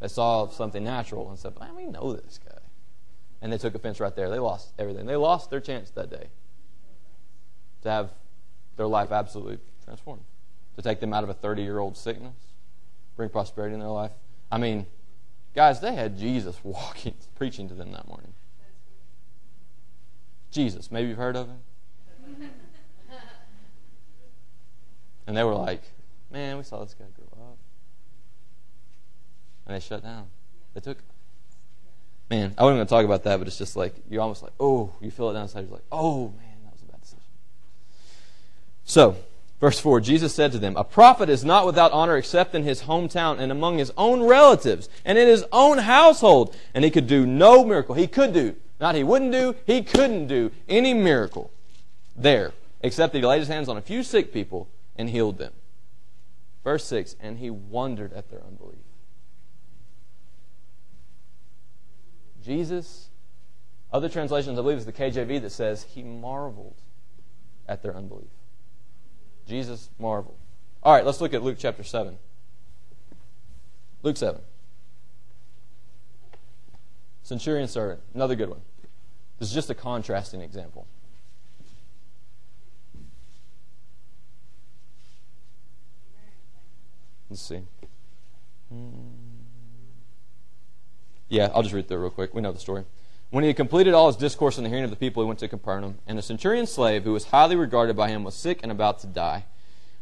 They 0.00 0.08
saw 0.08 0.48
something 0.48 0.82
natural 0.82 1.30
and 1.30 1.38
said, 1.38 1.56
"Man, 1.60 1.76
we 1.76 1.86
know 1.86 2.14
this 2.14 2.40
guy," 2.44 2.51
and 3.42 3.52
they 3.52 3.58
took 3.58 3.74
offense 3.74 4.00
right 4.00 4.14
there. 4.16 4.30
They 4.30 4.38
lost 4.38 4.72
everything. 4.78 5.04
They 5.04 5.16
lost 5.16 5.50
their 5.50 5.60
chance 5.60 5.90
that 5.90 6.08
day 6.08 6.28
to 7.82 7.90
have 7.90 8.10
their 8.76 8.86
life 8.86 9.12
absolutely 9.12 9.58
transformed, 9.84 10.22
to 10.76 10.82
take 10.82 11.00
them 11.00 11.12
out 11.12 11.24
of 11.24 11.30
a 11.30 11.34
30-year-old 11.34 11.96
sickness, 11.96 12.36
bring 13.16 13.28
prosperity 13.28 13.74
in 13.74 13.80
their 13.80 13.88
life. 13.90 14.12
I 14.50 14.58
mean, 14.58 14.86
guys, 15.54 15.80
they 15.80 15.94
had 15.94 16.16
Jesus 16.16 16.56
walking, 16.62 17.14
preaching 17.34 17.68
to 17.68 17.74
them 17.74 17.92
that 17.92 18.08
morning. 18.08 18.32
Jesus, 20.50 20.90
maybe 20.90 21.08
you've 21.08 21.18
heard 21.18 21.36
of 21.36 21.48
him. 21.48 21.58
And 25.24 25.36
they 25.36 25.44
were 25.44 25.54
like, 25.54 25.82
man, 26.32 26.58
we 26.58 26.64
saw 26.64 26.82
this 26.82 26.94
guy 26.94 27.04
grow 27.14 27.44
up 27.44 27.56
and 29.66 29.76
they 29.76 29.80
shut 29.80 30.02
down. 30.02 30.26
They 30.74 30.80
took. 30.80 30.98
Man, 32.32 32.54
I 32.56 32.62
wasn't 32.62 32.78
going 32.78 32.86
to 32.86 32.90
talk 32.90 33.04
about 33.04 33.24
that, 33.24 33.36
but 33.36 33.46
it's 33.46 33.58
just 33.58 33.76
like, 33.76 33.94
you're 34.08 34.22
almost 34.22 34.42
like, 34.42 34.54
oh, 34.58 34.90
you 35.02 35.10
feel 35.10 35.28
it 35.28 35.34
down 35.34 35.42
inside. 35.42 35.64
You're 35.64 35.74
like, 35.74 35.84
oh, 35.92 36.28
man, 36.28 36.56
that 36.64 36.72
was 36.72 36.80
a 36.80 36.86
bad 36.86 37.00
decision. 37.02 37.24
So, 38.84 39.16
verse 39.60 39.78
4 39.78 40.00
Jesus 40.00 40.34
said 40.34 40.50
to 40.52 40.58
them, 40.58 40.74
A 40.78 40.82
prophet 40.82 41.28
is 41.28 41.44
not 41.44 41.66
without 41.66 41.92
honor 41.92 42.16
except 42.16 42.54
in 42.54 42.62
his 42.62 42.84
hometown 42.84 43.38
and 43.38 43.52
among 43.52 43.76
his 43.76 43.92
own 43.98 44.22
relatives 44.22 44.88
and 45.04 45.18
in 45.18 45.28
his 45.28 45.44
own 45.52 45.76
household. 45.76 46.56
And 46.72 46.84
he 46.84 46.90
could 46.90 47.06
do 47.06 47.26
no 47.26 47.66
miracle. 47.66 47.96
He 47.96 48.06
could 48.06 48.32
do, 48.32 48.56
not 48.80 48.94
he 48.94 49.04
wouldn't 49.04 49.32
do, 49.32 49.54
he 49.66 49.82
couldn't 49.82 50.26
do 50.26 50.52
any 50.70 50.94
miracle 50.94 51.50
there, 52.16 52.54
except 52.80 53.12
that 53.12 53.18
he 53.18 53.26
laid 53.26 53.40
his 53.40 53.48
hands 53.48 53.68
on 53.68 53.76
a 53.76 53.82
few 53.82 54.02
sick 54.02 54.32
people 54.32 54.70
and 54.96 55.10
healed 55.10 55.36
them. 55.36 55.52
Verse 56.64 56.86
6 56.86 57.14
And 57.20 57.40
he 57.40 57.50
wondered 57.50 58.14
at 58.14 58.30
their 58.30 58.40
unbelief. 58.42 58.81
Jesus, 62.44 63.08
other 63.92 64.08
translations, 64.08 64.58
I 64.58 64.62
believe, 64.62 64.78
is 64.78 64.86
the 64.86 64.92
KJV 64.92 65.40
that 65.42 65.50
says 65.50 65.84
he 65.84 66.02
marveled 66.02 66.76
at 67.68 67.82
their 67.82 67.94
unbelief. 67.94 68.30
Jesus 69.46 69.90
marveled. 69.98 70.36
All 70.82 70.92
right, 70.92 71.04
let's 71.04 71.20
look 71.20 71.34
at 71.34 71.42
Luke 71.42 71.56
chapter 71.58 71.84
7. 71.84 72.18
Luke 74.02 74.16
7. 74.16 74.40
Centurion 77.22 77.68
servant, 77.68 78.00
another 78.14 78.34
good 78.34 78.50
one. 78.50 78.62
This 79.38 79.48
is 79.48 79.54
just 79.54 79.70
a 79.70 79.74
contrasting 79.74 80.40
example. 80.40 80.86
Let's 87.30 87.42
see. 87.42 87.62
Hmm. 88.68 89.21
Yeah, 91.32 91.50
I'll 91.54 91.62
just 91.62 91.74
read 91.74 91.88
through 91.88 91.96
real 91.96 92.10
quick. 92.10 92.34
We 92.34 92.42
know 92.42 92.52
the 92.52 92.58
story. 92.58 92.84
When 93.30 93.42
he 93.42 93.48
had 93.48 93.56
completed 93.56 93.94
all 93.94 94.06
his 94.06 94.16
discourse 94.16 94.58
in 94.58 94.64
the 94.64 94.68
hearing 94.68 94.84
of 94.84 94.90
the 94.90 94.96
people, 94.96 95.22
he 95.22 95.26
went 95.26 95.38
to 95.38 95.48
Capernaum, 95.48 95.98
and 96.06 96.18
a 96.18 96.22
centurion 96.22 96.66
slave, 96.66 97.04
who 97.04 97.14
was 97.14 97.24
highly 97.24 97.56
regarded 97.56 97.96
by 97.96 98.10
him, 98.10 98.22
was 98.22 98.34
sick 98.34 98.60
and 98.62 98.70
about 98.70 98.98
to 98.98 99.06
die. 99.06 99.46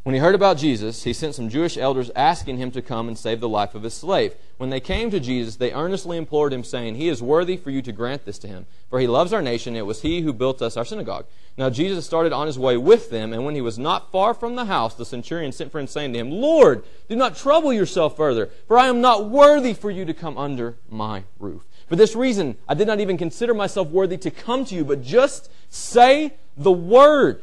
When 0.03 0.14
he 0.14 0.20
heard 0.20 0.34
about 0.34 0.57
Jesus, 0.57 1.05
he 1.05 1.12
sent 1.12 1.34
some 1.34 1.51
Jewish 1.51 1.76
elders 1.76 2.11
asking 2.16 2.57
him 2.57 2.70
to 2.70 2.80
come 2.80 3.07
and 3.07 3.18
save 3.18 3.38
the 3.38 3.48
life 3.48 3.74
of 3.74 3.82
his 3.82 3.92
slave. 3.92 4.34
When 4.57 4.70
they 4.70 4.80
came 4.80 5.11
to 5.11 5.20
Jesus, 5.20 5.57
they 5.57 5.74
earnestly 5.74 6.16
implored 6.16 6.55
him, 6.55 6.64
saying, 6.64 6.94
He 6.94 7.11
is 7.11 7.22
worthy 7.22 7.59
for 7.59 7.70
you 7.70 7.82
to 7.82 7.92
grant 7.92 8.24
this 8.24 8.38
to 8.38 8.48
him, 8.48 8.64
for 8.88 8.98
he 8.98 9.07
loves 9.07 9.34
our 9.34 9.42
nation. 9.42 9.76
It 9.76 9.84
was 9.84 10.01
he 10.01 10.22
who 10.22 10.32
built 10.32 10.62
us 10.62 10.78
our 10.78 10.86
synagogue. 10.86 11.26
Now 11.59 11.68
Jesus 11.68 12.07
started 12.07 12.32
on 12.32 12.46
his 12.46 12.59
way 12.59 12.78
with 12.78 13.11
them, 13.11 13.34
and 13.34 13.44
when 13.44 13.55
he 13.55 13.61
was 13.61 13.78
not 13.78 14.11
far 14.11 14.32
from 14.32 14.57
the 14.57 14.64
house, 14.64 14.94
the 14.94 15.05
centurion 15.05 15.53
sent 15.53 15.70
for 15.70 15.78
him, 15.78 15.86
saying 15.86 16.14
to 16.14 16.18
him, 16.18 16.30
Lord, 16.30 16.82
do 17.11 17.14
not 17.14 17.36
trouble 17.36 17.70
yourself 17.70 18.16
further, 18.16 18.48
for 18.66 18.78
I 18.78 18.86
am 18.86 19.03
not 19.03 19.28
worthy 19.28 19.74
for 19.74 19.90
you 19.90 20.07
to 20.07 20.14
come 20.14 20.38
under 20.38 20.76
my 20.88 21.24
roof. 21.38 21.62
For 21.88 21.96
this 21.96 22.16
reason, 22.16 22.57
I 22.66 22.72
did 22.72 22.86
not 22.86 23.01
even 23.01 23.18
consider 23.18 23.53
myself 23.53 23.88
worthy 23.88 24.16
to 24.16 24.30
come 24.30 24.64
to 24.64 24.74
you, 24.74 24.82
but 24.84 25.03
just 25.03 25.51
say 25.68 26.32
the 26.57 26.72
word 26.72 27.42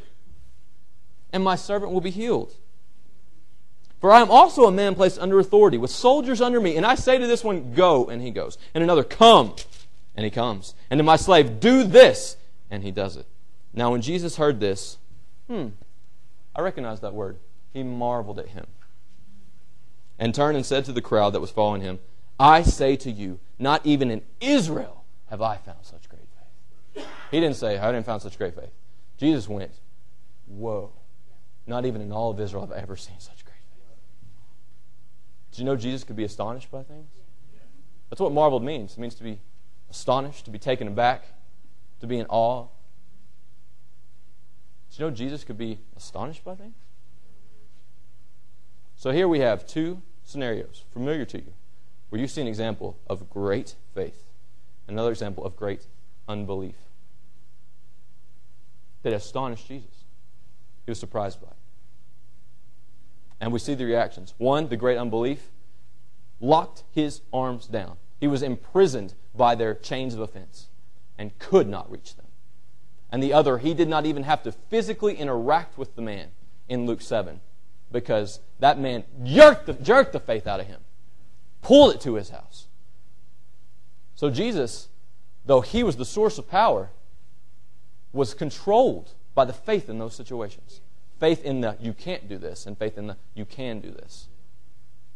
and 1.31 1.43
my 1.43 1.55
servant 1.55 1.91
will 1.91 2.01
be 2.01 2.11
healed. 2.11 2.55
For 3.99 4.11
I 4.11 4.21
am 4.21 4.29
also 4.29 4.65
a 4.65 4.71
man 4.71 4.95
placed 4.95 5.19
under 5.19 5.39
authority, 5.39 5.77
with 5.77 5.89
soldiers 5.89 6.39
under 6.39 6.59
me. 6.59 6.75
And 6.75 6.85
I 6.85 6.95
say 6.95 7.17
to 7.17 7.27
this 7.27 7.43
one, 7.43 7.73
Go, 7.73 8.05
and 8.05 8.21
he 8.21 8.31
goes. 8.31 8.57
And 8.73 8.83
another, 8.83 9.03
Come, 9.03 9.55
and 10.15 10.23
he 10.23 10.29
comes. 10.29 10.75
And 10.89 10.99
to 10.99 11.03
my 11.03 11.15
slave, 11.15 11.59
Do 11.59 11.83
this, 11.83 12.37
and 12.69 12.83
he 12.83 12.91
does 12.91 13.17
it. 13.17 13.25
Now, 13.73 13.91
when 13.91 14.01
Jesus 14.01 14.37
heard 14.37 14.59
this, 14.59 14.97
hmm, 15.47 15.69
I 16.55 16.61
recognize 16.61 16.99
that 17.01 17.13
word. 17.13 17.37
He 17.73 17.83
marveled 17.83 18.39
at 18.39 18.49
him. 18.49 18.65
And 20.19 20.33
turned 20.33 20.57
and 20.57 20.65
said 20.65 20.85
to 20.85 20.91
the 20.91 21.01
crowd 21.01 21.31
that 21.31 21.41
was 21.41 21.51
following 21.51 21.81
him, 21.81 21.99
I 22.39 22.63
say 22.63 22.95
to 22.97 23.11
you, 23.11 23.39
not 23.59 23.85
even 23.85 24.11
in 24.11 24.21
Israel 24.41 25.03
have 25.29 25.41
I 25.41 25.57
found 25.57 25.79
such 25.83 26.07
great 26.09 26.21
faith. 26.93 27.05
He 27.31 27.39
didn't 27.39 27.55
say, 27.55 27.77
I 27.77 27.91
didn't 27.91 28.05
find 28.05 28.21
such 28.21 28.37
great 28.37 28.55
faith. 28.55 28.71
Jesus 29.17 29.47
went, 29.47 29.71
Whoa. 30.47 30.91
Not 31.67 31.85
even 31.85 32.01
in 32.01 32.11
all 32.11 32.31
of 32.31 32.39
Israel 32.39 32.65
have 32.65 32.71
I 32.71 32.81
ever 32.81 32.95
seen 32.95 33.19
such 33.19 33.43
great 33.43 33.57
faith. 33.69 33.83
Did 35.51 35.59
you 35.59 35.65
know 35.65 35.75
Jesus 35.75 36.03
could 36.03 36.15
be 36.15 36.23
astonished 36.23 36.71
by 36.71 36.81
things? 36.83 37.09
That's 38.09 38.21
what 38.21 38.31
marveled 38.31 38.63
means. 38.63 38.93
It 38.93 38.99
means 38.99 39.15
to 39.15 39.23
be 39.23 39.39
astonished, 39.89 40.45
to 40.45 40.51
be 40.51 40.59
taken 40.59 40.87
aback, 40.87 41.25
to 41.99 42.07
be 42.07 42.17
in 42.17 42.25
awe. 42.27 42.67
Did 44.89 44.99
you 44.99 45.05
know 45.05 45.11
Jesus 45.11 45.43
could 45.43 45.57
be 45.57 45.79
astonished 45.95 46.43
by 46.45 46.55
things? 46.55 46.75
So 48.95 49.11
here 49.11 49.27
we 49.27 49.41
have 49.41 49.67
two 49.67 50.01
scenarios 50.23 50.83
familiar 50.91 51.25
to 51.25 51.37
you 51.37 51.53
where 52.09 52.21
you 52.21 52.27
see 52.27 52.41
an 52.41 52.47
example 52.47 52.97
of 53.07 53.29
great 53.29 53.75
faith, 53.93 54.23
another 54.87 55.11
example 55.11 55.45
of 55.45 55.57
great 55.57 55.85
unbelief 56.27 56.75
that 59.03 59.13
astonished 59.13 59.67
Jesus. 59.67 59.96
He 60.87 60.91
was 60.91 60.99
surprised 60.99 61.41
by 61.41 61.49
it. 61.49 61.57
And 63.41 63.51
we 63.51 63.59
see 63.59 63.75
the 63.75 63.83
reactions. 63.83 64.33
One, 64.37 64.69
the 64.69 64.77
great 64.77 64.97
unbelief, 64.97 65.51
locked 66.39 66.85
his 66.91 67.21
arms 67.33 67.67
down. 67.67 67.97
He 68.21 68.27
was 68.27 68.41
imprisoned 68.41 69.13
by 69.35 69.53
their 69.53 69.75
chains 69.75 70.13
of 70.13 70.21
offense 70.21 70.69
and 71.17 71.37
could 71.39 71.67
not 71.67 71.91
reach 71.91 72.15
them. 72.15 72.27
And 73.11 73.21
the 73.21 73.33
other, 73.33 73.57
he 73.57 73.73
did 73.73 73.89
not 73.89 74.05
even 74.05 74.23
have 74.23 74.43
to 74.43 74.51
physically 74.53 75.15
interact 75.15 75.77
with 75.77 75.93
the 75.95 76.01
man 76.01 76.29
in 76.69 76.85
Luke 76.85 77.01
7 77.01 77.41
because 77.91 78.39
that 78.59 78.79
man 78.79 79.03
jerked 79.25 79.65
the, 79.65 79.73
jerked 79.73 80.13
the 80.13 80.21
faith 80.21 80.47
out 80.47 80.61
of 80.61 80.67
him, 80.67 80.79
pulled 81.61 81.95
it 81.95 82.01
to 82.01 82.15
his 82.15 82.29
house. 82.29 82.67
So 84.15 84.29
Jesus, 84.29 84.87
though 85.45 85.61
he 85.61 85.83
was 85.83 85.97
the 85.97 86.05
source 86.05 86.37
of 86.37 86.49
power, 86.49 86.91
was 88.13 88.33
controlled 88.33 89.11
by 89.37 89.45
the 89.45 89.53
faith 89.53 89.87
in 89.87 89.99
those 89.99 90.15
situations. 90.15 90.81
Faith 91.19 91.45
in 91.45 91.61
the 91.61 91.77
you 91.79 91.93
can't 91.93 92.27
do 92.27 92.39
this, 92.39 92.65
and 92.65 92.75
faith 92.75 92.97
in 92.97 93.05
the 93.05 93.17
you 93.35 93.45
can 93.45 93.79
do 93.79 93.91
this. 93.91 94.29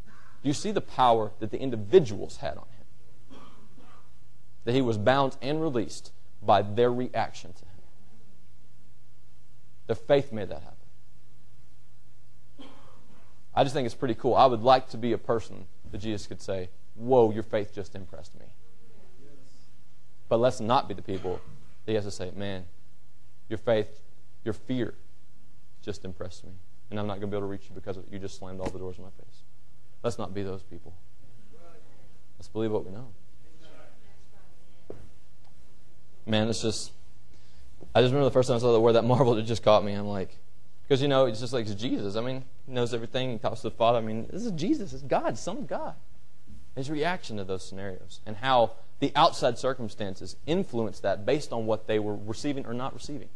Do 0.06 0.48
you 0.48 0.54
see 0.54 0.72
the 0.72 0.80
power 0.80 1.32
that 1.40 1.50
the 1.50 1.60
individuals 1.60 2.38
had 2.38 2.52
on 2.52 2.68
him? 2.78 3.40
That 4.66 4.76
he 4.76 4.82
was 4.84 5.00
bound 5.00 5.38
and 5.42 5.60
released 5.60 6.12
by 6.40 6.62
their 6.62 6.94
reaction 6.94 7.54
to 7.54 7.66
him. 7.66 7.82
Their 9.88 9.96
faith 9.96 10.32
made 10.32 10.50
that 10.50 10.62
happen. 10.62 10.78
I 13.56 13.64
just 13.64 13.74
think 13.74 13.88
it's 13.88 13.96
pretty 13.96 14.14
cool. 14.14 14.36
I 14.36 14.46
would 14.46 14.62
like 14.62 14.88
to 14.90 14.98
be 14.98 15.14
a 15.14 15.18
person 15.18 15.66
that 15.92 15.98
Jesus 15.98 16.28
could 16.28 16.44
say, 16.44 16.70
Whoa, 16.94 17.32
your 17.32 17.42
faith 17.42 17.74
just 17.74 17.96
impressed 17.96 18.40
me. 18.40 18.46
But 20.30 20.40
let's 20.40 20.60
not 20.60 20.88
be 20.88 20.94
the 20.94 21.02
people 21.02 21.42
that 21.86 21.92
he 21.92 21.96
has 21.96 22.06
to 22.06 22.12
say, 22.12 22.30
Man, 22.36 22.66
your 23.50 23.58
faith 23.58 24.02
your 24.44 24.54
fear 24.54 24.96
just 25.82 26.06
impressed 26.06 26.46
me. 26.46 26.52
And 26.90 27.00
I'm 27.00 27.08
not 27.08 27.20
going 27.20 27.22
to 27.22 27.28
be 27.28 27.38
able 27.38 27.48
to 27.48 27.52
reach 27.52 27.70
you 27.70 27.76
because 27.76 27.98
you 28.12 28.20
just 28.20 28.38
slammed 28.38 28.60
all 28.60 28.70
the 28.70 28.80
doors 28.80 28.98
in 28.98 29.04
my 29.04 29.10
face. 29.12 29.44
Let's 30.04 30.18
not 30.18 30.34
be 30.34 30.44
those 30.44 30.64
people. 30.64 30.94
Let's 32.38 32.50
believe 32.50 32.72
what 32.72 32.86
we 32.86 32.92
know. 32.92 33.08
Man, 36.26 36.50
it's 36.50 36.62
just. 36.62 36.92
I 37.94 38.02
just 38.02 38.12
remember 38.12 38.30
the 38.30 38.34
first 38.34 38.48
time 38.48 38.58
I 38.58 38.60
saw 38.60 38.72
the 38.72 38.80
word 38.80 38.94
that 38.94 39.04
marveled, 39.04 39.38
it 39.38 39.44
just 39.44 39.64
caught 39.64 39.84
me. 39.84 39.94
I'm 39.94 40.08
like, 40.08 40.38
because 40.84 41.02
you 41.02 41.08
know, 41.08 41.26
it's 41.26 41.40
just 41.40 41.54
like 41.54 41.66
it's 41.66 41.80
Jesus. 41.80 42.16
I 42.16 42.22
mean, 42.22 42.44
he 42.66 42.74
knows 42.74 42.94
everything. 42.94 43.32
He 43.32 43.38
talks 43.38 43.62
to 43.62 43.70
the 43.70 43.76
Father. 43.76 44.00
I 44.00 44.02
mean, 44.02 44.28
this 44.32 44.46
is 44.46 44.52
Jesus. 44.52 44.94
It's 44.94 45.04
God, 45.04 45.38
Son 45.38 45.58
of 45.58 45.68
God. 45.68 45.96
His 46.76 46.90
reaction 46.90 47.38
to 47.38 47.44
those 47.44 47.68
scenarios 47.68 48.22
and 48.26 48.38
how 48.38 48.72
the 49.00 49.12
outside 49.16 49.58
circumstances 49.58 50.36
influenced 50.46 51.02
that 51.02 51.26
based 51.26 51.52
on 51.52 51.66
what 51.66 51.88
they 51.88 52.00
were 52.00 52.16
receiving 52.16 52.66
or 52.66 52.74
not 52.74 52.94
receiving. 52.94 53.30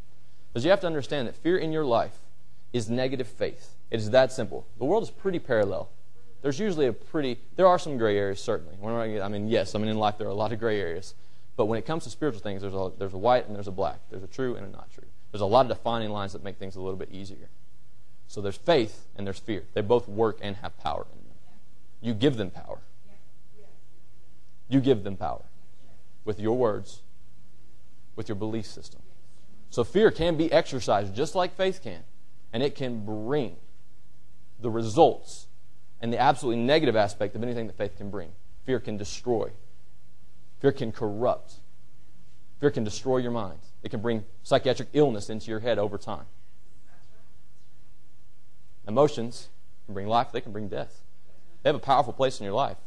Because 0.55 0.63
you 0.63 0.71
have 0.71 0.79
to 0.79 0.87
understand 0.87 1.27
that 1.27 1.35
fear 1.35 1.57
in 1.57 1.73
your 1.73 1.83
life 1.83 2.17
is 2.71 2.89
negative 2.89 3.27
faith. 3.27 3.75
It 3.91 3.99
is 3.99 4.11
that 4.11 4.31
simple. 4.31 4.65
The 4.77 4.85
world 4.85 5.03
is 5.03 5.11
pretty 5.11 5.37
parallel. 5.37 5.89
There's 6.41 6.61
usually 6.61 6.87
a 6.87 6.93
pretty, 6.93 7.41
there 7.57 7.67
are 7.67 7.77
some 7.77 7.97
gray 7.97 8.17
areas, 8.17 8.39
certainly. 8.39 8.77
I 9.19 9.27
mean, 9.27 9.49
yes, 9.49 9.75
I 9.75 9.79
mean, 9.79 9.89
in 9.89 9.97
life 9.97 10.17
there 10.17 10.27
are 10.27 10.31
a 10.31 10.33
lot 10.33 10.53
of 10.53 10.59
gray 10.59 10.79
areas. 10.79 11.13
But 11.57 11.65
when 11.65 11.77
it 11.77 11.85
comes 11.85 12.05
to 12.05 12.09
spiritual 12.09 12.39
things, 12.39 12.61
there's 12.61 12.73
a, 12.73 12.89
there's 12.97 13.13
a 13.13 13.17
white 13.17 13.47
and 13.47 13.53
there's 13.53 13.67
a 13.67 13.71
black. 13.73 13.99
There's 14.09 14.23
a 14.23 14.27
true 14.27 14.55
and 14.55 14.65
a 14.65 14.69
not 14.69 14.89
true. 14.93 15.03
There's 15.33 15.41
a 15.41 15.45
lot 15.45 15.69
of 15.69 15.77
defining 15.77 16.11
lines 16.11 16.31
that 16.31 16.41
make 16.41 16.55
things 16.55 16.77
a 16.77 16.81
little 16.81 16.97
bit 16.97 17.09
easier. 17.11 17.49
So 18.29 18.39
there's 18.39 18.55
faith 18.55 19.07
and 19.17 19.27
there's 19.27 19.39
fear. 19.39 19.63
They 19.73 19.81
both 19.81 20.07
work 20.07 20.39
and 20.41 20.55
have 20.55 20.77
power 20.79 21.05
in 21.11 21.17
them. 21.17 21.37
You 21.99 22.13
give 22.13 22.37
them 22.37 22.49
power. 22.49 22.79
You 24.69 24.79
give 24.79 25.03
them 25.03 25.17
power 25.17 25.43
with 26.23 26.39
your 26.39 26.55
words, 26.55 27.01
with 28.15 28.29
your 28.29 28.37
belief 28.37 28.67
system. 28.67 29.01
So 29.75 29.83
fear 29.83 30.09
can 30.09 30.37
be 30.37 30.49
exercised 30.53 31.13
just 31.13 31.35
like 31.35 31.53
faith 31.57 31.81
can, 31.83 32.01
and 32.53 32.63
it 32.63 32.75
can 32.75 33.03
bring 33.03 33.57
the 34.61 34.69
results 34.69 35.47
and 35.99 36.13
the 36.13 36.17
absolutely 36.17 36.63
negative 36.63 36.95
aspect 36.95 37.35
of 37.35 37.43
anything 37.43 37.67
that 37.67 37.75
faith 37.75 37.97
can 37.97 38.09
bring. 38.09 38.31
Fear 38.63 38.79
can 38.79 38.95
destroy. 38.95 39.51
Fear 40.61 40.71
can 40.71 40.93
corrupt. 40.93 41.55
Fear 42.61 42.71
can 42.71 42.85
destroy 42.85 43.17
your 43.17 43.33
mind. 43.33 43.59
It 43.83 43.89
can 43.89 43.99
bring 43.99 44.23
psychiatric 44.43 44.87
illness 44.93 45.29
into 45.29 45.51
your 45.51 45.59
head 45.59 45.77
over 45.77 45.97
time. 45.97 46.27
Emotions 48.87 49.49
can 49.87 49.93
bring 49.93 50.07
life, 50.07 50.31
they 50.31 50.39
can 50.39 50.53
bring 50.53 50.69
death. 50.69 51.01
They 51.63 51.67
have 51.67 51.75
a 51.75 51.79
powerful 51.79 52.13
place 52.13 52.39
in 52.39 52.45
your 52.45 52.53
life. 52.53 52.77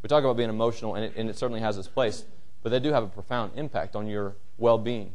We 0.00 0.08
talk 0.08 0.22
about 0.22 0.36
being 0.36 0.50
emotional, 0.50 0.94
and 0.94 1.06
it, 1.06 1.14
and 1.16 1.28
it 1.28 1.36
certainly 1.36 1.62
has 1.62 1.76
its 1.76 1.88
place. 1.88 2.24
but 2.62 2.70
they 2.70 2.78
do 2.78 2.92
have 2.92 3.02
a 3.02 3.08
profound 3.08 3.50
impact 3.56 3.96
on 3.96 4.06
your 4.06 4.36
well 4.58 4.78
being 4.78 5.14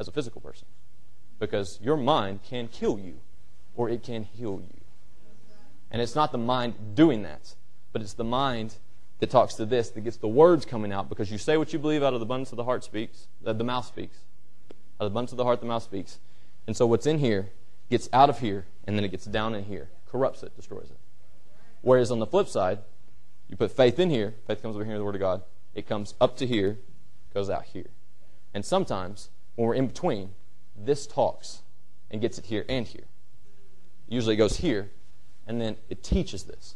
as 0.00 0.08
a 0.08 0.12
physical 0.12 0.40
person. 0.40 0.66
Because 1.38 1.78
your 1.80 1.96
mind 1.96 2.40
can 2.42 2.66
kill 2.66 2.98
you 2.98 3.20
or 3.76 3.88
it 3.88 4.02
can 4.02 4.24
heal 4.24 4.60
you. 4.60 4.80
And 5.90 6.02
it's 6.02 6.14
not 6.14 6.32
the 6.32 6.38
mind 6.38 6.74
doing 6.94 7.22
that, 7.22 7.54
but 7.92 8.02
it's 8.02 8.14
the 8.14 8.24
mind 8.24 8.74
that 9.18 9.30
talks 9.30 9.54
to 9.54 9.66
this, 9.66 9.90
that 9.90 10.00
gets 10.00 10.16
the 10.16 10.28
words 10.28 10.64
coming 10.64 10.92
out 10.92 11.08
because 11.08 11.30
you 11.30 11.38
say 11.38 11.56
what 11.56 11.72
you 11.72 11.78
believe 11.78 12.02
out 12.02 12.14
of 12.14 12.20
the 12.20 12.24
abundance 12.24 12.52
of 12.52 12.56
the 12.56 12.64
heart 12.64 12.82
speaks, 12.82 13.28
that 13.42 13.58
the 13.58 13.64
mouth 13.64 13.86
speaks. 13.86 14.18
Out 14.98 15.06
of 15.06 15.12
the 15.12 15.14
abundance 15.14 15.32
of 15.32 15.38
the 15.38 15.44
heart, 15.44 15.60
the 15.60 15.66
mouth 15.66 15.82
speaks. 15.82 16.18
And 16.66 16.76
so 16.76 16.86
what's 16.86 17.06
in 17.06 17.18
here 17.18 17.50
gets 17.90 18.08
out 18.12 18.30
of 18.30 18.38
here, 18.38 18.66
and 18.86 18.96
then 18.96 19.04
it 19.04 19.10
gets 19.10 19.26
down 19.26 19.54
in 19.54 19.64
here, 19.64 19.90
corrupts 20.10 20.42
it, 20.42 20.56
destroys 20.56 20.90
it. 20.90 20.98
Whereas 21.82 22.10
on 22.10 22.18
the 22.18 22.26
flip 22.26 22.48
side, 22.48 22.78
you 23.48 23.56
put 23.56 23.72
faith 23.72 23.98
in 23.98 24.10
here, 24.10 24.34
faith 24.46 24.62
comes 24.62 24.76
over 24.76 24.84
here 24.84 24.94
in 24.94 25.00
the 25.00 25.04
Word 25.04 25.16
of 25.16 25.20
God, 25.20 25.42
it 25.74 25.86
comes 25.86 26.14
up 26.20 26.36
to 26.38 26.46
here, 26.46 26.78
goes 27.34 27.50
out 27.50 27.64
here. 27.64 27.90
And 28.54 28.64
sometimes, 28.64 29.30
when 29.56 29.68
we're 29.68 29.74
in 29.74 29.88
between, 29.88 30.30
this 30.76 31.06
talks 31.06 31.62
and 32.10 32.20
gets 32.20 32.38
it 32.38 32.46
here 32.46 32.64
and 32.68 32.86
here. 32.86 33.04
Usually 34.08 34.34
it 34.34 34.38
goes 34.38 34.58
here, 34.58 34.90
and 35.46 35.60
then 35.60 35.76
it 35.88 36.02
teaches 36.02 36.44
this. 36.44 36.74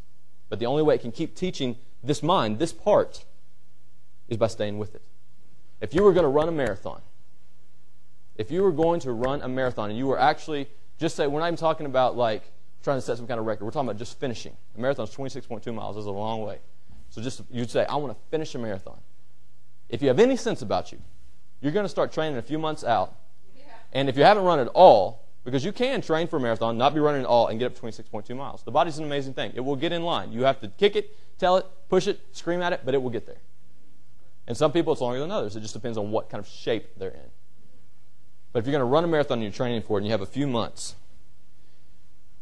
But 0.49 0.59
the 0.59 0.67
only 0.67 0.83
way 0.83 0.95
it 0.95 1.01
can 1.01 1.13
keep 1.13 1.35
teaching 1.35 1.77
this 2.03 2.23
mind, 2.23 2.59
this 2.59 2.73
part, 2.73 3.25
is 4.29 4.37
by 4.37 4.47
staying 4.47 4.79
with 4.79 4.95
it. 4.95 5.03
If 5.81 5.95
you 5.95 6.03
were 6.03 6.13
going 6.13 6.25
to 6.25 6.29
run 6.29 6.49
a 6.49 6.53
marathon, 6.53 7.03
if 8.37 8.51
you 8.51 8.63
were 8.63 8.73
going 8.73 9.01
to 9.01 9.13
run 9.13 9.43
a 9.43 9.49
marathon 9.49 9.91
and 9.91 9.99
you 9.99 10.07
were 10.07 10.19
actually, 10.19 10.69
just 10.99 11.17
say, 11.17 11.27
we're 11.27 11.41
not 11.41 11.47
even 11.47 11.57
talking 11.57 11.87
about 11.87 12.17
like 12.17 12.43
trying 12.83 12.99
to 12.99 13.03
set 13.03 13.17
some 13.17 13.27
kind 13.27 13.41
of 13.41 13.47
record. 13.47 13.65
We're 13.65 13.71
talking 13.71 13.89
about 13.89 13.99
just 13.99 14.19
finishing. 14.19 14.57
A 14.77 14.81
marathon 14.81 15.07
is 15.07 15.15
26.2 15.15 15.75
miles. 15.75 15.97
This 15.97 16.03
is 16.03 16.07
a 16.07 16.11
long 16.11 16.43
way. 16.43 16.59
So 17.11 17.23
just, 17.23 17.43
you'd 17.51 17.71
say, 17.71 17.87
I 17.87 17.97
want 17.97 18.13
to 18.13 18.19
finish 18.31 18.55
a 18.55 18.59
marathon. 18.59 18.99
If 19.89 20.03
you 20.03 20.09
have 20.09 20.19
any 20.19 20.37
sense 20.37 20.63
about 20.63 20.93
you, 20.93 20.99
you're 21.65 21.73
going 21.73 21.85
to 21.85 21.89
start 21.89 22.13
training 22.13 22.37
a 22.37 22.43
few 22.43 22.59
months 22.59 22.85
out. 22.85 23.17
And 23.93 24.09
if 24.11 24.19
you 24.19 24.23
haven't 24.23 24.45
run 24.45 24.59
at 24.59 24.69
all, 24.69 25.25
because 25.45 25.65
you 25.65 25.73
can 25.73 26.03
train 26.03 26.29
for 26.29 26.37
a 26.37 26.41
marathon, 26.41 26.77
not 26.77 26.93
be 26.93 27.01
running 27.01 27.23
at 27.23 27.27
all, 27.27 27.49
and 27.49 27.59
get 27.59 27.67
up 27.67 27.75
to 27.75 27.81
26.2 27.81 28.37
miles. 28.37 28.63
The 28.63 28.71
body's 28.71 28.99
an 28.99 29.05
amazing 29.05 29.33
thing. 29.33 29.53
It 29.55 29.61
will 29.61 29.77
get 29.77 29.91
in 29.91 30.03
line. 30.03 30.31
You 30.31 30.43
have 30.43 30.61
to 30.61 30.69
kick 30.69 30.95
it, 30.95 31.17
tell 31.39 31.57
it, 31.57 31.65
push 31.89 32.07
it, 32.07 32.21
scream 32.33 32.61
at 32.61 32.75
it, 32.75 32.81
but 32.85 32.93
it 32.93 33.03
will 33.03 33.11
get 33.11 33.27
there. 33.27 33.39
And 34.47 34.55
some 34.55 34.73
people, 34.73 34.93
it's 34.93 35.01
longer 35.01 35.21
than 35.21 35.31
others. 35.31 35.57
It 35.57 35.61
just 35.61 35.73
depends 35.73 35.97
on 35.97 36.11
what 36.11 36.29
kind 36.29 36.39
of 36.39 36.47
shape 36.47 36.99
they're 36.99 37.11
in. 37.11 37.31
But 38.53 38.59
if 38.59 38.67
you're 38.67 38.73
going 38.73 38.81
to 38.81 38.93
run 38.93 39.05
a 39.05 39.07
marathon 39.07 39.39
and 39.39 39.43
you're 39.45 39.53
training 39.53 39.83
for 39.83 39.97
it 39.97 40.03
and 40.03 40.07
you 40.07 40.13
have 40.13 40.21
a 40.21 40.27
few 40.27 40.47
months 40.47 40.97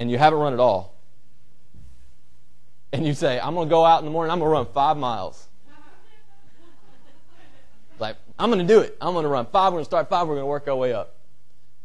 and 0.01 0.11
you 0.11 0.19
haven't 0.19 0.41
run 0.41 0.53
at 0.53 0.59
all, 0.59 0.97
and 2.93 3.07
you 3.07 3.15
say, 3.15 3.39
I'm 3.39 3.55
going 3.55 3.69
to 3.69 3.71
go 3.71 3.85
out 3.85 4.01
in 4.01 4.05
the 4.05 4.11
morning, 4.11 4.33
I'm 4.33 4.41
going 4.41 4.49
to 4.49 4.53
run 4.53 4.67
five 4.67 4.97
miles. 4.97 5.47
Like, 7.99 8.17
I'm 8.39 8.51
going 8.51 8.67
to 8.67 8.75
do 8.75 8.81
it. 8.81 8.97
I'm 9.01 9.13
going 9.13 9.25
to 9.25 9.29
run 9.29 9.47
five. 9.47 9.73
We're 9.73 9.77
going 9.77 9.85
to 9.85 9.89
start 9.89 10.09
five. 10.09 10.27
We're 10.27 10.35
going 10.35 10.43
to 10.43 10.47
work 10.47 10.67
our 10.69 10.77
way 10.77 10.93
up. 10.93 11.15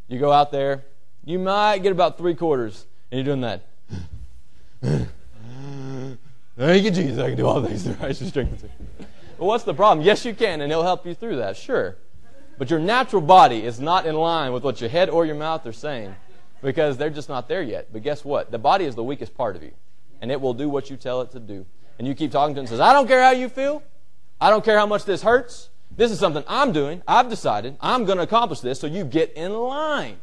You 0.08 0.20
go 0.20 0.32
out 0.32 0.51
there, 0.51 0.86
you 1.26 1.38
might 1.38 1.80
get 1.80 1.91
about 1.91 2.18
three 2.18 2.34
quarters, 2.34 2.86
and 3.12 3.18
you're 3.18 3.36
doing 3.36 3.41
that. 3.41 3.64
Thank 6.58 6.86
you, 6.86 6.91
Jesus. 6.91 7.20
I 7.20 7.28
can 7.28 7.38
do 7.38 7.45
all 7.45 7.62
things 7.64 7.84
through 7.84 7.95
Christ 7.95 8.22
who 8.22 8.28
strengthens 8.28 8.64
me. 8.64 8.70
Well, 9.38 9.49
what's 9.49 9.66
the 9.66 9.74
problem? 9.74 10.05
Yes, 10.05 10.26
you 10.26 10.34
can, 10.34 10.62
and 10.62 10.72
He'll 10.72 10.84
help 10.84 11.05
you 11.05 11.14
through 11.14 11.36
that. 11.36 11.58
Sure. 11.58 11.97
But 12.58 12.72
your 12.72 12.80
natural 12.80 13.22
body 13.22 13.64
is 13.64 13.80
not 13.80 14.05
in 14.05 14.16
line 14.16 14.53
with 14.53 14.64
what 14.64 14.82
your 14.82 14.89
head 14.89 15.10
or 15.10 15.26
your 15.26 15.36
mouth 15.36 15.66
are 15.68 15.74
saying 15.74 16.16
because 16.64 16.97
they're 16.97 17.12
just 17.12 17.30
not 17.30 17.47
there 17.47 17.62
yet. 17.62 17.89
But 17.93 18.01
guess 18.01 18.26
what? 18.26 18.49
The 18.49 18.58
body 18.58 18.86
is 18.86 18.95
the 18.95 19.03
weakest 19.03 19.36
part 19.36 19.55
of 19.55 19.62
you, 19.62 19.74
and 20.22 20.32
it 20.32 20.41
will 20.41 20.53
do 20.53 20.70
what 20.70 20.89
you 20.89 20.97
tell 20.97 21.22
it 21.22 21.32
to 21.32 21.39
do. 21.39 21.66
And 21.99 22.08
you 22.08 22.16
keep 22.16 22.32
talking 22.32 22.55
to 22.55 22.60
it 22.60 22.62
and 22.62 22.70
says, 22.70 22.80
I 22.80 22.93
don't 22.93 23.08
care 23.08 23.22
how 23.22 23.32
you 23.32 23.49
feel. 23.49 23.84
I 24.39 24.49
don't 24.49 24.64
care 24.64 24.78
how 24.80 24.86
much 24.86 25.05
this 25.05 25.22
hurts. 25.22 25.70
This 25.98 26.12
is 26.12 26.20
something 26.20 26.43
I'm 26.48 26.72
doing. 26.72 27.02
I've 27.08 27.30
decided. 27.30 27.76
I'm 27.82 28.06
going 28.06 28.18
to 28.18 28.24
accomplish 28.24 28.60
this, 28.60 28.80
so 28.80 28.88
you 28.88 29.04
get 29.04 29.34
in 29.34 29.52
line. 29.54 30.18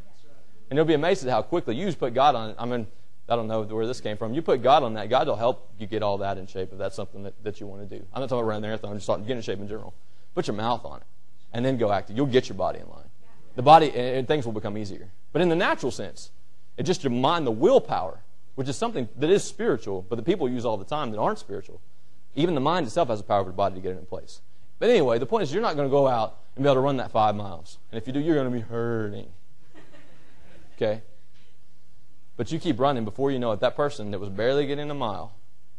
And 0.70 0.76
you'll 0.76 0.86
be 0.86 0.94
amazed 0.94 1.26
at 1.26 1.30
how 1.30 1.42
quickly 1.42 1.76
you 1.76 1.84
just 1.86 1.98
put 1.98 2.14
God 2.14 2.34
on 2.34 2.50
it. 2.50 2.56
I 2.58 2.64
mean, 2.64 2.86
I 3.28 3.36
don't 3.36 3.48
know 3.48 3.62
where 3.62 3.86
this 3.86 4.00
came 4.00 4.16
from. 4.16 4.34
You 4.34 4.40
put 4.40 4.62
God 4.62 4.82
on 4.82 4.94
that, 4.94 5.10
God 5.10 5.26
will 5.26 5.36
help 5.36 5.68
you 5.78 5.86
get 5.86 6.02
all 6.02 6.18
that 6.18 6.38
in 6.38 6.46
shape 6.46 6.70
if 6.72 6.78
that's 6.78 6.94
something 6.94 7.24
that, 7.24 7.42
that 7.42 7.60
you 7.60 7.66
want 7.66 7.88
to 7.88 7.98
do. 7.98 8.04
I'm 8.12 8.20
not 8.20 8.28
talking 8.28 8.40
about 8.40 8.48
running 8.48 8.62
the 8.62 8.68
marathon, 8.68 8.90
I'm 8.90 8.96
just 8.96 9.06
talking 9.06 9.24
getting 9.24 9.38
in 9.38 9.42
shape 9.42 9.58
in 9.58 9.68
general. 9.68 9.94
Put 10.34 10.46
your 10.46 10.56
mouth 10.56 10.84
on 10.84 11.00
it 11.00 11.06
and 11.52 11.64
then 11.64 11.76
go 11.76 11.90
active. 11.90 12.16
You'll 12.16 12.26
get 12.26 12.48
your 12.48 12.56
body 12.56 12.80
in 12.80 12.88
line. 12.88 13.08
The 13.56 13.62
body, 13.62 13.92
and 13.94 14.26
things 14.26 14.44
will 14.44 14.52
become 14.52 14.76
easier. 14.76 15.08
But 15.32 15.42
in 15.42 15.48
the 15.48 15.56
natural 15.56 15.92
sense, 15.92 16.30
it's 16.76 16.86
just 16.86 17.04
your 17.04 17.12
mind, 17.12 17.46
the 17.46 17.52
willpower, 17.52 18.20
which 18.56 18.68
is 18.68 18.76
something 18.76 19.08
that 19.16 19.30
is 19.30 19.44
spiritual, 19.44 20.04
but 20.08 20.16
the 20.16 20.22
people 20.22 20.48
use 20.48 20.64
all 20.64 20.76
the 20.76 20.84
time 20.84 21.10
that 21.12 21.18
aren't 21.18 21.38
spiritual. 21.38 21.80
Even 22.34 22.54
the 22.54 22.60
mind 22.60 22.86
itself 22.86 23.08
has 23.08 23.20
the 23.20 23.24
power 23.24 23.40
of 23.40 23.46
the 23.46 23.52
body 23.52 23.76
to 23.76 23.80
get 23.80 23.92
it 23.92 23.98
in 23.98 24.06
place. 24.06 24.40
But 24.84 24.90
anyway, 24.90 25.18
the 25.18 25.24
point 25.24 25.44
is 25.44 25.50
you're 25.50 25.62
not 25.62 25.76
going 25.76 25.88
to 25.88 25.90
go 25.90 26.06
out 26.06 26.40
and 26.56 26.62
be 26.62 26.68
able 26.68 26.74
to 26.74 26.80
run 26.80 26.98
that 26.98 27.10
five 27.10 27.34
miles. 27.34 27.78
And 27.90 27.96
if 27.96 28.06
you 28.06 28.12
do, 28.12 28.20
you're 28.20 28.34
going 28.34 28.52
to 28.52 28.54
be 28.54 28.60
hurting. 28.60 29.28
Okay? 30.76 31.00
But 32.36 32.52
you 32.52 32.58
keep 32.58 32.78
running 32.78 33.06
before 33.06 33.30
you 33.30 33.38
know 33.38 33.52
it. 33.52 33.60
That 33.60 33.76
person 33.76 34.10
that 34.10 34.18
was 34.20 34.28
barely 34.28 34.66
getting 34.66 34.90
a 34.90 34.94
mile 34.94 35.32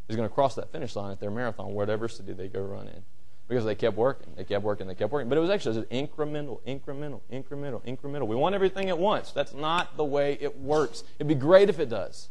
is 0.08 0.16
going 0.16 0.28
to 0.28 0.34
cross 0.34 0.56
that 0.56 0.72
finish 0.72 0.96
line 0.96 1.12
at 1.12 1.20
their 1.20 1.30
marathon, 1.30 1.76
whatever 1.76 2.08
city 2.08 2.34
they 2.34 2.48
go 2.48 2.62
run 2.62 2.88
in. 2.88 3.04
Because 3.48 3.64
they 3.64 3.76
kept 3.76 3.96
working, 3.96 4.34
they 4.36 4.44
kept 4.44 4.64
working, 4.64 4.88
they 4.88 4.96
kept 4.96 5.14
working. 5.14 5.30
But 5.30 5.38
it 5.38 5.42
was 5.42 5.52
actually 5.52 5.84
incremental, 5.84 6.62
incremental, 6.62 7.22
incremental, 7.32 7.86
incremental. 7.86 8.26
We 8.26 8.36
want 8.36 8.56
everything 8.56 8.90
at 8.90 8.98
once. 8.98 9.32
That's 9.32 9.54
not 9.54 9.98
the 9.98 10.04
way 10.04 10.36
it 10.42 10.58
works. 10.58 11.04
It'd 11.20 11.28
be 11.28 11.36
great 11.36 11.70
if 11.70 11.78
it 11.78 11.90
does. 11.90 12.30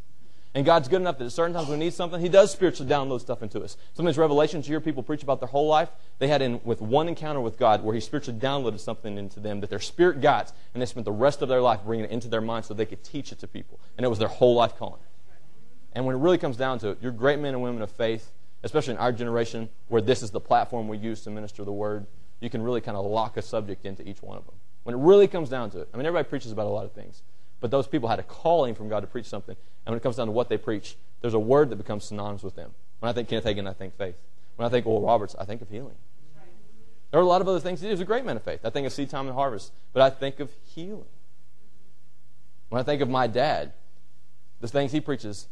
And 0.55 0.65
God's 0.65 0.87
good 0.87 1.01
enough 1.01 1.19
that 1.19 1.25
at 1.25 1.33
certain 1.33 1.53
times 1.53 1.69
when 1.69 1.81
we 1.81 1.85
need 1.87 1.95
something, 1.95 2.21
He 2.21 2.29
does 2.29 2.53
spiritually 2.53 2.89
download 2.91 3.21
stuff 3.21 3.43
into 3.43 3.61
us. 3.63 3.77
Some 3.95 4.07
of 4.07 4.13
these 4.13 4.19
Revelations, 4.19 4.69
you 4.69 4.73
hear 4.73 4.81
people 4.81 5.03
preach 5.03 5.25
about 5.25 5.41
their 5.41 5.49
whole 5.49 5.67
life. 5.67 5.89
They 6.21 6.29
had 6.29 6.43
in 6.43 6.61
with 6.63 6.81
one 6.81 7.09
encounter 7.09 7.41
with 7.41 7.59
God 7.59 7.83
where 7.83 7.93
He 7.93 8.01
spiritually 8.01 8.39
downloaded 8.39 8.79
something 8.79 9.19
into 9.19 9.41
them 9.41 9.61
that 9.61 9.71
their 9.71 9.81
spirit 9.81 10.21
got, 10.21 10.53
and 10.73 10.81
they 10.81 10.87
spent 10.87 11.07
the 11.07 11.13
rest 11.13 11.43
of 11.43 11.49
their 11.49 11.61
life 11.61 11.81
bringing 11.85 12.05
it 12.05 12.13
into 12.13 12.29
their 12.29 12.41
mind 12.41 12.65
so 12.65 12.73
they 12.73 12.87
could 12.87 13.03
teach 13.03 13.33
it 13.33 13.41
to 13.41 13.49
people. 13.49 13.81
And 13.99 14.05
it 14.07 14.09
was 14.09 14.21
their 14.21 14.29
whole 14.29 14.55
life 14.55 14.77
calling. 14.77 15.01
And 15.93 16.07
when 16.07 16.15
it 16.15 16.21
really 16.21 16.39
comes 16.39 16.57
down 16.57 16.79
to 16.81 16.91
it, 16.91 16.99
you're 17.01 17.13
great 17.13 17.41
men 17.41 17.55
and 17.55 17.63
women 17.63 17.83
of 17.83 17.91
faith, 17.91 18.33
especially 18.63 18.95
in 18.95 18.99
our 18.99 19.13
generation 19.13 19.69
where 19.89 20.03
this 20.03 20.23
is 20.23 20.31
the 20.31 20.41
platform 20.41 20.87
we 20.87 20.99
use 20.99 21.23
to 21.23 21.31
minister 21.31 21.65
the 21.65 21.73
word. 21.73 22.07
You 22.41 22.51
can 22.51 22.63
really 22.63 22.81
kind 22.81 22.97
of 22.97 23.05
lock 23.05 23.37
a 23.37 23.43
subject 23.43 23.85
into 23.87 24.09
each 24.09 24.23
one 24.23 24.37
of 24.37 24.47
them. 24.47 24.55
When 24.85 24.95
it 24.95 24.99
really 24.99 25.27
comes 25.27 25.49
down 25.49 25.71
to 25.71 25.81
it, 25.81 25.89
I 25.93 25.97
mean, 25.97 26.07
everybody 26.07 26.29
preaches 26.29 26.53
about 26.53 26.67
a 26.67 26.71
lot 26.71 26.85
of 26.85 26.93
things. 26.93 27.23
But 27.65 27.71
those 27.71 27.87
people 27.87 28.11
had 28.11 28.19
a 28.19 28.23
calling 28.23 28.75
from 28.75 28.91
God 28.91 29.01
to 29.01 29.07
preach 29.07 29.25
something. 29.25 29.57
And 29.87 29.93
when 29.95 29.97
it 29.97 30.03
comes 30.03 30.17
down 30.17 30.27
to 30.27 30.33
what 30.33 30.51
they 30.51 30.59
preach, 30.59 30.99
there's 31.23 31.33
a 31.33 31.39
word 31.39 31.71
that 31.71 31.77
becomes 31.77 32.05
synonymous 32.05 32.43
with 32.43 32.57
them. 32.57 32.73
When 32.99 33.09
I 33.09 33.15
think 33.15 33.27
Kenneth 33.27 33.47
Hagin, 33.47 33.67
I 33.67 33.73
think 33.73 33.97
faith. 33.97 34.17
When 34.57 34.67
I 34.67 34.69
think 34.69 34.85
Oral 34.87 35.01
Roberts, 35.01 35.35
I 35.41 35.47
think 35.47 35.63
of 35.63 35.71
healing. 35.71 35.95
There 37.11 37.19
are 37.19 37.23
a 37.23 37.27
lot 37.27 37.41
of 37.41 37.49
other 37.49 37.61
things 37.61 37.81
he 37.81 37.89
was 37.89 38.03
a 38.03 38.05
great 38.05 38.27
man 38.27 38.37
of 38.37 38.43
faith. 38.43 38.61
I 38.65 38.69
think 38.69 38.87
of 38.87 38.93
seed 38.93 39.09
time 39.09 39.29
and 39.29 39.35
harvest. 39.35 39.73
But 39.95 40.03
I 40.03 40.11
think 40.11 40.41
of 40.41 40.51
healing. 40.75 41.07
When 42.69 42.81
I 42.81 42.83
think 42.83 43.01
of 43.01 43.09
my 43.09 43.29
dad, 43.29 43.73
the 44.61 44.69
things 44.69 44.93
he 44.93 45.01
preaches, 45.01 45.47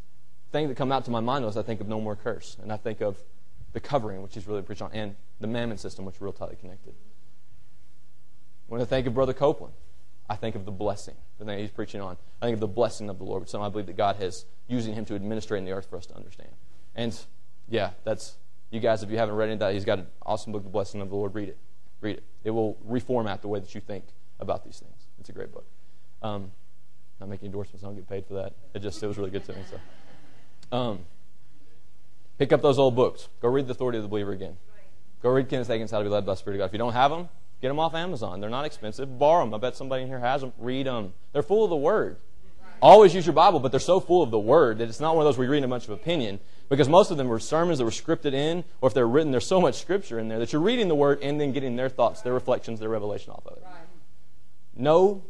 things 0.51 0.69
that 0.69 0.75
come 0.75 0.93
out 0.93 1.07
to 1.07 1.11
my 1.11 1.21
mind 1.21 1.47
is 1.47 1.57
I 1.57 1.63
think 1.63 1.81
of 1.81 1.89
no 1.89 1.99
more 1.99 2.15
curse. 2.15 2.59
And 2.63 2.71
I 2.71 2.77
think 2.77 3.01
of 3.01 3.17
the 3.73 3.81
covering, 3.81 4.21
which 4.21 4.35
he's 4.35 4.47
really 4.47 4.61
preached 4.61 4.83
on, 4.83 4.91
and 4.93 5.17
the 5.41 5.47
mammon 5.47 5.79
system, 5.79 6.05
which 6.05 6.17
is 6.17 6.21
real 6.21 6.35
tightly 6.35 6.57
connected. 6.57 6.93
When 8.67 8.83
I 8.83 8.85
think 8.85 9.07
of 9.07 9.15
Brother 9.15 9.33
Copeland, 9.33 9.73
I 10.33 10.37
think 10.37 10.57
of 10.57 10.65
the 10.65 10.73
blessing 10.73 11.15
that 11.39 11.59
he's 11.59 11.71
preaching 11.71 12.01
on. 12.01 12.17
I 12.41 12.47
think 12.47 12.55
of 12.55 12.61
the 12.61 12.67
blessing 12.67 13.11
of 13.11 13.19
the 13.19 13.25
Lord, 13.25 13.43
which 13.43 13.51
something 13.51 13.67
I 13.67 13.69
believe 13.69 13.85
that 13.87 13.99
God 13.99 14.17
has 14.17 14.47
using 14.67 14.95
him 14.95 15.05
to 15.05 15.15
administrate 15.15 15.59
in 15.59 15.67
the 15.67 15.73
earth 15.73 15.91
for 15.91 15.99
us 15.99 16.07
to 16.07 16.17
understand. 16.17 16.49
And 16.95 17.15
yeah, 17.69 17.91
that's 18.03 18.37
you 18.71 18.81
guys. 18.81 19.03
If 19.03 19.11
you 19.11 19.19
haven't 19.19 19.35
read 19.35 19.59
that 19.59 19.75
he's 19.75 19.85
got 19.85 19.99
an 19.99 20.07
awesome 20.25 20.53
book, 20.53 20.63
The 20.63 20.71
Blessing 20.71 21.03
of 21.03 21.11
the 21.11 21.17
Lord. 21.17 21.35
Read 21.35 21.51
it. 21.51 21.59
Read 22.01 22.17
it. 22.17 22.25
It 22.45 22.51
will 22.51 22.79
reformat 22.89 23.43
the 23.43 23.49
way 23.49 23.61
that 23.61 23.75
you 23.75 23.83
think 23.83 24.05
about 24.41 24.65
these 24.65 24.79
things. 24.79 25.07
It's 25.21 25.29
a 25.29 25.33
great 25.33 25.53
book. 25.53 25.67
Um, 26.23 26.51
not 27.21 27.29
making 27.29 27.47
endorsements. 27.47 27.85
I 27.85 27.89
don't 27.89 27.97
get 27.97 28.09
paid 28.09 28.25
for 28.25 28.33
that. 28.35 28.55
It 28.73 28.81
just 28.81 29.03
it 29.03 29.07
was 29.07 29.19
really 29.19 29.31
good 29.31 29.45
to 29.45 29.53
me. 29.53 29.59
So, 29.71 30.77
um, 30.77 31.01
pick 32.39 32.55
up 32.55 32.63
those 32.63 32.79
old 32.79 32.97
books. 32.97 33.29
Go 33.43 33.49
read 33.49 33.67
The 33.67 33.73
Authority 33.73 33.99
of 33.99 34.05
the 34.05 34.09
Believer 34.09 34.33
again. 34.33 34.57
Go 35.23 35.29
read 35.29 35.51
Kenneth 35.51 35.69
Hagin's 35.69 35.91
How 35.91 35.99
to 35.99 36.05
Be 36.05 36.09
Led 36.11 36.25
by 36.25 36.33
the 36.33 36.37
Spirit 36.37 36.57
of 36.57 36.61
God. 36.61 36.65
If 36.67 36.73
you 36.73 36.79
don't 36.79 36.95
have 36.95 37.11
them, 37.11 37.29
Get 37.63 37.69
them 37.69 37.79
off 37.79 37.95
Amazon. 37.95 38.41
They're 38.41 38.51
not 38.51 38.65
expensive. 38.65 39.19
Borrow 39.21 39.45
them. 39.45 39.55
I 39.55 39.59
bet 39.59 39.77
somebody 39.77 40.03
in 40.03 40.09
here 40.09 40.19
has 40.19 40.41
them. 40.41 40.53
Read 40.59 40.87
them. 40.87 41.13
They're 41.33 41.45
full 41.45 41.63
of 41.63 41.71
the 41.71 41.77
Word. 41.77 42.17
Always 42.83 43.15
use 43.15 43.25
your 43.25 43.33
Bible, 43.33 43.61
but 43.61 43.71
they're 43.71 43.79
so 43.79 44.01
full 44.01 44.25
of 44.25 44.33
the 44.33 44.39
Word 44.39 44.79
that 44.79 44.89
it's 44.89 44.99
not 44.99 45.15
one 45.15 45.25
of 45.25 45.29
those 45.29 45.39
where 45.39 45.45
you're 45.45 45.53
reading 45.53 45.67
a 45.67 45.69
bunch 45.69 45.85
of 45.85 45.91
opinion. 45.91 46.41
Because 46.69 46.89
most 46.89 47.13
of 47.13 47.19
them 47.19 47.29
were 47.29 47.39
sermons 47.39 47.79
that 47.79 47.85
were 47.85 47.93
scripted 47.93 48.33
in, 48.33 48.65
or 48.81 48.89
if 48.89 48.95
they're 48.95 49.07
written, 49.07 49.31
there's 49.31 49.47
so 49.47 49.61
much 49.61 49.81
Scripture 49.81 50.19
in 50.19 50.27
there 50.27 50.41
that 50.41 50.53
you're 50.53 50.61
reading 50.61 50.89
the 50.89 50.97
Word 50.97 51.21
and 51.23 51.41
then 51.41 51.53
getting 51.53 51.77
their 51.77 51.89
thoughts, 51.89 52.23
their 52.23 52.35
reflections, 52.35 52.81
their 52.81 52.89
revelation 52.89 53.33
off 53.33 53.47
of 53.47 53.59
it. 53.59 53.65
Know 54.75 55.23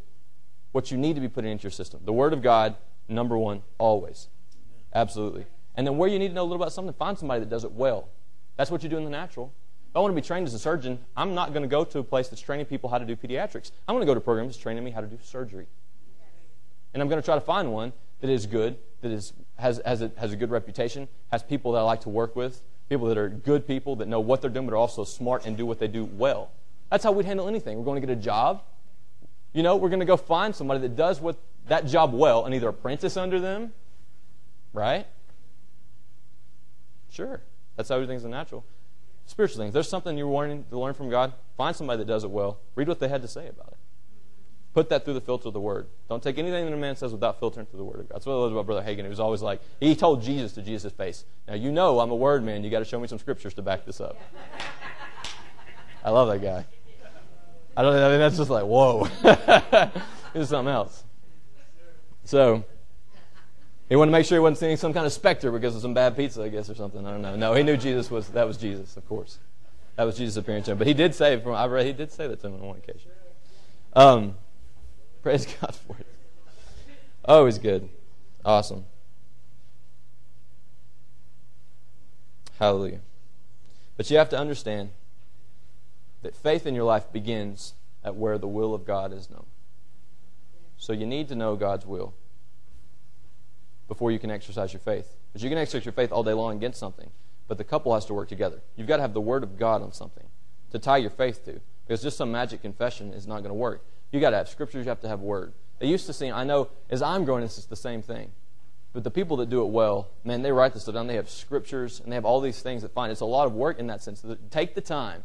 what 0.70 0.90
you 0.90 0.96
need 0.96 1.16
to 1.16 1.20
be 1.20 1.28
putting 1.28 1.52
into 1.52 1.64
your 1.64 1.70
system. 1.70 2.00
The 2.04 2.12
Word 2.14 2.32
of 2.32 2.40
God, 2.40 2.76
number 3.08 3.36
one, 3.36 3.62
always. 3.76 4.28
Absolutely. 4.94 5.44
And 5.74 5.86
then 5.86 5.98
where 5.98 6.08
you 6.08 6.18
need 6.18 6.28
to 6.28 6.34
know 6.34 6.42
a 6.42 6.48
little 6.48 6.62
about 6.62 6.72
something, 6.72 6.94
find 6.94 7.18
somebody 7.18 7.40
that 7.40 7.50
does 7.50 7.64
it 7.64 7.72
well. 7.72 8.08
That's 8.56 8.70
what 8.70 8.82
you 8.82 8.88
do 8.88 8.96
in 8.96 9.04
the 9.04 9.10
natural. 9.10 9.52
If 9.92 9.96
I 9.96 10.00
want 10.00 10.12
to 10.12 10.14
be 10.14 10.26
trained 10.26 10.46
as 10.46 10.54
a 10.54 10.58
surgeon, 10.58 10.98
I'm 11.14 11.34
not 11.34 11.52
going 11.52 11.64
to 11.64 11.68
go 11.68 11.84
to 11.84 11.98
a 11.98 12.02
place 12.02 12.28
that's 12.28 12.40
training 12.40 12.64
people 12.64 12.88
how 12.88 12.96
to 12.96 13.04
do 13.04 13.14
pediatrics. 13.14 13.72
I'm 13.86 13.94
going 13.94 14.00
to 14.00 14.06
go 14.06 14.14
to 14.14 14.22
programs 14.22 14.54
that's 14.54 14.62
training 14.62 14.82
me 14.82 14.90
how 14.90 15.02
to 15.02 15.06
do 15.06 15.18
surgery. 15.22 15.66
And 16.94 17.02
I'm 17.02 17.10
going 17.10 17.20
to 17.20 17.24
try 17.24 17.34
to 17.34 17.42
find 17.42 17.70
one 17.70 17.92
that 18.22 18.30
is 18.30 18.46
good, 18.46 18.78
that 19.02 19.10
is, 19.10 19.34
has, 19.58 19.82
has, 19.84 20.00
a, 20.00 20.10
has 20.16 20.32
a 20.32 20.36
good 20.36 20.50
reputation, 20.50 21.08
has 21.30 21.42
people 21.42 21.72
that 21.72 21.80
I 21.80 21.82
like 21.82 22.00
to 22.02 22.08
work 22.08 22.34
with, 22.34 22.62
people 22.88 23.06
that 23.08 23.18
are 23.18 23.28
good 23.28 23.66
people 23.66 23.94
that 23.96 24.08
know 24.08 24.18
what 24.18 24.40
they're 24.40 24.48
doing 24.48 24.64
but 24.64 24.72
are 24.72 24.78
also 24.78 25.04
smart 25.04 25.44
and 25.44 25.58
do 25.58 25.66
what 25.66 25.78
they 25.78 25.88
do 25.88 26.04
well. 26.06 26.52
That's 26.90 27.04
how 27.04 27.12
we'd 27.12 27.26
handle 27.26 27.46
anything. 27.46 27.76
We're 27.76 27.84
going 27.84 28.00
to 28.00 28.06
get 28.06 28.16
a 28.16 28.20
job. 28.20 28.62
You 29.52 29.62
know, 29.62 29.76
we're 29.76 29.90
going 29.90 30.00
to 30.00 30.06
go 30.06 30.16
find 30.16 30.56
somebody 30.56 30.80
that 30.80 30.96
does 30.96 31.20
what 31.20 31.36
that 31.68 31.86
job 31.86 32.14
well 32.14 32.46
and 32.46 32.54
either 32.54 32.68
apprentice 32.68 33.18
under 33.18 33.40
them, 33.40 33.74
right? 34.72 35.06
Sure. 37.10 37.42
That's 37.76 37.90
how 37.90 37.96
everything's 37.96 38.24
natural. 38.24 38.64
Spiritual 39.32 39.62
things. 39.62 39.72
There's 39.72 39.88
something 39.88 40.18
you're 40.18 40.28
wanting 40.28 40.66
to 40.68 40.78
learn 40.78 40.92
from 40.92 41.08
God. 41.08 41.32
Find 41.56 41.74
somebody 41.74 42.00
that 42.00 42.04
does 42.06 42.22
it 42.22 42.30
well. 42.30 42.58
Read 42.74 42.86
what 42.86 43.00
they 43.00 43.08
had 43.08 43.22
to 43.22 43.28
say 43.28 43.48
about 43.48 43.68
it. 43.68 43.78
Put 44.74 44.90
that 44.90 45.06
through 45.06 45.14
the 45.14 45.22
filter 45.22 45.48
of 45.48 45.54
the 45.54 45.60
Word. 45.60 45.86
Don't 46.10 46.22
take 46.22 46.36
anything 46.36 46.66
that 46.66 46.72
a 46.74 46.76
man 46.76 46.96
says 46.96 47.12
without 47.12 47.40
filtering 47.40 47.64
through 47.64 47.78
the 47.78 47.84
Word 47.84 48.00
of 48.00 48.08
God. 48.10 48.16
That's 48.16 48.26
what 48.26 48.34
I 48.34 48.36
love 48.36 48.52
about 48.52 48.66
Brother 48.66 48.82
Hagin. 48.82 49.04
He 49.04 49.08
was 49.08 49.20
always 49.20 49.40
like, 49.40 49.62
he 49.80 49.96
told 49.96 50.20
Jesus 50.22 50.52
to 50.52 50.60
Jesus' 50.60 50.92
face, 50.92 51.24
Now, 51.48 51.54
you 51.54 51.72
know 51.72 51.98
I'm 52.00 52.10
a 52.10 52.14
Word 52.14 52.44
man. 52.44 52.62
you 52.62 52.68
got 52.68 52.80
to 52.80 52.84
show 52.84 53.00
me 53.00 53.08
some 53.08 53.18
scriptures 53.18 53.54
to 53.54 53.62
back 53.62 53.86
this 53.86 54.02
up. 54.02 54.18
I 56.04 56.10
love 56.10 56.28
that 56.28 56.42
guy. 56.42 56.66
I 57.74 57.80
don't 57.80 57.96
I 57.96 58.10
mean, 58.10 58.18
that's 58.18 58.36
just 58.36 58.50
like, 58.50 58.64
whoa. 58.64 59.08
it's 60.34 60.50
something 60.50 60.70
else. 60.70 61.04
So, 62.24 62.64
he 63.92 63.96
wanted 63.96 64.10
to 64.10 64.12
make 64.12 64.24
sure 64.24 64.36
he 64.36 64.40
wasn't 64.40 64.56
seeing 64.56 64.78
some 64.78 64.94
kind 64.94 65.04
of 65.04 65.12
specter 65.12 65.52
because 65.52 65.76
of 65.76 65.82
some 65.82 65.92
bad 65.92 66.16
pizza, 66.16 66.42
I 66.42 66.48
guess, 66.48 66.70
or 66.70 66.74
something. 66.74 67.06
I 67.06 67.10
don't 67.10 67.20
know. 67.20 67.36
No, 67.36 67.52
he 67.52 67.62
knew 67.62 67.76
Jesus 67.76 68.10
was, 68.10 68.28
that 68.28 68.46
was 68.46 68.56
Jesus, 68.56 68.96
of 68.96 69.06
course. 69.06 69.38
That 69.96 70.04
was 70.04 70.16
Jesus 70.16 70.38
appearing 70.38 70.62
to 70.62 70.70
him. 70.70 70.78
But 70.78 70.86
he 70.86 70.94
did 70.94 71.14
say, 71.14 71.38
from 71.38 71.52
I 71.52 71.66
read, 71.66 71.84
he 71.84 71.92
did 71.92 72.10
say 72.10 72.26
that 72.26 72.40
to 72.40 72.46
him 72.46 72.54
on 72.54 72.60
one 72.62 72.78
occasion. 72.78 73.10
Um, 73.92 74.36
Praise 75.22 75.44
God 75.60 75.74
for 75.74 75.94
it. 75.98 76.06
Oh, 77.26 77.44
he's 77.44 77.58
good. 77.58 77.90
Awesome. 78.46 78.86
Hallelujah. 82.58 83.00
But 83.98 84.10
you 84.10 84.16
have 84.16 84.30
to 84.30 84.38
understand 84.38 84.88
that 86.22 86.34
faith 86.34 86.66
in 86.66 86.74
your 86.74 86.84
life 86.84 87.12
begins 87.12 87.74
at 88.02 88.16
where 88.16 88.38
the 88.38 88.48
will 88.48 88.72
of 88.72 88.86
God 88.86 89.12
is 89.12 89.28
known. 89.28 89.44
So 90.78 90.94
you 90.94 91.04
need 91.04 91.28
to 91.28 91.34
know 91.34 91.56
God's 91.56 91.84
will 91.84 92.14
before 93.88 94.10
you 94.10 94.18
can 94.18 94.30
exercise 94.30 94.72
your 94.72 94.80
faith. 94.80 95.16
Because 95.32 95.42
you 95.42 95.50
can 95.50 95.58
exercise 95.58 95.84
your 95.84 95.92
faith 95.92 96.12
all 96.12 96.22
day 96.22 96.32
long 96.32 96.56
against 96.56 96.78
something, 96.78 97.10
but 97.48 97.58
the 97.58 97.64
couple 97.64 97.94
has 97.94 98.04
to 98.06 98.14
work 98.14 98.28
together. 98.28 98.60
You've 98.76 98.88
got 98.88 98.96
to 98.96 99.02
have 99.02 99.14
the 99.14 99.20
Word 99.20 99.42
of 99.42 99.58
God 99.58 99.82
on 99.82 99.92
something 99.92 100.26
to 100.70 100.78
tie 100.78 100.98
your 100.98 101.10
faith 101.10 101.44
to. 101.44 101.60
Because 101.86 102.02
just 102.02 102.16
some 102.16 102.32
magic 102.32 102.62
confession 102.62 103.12
is 103.12 103.26
not 103.26 103.38
going 103.38 103.50
to 103.50 103.54
work. 103.54 103.84
You 104.12 104.20
got 104.20 104.30
to 104.30 104.36
have 104.36 104.48
scriptures, 104.48 104.84
you 104.84 104.88
have 104.88 105.00
to 105.00 105.08
have 105.08 105.20
word. 105.20 105.52
They 105.78 105.88
used 105.88 106.06
to 106.06 106.12
sing, 106.12 106.32
I 106.32 106.44
know 106.44 106.68
as 106.90 107.02
I'm 107.02 107.24
growing, 107.24 107.42
it's 107.42 107.64
the 107.64 107.76
same 107.76 108.02
thing. 108.02 108.30
But 108.92 109.04
the 109.04 109.10
people 109.10 109.38
that 109.38 109.48
do 109.48 109.62
it 109.62 109.70
well, 109.70 110.08
man, 110.22 110.42
they 110.42 110.52
write 110.52 110.74
this 110.74 110.82
stuff 110.82 110.94
down. 110.94 111.06
They 111.06 111.16
have 111.16 111.30
scriptures 111.30 112.00
and 112.00 112.12
they 112.12 112.14
have 112.14 112.26
all 112.26 112.40
these 112.40 112.60
things 112.60 112.82
that 112.82 112.92
find. 112.92 113.10
It's 113.10 113.22
a 113.22 113.26
lot 113.26 113.46
of 113.46 113.54
work 113.54 113.78
in 113.78 113.86
that 113.86 114.02
sense. 114.02 114.24
Take 114.50 114.74
the 114.74 114.82
time 114.82 115.24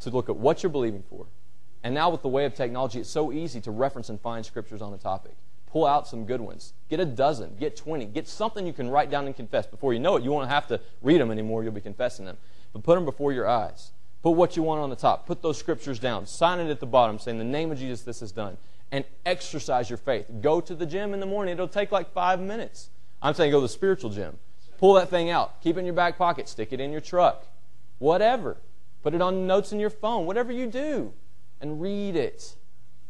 to 0.00 0.10
look 0.10 0.28
at 0.28 0.36
what 0.36 0.62
you're 0.62 0.70
believing 0.70 1.02
for. 1.08 1.26
And 1.82 1.94
now 1.94 2.10
with 2.10 2.22
the 2.22 2.28
way 2.28 2.44
of 2.44 2.54
technology, 2.54 3.00
it's 3.00 3.10
so 3.10 3.32
easy 3.32 3.60
to 3.62 3.70
reference 3.70 4.10
and 4.10 4.20
find 4.20 4.44
scriptures 4.44 4.82
on 4.82 4.92
a 4.92 4.98
topic. 4.98 5.34
Pull 5.70 5.86
out 5.86 6.08
some 6.08 6.24
good 6.24 6.40
ones. 6.40 6.72
Get 6.88 6.98
a 6.98 7.04
dozen. 7.04 7.56
Get 7.60 7.76
20. 7.76 8.06
Get 8.06 8.26
something 8.26 8.66
you 8.66 8.72
can 8.72 8.88
write 8.88 9.10
down 9.10 9.26
and 9.26 9.36
confess. 9.36 9.66
Before 9.66 9.92
you 9.92 10.00
know 10.00 10.16
it, 10.16 10.24
you 10.24 10.30
won't 10.30 10.48
have 10.48 10.66
to 10.68 10.80
read 11.02 11.20
them 11.20 11.30
anymore. 11.30 11.62
You'll 11.62 11.72
be 11.72 11.80
confessing 11.82 12.24
them. 12.24 12.38
But 12.72 12.82
put 12.82 12.94
them 12.94 13.04
before 13.04 13.32
your 13.32 13.46
eyes. 13.46 13.92
Put 14.22 14.30
what 14.30 14.56
you 14.56 14.62
want 14.62 14.80
on 14.80 14.90
the 14.90 14.96
top. 14.96 15.26
Put 15.26 15.42
those 15.42 15.58
scriptures 15.58 15.98
down. 15.98 16.26
Sign 16.26 16.58
it 16.58 16.70
at 16.70 16.80
the 16.80 16.86
bottom 16.86 17.18
saying, 17.18 17.38
In 17.38 17.46
the 17.46 17.52
name 17.52 17.70
of 17.70 17.78
Jesus, 17.78 18.02
this 18.02 18.22
is 18.22 18.32
done. 18.32 18.56
And 18.90 19.04
exercise 19.26 19.90
your 19.90 19.98
faith. 19.98 20.30
Go 20.40 20.60
to 20.62 20.74
the 20.74 20.86
gym 20.86 21.12
in 21.12 21.20
the 21.20 21.26
morning. 21.26 21.52
It'll 21.52 21.68
take 21.68 21.92
like 21.92 22.12
five 22.12 22.40
minutes. 22.40 22.88
I'm 23.20 23.34
saying 23.34 23.50
go 23.50 23.58
to 23.58 23.62
the 23.62 23.68
spiritual 23.68 24.10
gym. 24.10 24.38
Pull 24.78 24.94
that 24.94 25.10
thing 25.10 25.28
out. 25.28 25.60
Keep 25.60 25.76
it 25.76 25.80
in 25.80 25.84
your 25.84 25.94
back 25.94 26.16
pocket. 26.16 26.48
Stick 26.48 26.72
it 26.72 26.80
in 26.80 26.92
your 26.92 27.00
truck. 27.02 27.46
Whatever. 27.98 28.56
Put 29.02 29.12
it 29.12 29.20
on 29.20 29.46
notes 29.46 29.72
in 29.72 29.80
your 29.80 29.90
phone. 29.90 30.24
Whatever 30.24 30.52
you 30.52 30.66
do. 30.66 31.12
And 31.60 31.80
read 31.80 32.16
it 32.16 32.56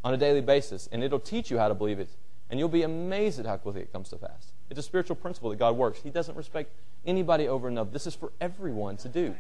on 0.03 0.13
a 0.13 0.17
daily 0.17 0.41
basis. 0.41 0.89
And 0.91 1.05
it'll 1.05 1.21
teach 1.21 1.51
you 1.51 1.59
how 1.59 1.69
to 1.69 1.75
believe 1.75 2.01
it. 2.01 2.09
And 2.51 2.59
you'll 2.59 2.69
be 2.69 2.83
amazed 2.83 3.39
at 3.39 3.47
how 3.47 3.57
quickly 3.57 3.83
it 3.83 3.93
comes 3.93 4.09
to 4.11 4.17
pass. 4.17 4.53
It's 4.71 4.79
a 4.79 4.83
spiritual 4.83 5.17
principle 5.17 5.51
that 5.51 5.59
God 5.59 5.77
works. 5.77 6.01
He 6.03 6.11
doesn't 6.11 6.37
respect 6.37 6.73
anybody 7.07 7.49
over 7.49 7.69
another. 7.69 7.91
This 7.91 8.07
is 8.07 8.15
for 8.15 8.33
everyone 8.41 8.97
to 8.99 9.09
do. 9.09 9.35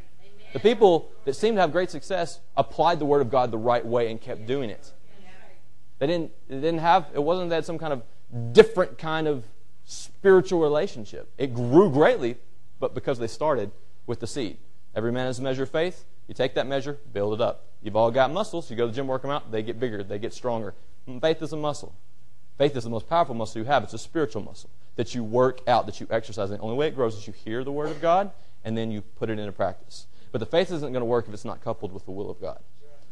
The 0.52 0.60
people 0.60 1.10
that 1.24 1.34
seem 1.34 1.54
to 1.56 1.60
have 1.60 1.72
great 1.72 1.90
success 1.90 2.40
applied 2.56 2.98
the 2.98 3.04
Word 3.04 3.20
of 3.20 3.30
God 3.30 3.50
the 3.50 3.58
right 3.58 3.84
way 3.84 4.10
and 4.10 4.20
kept 4.20 4.46
doing 4.46 4.70
it. 4.70 4.92
They 5.98 6.06
didn't, 6.06 6.30
they 6.48 6.56
didn't 6.56 6.78
have, 6.78 7.06
it 7.12 7.22
wasn't 7.22 7.50
that 7.50 7.64
some 7.64 7.78
kind 7.78 7.92
of 7.92 8.02
different 8.52 8.98
kind 8.98 9.26
of 9.26 9.44
spiritual 9.84 10.60
relationship. 10.60 11.30
It 11.38 11.54
grew 11.54 11.90
greatly, 11.90 12.36
but 12.78 12.94
because 12.94 13.18
they 13.18 13.26
started 13.26 13.72
with 14.06 14.20
the 14.20 14.26
seed. 14.26 14.58
Every 14.94 15.12
man 15.12 15.26
has 15.26 15.38
a 15.38 15.42
measure 15.42 15.64
of 15.64 15.70
faith. 15.70 16.04
You 16.28 16.34
take 16.34 16.54
that 16.54 16.66
measure, 16.66 16.98
build 17.12 17.34
it 17.34 17.40
up. 17.40 17.64
You've 17.82 17.96
all 17.96 18.10
got 18.10 18.32
muscles. 18.32 18.70
You 18.70 18.76
go 18.76 18.84
to 18.84 18.92
the 18.92 18.96
gym, 18.96 19.06
work 19.06 19.22
them 19.22 19.30
out, 19.30 19.50
they 19.50 19.62
get 19.62 19.80
bigger, 19.80 20.02
they 20.02 20.18
get 20.18 20.32
stronger. 20.32 20.74
Faith 21.20 21.42
is 21.42 21.52
a 21.52 21.56
muscle. 21.56 21.94
Faith 22.58 22.76
is 22.76 22.84
the 22.84 22.90
most 22.90 23.08
powerful 23.08 23.34
muscle 23.34 23.60
you 23.60 23.66
have. 23.66 23.84
It's 23.84 23.94
a 23.94 23.98
spiritual 23.98 24.42
muscle 24.42 24.68
that 24.96 25.14
you 25.14 25.22
work 25.22 25.60
out, 25.68 25.86
that 25.86 26.00
you 26.00 26.08
exercise. 26.10 26.50
And 26.50 26.58
the 26.58 26.62
only 26.62 26.76
way 26.76 26.88
it 26.88 26.94
grows 26.96 27.16
is 27.16 27.26
you 27.26 27.32
hear 27.32 27.62
the 27.62 27.72
Word 27.72 27.90
of 27.90 28.02
God 28.02 28.32
and 28.64 28.76
then 28.76 28.90
you 28.90 29.00
put 29.00 29.30
it 29.30 29.38
into 29.38 29.52
practice. 29.52 30.06
But 30.32 30.40
the 30.40 30.46
faith 30.46 30.70
isn't 30.72 30.92
going 30.92 31.00
to 31.00 31.06
work 31.06 31.26
if 31.28 31.32
it's 31.32 31.44
not 31.44 31.62
coupled 31.62 31.92
with 31.92 32.04
the 32.04 32.10
will 32.10 32.28
of 32.28 32.40
God. 32.40 32.58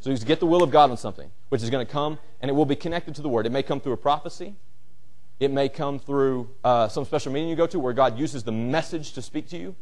So 0.00 0.10
you 0.10 0.18
get 0.18 0.40
the 0.40 0.46
will 0.46 0.62
of 0.62 0.70
God 0.70 0.90
on 0.90 0.96
something, 0.96 1.30
which 1.48 1.62
is 1.62 1.70
going 1.70 1.86
to 1.86 1.90
come, 1.90 2.18
and 2.40 2.50
it 2.50 2.54
will 2.54 2.66
be 2.66 2.76
connected 2.76 3.14
to 3.14 3.22
the 3.22 3.28
Word. 3.28 3.46
It 3.46 3.52
may 3.52 3.62
come 3.62 3.80
through 3.80 3.94
a 3.94 3.96
prophecy. 3.96 4.56
It 5.38 5.50
may 5.50 5.68
come 5.68 5.98
through 5.98 6.50
uh, 6.64 6.88
some 6.88 7.04
special 7.04 7.32
meeting 7.32 7.48
you 7.48 7.56
go 7.56 7.66
to 7.66 7.78
where 7.78 7.92
God 7.92 8.18
uses 8.18 8.42
the 8.42 8.52
message 8.52 9.12
to 9.12 9.22
speak 9.22 9.48
to 9.50 9.56
you, 9.56 9.74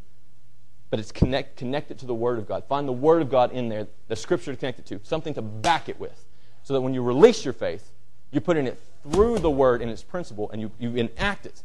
but 0.91 1.01
it's 1.01 1.13
connect, 1.13 1.57
connected 1.57 1.99
to 2.01 2.07
the 2.07 2.15
Word 2.15 2.39
of 2.39 2.47
God. 2.47 2.65
Find 2.69 2.87
the 2.87 2.93
Word 2.93 3.23
of 3.23 3.31
God 3.31 3.53
in 3.53 3.69
there, 3.69 3.87
the 4.09 4.17
Scripture 4.17 4.53
to 4.53 4.57
connect 4.59 4.79
it 4.81 4.87
to, 4.87 5.01
something 5.05 5.35
to 5.35 5.43
back 5.43 5.89
it 5.89 5.99
with, 5.99 6.25
so 6.63 6.75
that 6.75 6.81
when 6.81 6.93
you 6.93 7.03
release 7.03 7.45
your 7.45 7.55
faith, 7.55 7.91
you're 8.35 8.41
putting 8.41 8.67
it 8.67 8.81
through 9.05 9.39
the 9.39 9.51
Word 9.51 9.81
and 9.81 9.89
its 9.91 10.03
principle, 10.03 10.51
and 10.51 10.61
you, 10.61 10.73
you 10.81 10.97
enact 10.97 11.47
it. 11.47 11.63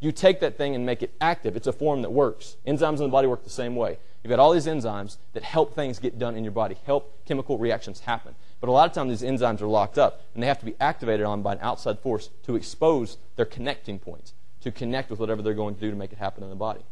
You 0.00 0.12
take 0.12 0.40
that 0.40 0.58
thing 0.58 0.74
and 0.74 0.84
make 0.84 1.02
it 1.02 1.14
active. 1.18 1.56
It's 1.56 1.66
a 1.66 1.72
form 1.72 2.02
that 2.02 2.10
works. 2.12 2.56
Enzymes 2.66 2.98
in 2.98 3.04
the 3.04 3.08
body 3.08 3.26
work 3.26 3.42
the 3.42 3.50
same 3.50 3.74
way. 3.74 3.98
You've 4.22 4.28
got 4.28 4.38
all 4.38 4.52
these 4.52 4.66
enzymes 4.66 5.16
that 5.32 5.42
help 5.42 5.74
things 5.74 5.98
get 5.98 6.18
done 6.18 6.36
in 6.36 6.44
your 6.44 6.52
body, 6.52 6.76
help 6.84 7.24
chemical 7.24 7.56
reactions 7.56 8.00
happen. 8.00 8.34
But 8.60 8.68
a 8.68 8.72
lot 8.72 8.86
of 8.86 8.94
times 8.94 9.18
these 9.18 9.30
enzymes 9.30 9.62
are 9.62 9.66
locked 9.66 9.96
up 9.96 10.22
and 10.34 10.42
they 10.42 10.46
have 10.46 10.58
to 10.58 10.66
be 10.66 10.74
activated 10.78 11.24
on 11.24 11.40
by 11.40 11.54
an 11.54 11.58
outside 11.62 11.98
force 12.00 12.28
to 12.44 12.54
expose 12.54 13.16
their 13.36 13.46
connecting 13.46 13.98
points, 13.98 14.34
to 14.60 14.70
connect 14.70 15.08
with 15.08 15.20
whatever 15.20 15.40
they're 15.40 15.54
going 15.54 15.74
to 15.74 15.80
do 15.80 15.90
to 15.90 15.96
make 15.96 16.12
it 16.12 16.18
happen 16.18 16.44
in 16.44 16.50
the 16.50 16.56
body. 16.56 16.84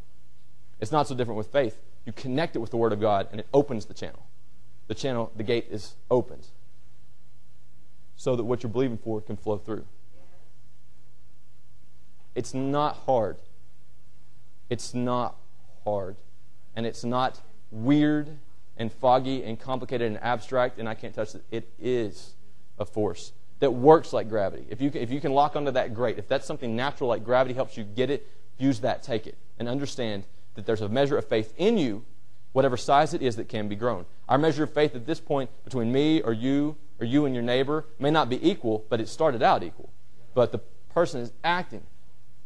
It's 0.80 0.92
not 0.92 1.06
so 1.06 1.14
different 1.14 1.36
with 1.36 1.48
faith. 1.48 1.78
You 2.06 2.12
connect 2.12 2.56
it 2.56 2.60
with 2.60 2.70
the 2.70 2.78
Word 2.78 2.94
of 2.94 3.00
God 3.00 3.28
and 3.30 3.40
it 3.40 3.46
opens 3.52 3.84
the 3.84 3.94
channel. 3.94 4.24
The 4.86 4.94
channel, 4.94 5.30
the 5.36 5.42
gate 5.42 5.66
is 5.70 5.96
opened 6.10 6.46
so 8.18 8.36
that 8.36 8.44
what 8.44 8.62
you're 8.62 8.70
believing 8.70 8.98
for 8.98 9.22
can 9.22 9.36
flow 9.36 9.56
through. 9.56 9.86
It's 12.34 12.52
not 12.52 12.96
hard. 13.06 13.38
It's 14.68 14.92
not 14.92 15.36
hard 15.84 16.16
and 16.76 16.84
it's 16.84 17.04
not 17.04 17.40
weird 17.70 18.28
and 18.76 18.92
foggy 18.92 19.42
and 19.42 19.58
complicated 19.58 20.06
and 20.06 20.22
abstract 20.22 20.78
and 20.78 20.88
I 20.88 20.94
can't 20.94 21.14
touch 21.14 21.34
it. 21.34 21.44
It 21.50 21.72
is 21.80 22.34
a 22.78 22.84
force 22.84 23.32
that 23.60 23.70
works 23.70 24.12
like 24.12 24.28
gravity. 24.28 24.66
If 24.68 24.80
you, 24.80 24.90
can, 24.90 25.00
if 25.00 25.10
you 25.10 25.20
can 25.20 25.32
lock 25.32 25.56
onto 25.56 25.70
that, 25.70 25.94
great. 25.94 26.18
If 26.18 26.28
that's 26.28 26.46
something 26.46 26.76
natural 26.76 27.08
like 27.08 27.24
gravity 27.24 27.54
helps 27.54 27.76
you 27.76 27.84
get 27.84 28.10
it, 28.10 28.28
use 28.58 28.80
that, 28.80 29.02
take 29.02 29.26
it, 29.26 29.36
and 29.58 29.68
understand 29.68 30.24
that 30.54 30.66
there's 30.66 30.80
a 30.80 30.88
measure 30.88 31.16
of 31.16 31.26
faith 31.26 31.54
in 31.56 31.78
you, 31.78 32.04
whatever 32.52 32.76
size 32.76 33.14
it 33.14 33.22
is 33.22 33.36
that 33.36 33.48
can 33.48 33.68
be 33.68 33.76
grown. 33.76 34.06
Our 34.28 34.38
measure 34.38 34.64
of 34.64 34.72
faith 34.72 34.94
at 34.94 35.06
this 35.06 35.20
point 35.20 35.50
between 35.64 35.90
me 35.92 36.20
or 36.20 36.32
you 36.32 36.76
or 37.00 37.06
you 37.06 37.24
and 37.26 37.34
your 37.34 37.44
neighbor 37.44 37.84
may 37.98 38.10
not 38.10 38.28
be 38.28 38.48
equal, 38.48 38.84
but 38.88 39.00
it 39.00 39.08
started 39.08 39.42
out 39.42 39.62
equal. 39.62 39.90
But 40.34 40.52
the 40.52 40.58
person 40.92 41.20
is 41.20 41.32
acting, 41.44 41.82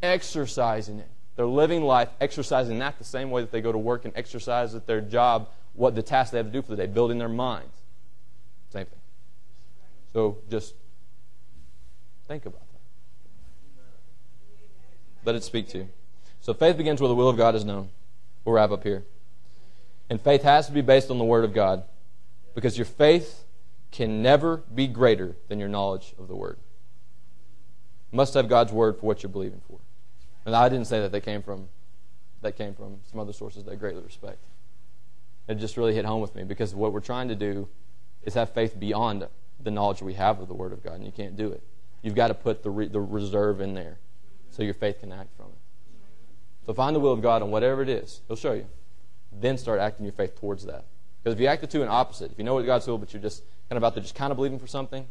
exercising 0.02 0.98
it, 0.98 1.08
they're 1.36 1.46
living 1.46 1.82
life, 1.82 2.08
exercising 2.20 2.78
that 2.80 2.98
the 2.98 3.04
same 3.04 3.30
way 3.30 3.40
that 3.40 3.50
they 3.50 3.60
go 3.60 3.72
to 3.72 3.78
work 3.78 4.04
and 4.04 4.12
exercise 4.16 4.74
at 4.74 4.86
their 4.86 5.00
job, 5.00 5.48
what 5.74 5.94
the 5.94 6.02
task 6.02 6.32
they 6.32 6.38
have 6.38 6.46
to 6.46 6.52
do 6.52 6.60
for 6.60 6.70
the 6.70 6.76
day, 6.76 6.86
building 6.86 7.18
their 7.18 7.28
minds. 7.28 7.74
Same 8.70 8.86
thing. 8.86 8.98
So 10.12 10.38
just 10.50 10.74
think 12.28 12.44
about 12.44 12.60
that. 12.60 12.80
Let 15.24 15.36
it 15.36 15.44
speak 15.44 15.68
to 15.68 15.78
you. 15.78 15.88
So 16.40 16.52
faith 16.52 16.76
begins 16.76 17.00
where 17.00 17.08
the 17.08 17.14
will 17.14 17.28
of 17.28 17.36
God 17.36 17.54
is 17.54 17.64
known. 17.64 17.88
We'll 18.44 18.56
wrap 18.56 18.72
up 18.72 18.82
here. 18.82 19.04
And 20.10 20.20
faith 20.20 20.42
has 20.42 20.66
to 20.66 20.72
be 20.72 20.82
based 20.82 21.10
on 21.10 21.18
the 21.18 21.24
Word 21.24 21.44
of 21.44 21.54
God 21.54 21.84
because 22.54 22.76
your 22.76 22.84
faith 22.84 23.44
can 23.92 24.22
never 24.22 24.56
be 24.74 24.88
greater 24.88 25.36
than 25.48 25.60
your 25.60 25.68
knowledge 25.68 26.14
of 26.18 26.26
the 26.26 26.34
Word. 26.34 26.58
Must 28.10 28.34
have 28.34 28.48
God's 28.48 28.72
Word 28.72 28.98
for 28.98 29.06
what 29.06 29.22
you're 29.22 29.30
believing 29.30 29.60
for. 29.68 29.78
And 30.44 30.56
I 30.56 30.68
didn't 30.68 30.86
say 30.86 31.00
that 31.00 31.12
they 31.12 31.20
came 31.20 31.42
from 31.42 31.68
that 32.40 32.56
came 32.56 32.74
from 32.74 32.98
some 33.08 33.20
other 33.20 33.32
sources 33.32 33.64
that 33.64 33.70
I 33.70 33.74
greatly 33.76 34.02
respect. 34.02 34.38
It 35.46 35.56
just 35.56 35.76
really 35.76 35.94
hit 35.94 36.04
home 36.04 36.20
with 36.20 36.34
me 36.34 36.42
because 36.42 36.74
what 36.74 36.92
we're 36.92 36.98
trying 36.98 37.28
to 37.28 37.36
do 37.36 37.68
is 38.24 38.34
have 38.34 38.50
faith 38.52 38.78
beyond 38.80 39.28
the 39.62 39.70
knowledge 39.70 40.02
we 40.02 40.14
have 40.14 40.40
of 40.40 40.48
the 40.48 40.54
Word 40.54 40.72
of 40.72 40.82
God, 40.82 40.94
and 40.94 41.04
you 41.04 41.12
can't 41.12 41.36
do 41.36 41.52
it. 41.52 41.62
You've 42.02 42.16
got 42.16 42.28
to 42.28 42.34
put 42.34 42.64
the, 42.64 42.70
re- 42.70 42.88
the 42.88 43.00
reserve 43.00 43.60
in 43.60 43.74
there 43.74 43.98
so 44.50 44.64
your 44.64 44.74
faith 44.74 45.00
can 45.00 45.12
act 45.12 45.36
from 45.36 45.46
it. 45.46 45.58
So 46.66 46.74
find 46.74 46.94
the 46.96 47.00
will 47.00 47.12
of 47.12 47.22
God 47.22 47.42
on 47.42 47.50
whatever 47.50 47.82
it 47.82 47.88
is. 47.88 48.22
He'll 48.26 48.36
show 48.36 48.52
you. 48.52 48.66
Then 49.32 49.56
start 49.56 49.80
acting 49.80 50.04
your 50.04 50.12
faith 50.12 50.38
towards 50.38 50.64
that. 50.66 50.84
Because 51.22 51.34
if 51.34 51.40
you 51.40 51.46
act 51.46 51.60
the 51.60 51.66
two 51.66 51.82
in 51.82 51.88
opposite, 51.88 52.32
if 52.32 52.38
you 52.38 52.44
know 52.44 52.54
what 52.54 52.66
God's 52.66 52.86
will, 52.86 52.98
but 52.98 53.12
you're 53.12 53.22
just 53.22 53.44
kind 53.72 53.78
of 53.78 53.84
out 53.84 53.94
there 53.94 54.02
just 54.02 54.14
kind 54.14 54.30
of 54.30 54.36
believing 54.36 54.58
for 54.58 54.66
something, 54.66 55.06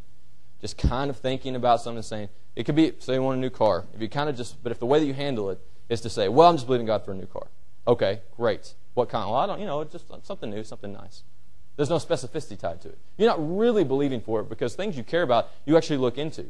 just 0.59 0.77
kind 0.77 1.09
of 1.09 1.17
thinking 1.17 1.55
about 1.55 1.81
something, 1.81 2.03
saying, 2.03 2.29
it 2.55 2.63
could 2.63 2.75
be, 2.75 2.93
say 2.99 3.15
you 3.15 3.21
want 3.23 3.35
a 3.35 3.41
new 3.41 3.49
car. 3.49 3.85
If 3.95 4.01
you 4.01 4.07
kind 4.07 4.29
of 4.29 4.37
just, 4.37 4.61
but 4.61 4.71
if 4.71 4.77
the 4.77 4.85
way 4.85 4.99
that 4.99 5.05
you 5.07 5.15
handle 5.15 5.49
it 5.49 5.59
is 5.89 5.99
to 6.01 6.11
say, 6.11 6.29
well, 6.29 6.47
I'm 6.47 6.57
just 6.57 6.67
believing 6.67 6.85
God 6.85 7.03
for 7.03 7.11
a 7.11 7.15
new 7.15 7.25
car. 7.25 7.47
Okay, 7.87 8.21
great. 8.37 8.75
What 8.93 9.09
kind? 9.09 9.27
Well, 9.27 9.39
I 9.39 9.47
don't, 9.47 9.59
you 9.59 9.65
know, 9.65 9.83
just 9.83 10.05
something 10.23 10.51
new, 10.51 10.63
something 10.63 10.93
nice. 10.93 11.23
There's 11.75 11.89
no 11.89 11.95
specificity 11.95 12.55
tied 12.55 12.81
to 12.81 12.89
it. 12.89 12.99
You're 13.17 13.29
not 13.29 13.39
really 13.39 13.83
believing 13.83 14.21
for 14.21 14.41
it 14.41 14.47
because 14.47 14.75
things 14.75 14.95
you 14.95 15.03
care 15.03 15.23
about, 15.23 15.49
you 15.65 15.75
actually 15.75 15.97
look 15.97 16.19
into. 16.19 16.45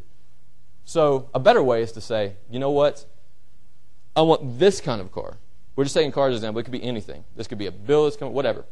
So 0.84 1.30
a 1.34 1.40
better 1.40 1.64
way 1.64 1.82
is 1.82 1.94
to 1.94 2.02
say, 2.02 2.34
you 2.50 2.60
know 2.60 2.72
what? 2.72 3.06
I 4.18 4.22
want 4.24 4.60
this 4.60 4.82
kind 4.82 5.00
of 5.00 5.14
car. 5.14 5.38
We're 5.78 5.86
just 5.86 5.96
taking 5.96 6.12
cars 6.12 6.34
as 6.34 6.42
an 6.42 6.50
example. 6.50 6.60
It 6.60 6.64
could 6.64 6.74
be 6.74 6.84
anything. 6.84 7.24
This 7.38 7.48
could 7.48 7.58
be 7.58 7.68
a 7.68 7.72
bill, 7.72 8.04
this 8.04 8.18
could 8.18 8.28
whatever. 8.28 8.66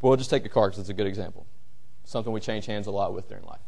But 0.00 0.08
we'll 0.08 0.16
just 0.16 0.30
take 0.30 0.46
a 0.46 0.48
car 0.48 0.68
because 0.68 0.78
it's 0.78 0.88
a 0.88 0.94
good 0.94 1.06
example. 1.06 1.44
Something 2.08 2.32
we 2.32 2.40
change 2.40 2.64
hands 2.64 2.86
a 2.86 2.90
lot 2.90 3.12
with 3.12 3.28
during 3.28 3.44
life. 3.44 3.60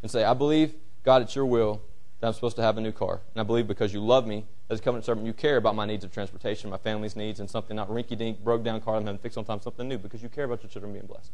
And 0.00 0.10
say, 0.10 0.24
I 0.24 0.32
believe, 0.32 0.72
God, 1.02 1.20
it's 1.20 1.36
your 1.36 1.44
will 1.44 1.82
that 2.20 2.26
I'm 2.26 2.32
supposed 2.32 2.56
to 2.56 2.62
have 2.62 2.78
a 2.78 2.80
new 2.80 2.90
car. 2.90 3.20
And 3.34 3.40
I 3.42 3.44
believe 3.44 3.68
because 3.68 3.92
you 3.92 4.00
love 4.00 4.26
me 4.26 4.46
as 4.70 4.78
a 4.78 4.82
covenant 4.82 5.04
servant, 5.04 5.26
you 5.26 5.34
care 5.34 5.58
about 5.58 5.74
my 5.74 5.84
needs 5.84 6.02
of 6.02 6.10
transportation, 6.10 6.70
my 6.70 6.78
family's 6.78 7.16
needs, 7.16 7.38
and 7.38 7.50
something 7.50 7.76
not 7.76 7.90
rinky 7.90 8.16
dink, 8.16 8.42
broke 8.42 8.64
down 8.64 8.80
car 8.80 8.96
I'm 8.96 9.04
having 9.04 9.18
to 9.18 9.22
fix 9.22 9.36
on 9.36 9.44
time, 9.44 9.60
something 9.60 9.86
new 9.86 9.98
because 9.98 10.22
you 10.22 10.30
care 10.30 10.44
about 10.44 10.62
your 10.62 10.70
children 10.70 10.94
being 10.94 11.04
blessed. 11.04 11.30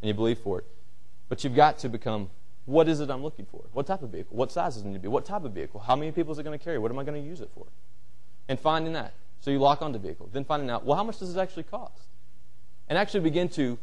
And 0.00 0.08
you 0.08 0.14
believe 0.14 0.38
for 0.38 0.60
it. 0.60 0.64
But 1.28 1.44
you've 1.44 1.54
got 1.54 1.78
to 1.80 1.90
become 1.90 2.30
what 2.64 2.88
is 2.88 3.00
it 3.00 3.10
I'm 3.10 3.22
looking 3.22 3.44
for? 3.44 3.62
What 3.74 3.86
type 3.86 4.02
of 4.02 4.08
vehicle? 4.08 4.34
What 4.34 4.50
size 4.50 4.74
does 4.74 4.84
it 4.84 4.86
need 4.86 4.94
to 4.94 5.00
be? 5.00 5.08
What 5.08 5.26
type 5.26 5.44
of 5.44 5.52
vehicle? 5.52 5.80
How 5.80 5.94
many 5.94 6.10
people 6.10 6.32
is 6.32 6.38
it 6.38 6.44
going 6.44 6.58
to 6.58 6.64
carry? 6.64 6.78
What 6.78 6.90
am 6.90 6.98
I 6.98 7.04
going 7.04 7.20
to 7.22 7.28
use 7.28 7.42
it 7.42 7.50
for? 7.54 7.66
And 8.48 8.58
finding 8.58 8.94
that. 8.94 9.12
So 9.40 9.50
you 9.50 9.58
lock 9.58 9.82
onto 9.82 9.98
the 9.98 10.02
vehicle. 10.02 10.30
Then 10.32 10.44
finding 10.44 10.70
out, 10.70 10.86
well, 10.86 10.96
how 10.96 11.04
much 11.04 11.18
does 11.18 11.36
it 11.36 11.38
actually 11.38 11.64
cost? 11.64 12.06
And 12.88 12.96
actually 12.96 13.20
begin 13.20 13.50
to 13.50 13.78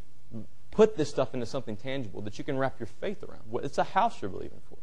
put 0.79 0.95
this 0.95 1.09
stuff 1.09 1.33
into 1.33 1.45
something 1.45 1.75
tangible 1.75 2.21
that 2.21 2.37
you 2.37 2.45
can 2.45 2.57
wrap 2.57 2.79
your 2.79 2.87
faith 2.87 3.21
around. 3.21 3.41
It's 3.65 3.79
a 3.79 3.83
house 3.83 4.21
you're 4.21 4.31
believing 4.31 4.61
for. 4.69 4.77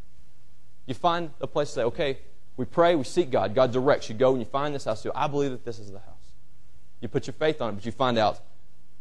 You 0.85 0.93
find 0.93 1.31
a 1.41 1.47
place 1.47 1.69
to 1.69 1.75
say, 1.77 1.83
okay, 1.85 2.19
we 2.59 2.67
pray, 2.67 2.95
we 2.95 3.05
seek 3.05 3.31
God. 3.31 3.55
God 3.55 3.73
directs. 3.73 4.11
You 4.11 4.15
go 4.15 4.33
and 4.33 4.39
you 4.39 4.45
find 4.45 4.75
this 4.75 4.85
house. 4.85 5.03
You 5.07 5.11
go, 5.11 5.19
I 5.19 5.27
believe 5.27 5.53
that 5.53 5.65
this 5.65 5.79
is 5.79 5.91
the 5.91 6.01
house. 6.01 6.35
You 7.01 7.09
put 7.09 7.27
your 7.27 7.33
faith 7.33 7.63
on 7.63 7.71
it, 7.71 7.77
but 7.77 7.87
you 7.87 7.93
find 7.93 8.19
out 8.19 8.41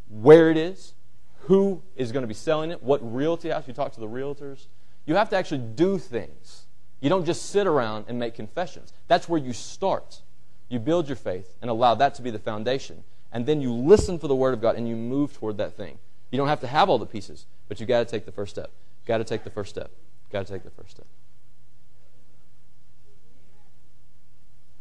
where 0.10 0.50
it 0.50 0.56
is, 0.56 0.94
who 1.40 1.82
is 1.98 2.14
going 2.14 2.24
to 2.24 2.30
be 2.30 2.34
selling 2.34 2.72
it, 2.72 2.82
what 2.82 3.02
realty 3.14 3.50
house. 3.50 3.68
You 3.68 3.74
talk 3.74 3.92
to 3.96 4.00
the 4.00 4.08
realtors. 4.08 4.68
You 5.06 5.16
have 5.16 5.30
to 5.32 5.36
actually 5.36 5.64
do 5.76 5.98
things. 5.98 6.64
You 7.02 7.10
don't 7.10 7.26
just 7.26 7.50
sit 7.50 7.68
around 7.68 8.06
and 8.08 8.18
make 8.18 8.36
confessions. 8.36 8.94
That's 9.10 9.28
where 9.28 9.42
you 9.42 9.52
start. 9.52 10.22
You 10.70 10.80
build 10.80 11.10
your 11.10 11.18
faith 11.18 11.58
and 11.62 11.70
allow 11.70 11.96
that 11.96 12.16
to 12.16 12.22
be 12.22 12.30
the 12.30 12.40
foundation. 12.40 13.04
And 13.34 13.46
then 13.46 13.60
you 13.60 13.74
listen 13.74 14.18
for 14.18 14.30
the 14.30 14.36
Word 14.36 14.54
of 14.54 14.62
God 14.62 14.78
and 14.78 14.88
you 14.88 14.96
move 14.96 15.34
toward 15.34 15.58
that 15.58 15.76
thing. 15.76 15.98
You 16.36 16.38
don't 16.38 16.50
have 16.50 16.60
to 16.60 16.68
have 16.68 16.90
all 16.90 16.98
the 16.98 17.06
pieces, 17.06 17.46
but 17.70 17.80
you've 17.80 17.88
got 17.88 18.00
to 18.00 18.06
take 18.06 18.26
the 18.26 18.32
first 18.34 18.54
step. 18.54 18.70
Got 19.06 19.20
to 19.20 19.24
take 19.24 19.46
the 19.46 19.50
first 19.50 19.70
step. 19.70 19.90
Got 20.34 20.46
to 20.46 20.52
take 20.52 20.66
the 20.66 20.70
first 20.70 20.92
step. 20.92 21.06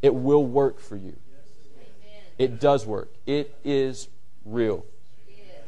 It 0.02 0.12
will 0.12 0.44
work 0.44 0.80
for 0.80 0.96
you. 0.96 1.14
It 2.38 2.58
does 2.58 2.84
work. 2.84 3.14
It 3.24 3.56
is 3.62 4.08
real. 4.44 4.84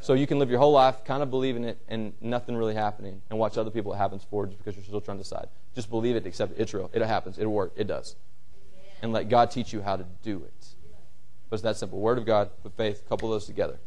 So 0.01 0.13
you 0.13 0.27
can 0.27 0.39
live 0.39 0.49
your 0.49 0.59
whole 0.59 0.73
life 0.73 1.05
kind 1.05 1.23
of 1.23 1.29
believing 1.29 1.63
it 1.63 1.77
and 1.87 2.11
nothing 2.19 2.57
really 2.57 2.75
happening 2.75 3.21
and 3.29 3.39
watch 3.39 3.57
other 3.57 3.71
people 3.71 3.93
it 3.93 3.97
happens 3.97 4.25
for 4.29 4.45
just 4.45 4.57
because 4.57 4.75
you're 4.75 4.83
still 4.83 4.99
trying 4.99 5.19
to 5.19 5.23
decide. 5.23 5.47
Just 5.73 5.89
believe 5.89 6.17
it, 6.17 6.25
accept 6.25 6.51
it. 6.51 6.61
It's 6.61 6.73
real. 6.73 6.91
It 6.91 7.01
happens. 7.01 7.39
It'll 7.39 7.53
work. 7.53 7.71
It 7.77 7.87
does. 7.87 8.17
And 9.01 9.13
let 9.13 9.29
God 9.29 9.51
teach 9.51 9.71
you 9.71 9.81
how 9.81 9.95
to 9.95 10.05
do 10.21 10.43
it. 10.43 10.67
But 11.49 11.55
it's 11.55 11.63
that 11.63 11.77
simple. 11.77 11.99
Word 11.99 12.17
of 12.17 12.25
God 12.25 12.49
with 12.61 12.73
faith, 12.73 13.07
couple 13.07 13.29
those 13.29 13.45
together. 13.45 13.79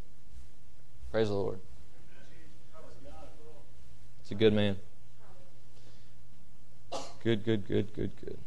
Praise 1.12 1.28
the 1.28 1.34
Lord. 1.34 1.60
A 4.30 4.34
good 4.34 4.52
man. 4.52 4.76
Good, 7.24 7.44
good, 7.44 7.66
good, 7.66 7.92
good, 7.92 8.12
good. 8.24 8.38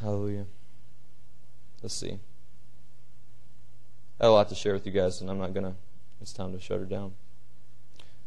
Hallelujah. 0.00 0.46
Let's 1.82 1.94
see. 1.94 2.20
I 4.20 4.24
have 4.24 4.30
a 4.30 4.34
lot 4.34 4.48
to 4.48 4.54
share 4.54 4.74
with 4.74 4.86
you 4.86 4.92
guys, 4.92 5.20
and 5.20 5.28
I'm 5.28 5.38
not 5.38 5.52
going 5.52 5.64
to, 5.64 5.74
it's 6.20 6.32
time 6.32 6.52
to 6.52 6.60
shut 6.60 6.78
her 6.78 6.84
down. 6.86 7.12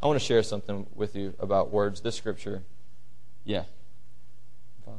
I 0.04 0.08
want 0.08 0.20
to 0.20 0.26
share 0.26 0.44
something 0.44 0.88
with 0.94 1.16
you 1.16 1.34
about 1.40 1.72
words. 1.72 2.02
This 2.02 2.16
scripture, 2.16 2.64
yeah. 3.46 3.64
Father. 4.84 4.98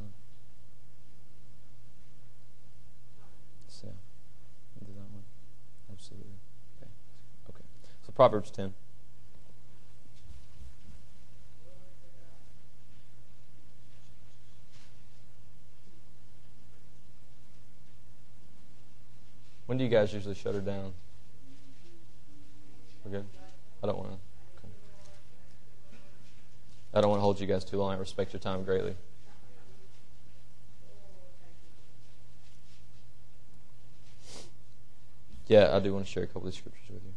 So, 3.67 3.87
do 4.79 4.93
that 4.93 5.11
one. 5.11 5.23
Absolutely. 5.91 6.31
Okay. 6.81 6.89
Okay. 7.49 7.65
So 7.83 7.93
Proverbs 8.15 8.51
10. 8.51 8.73
When 19.65 19.77
do 19.77 19.83
you 19.83 19.89
guys 19.89 20.13
usually 20.13 20.35
shut 20.35 20.53
her 20.53 20.61
down? 20.61 20.93
We're 23.03 23.11
good? 23.11 23.25
I 23.81 23.87
don't 23.87 23.97
want 23.97 24.11
to. 24.11 24.17
Okay. 24.59 24.73
I 26.93 27.01
don't 27.01 27.09
want 27.09 27.19
to 27.19 27.23
hold 27.23 27.39
you 27.39 27.47
guys 27.47 27.65
too 27.65 27.77
long. 27.77 27.93
I 27.93 27.97
respect 27.97 28.33
your 28.33 28.39
time 28.39 28.63
greatly. 28.63 28.95
Yeah, 35.47 35.75
I 35.75 35.79
do 35.79 35.93
want 35.93 36.05
to 36.05 36.11
share 36.11 36.23
a 36.23 36.27
couple 36.27 36.47
of 36.47 36.53
scriptures 36.53 36.89
with 36.89 37.03
you. 37.03 37.13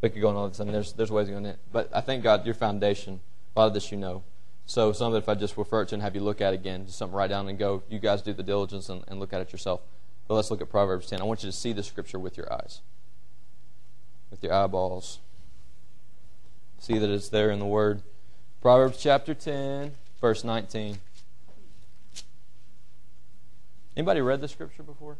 We 0.00 0.10
could 0.10 0.20
go 0.20 0.28
on 0.28 0.36
all 0.36 0.48
this. 0.48 0.60
I 0.60 0.64
mean, 0.64 0.72
there's 0.72 0.92
there's 0.92 1.10
ways 1.10 1.28
going 1.28 1.46
it, 1.46 1.58
but 1.72 1.90
I 1.94 2.00
thank 2.00 2.22
God 2.22 2.44
your 2.44 2.54
foundation. 2.54 3.20
A 3.54 3.60
lot 3.60 3.66
of 3.66 3.74
this 3.74 3.90
you 3.90 3.98
know. 3.98 4.22
So 4.66 4.92
some 4.92 5.08
of 5.08 5.14
it, 5.14 5.18
if 5.18 5.28
I 5.28 5.34
just 5.34 5.56
refer 5.56 5.82
it 5.82 5.88
to 5.88 5.94
and 5.94 6.02
have 6.02 6.14
you 6.14 6.20
look 6.20 6.40
at 6.40 6.52
it 6.52 6.60
again, 6.60 6.86
just 6.86 6.98
something 6.98 7.16
write 7.16 7.30
down 7.30 7.48
and 7.48 7.58
go. 7.58 7.82
You 7.88 7.98
guys 7.98 8.20
do 8.20 8.32
the 8.32 8.42
diligence 8.42 8.88
and, 8.88 9.04
and 9.08 9.20
look 9.20 9.32
at 9.32 9.40
it 9.40 9.52
yourself. 9.52 9.80
But 10.26 10.34
let's 10.34 10.50
look 10.50 10.60
at 10.60 10.68
Proverbs 10.68 11.06
10. 11.06 11.20
I 11.20 11.24
want 11.24 11.44
you 11.44 11.50
to 11.50 11.56
see 11.56 11.72
the 11.72 11.84
scripture 11.84 12.18
with 12.18 12.36
your 12.36 12.52
eyes, 12.52 12.80
with 14.30 14.42
your 14.42 14.52
eyeballs. 14.52 15.20
See 16.78 16.98
that 16.98 17.08
it's 17.08 17.28
there 17.28 17.50
in 17.50 17.60
the 17.60 17.66
Word. 17.66 18.02
Proverbs 18.60 18.98
chapter 19.00 19.34
10, 19.34 19.92
verse 20.20 20.42
19. 20.42 20.98
Anybody 23.96 24.20
read 24.20 24.40
the 24.40 24.48
scripture 24.48 24.82
before? 24.82 25.16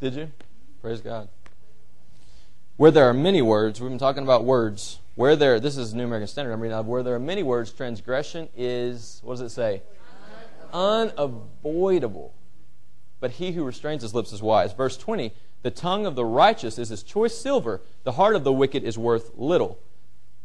Did 0.00 0.14
you? 0.14 0.30
Praise 0.80 1.00
God. 1.00 1.28
Where 2.76 2.90
there 2.90 3.08
are 3.08 3.14
many 3.14 3.42
words, 3.42 3.80
we've 3.80 3.90
been 3.90 3.98
talking 3.98 4.22
about 4.22 4.44
words. 4.44 4.98
Where 5.14 5.36
there, 5.36 5.60
this 5.60 5.76
is 5.76 5.94
New 5.94 6.04
American 6.04 6.26
Standard. 6.26 6.52
I'm 6.52 6.60
reading 6.60 6.76
out. 6.76 6.86
Where 6.86 7.02
there 7.02 7.14
are 7.14 7.20
many 7.20 7.42
words, 7.42 7.72
transgression 7.72 8.48
is, 8.56 9.20
what 9.22 9.34
does 9.34 9.42
it 9.42 9.50
say? 9.50 9.82
Unavoidable 10.72 12.34
but 13.24 13.30
he 13.30 13.52
who 13.52 13.64
restrains 13.64 14.02
his 14.02 14.14
lips 14.14 14.34
is 14.34 14.42
wise. 14.42 14.74
Verse 14.74 14.98
20 14.98 15.32
The 15.62 15.70
tongue 15.70 16.04
of 16.04 16.14
the 16.14 16.26
righteous 16.26 16.78
is 16.78 16.92
as 16.92 17.02
choice 17.02 17.34
silver, 17.34 17.80
the 18.02 18.12
heart 18.12 18.36
of 18.36 18.44
the 18.44 18.52
wicked 18.52 18.84
is 18.84 18.98
worth 18.98 19.30
little. 19.34 19.78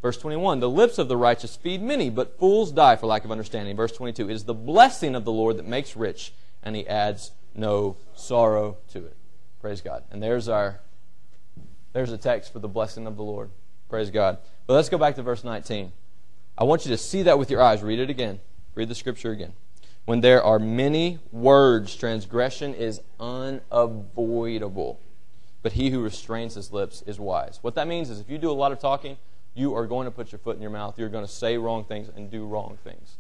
Verse 0.02 0.18
21 0.18 0.62
The 0.62 0.70
lips 0.70 0.98
of 0.98 1.10
the 1.10 1.18
righteous 1.18 1.58
feed 1.58 1.82
many, 1.82 2.10
but 2.10 2.40
fools 2.40 2.72
die 2.72 2.96
for 2.96 3.08
lack 3.08 3.26
of 3.26 3.32
understanding. 3.32 3.76
Verse 3.76 3.92
22 3.92 4.30
It 4.30 4.34
is 4.34 4.46
the 4.46 4.54
blessing 4.54 5.14
of 5.14 5.26
the 5.26 5.32
Lord 5.34 5.58
that 5.58 5.68
makes 5.68 5.98
rich, 5.98 6.32
and 6.64 6.74
he 6.74 6.88
adds 6.88 7.32
no 7.54 7.98
sorrow 8.16 8.78
to 8.94 9.00
it. 9.00 9.18
Praise 9.60 9.82
God. 9.82 10.06
And 10.10 10.24
there's 10.24 10.48
our 10.48 10.80
there's 11.94 12.12
a 12.12 12.18
text 12.18 12.54
for 12.54 12.60
the 12.60 12.68
blessing 12.68 13.08
of 13.08 13.18
the 13.18 13.24
Lord. 13.24 13.50
Praise 13.90 14.12
God. 14.12 14.38
But 14.68 14.74
let's 14.74 14.90
go 14.90 14.98
back 14.98 15.16
to 15.16 15.24
verse 15.24 15.44
19. 15.44 15.92
I 16.58 16.64
want 16.64 16.86
you 16.86 16.92
to 16.92 16.98
see 16.98 17.24
that 17.24 17.40
with 17.40 17.50
your 17.50 17.62
eyes. 17.62 17.82
Read 17.82 18.00
it 18.00 18.10
again. 18.10 18.40
Read 18.76 18.90
the 18.90 18.96
scripture 18.96 19.32
again. 19.32 19.54
When 20.06 20.22
there 20.22 20.44
are 20.44 20.60
many 20.60 21.20
words, 21.32 21.96
transgression 21.96 22.74
is 22.74 23.02
unavoidable. 23.20 25.00
But 25.62 25.74
he 25.74 25.90
who 25.90 26.02
restrains 26.02 26.56
his 26.56 26.72
lips 26.72 27.04
is 27.06 27.20
wise. 27.20 27.60
What 27.62 27.76
that 27.76 27.88
means 27.88 28.10
is 28.10 28.20
if 28.20 28.30
you 28.30 28.38
do 28.38 28.50
a 28.50 28.54
lot 28.54 28.72
of 28.72 28.80
talking, 28.80 29.18
you 29.54 29.76
are 29.76 29.86
going 29.88 30.06
to 30.06 30.12
put 30.12 30.32
your 30.32 30.40
foot 30.40 30.56
in 30.56 30.62
your 30.62 30.72
mouth. 30.72 30.98
You're 30.98 31.10
going 31.10 31.26
to 31.26 31.32
say 31.32 31.58
wrong 31.58 31.84
things 31.84 32.10
and 32.16 32.32
do 32.32 32.46
wrong 32.46 32.78
things. 32.84 33.18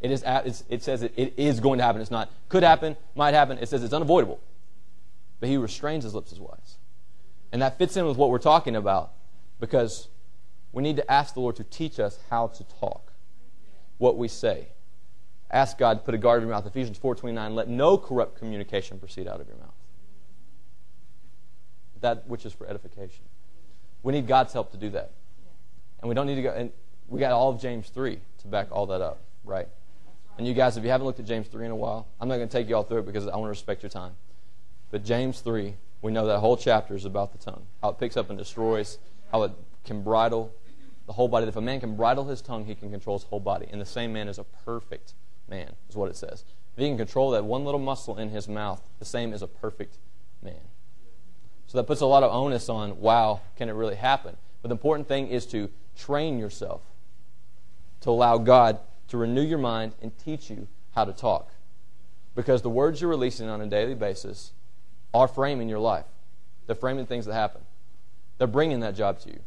It, 0.00 0.10
is, 0.10 0.64
it 0.68 0.82
says 0.82 1.02
it, 1.02 1.34
is 1.36 1.60
going 1.60 1.78
to 1.78 1.84
happen. 1.84 2.00
It's 2.00 2.10
not 2.10 2.30
could 2.48 2.62
happen, 2.62 2.96
might 3.14 3.34
happen. 3.34 3.58
It 3.58 3.68
says 3.68 3.84
it's 3.84 3.94
unavoidable. 3.94 4.40
But 5.38 5.48
he 5.48 5.56
restrains 5.56 6.04
his 6.04 6.14
lips 6.14 6.32
is 6.32 6.40
wise. 6.40 6.71
And 7.52 7.60
that 7.60 7.78
fits 7.78 7.96
in 7.96 8.06
with 8.06 8.16
what 8.16 8.30
we're 8.30 8.38
talking 8.38 8.74
about 8.74 9.12
because 9.60 10.08
we 10.72 10.82
need 10.82 10.96
to 10.96 11.12
ask 11.12 11.34
the 11.34 11.40
Lord 11.40 11.56
to 11.56 11.64
teach 11.64 12.00
us 12.00 12.18
how 12.30 12.48
to 12.48 12.64
talk, 12.80 13.12
what 13.98 14.16
we 14.16 14.26
say. 14.26 14.68
Ask 15.50 15.76
God 15.76 15.98
to 15.98 16.04
put 16.04 16.14
a 16.14 16.18
guard 16.18 16.42
in 16.42 16.48
your 16.48 16.56
mouth. 16.56 16.66
Ephesians 16.66 16.98
4.29, 16.98 17.54
let 17.54 17.68
no 17.68 17.98
corrupt 17.98 18.38
communication 18.38 18.98
proceed 18.98 19.28
out 19.28 19.40
of 19.40 19.46
your 19.46 19.58
mouth. 19.58 19.74
That 22.00 22.26
which 22.26 22.46
is 22.46 22.54
for 22.54 22.66
edification. 22.66 23.24
We 24.02 24.12
need 24.12 24.26
God's 24.26 24.52
help 24.52 24.72
to 24.72 24.78
do 24.78 24.90
that. 24.90 25.12
And 26.00 26.08
we 26.08 26.14
don't 26.14 26.26
need 26.26 26.36
to 26.36 26.42
go, 26.42 26.50
and 26.50 26.72
we 27.06 27.20
got 27.20 27.32
all 27.32 27.50
of 27.50 27.60
James 27.60 27.88
3 27.90 28.18
to 28.38 28.48
back 28.48 28.68
all 28.72 28.86
that 28.86 29.00
up, 29.02 29.20
right? 29.44 29.68
And 30.38 30.46
you 30.46 30.54
guys, 30.54 30.76
if 30.76 30.82
you 30.82 30.90
haven't 30.90 31.06
looked 31.06 31.20
at 31.20 31.26
James 31.26 31.46
3 31.46 31.66
in 31.66 31.70
a 31.70 31.76
while, 31.76 32.08
I'm 32.18 32.28
not 32.28 32.36
going 32.36 32.48
to 32.48 32.52
take 32.52 32.68
you 32.68 32.74
all 32.74 32.82
through 32.82 33.00
it 33.00 33.06
because 33.06 33.28
I 33.28 33.36
want 33.36 33.44
to 33.44 33.50
respect 33.50 33.82
your 33.82 33.90
time. 33.90 34.12
But 34.90 35.04
James 35.04 35.40
3 35.40 35.74
We 36.02 36.12
know 36.12 36.26
that 36.26 36.40
whole 36.40 36.56
chapter 36.56 36.94
is 36.94 37.04
about 37.04 37.32
the 37.32 37.38
tongue, 37.38 37.66
how 37.80 37.90
it 37.90 37.98
picks 37.98 38.16
up 38.16 38.28
and 38.28 38.38
destroys, 38.38 38.98
how 39.30 39.44
it 39.44 39.52
can 39.84 40.02
bridle 40.02 40.52
the 41.06 41.12
whole 41.12 41.28
body. 41.28 41.46
If 41.46 41.56
a 41.56 41.60
man 41.60 41.80
can 41.80 41.96
bridle 41.96 42.24
his 42.24 42.42
tongue, 42.42 42.66
he 42.66 42.74
can 42.74 42.90
control 42.90 43.18
his 43.18 43.24
whole 43.24 43.40
body. 43.40 43.66
And 43.70 43.80
the 43.80 43.86
same 43.86 44.12
man 44.12 44.28
is 44.28 44.38
a 44.38 44.44
perfect 44.44 45.14
man, 45.48 45.72
is 45.88 45.96
what 45.96 46.10
it 46.10 46.16
says. 46.16 46.44
If 46.76 46.82
he 46.82 46.88
can 46.88 46.96
control 46.96 47.30
that 47.30 47.44
one 47.44 47.64
little 47.64 47.80
muscle 47.80 48.18
in 48.18 48.30
his 48.30 48.48
mouth, 48.48 48.82
the 48.98 49.04
same 49.04 49.32
is 49.32 49.42
a 49.42 49.46
perfect 49.46 49.98
man. 50.42 50.60
So 51.66 51.78
that 51.78 51.84
puts 51.84 52.00
a 52.00 52.06
lot 52.06 52.22
of 52.22 52.32
onus 52.32 52.68
on, 52.68 53.00
wow, 53.00 53.40
can 53.56 53.68
it 53.68 53.72
really 53.72 53.94
happen? 53.94 54.36
But 54.60 54.68
the 54.68 54.74
important 54.74 55.08
thing 55.08 55.28
is 55.28 55.46
to 55.46 55.70
train 55.96 56.38
yourself 56.38 56.82
to 58.00 58.10
allow 58.10 58.38
God 58.38 58.78
to 59.08 59.16
renew 59.16 59.42
your 59.42 59.58
mind 59.58 59.92
and 60.02 60.16
teach 60.18 60.50
you 60.50 60.66
how 60.94 61.04
to 61.04 61.12
talk. 61.12 61.50
Because 62.34 62.62
the 62.62 62.70
words 62.70 63.00
you're 63.00 63.10
releasing 63.10 63.48
on 63.48 63.60
a 63.60 63.66
daily 63.66 63.94
basis 63.94 64.52
are 65.14 65.28
framing 65.28 65.68
your 65.68 65.78
life. 65.78 66.06
They're 66.66 66.76
framing 66.76 67.06
things 67.06 67.26
that 67.26 67.34
happen. 67.34 67.62
They're 68.38 68.46
bringing 68.46 68.80
that 68.80 68.94
job 68.94 69.20
to 69.20 69.30
you. 69.30 69.40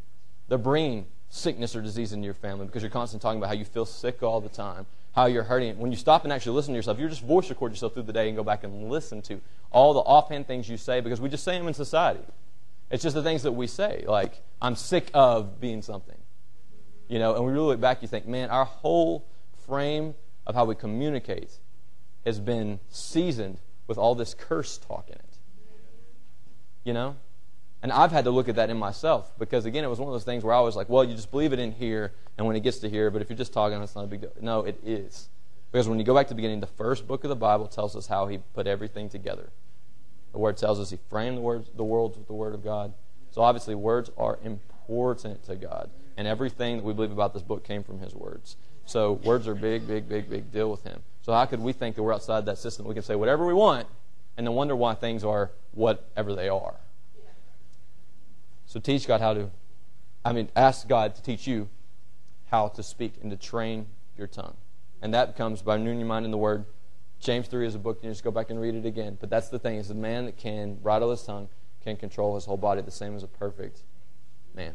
They're 0.48 0.58
bringing 0.58 1.06
sickness 1.28 1.74
or 1.74 1.82
disease 1.82 2.12
into 2.12 2.24
your 2.24 2.34
family 2.34 2.66
because 2.66 2.82
you're 2.82 2.90
constantly 2.90 3.22
talking 3.22 3.38
about 3.38 3.48
how 3.48 3.54
you 3.54 3.64
feel 3.64 3.84
sick 3.84 4.22
all 4.22 4.40
the 4.40 4.48
time, 4.48 4.86
how 5.12 5.26
you're 5.26 5.42
hurting. 5.42 5.78
When 5.78 5.90
you 5.90 5.96
stop 5.96 6.24
and 6.24 6.32
actually 6.32 6.54
listen 6.54 6.72
to 6.72 6.76
yourself, 6.76 6.98
you 6.98 7.08
just 7.08 7.22
voice 7.22 7.50
record 7.50 7.72
yourself 7.72 7.94
through 7.94 8.04
the 8.04 8.12
day 8.12 8.28
and 8.28 8.36
go 8.36 8.44
back 8.44 8.64
and 8.64 8.88
listen 8.88 9.22
to 9.22 9.40
all 9.70 9.92
the 9.92 10.00
offhand 10.00 10.46
things 10.46 10.68
you 10.68 10.76
say 10.76 11.00
because 11.00 11.20
we 11.20 11.28
just 11.28 11.44
say 11.44 11.58
them 11.58 11.68
in 11.68 11.74
society. 11.74 12.24
It's 12.90 13.02
just 13.02 13.14
the 13.14 13.22
things 13.22 13.42
that 13.42 13.52
we 13.52 13.66
say, 13.66 14.04
like, 14.06 14.40
I'm 14.62 14.76
sick 14.76 15.10
of 15.12 15.60
being 15.60 15.82
something. 15.82 16.16
You 17.08 17.18
know, 17.18 17.34
and 17.34 17.44
we 17.44 17.52
really 17.52 17.66
look 17.66 17.80
back, 17.80 18.02
you 18.02 18.08
think, 18.08 18.26
man, 18.26 18.50
our 18.50 18.64
whole 18.64 19.26
frame 19.66 20.14
of 20.46 20.54
how 20.54 20.64
we 20.64 20.74
communicate 20.74 21.58
has 22.24 22.38
been 22.38 22.78
seasoned 22.88 23.58
with 23.86 23.98
all 23.98 24.14
this 24.14 24.34
curse 24.34 24.78
talk 24.78 25.08
in 25.08 25.14
it. 25.14 25.25
You 26.86 26.92
know? 26.92 27.16
And 27.82 27.92
I've 27.92 28.12
had 28.12 28.24
to 28.24 28.30
look 28.30 28.48
at 28.48 28.54
that 28.54 28.70
in 28.70 28.76
myself 28.76 29.32
because, 29.38 29.66
again, 29.66 29.82
it 29.82 29.88
was 29.88 29.98
one 29.98 30.08
of 30.08 30.14
those 30.14 30.24
things 30.24 30.44
where 30.44 30.54
I 30.54 30.60
was 30.60 30.76
like, 30.76 30.88
well, 30.88 31.04
you 31.04 31.14
just 31.14 31.32
believe 31.32 31.52
it 31.52 31.58
in 31.58 31.72
here, 31.72 32.12
and 32.38 32.46
when 32.46 32.54
it 32.54 32.60
gets 32.60 32.78
to 32.78 32.88
here, 32.88 33.10
but 33.10 33.20
if 33.20 33.28
you're 33.28 33.36
just 33.36 33.52
talking, 33.52 33.82
it's 33.82 33.96
not 33.96 34.04
a 34.04 34.06
big 34.06 34.20
deal. 34.20 34.30
No, 34.40 34.60
it 34.60 34.78
is. 34.84 35.28
Because 35.72 35.88
when 35.88 35.98
you 35.98 36.04
go 36.04 36.14
back 36.14 36.26
to 36.26 36.30
the 36.30 36.36
beginning, 36.36 36.60
the 36.60 36.68
first 36.68 37.08
book 37.08 37.24
of 37.24 37.28
the 37.28 37.36
Bible 37.36 37.66
tells 37.66 37.96
us 37.96 38.06
how 38.06 38.28
he 38.28 38.38
put 38.54 38.68
everything 38.68 39.08
together. 39.08 39.50
The 40.32 40.38
Word 40.38 40.56
tells 40.56 40.78
us 40.78 40.90
he 40.90 40.98
framed 41.10 41.38
the, 41.38 41.40
words, 41.40 41.68
the 41.74 41.84
world 41.84 42.16
with 42.16 42.28
the 42.28 42.34
Word 42.34 42.54
of 42.54 42.62
God. 42.62 42.92
So 43.32 43.42
obviously, 43.42 43.74
words 43.74 44.10
are 44.16 44.38
important 44.44 45.44
to 45.44 45.56
God. 45.56 45.90
And 46.16 46.28
everything 46.28 46.76
that 46.76 46.84
we 46.84 46.94
believe 46.94 47.10
about 47.10 47.34
this 47.34 47.42
book 47.42 47.64
came 47.64 47.82
from 47.82 47.98
his 47.98 48.14
words. 48.14 48.56
So 48.86 49.14
words 49.24 49.48
are 49.48 49.54
big, 49.54 49.88
big, 49.88 50.08
big, 50.08 50.30
big 50.30 50.52
deal 50.52 50.70
with 50.70 50.84
him. 50.84 51.02
So 51.22 51.32
how 51.32 51.44
could 51.46 51.60
we 51.60 51.72
think 51.72 51.96
that 51.96 52.02
we're 52.02 52.14
outside 52.14 52.46
that 52.46 52.58
system? 52.58 52.86
We 52.86 52.94
can 52.94 53.02
say 53.02 53.16
whatever 53.16 53.44
we 53.44 53.52
want 53.52 53.88
and 54.36 54.46
then 54.46 54.54
wonder 54.54 54.76
why 54.76 54.94
things 54.94 55.24
are 55.24 55.50
whatever 55.72 56.34
they 56.34 56.48
are. 56.48 56.76
So 58.66 58.80
teach 58.80 59.06
God 59.06 59.20
how 59.20 59.34
to, 59.34 59.50
I 60.24 60.32
mean, 60.32 60.48
ask 60.56 60.88
God 60.88 61.14
to 61.14 61.22
teach 61.22 61.46
you 61.46 61.68
how 62.50 62.68
to 62.68 62.82
speak 62.82 63.14
and 63.22 63.30
to 63.30 63.36
train 63.36 63.86
your 64.18 64.26
tongue. 64.26 64.56
And 65.00 65.14
that 65.14 65.36
comes 65.36 65.62
by 65.62 65.76
renewing 65.76 65.98
your 65.98 66.08
mind 66.08 66.24
in 66.24 66.30
the 66.30 66.38
Word. 66.38 66.64
James 67.20 67.46
3 67.48 67.66
is 67.66 67.74
a 67.74 67.78
book, 67.78 68.00
you 68.02 68.10
just 68.10 68.24
go 68.24 68.30
back 68.30 68.50
and 68.50 68.60
read 68.60 68.74
it 68.74 68.84
again. 68.84 69.16
But 69.20 69.30
that's 69.30 69.48
the 69.48 69.58
thing, 69.58 69.76
is 69.76 69.88
the 69.88 69.94
man 69.94 70.26
that 70.26 70.36
can 70.36 70.76
bridle 70.76 71.10
his 71.10 71.22
tongue 71.22 71.48
can 71.82 71.96
control 71.96 72.34
his 72.34 72.44
whole 72.44 72.56
body 72.56 72.82
the 72.82 72.90
same 72.90 73.14
as 73.14 73.22
a 73.22 73.28
perfect 73.28 73.82
man. 74.54 74.74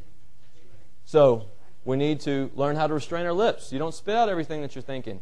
So, 1.03 1.47
we 1.83 1.97
need 1.97 2.21
to 2.21 2.49
learn 2.55 2.75
how 2.75 2.87
to 2.87 2.93
restrain 2.93 3.25
our 3.25 3.33
lips. 3.33 3.73
You 3.73 3.79
don't 3.79 3.93
spit 3.93 4.15
out 4.15 4.29
everything 4.29 4.61
that 4.61 4.75
you're 4.75 4.81
thinking. 4.81 5.19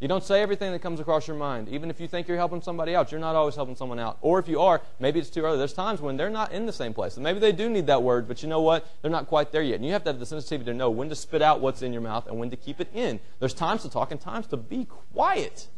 You 0.00 0.08
don't 0.08 0.24
say 0.24 0.40
everything 0.40 0.72
that 0.72 0.80
comes 0.80 0.98
across 0.98 1.28
your 1.28 1.36
mind. 1.36 1.68
Even 1.68 1.90
if 1.90 2.00
you 2.00 2.08
think 2.08 2.26
you're 2.26 2.38
helping 2.38 2.62
somebody 2.62 2.96
out, 2.96 3.12
you're 3.12 3.20
not 3.20 3.36
always 3.36 3.54
helping 3.54 3.76
someone 3.76 3.98
out. 3.98 4.16
Or 4.22 4.38
if 4.38 4.48
you 4.48 4.58
are, 4.60 4.80
maybe 4.98 5.20
it's 5.20 5.28
too 5.28 5.42
early. 5.42 5.58
There's 5.58 5.74
times 5.74 6.00
when 6.00 6.16
they're 6.16 6.30
not 6.30 6.52
in 6.52 6.64
the 6.64 6.72
same 6.72 6.94
place. 6.94 7.16
And 7.16 7.22
maybe 7.22 7.38
they 7.38 7.52
do 7.52 7.68
need 7.68 7.86
that 7.88 8.02
word, 8.02 8.26
but 8.26 8.42
you 8.42 8.48
know 8.48 8.62
what? 8.62 8.86
They're 9.02 9.10
not 9.10 9.26
quite 9.26 9.52
there 9.52 9.60
yet. 9.60 9.74
And 9.74 9.84
you 9.84 9.92
have 9.92 10.02
to 10.04 10.10
have 10.10 10.18
the 10.18 10.24
sensitivity 10.24 10.70
to 10.70 10.76
know 10.76 10.88
when 10.88 11.10
to 11.10 11.14
spit 11.14 11.42
out 11.42 11.60
what's 11.60 11.82
in 11.82 11.92
your 11.92 12.00
mouth 12.00 12.26
and 12.26 12.38
when 12.38 12.48
to 12.48 12.56
keep 12.56 12.80
it 12.80 12.88
in. 12.94 13.20
There's 13.40 13.52
times 13.52 13.82
to 13.82 13.90
talk 13.90 14.10
and 14.10 14.18
times 14.18 14.46
to 14.48 14.56
be 14.56 14.86
quiet. 14.86 15.68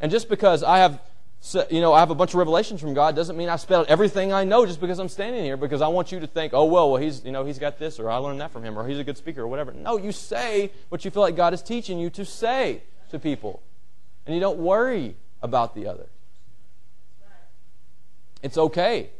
And 0.00 0.10
just 0.10 0.30
because 0.30 0.62
I 0.62 0.78
have 0.78 0.98
so, 1.42 1.66
you 1.70 1.80
know, 1.80 1.94
I 1.94 2.00
have 2.00 2.10
a 2.10 2.14
bunch 2.14 2.30
of 2.30 2.34
revelations 2.36 2.82
from 2.82 2.92
God 2.92 3.16
doesn't 3.16 3.36
mean 3.36 3.48
I 3.48 3.56
spell 3.56 3.86
everything 3.88 4.30
I 4.30 4.44
know 4.44 4.66
just 4.66 4.78
because 4.78 4.98
I'm 4.98 5.08
standing 5.08 5.42
here 5.42 5.56
because 5.56 5.80
I 5.80 5.88
want 5.88 6.12
you 6.12 6.20
to 6.20 6.26
think, 6.26 6.52
oh 6.52 6.66
well, 6.66 6.90
well 6.90 7.02
he's 7.02 7.24
you 7.24 7.32
know 7.32 7.46
he's 7.46 7.58
got 7.58 7.78
this 7.78 7.98
or 7.98 8.10
I 8.10 8.16
learned 8.16 8.40
that 8.40 8.50
from 8.50 8.62
him 8.62 8.78
or 8.78 8.86
he's 8.86 8.98
a 8.98 9.04
good 9.04 9.16
speaker 9.16 9.42
or 9.42 9.48
whatever. 9.48 9.72
No, 9.72 9.96
you 9.96 10.12
say 10.12 10.70
what 10.90 11.04
you 11.04 11.10
feel 11.10 11.22
like 11.22 11.36
God 11.36 11.54
is 11.54 11.62
teaching 11.62 11.98
you 11.98 12.10
to 12.10 12.26
say 12.26 12.82
to 13.10 13.18
people, 13.18 13.62
and 14.26 14.34
you 14.34 14.40
don't 14.40 14.58
worry 14.58 15.16
about 15.42 15.74
the 15.74 15.86
other. 15.86 16.06
It's 18.42 18.56
okay 18.56 19.10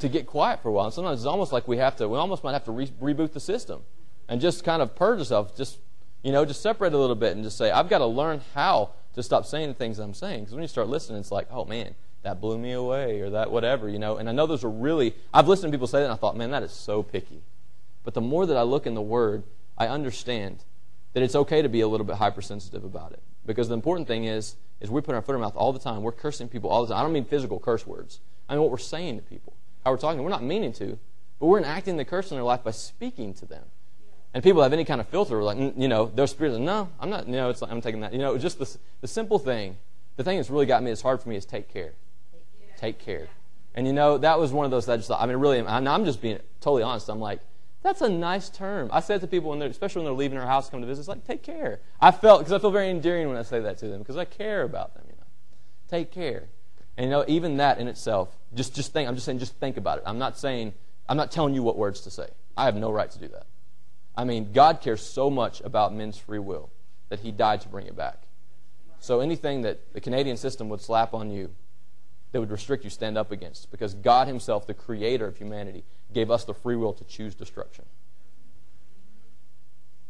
to 0.00 0.08
get 0.08 0.26
quiet 0.26 0.60
for 0.60 0.68
a 0.68 0.72
while. 0.72 0.86
And 0.86 0.94
sometimes 0.94 1.20
it's 1.20 1.26
almost 1.26 1.52
like 1.52 1.68
we 1.68 1.76
have 1.76 1.96
to. 1.96 2.08
We 2.08 2.18
almost 2.18 2.42
might 2.42 2.52
have 2.52 2.64
to 2.64 2.72
re- 2.72 2.92
reboot 3.00 3.32
the 3.32 3.40
system 3.40 3.82
and 4.28 4.40
just 4.40 4.64
kind 4.64 4.82
of 4.82 4.96
purge 4.96 5.20
ourselves. 5.20 5.56
Just 5.56 5.78
you 6.24 6.32
know, 6.32 6.44
just 6.44 6.62
separate 6.62 6.94
a 6.94 6.98
little 6.98 7.14
bit 7.14 7.36
and 7.36 7.44
just 7.44 7.58
say, 7.58 7.70
I've 7.70 7.90
got 7.90 7.98
to 7.98 8.06
learn 8.06 8.40
how 8.54 8.90
to 9.14 9.22
stop 9.22 9.44
saying 9.44 9.68
the 9.68 9.74
things 9.74 9.98
I'm 9.98 10.14
saying. 10.14 10.40
Because 10.40 10.54
when 10.54 10.62
you 10.62 10.68
start 10.68 10.88
listening, 10.88 11.20
it's 11.20 11.30
like, 11.30 11.46
oh 11.50 11.66
man, 11.66 11.94
that 12.22 12.40
blew 12.40 12.58
me 12.58 12.72
away 12.72 13.20
or 13.20 13.30
that 13.30 13.50
whatever, 13.50 13.90
you 13.90 13.98
know. 13.98 14.16
And 14.16 14.28
I 14.28 14.32
know 14.32 14.46
those 14.46 14.64
are 14.64 14.70
really, 14.70 15.14
I've 15.32 15.46
listened 15.46 15.70
to 15.70 15.76
people 15.76 15.86
say 15.86 15.98
that 15.98 16.04
and 16.04 16.12
I 16.12 16.16
thought, 16.16 16.36
man, 16.36 16.50
that 16.50 16.62
is 16.62 16.72
so 16.72 17.02
picky. 17.02 17.42
But 18.02 18.14
the 18.14 18.22
more 18.22 18.46
that 18.46 18.56
I 18.56 18.62
look 18.62 18.86
in 18.86 18.94
the 18.94 19.02
Word, 19.02 19.44
I 19.76 19.86
understand 19.86 20.64
that 21.14 21.22
it's 21.22 21.34
okay 21.34 21.62
to 21.62 21.68
be 21.68 21.80
a 21.80 21.88
little 21.88 22.06
bit 22.06 22.16
hypersensitive 22.16 22.84
about 22.84 23.12
it. 23.12 23.22
Because 23.46 23.68
the 23.68 23.74
important 23.74 24.06
thing 24.06 24.24
is, 24.24 24.56
is 24.80 24.90
we 24.90 25.00
put 25.00 25.14
our 25.14 25.22
foot 25.22 25.32
in 25.32 25.36
our 25.36 25.46
mouth 25.46 25.56
all 25.56 25.72
the 25.72 25.78
time. 25.78 26.02
We're 26.02 26.12
cursing 26.12 26.48
people 26.48 26.70
all 26.70 26.84
the 26.84 26.92
time. 26.92 27.00
I 27.00 27.02
don't 27.02 27.12
mean 27.12 27.24
physical 27.24 27.58
curse 27.58 27.86
words. 27.86 28.20
I 28.48 28.54
mean 28.54 28.62
what 28.62 28.70
we're 28.70 28.78
saying 28.78 29.16
to 29.16 29.22
people. 29.22 29.54
How 29.84 29.92
we're 29.92 29.98
talking. 29.98 30.22
We're 30.22 30.30
not 30.30 30.42
meaning 30.42 30.72
to, 30.74 30.98
but 31.38 31.46
we're 31.46 31.58
enacting 31.58 31.96
the 31.96 32.04
curse 32.04 32.30
in 32.30 32.36
their 32.36 32.44
life 32.44 32.64
by 32.64 32.72
speaking 32.72 33.32
to 33.34 33.46
them. 33.46 33.64
And 34.32 34.42
people 34.42 34.62
have 34.62 34.72
any 34.72 34.84
kind 34.84 35.00
of 35.00 35.06
filter, 35.08 35.42
like, 35.44 35.56
mm, 35.56 35.80
you 35.80 35.86
know, 35.86 36.06
their 36.06 36.26
spirit, 36.26 36.58
no, 36.58 36.88
I'm 36.98 37.08
not, 37.08 37.28
you 37.28 37.34
know, 37.34 37.50
it's 37.50 37.62
like, 37.62 37.70
I'm 37.70 37.80
taking 37.80 38.00
that. 38.00 38.12
You 38.12 38.18
know, 38.18 38.36
just 38.36 38.58
the, 38.58 38.76
the 39.00 39.06
simple 39.06 39.38
thing, 39.38 39.76
the 40.16 40.24
thing 40.24 40.38
that's 40.38 40.50
really 40.50 40.66
got 40.66 40.82
me, 40.82 40.90
it's 40.90 41.02
hard 41.02 41.22
for 41.22 41.28
me, 41.28 41.36
is 41.36 41.46
take 41.46 41.72
care. 41.72 41.92
Take 42.76 42.98
care. 42.98 43.28
And 43.76 43.86
you 43.86 43.92
know, 43.92 44.18
that 44.18 44.40
was 44.40 44.52
one 44.52 44.64
of 44.64 44.72
those 44.72 44.86
that 44.86 44.94
I 44.94 44.96
just 44.96 45.08
thought, 45.08 45.20
I 45.20 45.26
mean, 45.26 45.36
really, 45.36 45.60
I'm, 45.60 45.86
I'm 45.86 46.04
just 46.04 46.20
being 46.20 46.38
totally 46.60 46.82
honest. 46.82 47.08
I'm 47.08 47.20
like, 47.20 47.40
that's 47.84 48.00
a 48.00 48.08
nice 48.08 48.48
term. 48.48 48.88
I 48.90 49.00
say 49.00 49.16
it 49.16 49.20
to 49.20 49.26
people, 49.26 49.50
when 49.50 49.60
especially 49.60 50.00
when 50.00 50.06
they're 50.06 50.18
leaving 50.18 50.38
our 50.38 50.46
house 50.46 50.70
come 50.70 50.80
to 50.80 50.86
visit, 50.86 51.02
it's 51.02 51.08
like, 51.08 51.26
take 51.26 51.42
care. 51.42 51.80
I 52.00 52.12
felt, 52.12 52.40
because 52.40 52.54
I 52.54 52.58
feel 52.58 52.70
very 52.70 52.88
endearing 52.88 53.28
when 53.28 53.36
I 53.36 53.42
say 53.42 53.60
that 53.60 53.76
to 53.78 53.88
them, 53.88 53.98
because 53.98 54.16
I 54.16 54.24
care 54.24 54.62
about 54.62 54.94
them, 54.94 55.04
you 55.06 55.12
know. 55.12 55.26
Take 55.90 56.10
care. 56.10 56.48
And 56.96 57.04
you 57.04 57.10
know, 57.10 57.26
even 57.28 57.58
that 57.58 57.78
in 57.78 57.86
itself, 57.86 58.34
just, 58.54 58.74
just 58.74 58.94
think, 58.94 59.06
I'm 59.06 59.14
just 59.14 59.26
saying, 59.26 59.38
just 59.38 59.56
think 59.56 59.76
about 59.76 59.98
it. 59.98 60.04
I'm 60.06 60.18
not 60.18 60.38
saying, 60.38 60.72
I'm 61.10 61.18
not 61.18 61.30
telling 61.30 61.54
you 61.54 61.62
what 61.62 61.76
words 61.76 62.00
to 62.02 62.10
say. 62.10 62.28
I 62.56 62.64
have 62.64 62.74
no 62.74 62.90
right 62.90 63.10
to 63.10 63.18
do 63.18 63.28
that. 63.28 63.46
I 64.16 64.24
mean, 64.24 64.52
God 64.52 64.80
cares 64.80 65.02
so 65.02 65.28
much 65.28 65.60
about 65.60 65.92
men's 65.94 66.16
free 66.16 66.38
will 66.38 66.70
that 67.10 67.20
He 67.20 67.32
died 67.32 67.60
to 67.60 67.68
bring 67.68 67.86
it 67.86 67.94
back. 67.94 68.22
So 68.98 69.20
anything 69.20 69.60
that 69.62 69.92
the 69.92 70.00
Canadian 70.00 70.38
system 70.38 70.70
would 70.70 70.80
slap 70.80 71.12
on 71.12 71.30
you 71.30 71.50
that 72.32 72.40
would 72.40 72.50
restrict 72.50 72.82
you, 72.82 72.90
stand 72.90 73.18
up 73.18 73.30
against. 73.30 73.70
Because 73.70 73.92
God 73.92 74.26
Himself, 74.26 74.66
the 74.66 74.72
creator 74.72 75.26
of 75.26 75.36
humanity, 75.36 75.84
gave 76.12 76.30
us 76.30 76.44
the 76.44 76.54
free 76.54 76.76
will 76.76 76.92
to 76.92 77.04
choose 77.04 77.34
destruction. 77.34 77.84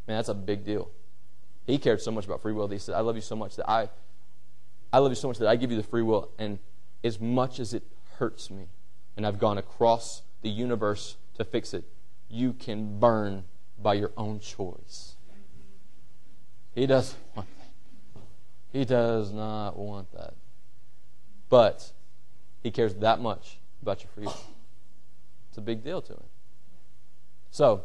Man, 0.06 0.18
that's 0.18 0.28
a 0.28 0.34
big 0.34 0.64
deal. 0.64 0.90
He 1.66 1.78
cared 1.78 2.00
so 2.00 2.10
much 2.10 2.26
about 2.26 2.42
free 2.42 2.52
will 2.52 2.68
that 2.68 2.74
He 2.74 2.78
said, 2.78 2.94
I 2.94 3.00
love 3.00 3.16
you 3.16 3.22
so 3.22 3.36
much 3.36 3.56
that 3.56 3.70
I, 3.70 3.88
I 4.92 4.98
love 4.98 5.10
you 5.10 5.16
so 5.16 5.28
much 5.28 5.38
that 5.38 5.48
I 5.48 5.56
give 5.56 5.70
you 5.70 5.76
the 5.76 5.82
free 5.82 6.02
will, 6.02 6.30
and 6.38 6.58
as 7.02 7.20
much 7.20 7.58
as 7.58 7.72
it 7.72 7.84
hurts 8.18 8.50
me, 8.50 8.66
and 9.16 9.26
I've 9.26 9.38
gone 9.38 9.58
across 9.58 10.22
the 10.42 10.50
universe 10.50 11.16
to 11.36 11.44
fix 11.44 11.72
it, 11.72 11.84
you 12.28 12.52
can 12.52 12.98
burn 12.98 13.44
by 13.82 13.94
your 13.94 14.12
own 14.16 14.40
choice. 14.40 15.14
He 16.74 16.86
doesn't 16.86 17.18
want 17.34 17.48
that. 17.58 18.20
He 18.72 18.84
does 18.84 19.32
not 19.32 19.76
want 19.78 20.12
that. 20.12 20.34
But 21.48 21.92
he 22.62 22.70
cares 22.70 22.94
that 22.96 23.20
much 23.20 23.58
about 23.82 24.02
your 24.02 24.10
freedom. 24.14 24.34
It's 25.54 25.58
a 25.58 25.62
big 25.62 25.84
deal 25.84 26.02
to 26.02 26.14
him. 26.14 26.24
So, 27.52 27.84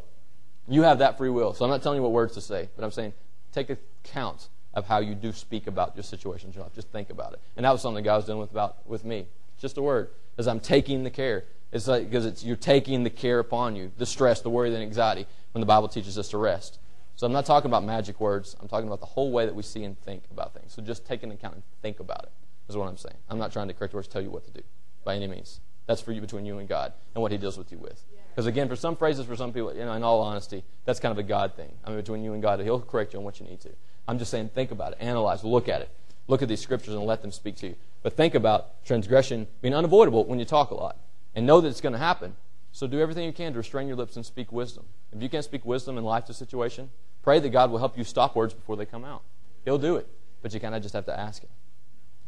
you 0.66 0.82
have 0.82 0.98
that 0.98 1.16
free 1.16 1.30
will. 1.30 1.54
So 1.54 1.64
I'm 1.64 1.70
not 1.70 1.84
telling 1.84 1.98
you 1.98 2.02
what 2.02 2.10
words 2.10 2.34
to 2.34 2.40
say, 2.40 2.68
but 2.74 2.84
I'm 2.84 2.90
saying 2.90 3.12
take 3.52 3.70
account 3.70 4.48
of 4.74 4.88
how 4.88 4.98
you 4.98 5.14
do 5.14 5.30
speak 5.30 5.68
about 5.68 5.94
your 5.94 6.02
situation 6.02 6.50
in 6.52 6.60
life. 6.60 6.74
Just 6.74 6.88
think 6.88 7.10
about 7.10 7.32
it. 7.34 7.38
And 7.56 7.64
that 7.64 7.70
was 7.70 7.80
something 7.80 8.02
God 8.02 8.16
was 8.16 8.24
doing 8.24 8.40
with 8.40 8.50
about 8.50 8.84
with 8.88 9.04
me. 9.04 9.28
Just 9.60 9.78
a 9.78 9.82
word. 9.82 10.10
As 10.36 10.48
I'm 10.48 10.58
taking 10.58 11.04
the 11.04 11.10
care. 11.10 11.44
It's 11.70 11.86
like 11.86 12.10
because 12.10 12.26
it's 12.26 12.42
you're 12.42 12.56
taking 12.56 13.04
the 13.04 13.10
care 13.10 13.38
upon 13.38 13.76
you, 13.76 13.92
the 13.98 14.06
stress, 14.06 14.40
the 14.40 14.50
worry, 14.50 14.70
the 14.70 14.78
anxiety 14.78 15.28
when 15.52 15.60
the 15.60 15.66
Bible 15.66 15.86
teaches 15.86 16.18
us 16.18 16.28
to 16.30 16.38
rest. 16.38 16.80
So 17.14 17.24
I'm 17.24 17.32
not 17.32 17.46
talking 17.46 17.70
about 17.70 17.84
magic 17.84 18.20
words. 18.20 18.56
I'm 18.60 18.66
talking 18.66 18.88
about 18.88 18.98
the 18.98 19.06
whole 19.06 19.30
way 19.30 19.46
that 19.46 19.54
we 19.54 19.62
see 19.62 19.84
and 19.84 19.96
think 20.00 20.24
about 20.32 20.54
things. 20.54 20.72
So 20.72 20.82
just 20.82 21.06
take 21.06 21.22
into 21.22 21.36
account 21.36 21.54
and 21.54 21.62
think 21.82 22.00
about 22.00 22.24
it 22.24 22.32
is 22.68 22.76
what 22.76 22.88
I'm 22.88 22.96
saying. 22.96 23.18
I'm 23.28 23.38
not 23.38 23.52
trying 23.52 23.68
to 23.68 23.74
correct 23.74 23.94
words 23.94 24.08
tell 24.08 24.22
you 24.22 24.30
what 24.30 24.44
to 24.46 24.50
do 24.50 24.62
by 25.04 25.14
any 25.14 25.28
means. 25.28 25.60
That's 25.86 26.00
for 26.00 26.12
you 26.12 26.20
between 26.20 26.44
you 26.46 26.58
and 26.58 26.68
God 26.68 26.92
and 27.14 27.22
what 27.22 27.32
He 27.32 27.38
deals 27.38 27.58
with 27.58 27.72
you 27.72 27.78
with. 27.78 28.02
Because 28.30 28.46
again, 28.46 28.68
for 28.68 28.76
some 28.76 28.96
phrases, 28.96 29.26
for 29.26 29.36
some 29.36 29.52
people, 29.52 29.74
you 29.74 29.84
know, 29.84 29.92
in 29.92 30.02
all 30.02 30.20
honesty, 30.20 30.62
that's 30.84 31.00
kind 31.00 31.10
of 31.12 31.18
a 31.18 31.22
God 31.22 31.54
thing. 31.56 31.72
I 31.84 31.90
mean, 31.90 31.98
between 31.98 32.22
you 32.22 32.32
and 32.32 32.40
God, 32.40 32.60
He'll 32.60 32.80
correct 32.80 33.12
you 33.12 33.18
on 33.18 33.24
what 33.24 33.40
you 33.40 33.46
need 33.46 33.60
to. 33.62 33.70
I'm 34.06 34.18
just 34.18 34.30
saying, 34.30 34.50
think 34.54 34.70
about 34.70 34.92
it, 34.92 34.98
analyze, 35.00 35.42
look 35.44 35.68
at 35.68 35.82
it. 35.82 35.90
look 36.30 36.42
at 36.42 36.48
these 36.48 36.60
scriptures 36.60 36.94
and 36.94 37.04
let 37.04 37.22
them 37.22 37.32
speak 37.32 37.56
to 37.56 37.66
you. 37.68 37.74
But 38.02 38.16
think 38.16 38.34
about 38.34 38.84
transgression 38.84 39.46
being 39.60 39.74
unavoidable 39.74 40.24
when 40.24 40.38
you 40.38 40.44
talk 40.44 40.70
a 40.70 40.74
lot. 40.74 40.96
And 41.34 41.46
know 41.46 41.60
that 41.60 41.68
it's 41.68 41.80
going 41.80 41.92
to 41.92 41.98
happen. 41.98 42.36
So 42.72 42.86
do 42.86 43.00
everything 43.00 43.24
you 43.24 43.32
can 43.32 43.52
to 43.52 43.58
restrain 43.58 43.88
your 43.88 43.96
lips 43.96 44.16
and 44.16 44.24
speak 44.24 44.52
wisdom. 44.52 44.84
If 45.12 45.22
you 45.22 45.28
can't 45.28 45.44
speak 45.44 45.64
wisdom 45.64 45.98
in 45.98 46.04
life 46.04 46.24
to 46.26 46.34
situation, 46.34 46.90
pray 47.22 47.40
that 47.40 47.50
God 47.50 47.70
will 47.70 47.78
help 47.78 47.98
you 47.98 48.04
stop 48.04 48.36
words 48.36 48.54
before 48.54 48.76
they 48.76 48.86
come 48.86 49.04
out. 49.04 49.22
He'll 49.64 49.78
do 49.78 49.96
it. 49.96 50.06
But 50.40 50.54
you 50.54 50.60
kind 50.60 50.74
of 50.74 50.82
just 50.82 50.94
have 50.94 51.06
to 51.06 51.18
ask 51.18 51.42
Him. 51.42 51.50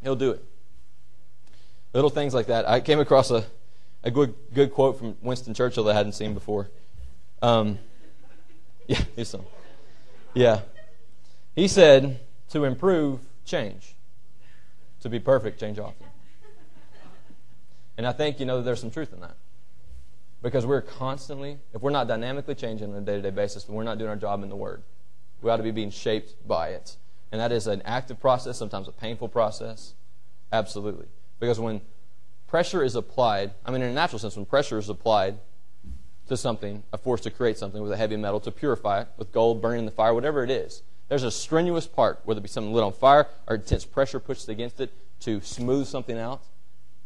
He'll 0.02 0.16
do 0.16 0.32
it. 0.32 0.44
Little 1.92 2.10
things 2.10 2.34
like 2.34 2.46
that. 2.46 2.68
I 2.68 2.80
came 2.80 3.00
across 3.00 3.30
a, 3.30 3.44
a 4.02 4.10
good, 4.10 4.34
good 4.54 4.72
quote 4.72 4.98
from 4.98 5.16
Winston 5.20 5.54
Churchill 5.54 5.84
that 5.84 5.92
I 5.92 5.94
hadn't 5.94 6.12
seen 6.12 6.34
before. 6.34 6.70
Um, 7.42 7.78
yeah, 8.86 9.00
here's 9.14 9.28
some. 9.28 9.44
Yeah. 10.34 10.60
He 11.54 11.68
said, 11.68 12.20
to 12.50 12.64
improve, 12.64 13.20
change. 13.44 13.94
To 15.00 15.08
be 15.08 15.18
perfect, 15.18 15.60
change 15.60 15.78
often. 15.78 16.06
And 17.98 18.06
I 18.06 18.12
think, 18.12 18.40
you 18.40 18.46
know, 18.46 18.62
there's 18.62 18.80
some 18.80 18.90
truth 18.90 19.12
in 19.12 19.20
that. 19.20 19.36
Because 20.42 20.64
we're 20.66 20.80
constantly, 20.80 21.58
if 21.74 21.82
we're 21.82 21.90
not 21.90 22.08
dynamically 22.08 22.54
changing 22.54 22.90
on 22.90 22.98
a 22.98 23.00
day 23.00 23.16
to 23.16 23.22
day 23.22 23.30
basis, 23.30 23.64
then 23.64 23.76
we're 23.76 23.84
not 23.84 23.98
doing 23.98 24.10
our 24.10 24.16
job 24.16 24.42
in 24.42 24.48
the 24.48 24.56
Word. 24.56 24.82
We 25.40 25.50
ought 25.50 25.58
to 25.58 25.62
be 25.62 25.70
being 25.70 25.90
shaped 25.90 26.46
by 26.48 26.68
it. 26.68 26.96
And 27.30 27.40
that 27.40 27.52
is 27.52 27.66
an 27.66 27.82
active 27.84 28.18
process, 28.20 28.58
sometimes 28.58 28.88
a 28.88 28.92
painful 28.92 29.28
process. 29.28 29.94
Absolutely. 30.52 31.06
Because 31.42 31.58
when 31.58 31.80
pressure 32.46 32.84
is 32.84 32.94
applied, 32.94 33.50
I 33.66 33.72
mean, 33.72 33.82
in 33.82 33.90
a 33.90 33.92
natural 33.92 34.20
sense, 34.20 34.36
when 34.36 34.46
pressure 34.46 34.78
is 34.78 34.88
applied 34.88 35.38
to 36.28 36.36
something, 36.36 36.84
a 36.92 36.98
force 36.98 37.20
to 37.22 37.32
create 37.32 37.58
something 37.58 37.82
with 37.82 37.90
a 37.90 37.96
heavy 37.96 38.16
metal, 38.16 38.38
to 38.38 38.52
purify 38.52 39.00
it 39.00 39.08
with 39.16 39.32
gold, 39.32 39.60
burning 39.60 39.80
in 39.80 39.84
the 39.84 39.90
fire, 39.90 40.14
whatever 40.14 40.44
it 40.44 40.50
is, 40.50 40.82
there's 41.08 41.24
a 41.24 41.32
strenuous 41.32 41.88
part, 41.88 42.20
whether 42.22 42.38
it 42.38 42.42
be 42.42 42.48
something 42.48 42.72
lit 42.72 42.84
on 42.84 42.92
fire 42.92 43.26
or 43.48 43.56
intense 43.56 43.84
pressure 43.84 44.20
pushed 44.20 44.48
against 44.48 44.78
it 44.78 44.92
to 45.18 45.40
smooth 45.40 45.88
something 45.88 46.16
out. 46.16 46.42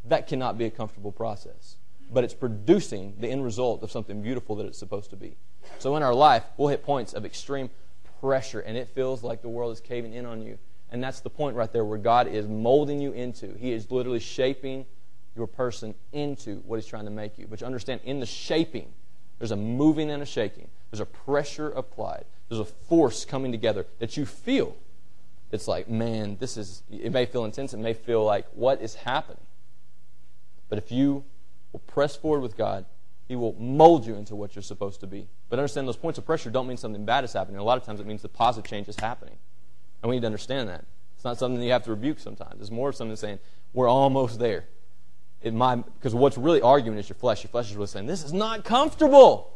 That 0.05 0.27
cannot 0.27 0.59
be 0.59 0.67
a 0.67 0.71
comfortable 0.71 1.13
process. 1.13 1.77
But 2.13 2.23
it's 2.23 2.35
producing 2.35 3.15
the 3.19 3.29
end 3.29 3.43
result 3.43 3.83
of 3.83 3.91
something 3.91 4.21
beautiful 4.21 4.55
that 4.57 4.67
it's 4.67 4.79
supposed 4.79 5.09
to 5.11 5.17
be. 5.17 5.39
So 5.79 5.97
in 5.97 6.03
our 6.03 6.15
life, 6.15 6.45
we'll 6.59 6.69
hit 6.69 6.85
points 6.85 7.15
of 7.15 7.25
extreme 7.25 7.71
pressure, 8.21 8.61
and 8.61 8.77
it 8.77 8.89
feels 8.89 9.23
like 9.23 9.41
the 9.41 9.49
world 9.49 9.73
is 9.73 9.81
caving 9.81 10.13
in 10.13 10.27
on 10.27 10.43
you. 10.43 10.59
And 10.91 11.03
that's 11.03 11.21
the 11.21 11.31
point 11.31 11.57
right 11.57 11.73
there 11.73 11.85
where 11.85 11.99
God 11.99 12.29
is 12.29 12.47
molding 12.47 13.01
you 13.01 13.13
into. 13.13 13.55
He 13.59 13.73
is 13.73 13.91
literally 13.91 14.21
shaping 14.21 14.87
your 15.37 15.47
person 15.47 15.95
into 16.13 16.57
what 16.67 16.77
He's 16.77 16.87
trying 16.87 17.05
to 17.05 17.11
make 17.11 17.39
you. 17.39 17.47
But 17.49 17.61
you 17.61 17.67
understand, 17.67 18.01
in 18.05 18.21
the 18.21 18.27
shaping, 18.27 18.93
there's 19.39 19.51
a 19.51 19.57
moving 19.57 20.11
and 20.11 20.23
a 20.23 20.27
shaking. 20.27 20.69
There's 20.91 21.01
a 21.01 21.07
pressure 21.07 21.71
applied. 21.71 22.25
There's 22.49 22.61
a 22.61 22.65
force 22.65 23.25
coming 23.25 23.53
together 23.53 23.87
that 23.99 24.17
you 24.17 24.25
feel. 24.25 24.77
It's 25.53 25.69
like, 25.69 25.89
man, 25.89 26.37
this 26.41 26.57
is, 26.57 26.83
it 26.91 27.13
may 27.13 27.27
feel 27.27 27.45
intense. 27.45 27.75
It 27.75 27.79
may 27.79 27.93
feel 27.93 28.25
like, 28.25 28.47
what 28.55 28.81
is 28.81 28.95
happening? 28.95 29.43
But 30.69 30.79
if 30.79 30.91
you 30.91 31.25
will 31.73 31.81
press 31.81 32.17
forward 32.17 32.41
with 32.41 32.57
God, 32.57 32.87
He 33.29 33.37
will 33.37 33.55
mold 33.59 34.07
you 34.07 34.15
into 34.15 34.35
what 34.35 34.55
you're 34.55 34.63
supposed 34.63 35.01
to 35.01 35.07
be. 35.07 35.29
But 35.49 35.59
understand 35.59 35.87
those 35.87 35.97
points 35.97 36.19
of 36.19 36.25
pressure 36.25 36.51
don't 36.51 36.67
mean 36.67 36.77
something 36.77 37.05
bad 37.05 37.25
is 37.25 37.33
happening. 37.33 37.59
A 37.59 37.65
lot 37.65 37.79
of 37.79 37.85
times 37.85 38.01
it 38.01 38.07
means 38.07 38.23
the 38.23 38.29
positive 38.29 38.69
change 38.69 38.89
is 38.89 38.99
happening. 38.99 39.37
And 40.03 40.11
we 40.11 40.17
need 40.17 40.21
to 40.21 40.27
understand 40.27 40.69
that. 40.69 40.85
It's 41.15 41.25
not 41.25 41.39
something 41.39 41.63
you 41.63 41.73
have 41.73 41.85
to 41.85 41.91
rebuke 41.91 42.19
sometimes. 42.19 42.61
It's 42.61 42.71
more 42.71 42.91
of 42.91 42.97
something 42.97 43.17
saying, 43.17 43.39
we're 43.73 43.89
almost 43.89 44.39
there. 44.39 44.65
It 45.43 45.55
might, 45.55 45.85
because 45.95 46.15
what's 46.15 46.39
really 46.39 46.61
arguing 46.61 46.99
is 46.99 47.09
your 47.09 47.17
flesh. 47.17 47.43
Your 47.43 47.51
flesh 47.51 47.71
is 47.71 47.77
really 47.77 47.87
saying, 47.89 48.07
this 48.07 48.25
is 48.25 48.33
not 48.33 48.65
comfortable. 48.65 49.53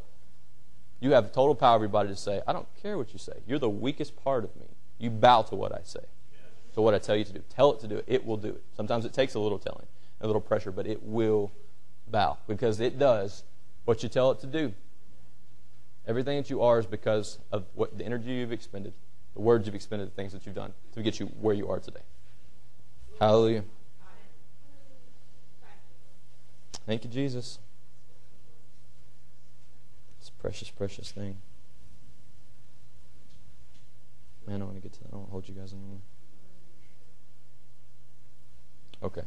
You 1.01 1.12
have 1.12 1.33
total 1.33 1.55
power, 1.55 1.75
everybody, 1.75 2.09
to 2.11 2.17
say, 2.17 2.43
I 2.47 2.53
don't 2.53 2.69
care 2.83 2.99
what 2.99 3.12
you 3.12 3.19
say. 3.19 3.33
You're 3.47 3.59
the 3.59 3.71
weakest 3.71 4.17
part 4.23 4.45
of 4.45 4.55
me. 4.57 4.67
You 4.99 5.11
bow 5.11 5.43
to 5.43 5.55
what 5.55 5.73
I 5.73 5.81
say. 5.85 6.01
So 6.75 6.83
what 6.83 6.95
I 6.95 6.99
tell 6.99 7.17
you 7.17 7.25
to 7.25 7.33
do. 7.33 7.43
Tell 7.49 7.73
it 7.73 7.81
to 7.81 7.89
do 7.89 7.97
it. 7.97 8.05
It 8.07 8.27
will 8.27 8.37
do 8.37 8.51
it. 8.51 8.62
Sometimes 8.77 9.05
it 9.05 9.12
takes 9.12 9.35
a 9.35 9.41
little 9.41 9.59
telling, 9.59 9.87
a 10.21 10.27
little 10.27 10.43
pressure, 10.43 10.71
but 10.71 10.87
it 10.87 11.03
will 11.03 11.51
bow 12.09 12.39
because 12.47 12.81
it 12.81 12.99
does 12.99 13.45
what 13.85 14.03
you 14.03 14.09
tell 14.09 14.31
it 14.31 14.41
to 14.41 14.47
do. 14.47 14.73
Everything 16.07 16.37
that 16.37 16.51
you 16.51 16.62
are 16.62 16.79
is 16.79 16.87
because 16.87 17.39
of 17.51 17.65
what 17.75 17.97
the 17.97 18.05
energy 18.05 18.33
you've 18.33 18.53
expended, 18.53 18.93
the 19.35 19.40
words 19.40 19.66
you've 19.66 19.74
expended, 19.74 20.09
the 20.09 20.15
things 20.15 20.32
that 20.32 20.47
you've 20.47 20.55
done 20.55 20.73
to 20.93 21.02
get 21.02 21.20
you 21.20 21.27
where 21.27 21.55
you 21.55 21.69
are 21.69 21.78
today. 21.78 22.01
Hallelujah. 23.20 23.65
Thank 26.86 27.05
you, 27.05 27.11
Jesus. 27.11 27.59
It's 30.20 30.28
a 30.28 30.32
precious, 30.32 30.70
precious 30.70 31.12
thing. 31.12 31.36
Man, 34.47 34.62
I 34.62 34.65
want 34.65 34.77
to 34.77 34.82
get 34.82 34.93
to 34.94 35.01
that. 35.01 35.09
I 35.09 35.16
don't 35.16 35.31
hold 35.31 35.48
you 35.48 35.55
guys 35.55 35.73
anymore. 35.73 35.98
Okay. 39.02 39.23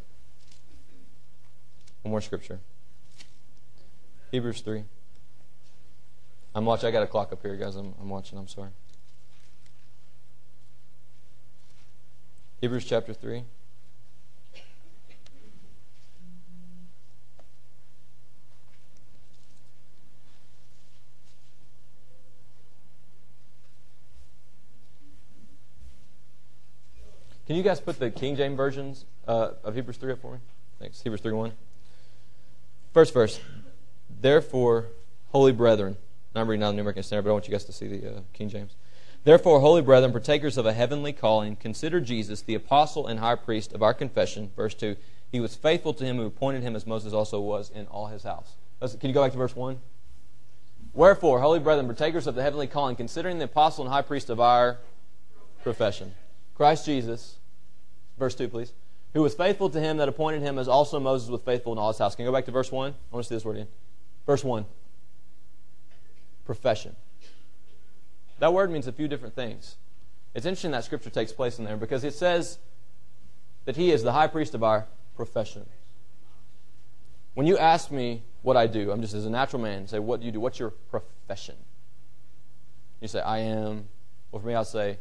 One 2.02 2.12
more 2.12 2.22
scripture. 2.22 2.60
Hebrews 4.32 4.62
3. 4.62 4.84
I'm 6.56 6.66
watching. 6.66 6.88
I 6.88 6.92
got 6.92 7.04
a 7.04 7.08
clock 7.08 7.32
up 7.32 7.42
here, 7.42 7.56
guys. 7.56 7.76
I'm, 7.76 7.94
I'm 8.00 8.10
watching. 8.10 8.38
I'm 8.38 8.48
sorry. 8.48 8.70
Hebrews 12.64 12.86
chapter 12.86 13.14
3. 13.14 13.44
Can 27.46 27.58
you 27.58 27.64
guys 27.64 27.82
put 27.82 28.00
the 28.00 28.10
King 28.10 28.38
James 28.38 28.56
versions 28.56 29.04
uh, 29.28 29.50
of 29.66 29.76
Hebrews 29.76 29.98
3 29.98 30.14
up 30.14 30.22
for 30.22 30.32
me? 30.32 30.38
Thanks. 30.80 31.02
Hebrews 31.02 31.20
3 31.20 31.34
1. 31.34 31.52
First 32.94 33.14
verse. 33.14 33.42
Therefore, 34.22 34.88
holy 35.34 35.52
brethren, 35.52 35.98
I'm 36.34 36.48
reading 36.48 36.64
out 36.64 36.70
the 36.70 36.76
New 36.76 36.84
American 36.84 37.04
Standard, 37.04 37.24
but 37.24 37.32
I 37.32 37.34
want 37.34 37.46
you 37.46 37.52
guys 37.52 37.66
to 37.66 37.74
see 37.74 37.88
the 37.88 38.10
uh, 38.10 38.20
King 38.32 38.48
James. 38.48 38.74
Therefore, 39.24 39.62
holy 39.62 39.82
brethren, 39.82 40.12
partakers 40.12 40.58
of 40.58 40.66
a 40.66 40.74
heavenly 40.74 41.14
calling, 41.14 41.56
consider 41.56 42.02
Jesus, 42.02 42.42
the 42.42 42.56
apostle 42.56 43.08
and 43.08 43.20
high 43.20 43.36
priest 43.36 43.72
of 43.72 43.82
our 43.82 43.94
confession. 43.94 44.52
Verse 44.56 44.74
2. 44.74 44.98
He 45.32 45.40
was 45.40 45.56
faithful 45.56 45.94
to 45.94 46.04
him 46.04 46.18
who 46.18 46.26
appointed 46.26 46.62
him 46.62 46.76
as 46.76 46.86
Moses 46.86 47.14
also 47.14 47.40
was 47.40 47.70
in 47.70 47.88
all 47.88 48.08
his 48.08 48.24
house. 48.24 48.56
Can 48.82 49.10
you 49.10 49.14
go 49.14 49.24
back 49.24 49.32
to 49.32 49.38
verse 49.38 49.56
1? 49.56 49.80
Wherefore, 50.94 51.40
holy 51.40 51.60
brethren, 51.60 51.88
partakers 51.88 52.28
of 52.28 52.36
the 52.36 52.44
heavenly 52.44 52.68
calling, 52.68 52.96
considering 52.96 53.40
the 53.40 53.46
apostle 53.46 53.86
and 53.86 53.94
high 53.94 54.02
priest 54.02 54.30
of 54.30 54.40
our 54.40 54.78
profession, 55.64 56.14
Christ 56.54 56.86
Jesus, 56.86 57.38
verse 58.20 58.36
2, 58.36 58.50
please, 58.50 58.74
who 59.14 59.22
was 59.22 59.34
faithful 59.34 59.70
to 59.70 59.80
him 59.80 59.98
that 59.98 60.10
appointed 60.10 60.42
him 60.42 60.60
as 60.60 60.68
also 60.68 61.00
Moses 61.00 61.30
was 61.30 61.42
faithful 61.42 61.72
in 61.72 61.80
all 61.80 61.88
his 61.88 61.98
house. 61.98 62.16
Can 62.16 62.26
you 62.26 62.30
go 62.30 62.36
back 62.36 62.46
to 62.46 62.52
verse 62.52 62.72
1? 62.72 62.92
I 62.92 62.96
want 63.16 63.24
to 63.24 63.30
see 63.30 63.36
this 63.36 63.46
word 63.46 63.56
again. 63.56 63.70
Verse 64.28 64.44
1. 64.44 64.66
Profession. 66.46 66.96
That 68.44 68.52
word 68.52 68.72
means 68.72 68.88
a 68.88 68.92
few 68.92 69.08
different 69.08 69.36
things. 69.36 69.78
It's 70.34 70.46
interesting 70.46 70.72
that 70.72 70.84
scripture 70.84 71.10
takes 71.10 71.32
place 71.32 71.60
in 71.60 71.64
there 71.64 71.78
because 71.78 72.04
it 72.04 72.14
says 72.14 72.60
that 73.64 73.78
he 73.78 73.90
is 73.90 74.04
the 74.04 74.12
high 74.12 74.28
priest 74.28 74.54
of 74.54 74.62
our 74.66 74.86
profession. 75.16 75.66
When 77.36 77.48
you 77.48 77.58
ask 77.58 77.90
me 77.90 78.24
what 78.42 78.58
I 78.58 78.68
do, 78.68 78.92
I'm 78.92 79.00
just 79.00 79.14
as 79.14 79.26
a 79.26 79.30
natural 79.30 79.62
man, 79.62 79.88
say, 79.88 79.98
What 79.98 80.20
do 80.20 80.26
you 80.26 80.34
do? 80.34 80.42
What's 80.42 80.60
your 80.60 80.72
profession? 80.72 81.56
You 83.00 83.08
say, 83.08 83.22
I 83.22 83.38
am. 83.38 83.88
Well, 84.30 84.42
for 84.42 84.48
me, 84.50 84.56
I'll 84.56 84.66
say, 84.66 85.00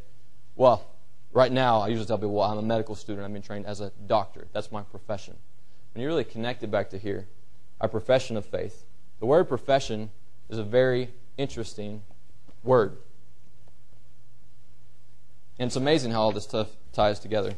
Well, 0.55 0.87
Right 1.33 1.51
now, 1.51 1.81
I 1.81 1.89
usually 1.89 2.07
tell 2.07 2.19
people, 2.19 2.35
well, 2.35 2.49
I'm 2.49 2.59
a 2.59 2.63
medical 2.63 2.95
student. 2.95 3.25
I've 3.25 3.33
been 3.33 3.43
trained 3.43 3.67
as 3.67 3.81
a 3.81 3.91
doctor. 4.07 4.47
That's 4.53 4.71
my 4.71 4.83
profession. 4.83 5.35
When 5.93 6.03
you're 6.03 6.11
really 6.11 6.23
connected 6.23 6.71
back 6.71 6.91
to 6.91 6.99
here, 6.99 7.27
our 7.81 7.89
profession 7.89 8.37
of 8.37 8.47
faith, 8.47 8.85
the 9.19 9.27
word 9.27 9.49
profession 9.49 10.11
is 10.49 10.59
a 10.59 10.63
very 10.63 11.09
interesting 11.39 12.03
word. 12.63 12.99
And 15.63 15.69
it's 15.69 15.77
amazing 15.77 16.11
how 16.11 16.23
all 16.23 16.33
this 16.33 16.43
stuff 16.43 16.71
ties 16.93 17.21
together. 17.21 17.55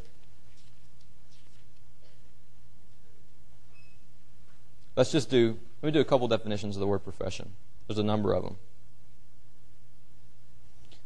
Let's 4.94 5.10
just 5.10 5.30
do, 5.30 5.58
let 5.80 5.86
me 5.86 5.90
do 5.90 6.00
a 6.00 6.04
couple 6.04 6.28
definitions 6.28 6.76
of 6.76 6.80
the 6.80 6.86
word 6.86 6.98
profession. 6.98 7.52
There's 7.88 7.98
a 7.98 8.02
number 8.02 8.34
of 8.34 8.42
them. 8.42 8.56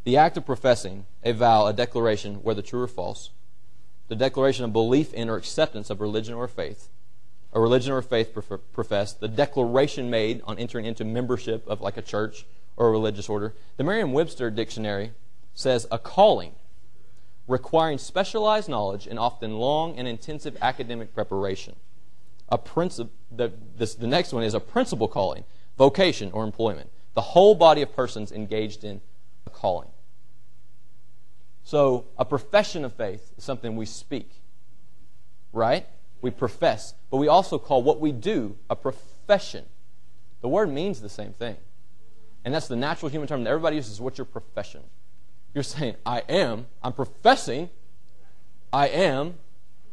The 0.03 0.17
act 0.17 0.37
of 0.39 0.45
professing 0.45 1.07
a 1.23 1.31
vow, 1.31 1.67
a 1.67 1.73
declaration, 1.73 2.43
whether 2.43 2.63
true 2.63 2.83
or 2.83 2.89
false, 2.89 3.31
the 4.09 4.17
declaration 4.17 4.65
of 4.65 4.73
belief 4.73 5.15
in 5.15 5.29
or 5.29 5.37
acceptance 5.37 5.91
of 5.91 6.01
religion 6.01 6.35
or 6.35 6.49
faith, 6.49 6.89
a 7.53 7.61
religion 7.61 7.93
or 7.93 8.03
faith 8.03 8.37
professed, 8.73 9.21
the 9.21 9.29
declaration 9.29 10.11
made 10.11 10.43
on 10.49 10.59
entering 10.59 10.85
into 10.85 11.05
membership 11.05 11.65
of 11.69 11.81
like 11.81 11.97
a 11.97 12.03
church 12.03 12.45
or 12.77 12.89
a 12.89 12.91
religious 12.91 13.29
order. 13.29 13.55
The 13.77 13.85
Merriam 13.85 14.13
Webster 14.13 14.51
dictionary 14.51 15.13
says 15.55 15.87
a 15.93 15.99
calling 16.01 16.57
requiring 17.49 17.99
specialized 17.99 18.69
knowledge 18.69 19.07
and 19.07 19.19
often 19.19 19.57
long 19.57 19.99
and 19.99 20.07
intensive 20.07 20.57
academic 20.61 21.15
preparation. 21.15 21.75
A 22.51 22.59
princip- 22.59 23.09
the, 23.35 23.53
this, 23.77 23.95
the 23.95 24.07
next 24.07 24.33
one 24.33 24.45
is 24.45 24.55
a 24.55 24.61
principal 24.61 25.09
calling, 25.09 25.45
vocation 25.77 26.31
or 26.33 26.45
employment. 26.45 26.91
The 27.15 27.23
whole 27.23 27.55
body 27.55 27.83
of 27.83 27.95
persons 27.97 28.31
engaged 28.31 28.85
in 28.85 29.01
a 29.47 29.51
calling. 29.51 29.89
So, 31.65 32.07
a 32.17 32.25
profession 32.25 32.85
of 32.85 32.95
faith 32.95 33.33
is 33.37 33.45
something 33.45 33.77
we 33.77 33.85
speak, 33.85 34.31
right? 35.53 35.87
We 36.23 36.31
profess. 36.31 36.95
But 37.11 37.19
we 37.19 37.29
also 37.29 37.59
call 37.59 37.83
what 37.83 38.01
we 38.01 38.13
do 38.13 38.57
a 38.71 38.77
profession. 38.77 39.65
The 40.41 40.49
word 40.49 40.71
means 40.71 41.01
the 41.01 41.09
same 41.09 41.33
thing. 41.33 41.57
And 42.45 42.55
that's 42.55 42.69
the 42.69 42.77
natural 42.77 43.11
human 43.11 43.29
term 43.29 43.45
that 43.45 43.51
everybody 43.51 43.77
uses. 43.77 44.01
What's 44.01 44.17
your 44.17 44.25
profession? 44.25 44.83
You're 45.55 45.65
saying, 45.65 45.97
I 46.05 46.21
am, 46.29 46.67
I'm 46.83 46.93
professing, 46.93 47.71
I 48.73 48.89
am 48.89 49.35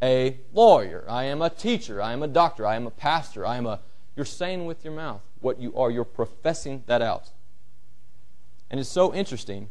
a 0.02 0.38
lawyer, 0.54 1.06
I 1.08 1.26
am 1.26 1.42
a 1.42 1.50
teacher, 1.50 2.02
I 2.02 2.14
am 2.14 2.22
a 2.22 2.28
doctor, 2.28 2.68
I 2.68 2.76
am 2.76 2.86
a 2.86 2.92
pastor, 2.92 3.46
I 3.46 3.58
am 3.58 3.66
a. 3.66 3.80
You're 4.16 4.26
saying 4.26 4.66
with 4.66 4.84
your 4.84 4.94
mouth 4.94 5.22
what 5.42 5.60
you 5.60 5.76
are. 5.76 5.92
You're 5.92 6.06
professing 6.06 6.84
that 6.88 7.02
out. 7.02 7.32
And 8.70 8.80
it's 8.80 8.90
so 8.90 9.14
interesting 9.14 9.70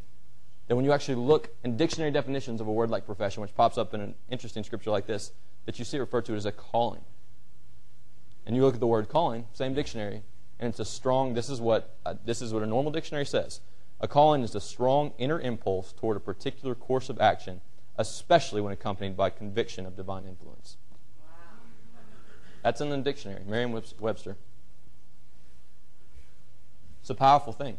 that 0.68 0.76
when 0.76 0.84
you 0.84 0.92
actually 0.92 1.16
look 1.16 1.54
in 1.62 1.76
dictionary 1.76 2.10
definitions 2.10 2.60
of 2.60 2.66
a 2.66 2.72
word 2.72 2.90
like 2.90 3.06
profession, 3.06 3.42
which 3.42 3.54
pops 3.54 3.76
up 3.76 3.92
in 3.94 4.00
an 4.00 4.14
interesting 4.30 4.64
scripture 4.64 4.90
like 4.90 5.06
this, 5.06 5.32
that 5.66 5.78
you 5.78 5.84
see 5.84 5.98
referred 5.98 6.24
to 6.26 6.34
as 6.34 6.46
a 6.46 6.52
calling. 6.52 7.02
And 8.46 8.54
you 8.54 8.62
look 8.62 8.74
at 8.74 8.80
the 8.80 8.86
word 8.86 9.08
calling, 9.08 9.46
same 9.52 9.74
dictionary, 9.74 10.22
and 10.58 10.68
it's 10.68 10.80
a 10.80 10.84
strong. 10.84 11.34
This 11.34 11.48
is 11.48 11.60
what 11.60 11.96
uh, 12.04 12.14
this 12.24 12.42
is 12.42 12.52
what 12.52 12.62
a 12.62 12.66
normal 12.66 12.92
dictionary 12.92 13.26
says. 13.26 13.60
A 14.00 14.08
calling 14.08 14.42
is 14.42 14.54
a 14.54 14.60
strong 14.60 15.12
inner 15.18 15.40
impulse 15.40 15.92
toward 15.92 16.16
a 16.16 16.20
particular 16.20 16.74
course 16.74 17.08
of 17.08 17.20
action, 17.20 17.60
especially 17.96 18.60
when 18.60 18.72
accompanied 18.72 19.16
by 19.16 19.30
conviction 19.30 19.86
of 19.86 19.96
divine 19.96 20.24
influence. 20.24 20.76
That's 22.62 22.80
in 22.80 22.90
the 22.90 22.96
dictionary, 22.98 23.42
Merriam-Webster. 23.46 24.36
It's 27.00 27.10
a 27.10 27.14
powerful 27.14 27.52
thing. 27.52 27.76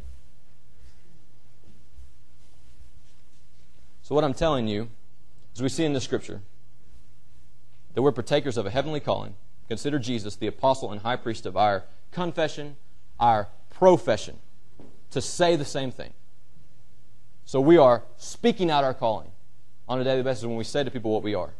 So, 4.04 4.14
what 4.14 4.24
I'm 4.24 4.36
telling 4.36 4.68
you, 4.68 4.90
as 5.56 5.64
we 5.64 5.70
see 5.70 5.84
in 5.84 5.94
the 5.94 6.02
scripture, 6.02 6.42
that 7.96 8.02
we're 8.02 8.12
partakers 8.12 8.58
of 8.58 8.68
a 8.68 8.70
heavenly 8.70 9.00
calling. 9.00 9.36
Consider 9.68 9.98
Jesus 9.98 10.36
the 10.36 10.48
apostle 10.48 10.92
and 10.92 11.02
high 11.02 11.16
priest 11.16 11.48
of 11.48 11.58
our 11.58 11.86
confession, 12.12 12.76
our 13.20 13.48
profession, 13.72 14.38
to 15.12 15.22
say 15.22 15.56
the 15.56 15.66
same 15.66 15.92
thing. 15.92 16.14
So 17.46 17.62
we 17.62 17.78
are 17.78 18.04
speaking 18.18 18.72
out 18.72 18.84
our 18.84 18.94
calling 18.94 19.30
on 19.88 20.02
a 20.02 20.04
daily 20.04 20.24
basis 20.24 20.44
when 20.44 20.56
we 20.56 20.64
say 20.64 20.84
to 20.84 20.92
people 20.92 21.12
what 21.12 21.24
we 21.24 21.36
are. 21.36 21.54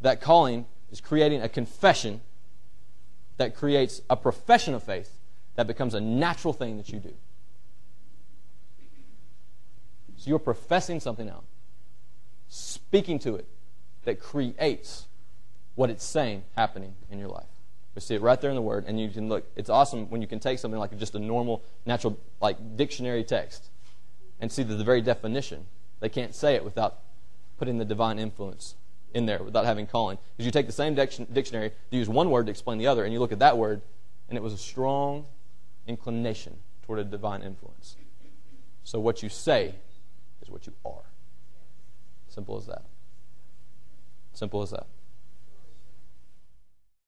That 0.00 0.20
calling 0.20 0.66
is 0.90 1.00
creating 1.00 1.42
a 1.42 1.48
confession 1.48 2.20
that 3.36 3.54
creates 3.54 4.02
a 4.08 4.16
profession 4.16 4.74
of 4.74 4.82
faith 4.82 5.18
that 5.56 5.66
becomes 5.66 5.94
a 5.94 6.00
natural 6.00 6.52
thing 6.52 6.76
that 6.76 6.88
you 6.90 7.00
do. 7.00 7.14
So 10.16 10.30
you're 10.30 10.38
professing 10.38 11.00
something 11.00 11.28
out, 11.28 11.44
speaking 12.48 13.18
to 13.20 13.36
it 13.36 13.46
that 14.04 14.20
creates 14.20 15.06
what 15.74 15.90
it's 15.90 16.04
saying 16.04 16.42
happening 16.56 16.94
in 17.10 17.18
your 17.18 17.28
life. 17.28 17.46
We 17.94 18.00
see 18.00 18.14
it 18.14 18.22
right 18.22 18.40
there 18.40 18.50
in 18.50 18.56
the 18.56 18.62
Word, 18.62 18.84
and 18.86 19.00
you 19.00 19.08
can 19.08 19.28
look. 19.28 19.44
It's 19.56 19.70
awesome 19.70 20.08
when 20.10 20.22
you 20.22 20.28
can 20.28 20.38
take 20.38 20.58
something 20.58 20.78
like 20.78 20.96
just 20.98 21.14
a 21.14 21.18
normal, 21.18 21.64
natural, 21.84 22.18
like 22.40 22.76
dictionary 22.76 23.24
text, 23.24 23.70
and 24.40 24.52
see 24.52 24.62
that 24.62 24.74
the 24.74 24.84
very 24.84 25.00
definition. 25.00 25.66
They 26.00 26.08
can't 26.08 26.34
say 26.34 26.54
it 26.54 26.64
without 26.64 26.98
putting 27.58 27.78
the 27.78 27.84
divine 27.84 28.20
influence 28.20 28.76
in 29.12 29.26
there, 29.26 29.42
without 29.42 29.64
having 29.64 29.86
calling. 29.86 30.18
Because 30.36 30.46
you 30.46 30.52
take 30.52 30.66
the 30.66 30.72
same 30.72 30.94
dictionary, 30.94 31.72
you 31.90 31.98
use 31.98 32.08
one 32.08 32.30
word 32.30 32.46
to 32.46 32.50
explain 32.50 32.78
the 32.78 32.86
other, 32.86 33.04
and 33.04 33.12
you 33.12 33.18
look 33.18 33.32
at 33.32 33.40
that 33.40 33.58
word, 33.58 33.82
and 34.28 34.38
it 34.38 34.42
was 34.42 34.52
a 34.52 34.58
strong 34.58 35.24
inclination 35.88 36.56
toward 36.86 37.00
a 37.00 37.04
divine 37.04 37.42
influence. 37.42 37.96
So 38.84 39.00
what 39.00 39.22
you 39.22 39.28
say 39.28 39.74
is 40.40 40.48
what 40.48 40.66
you 40.66 40.72
are. 40.84 41.02
Simple 42.28 42.58
as 42.58 42.66
that. 42.66 42.84
Simple 44.34 44.62
as 44.62 44.70
that. 44.70 44.86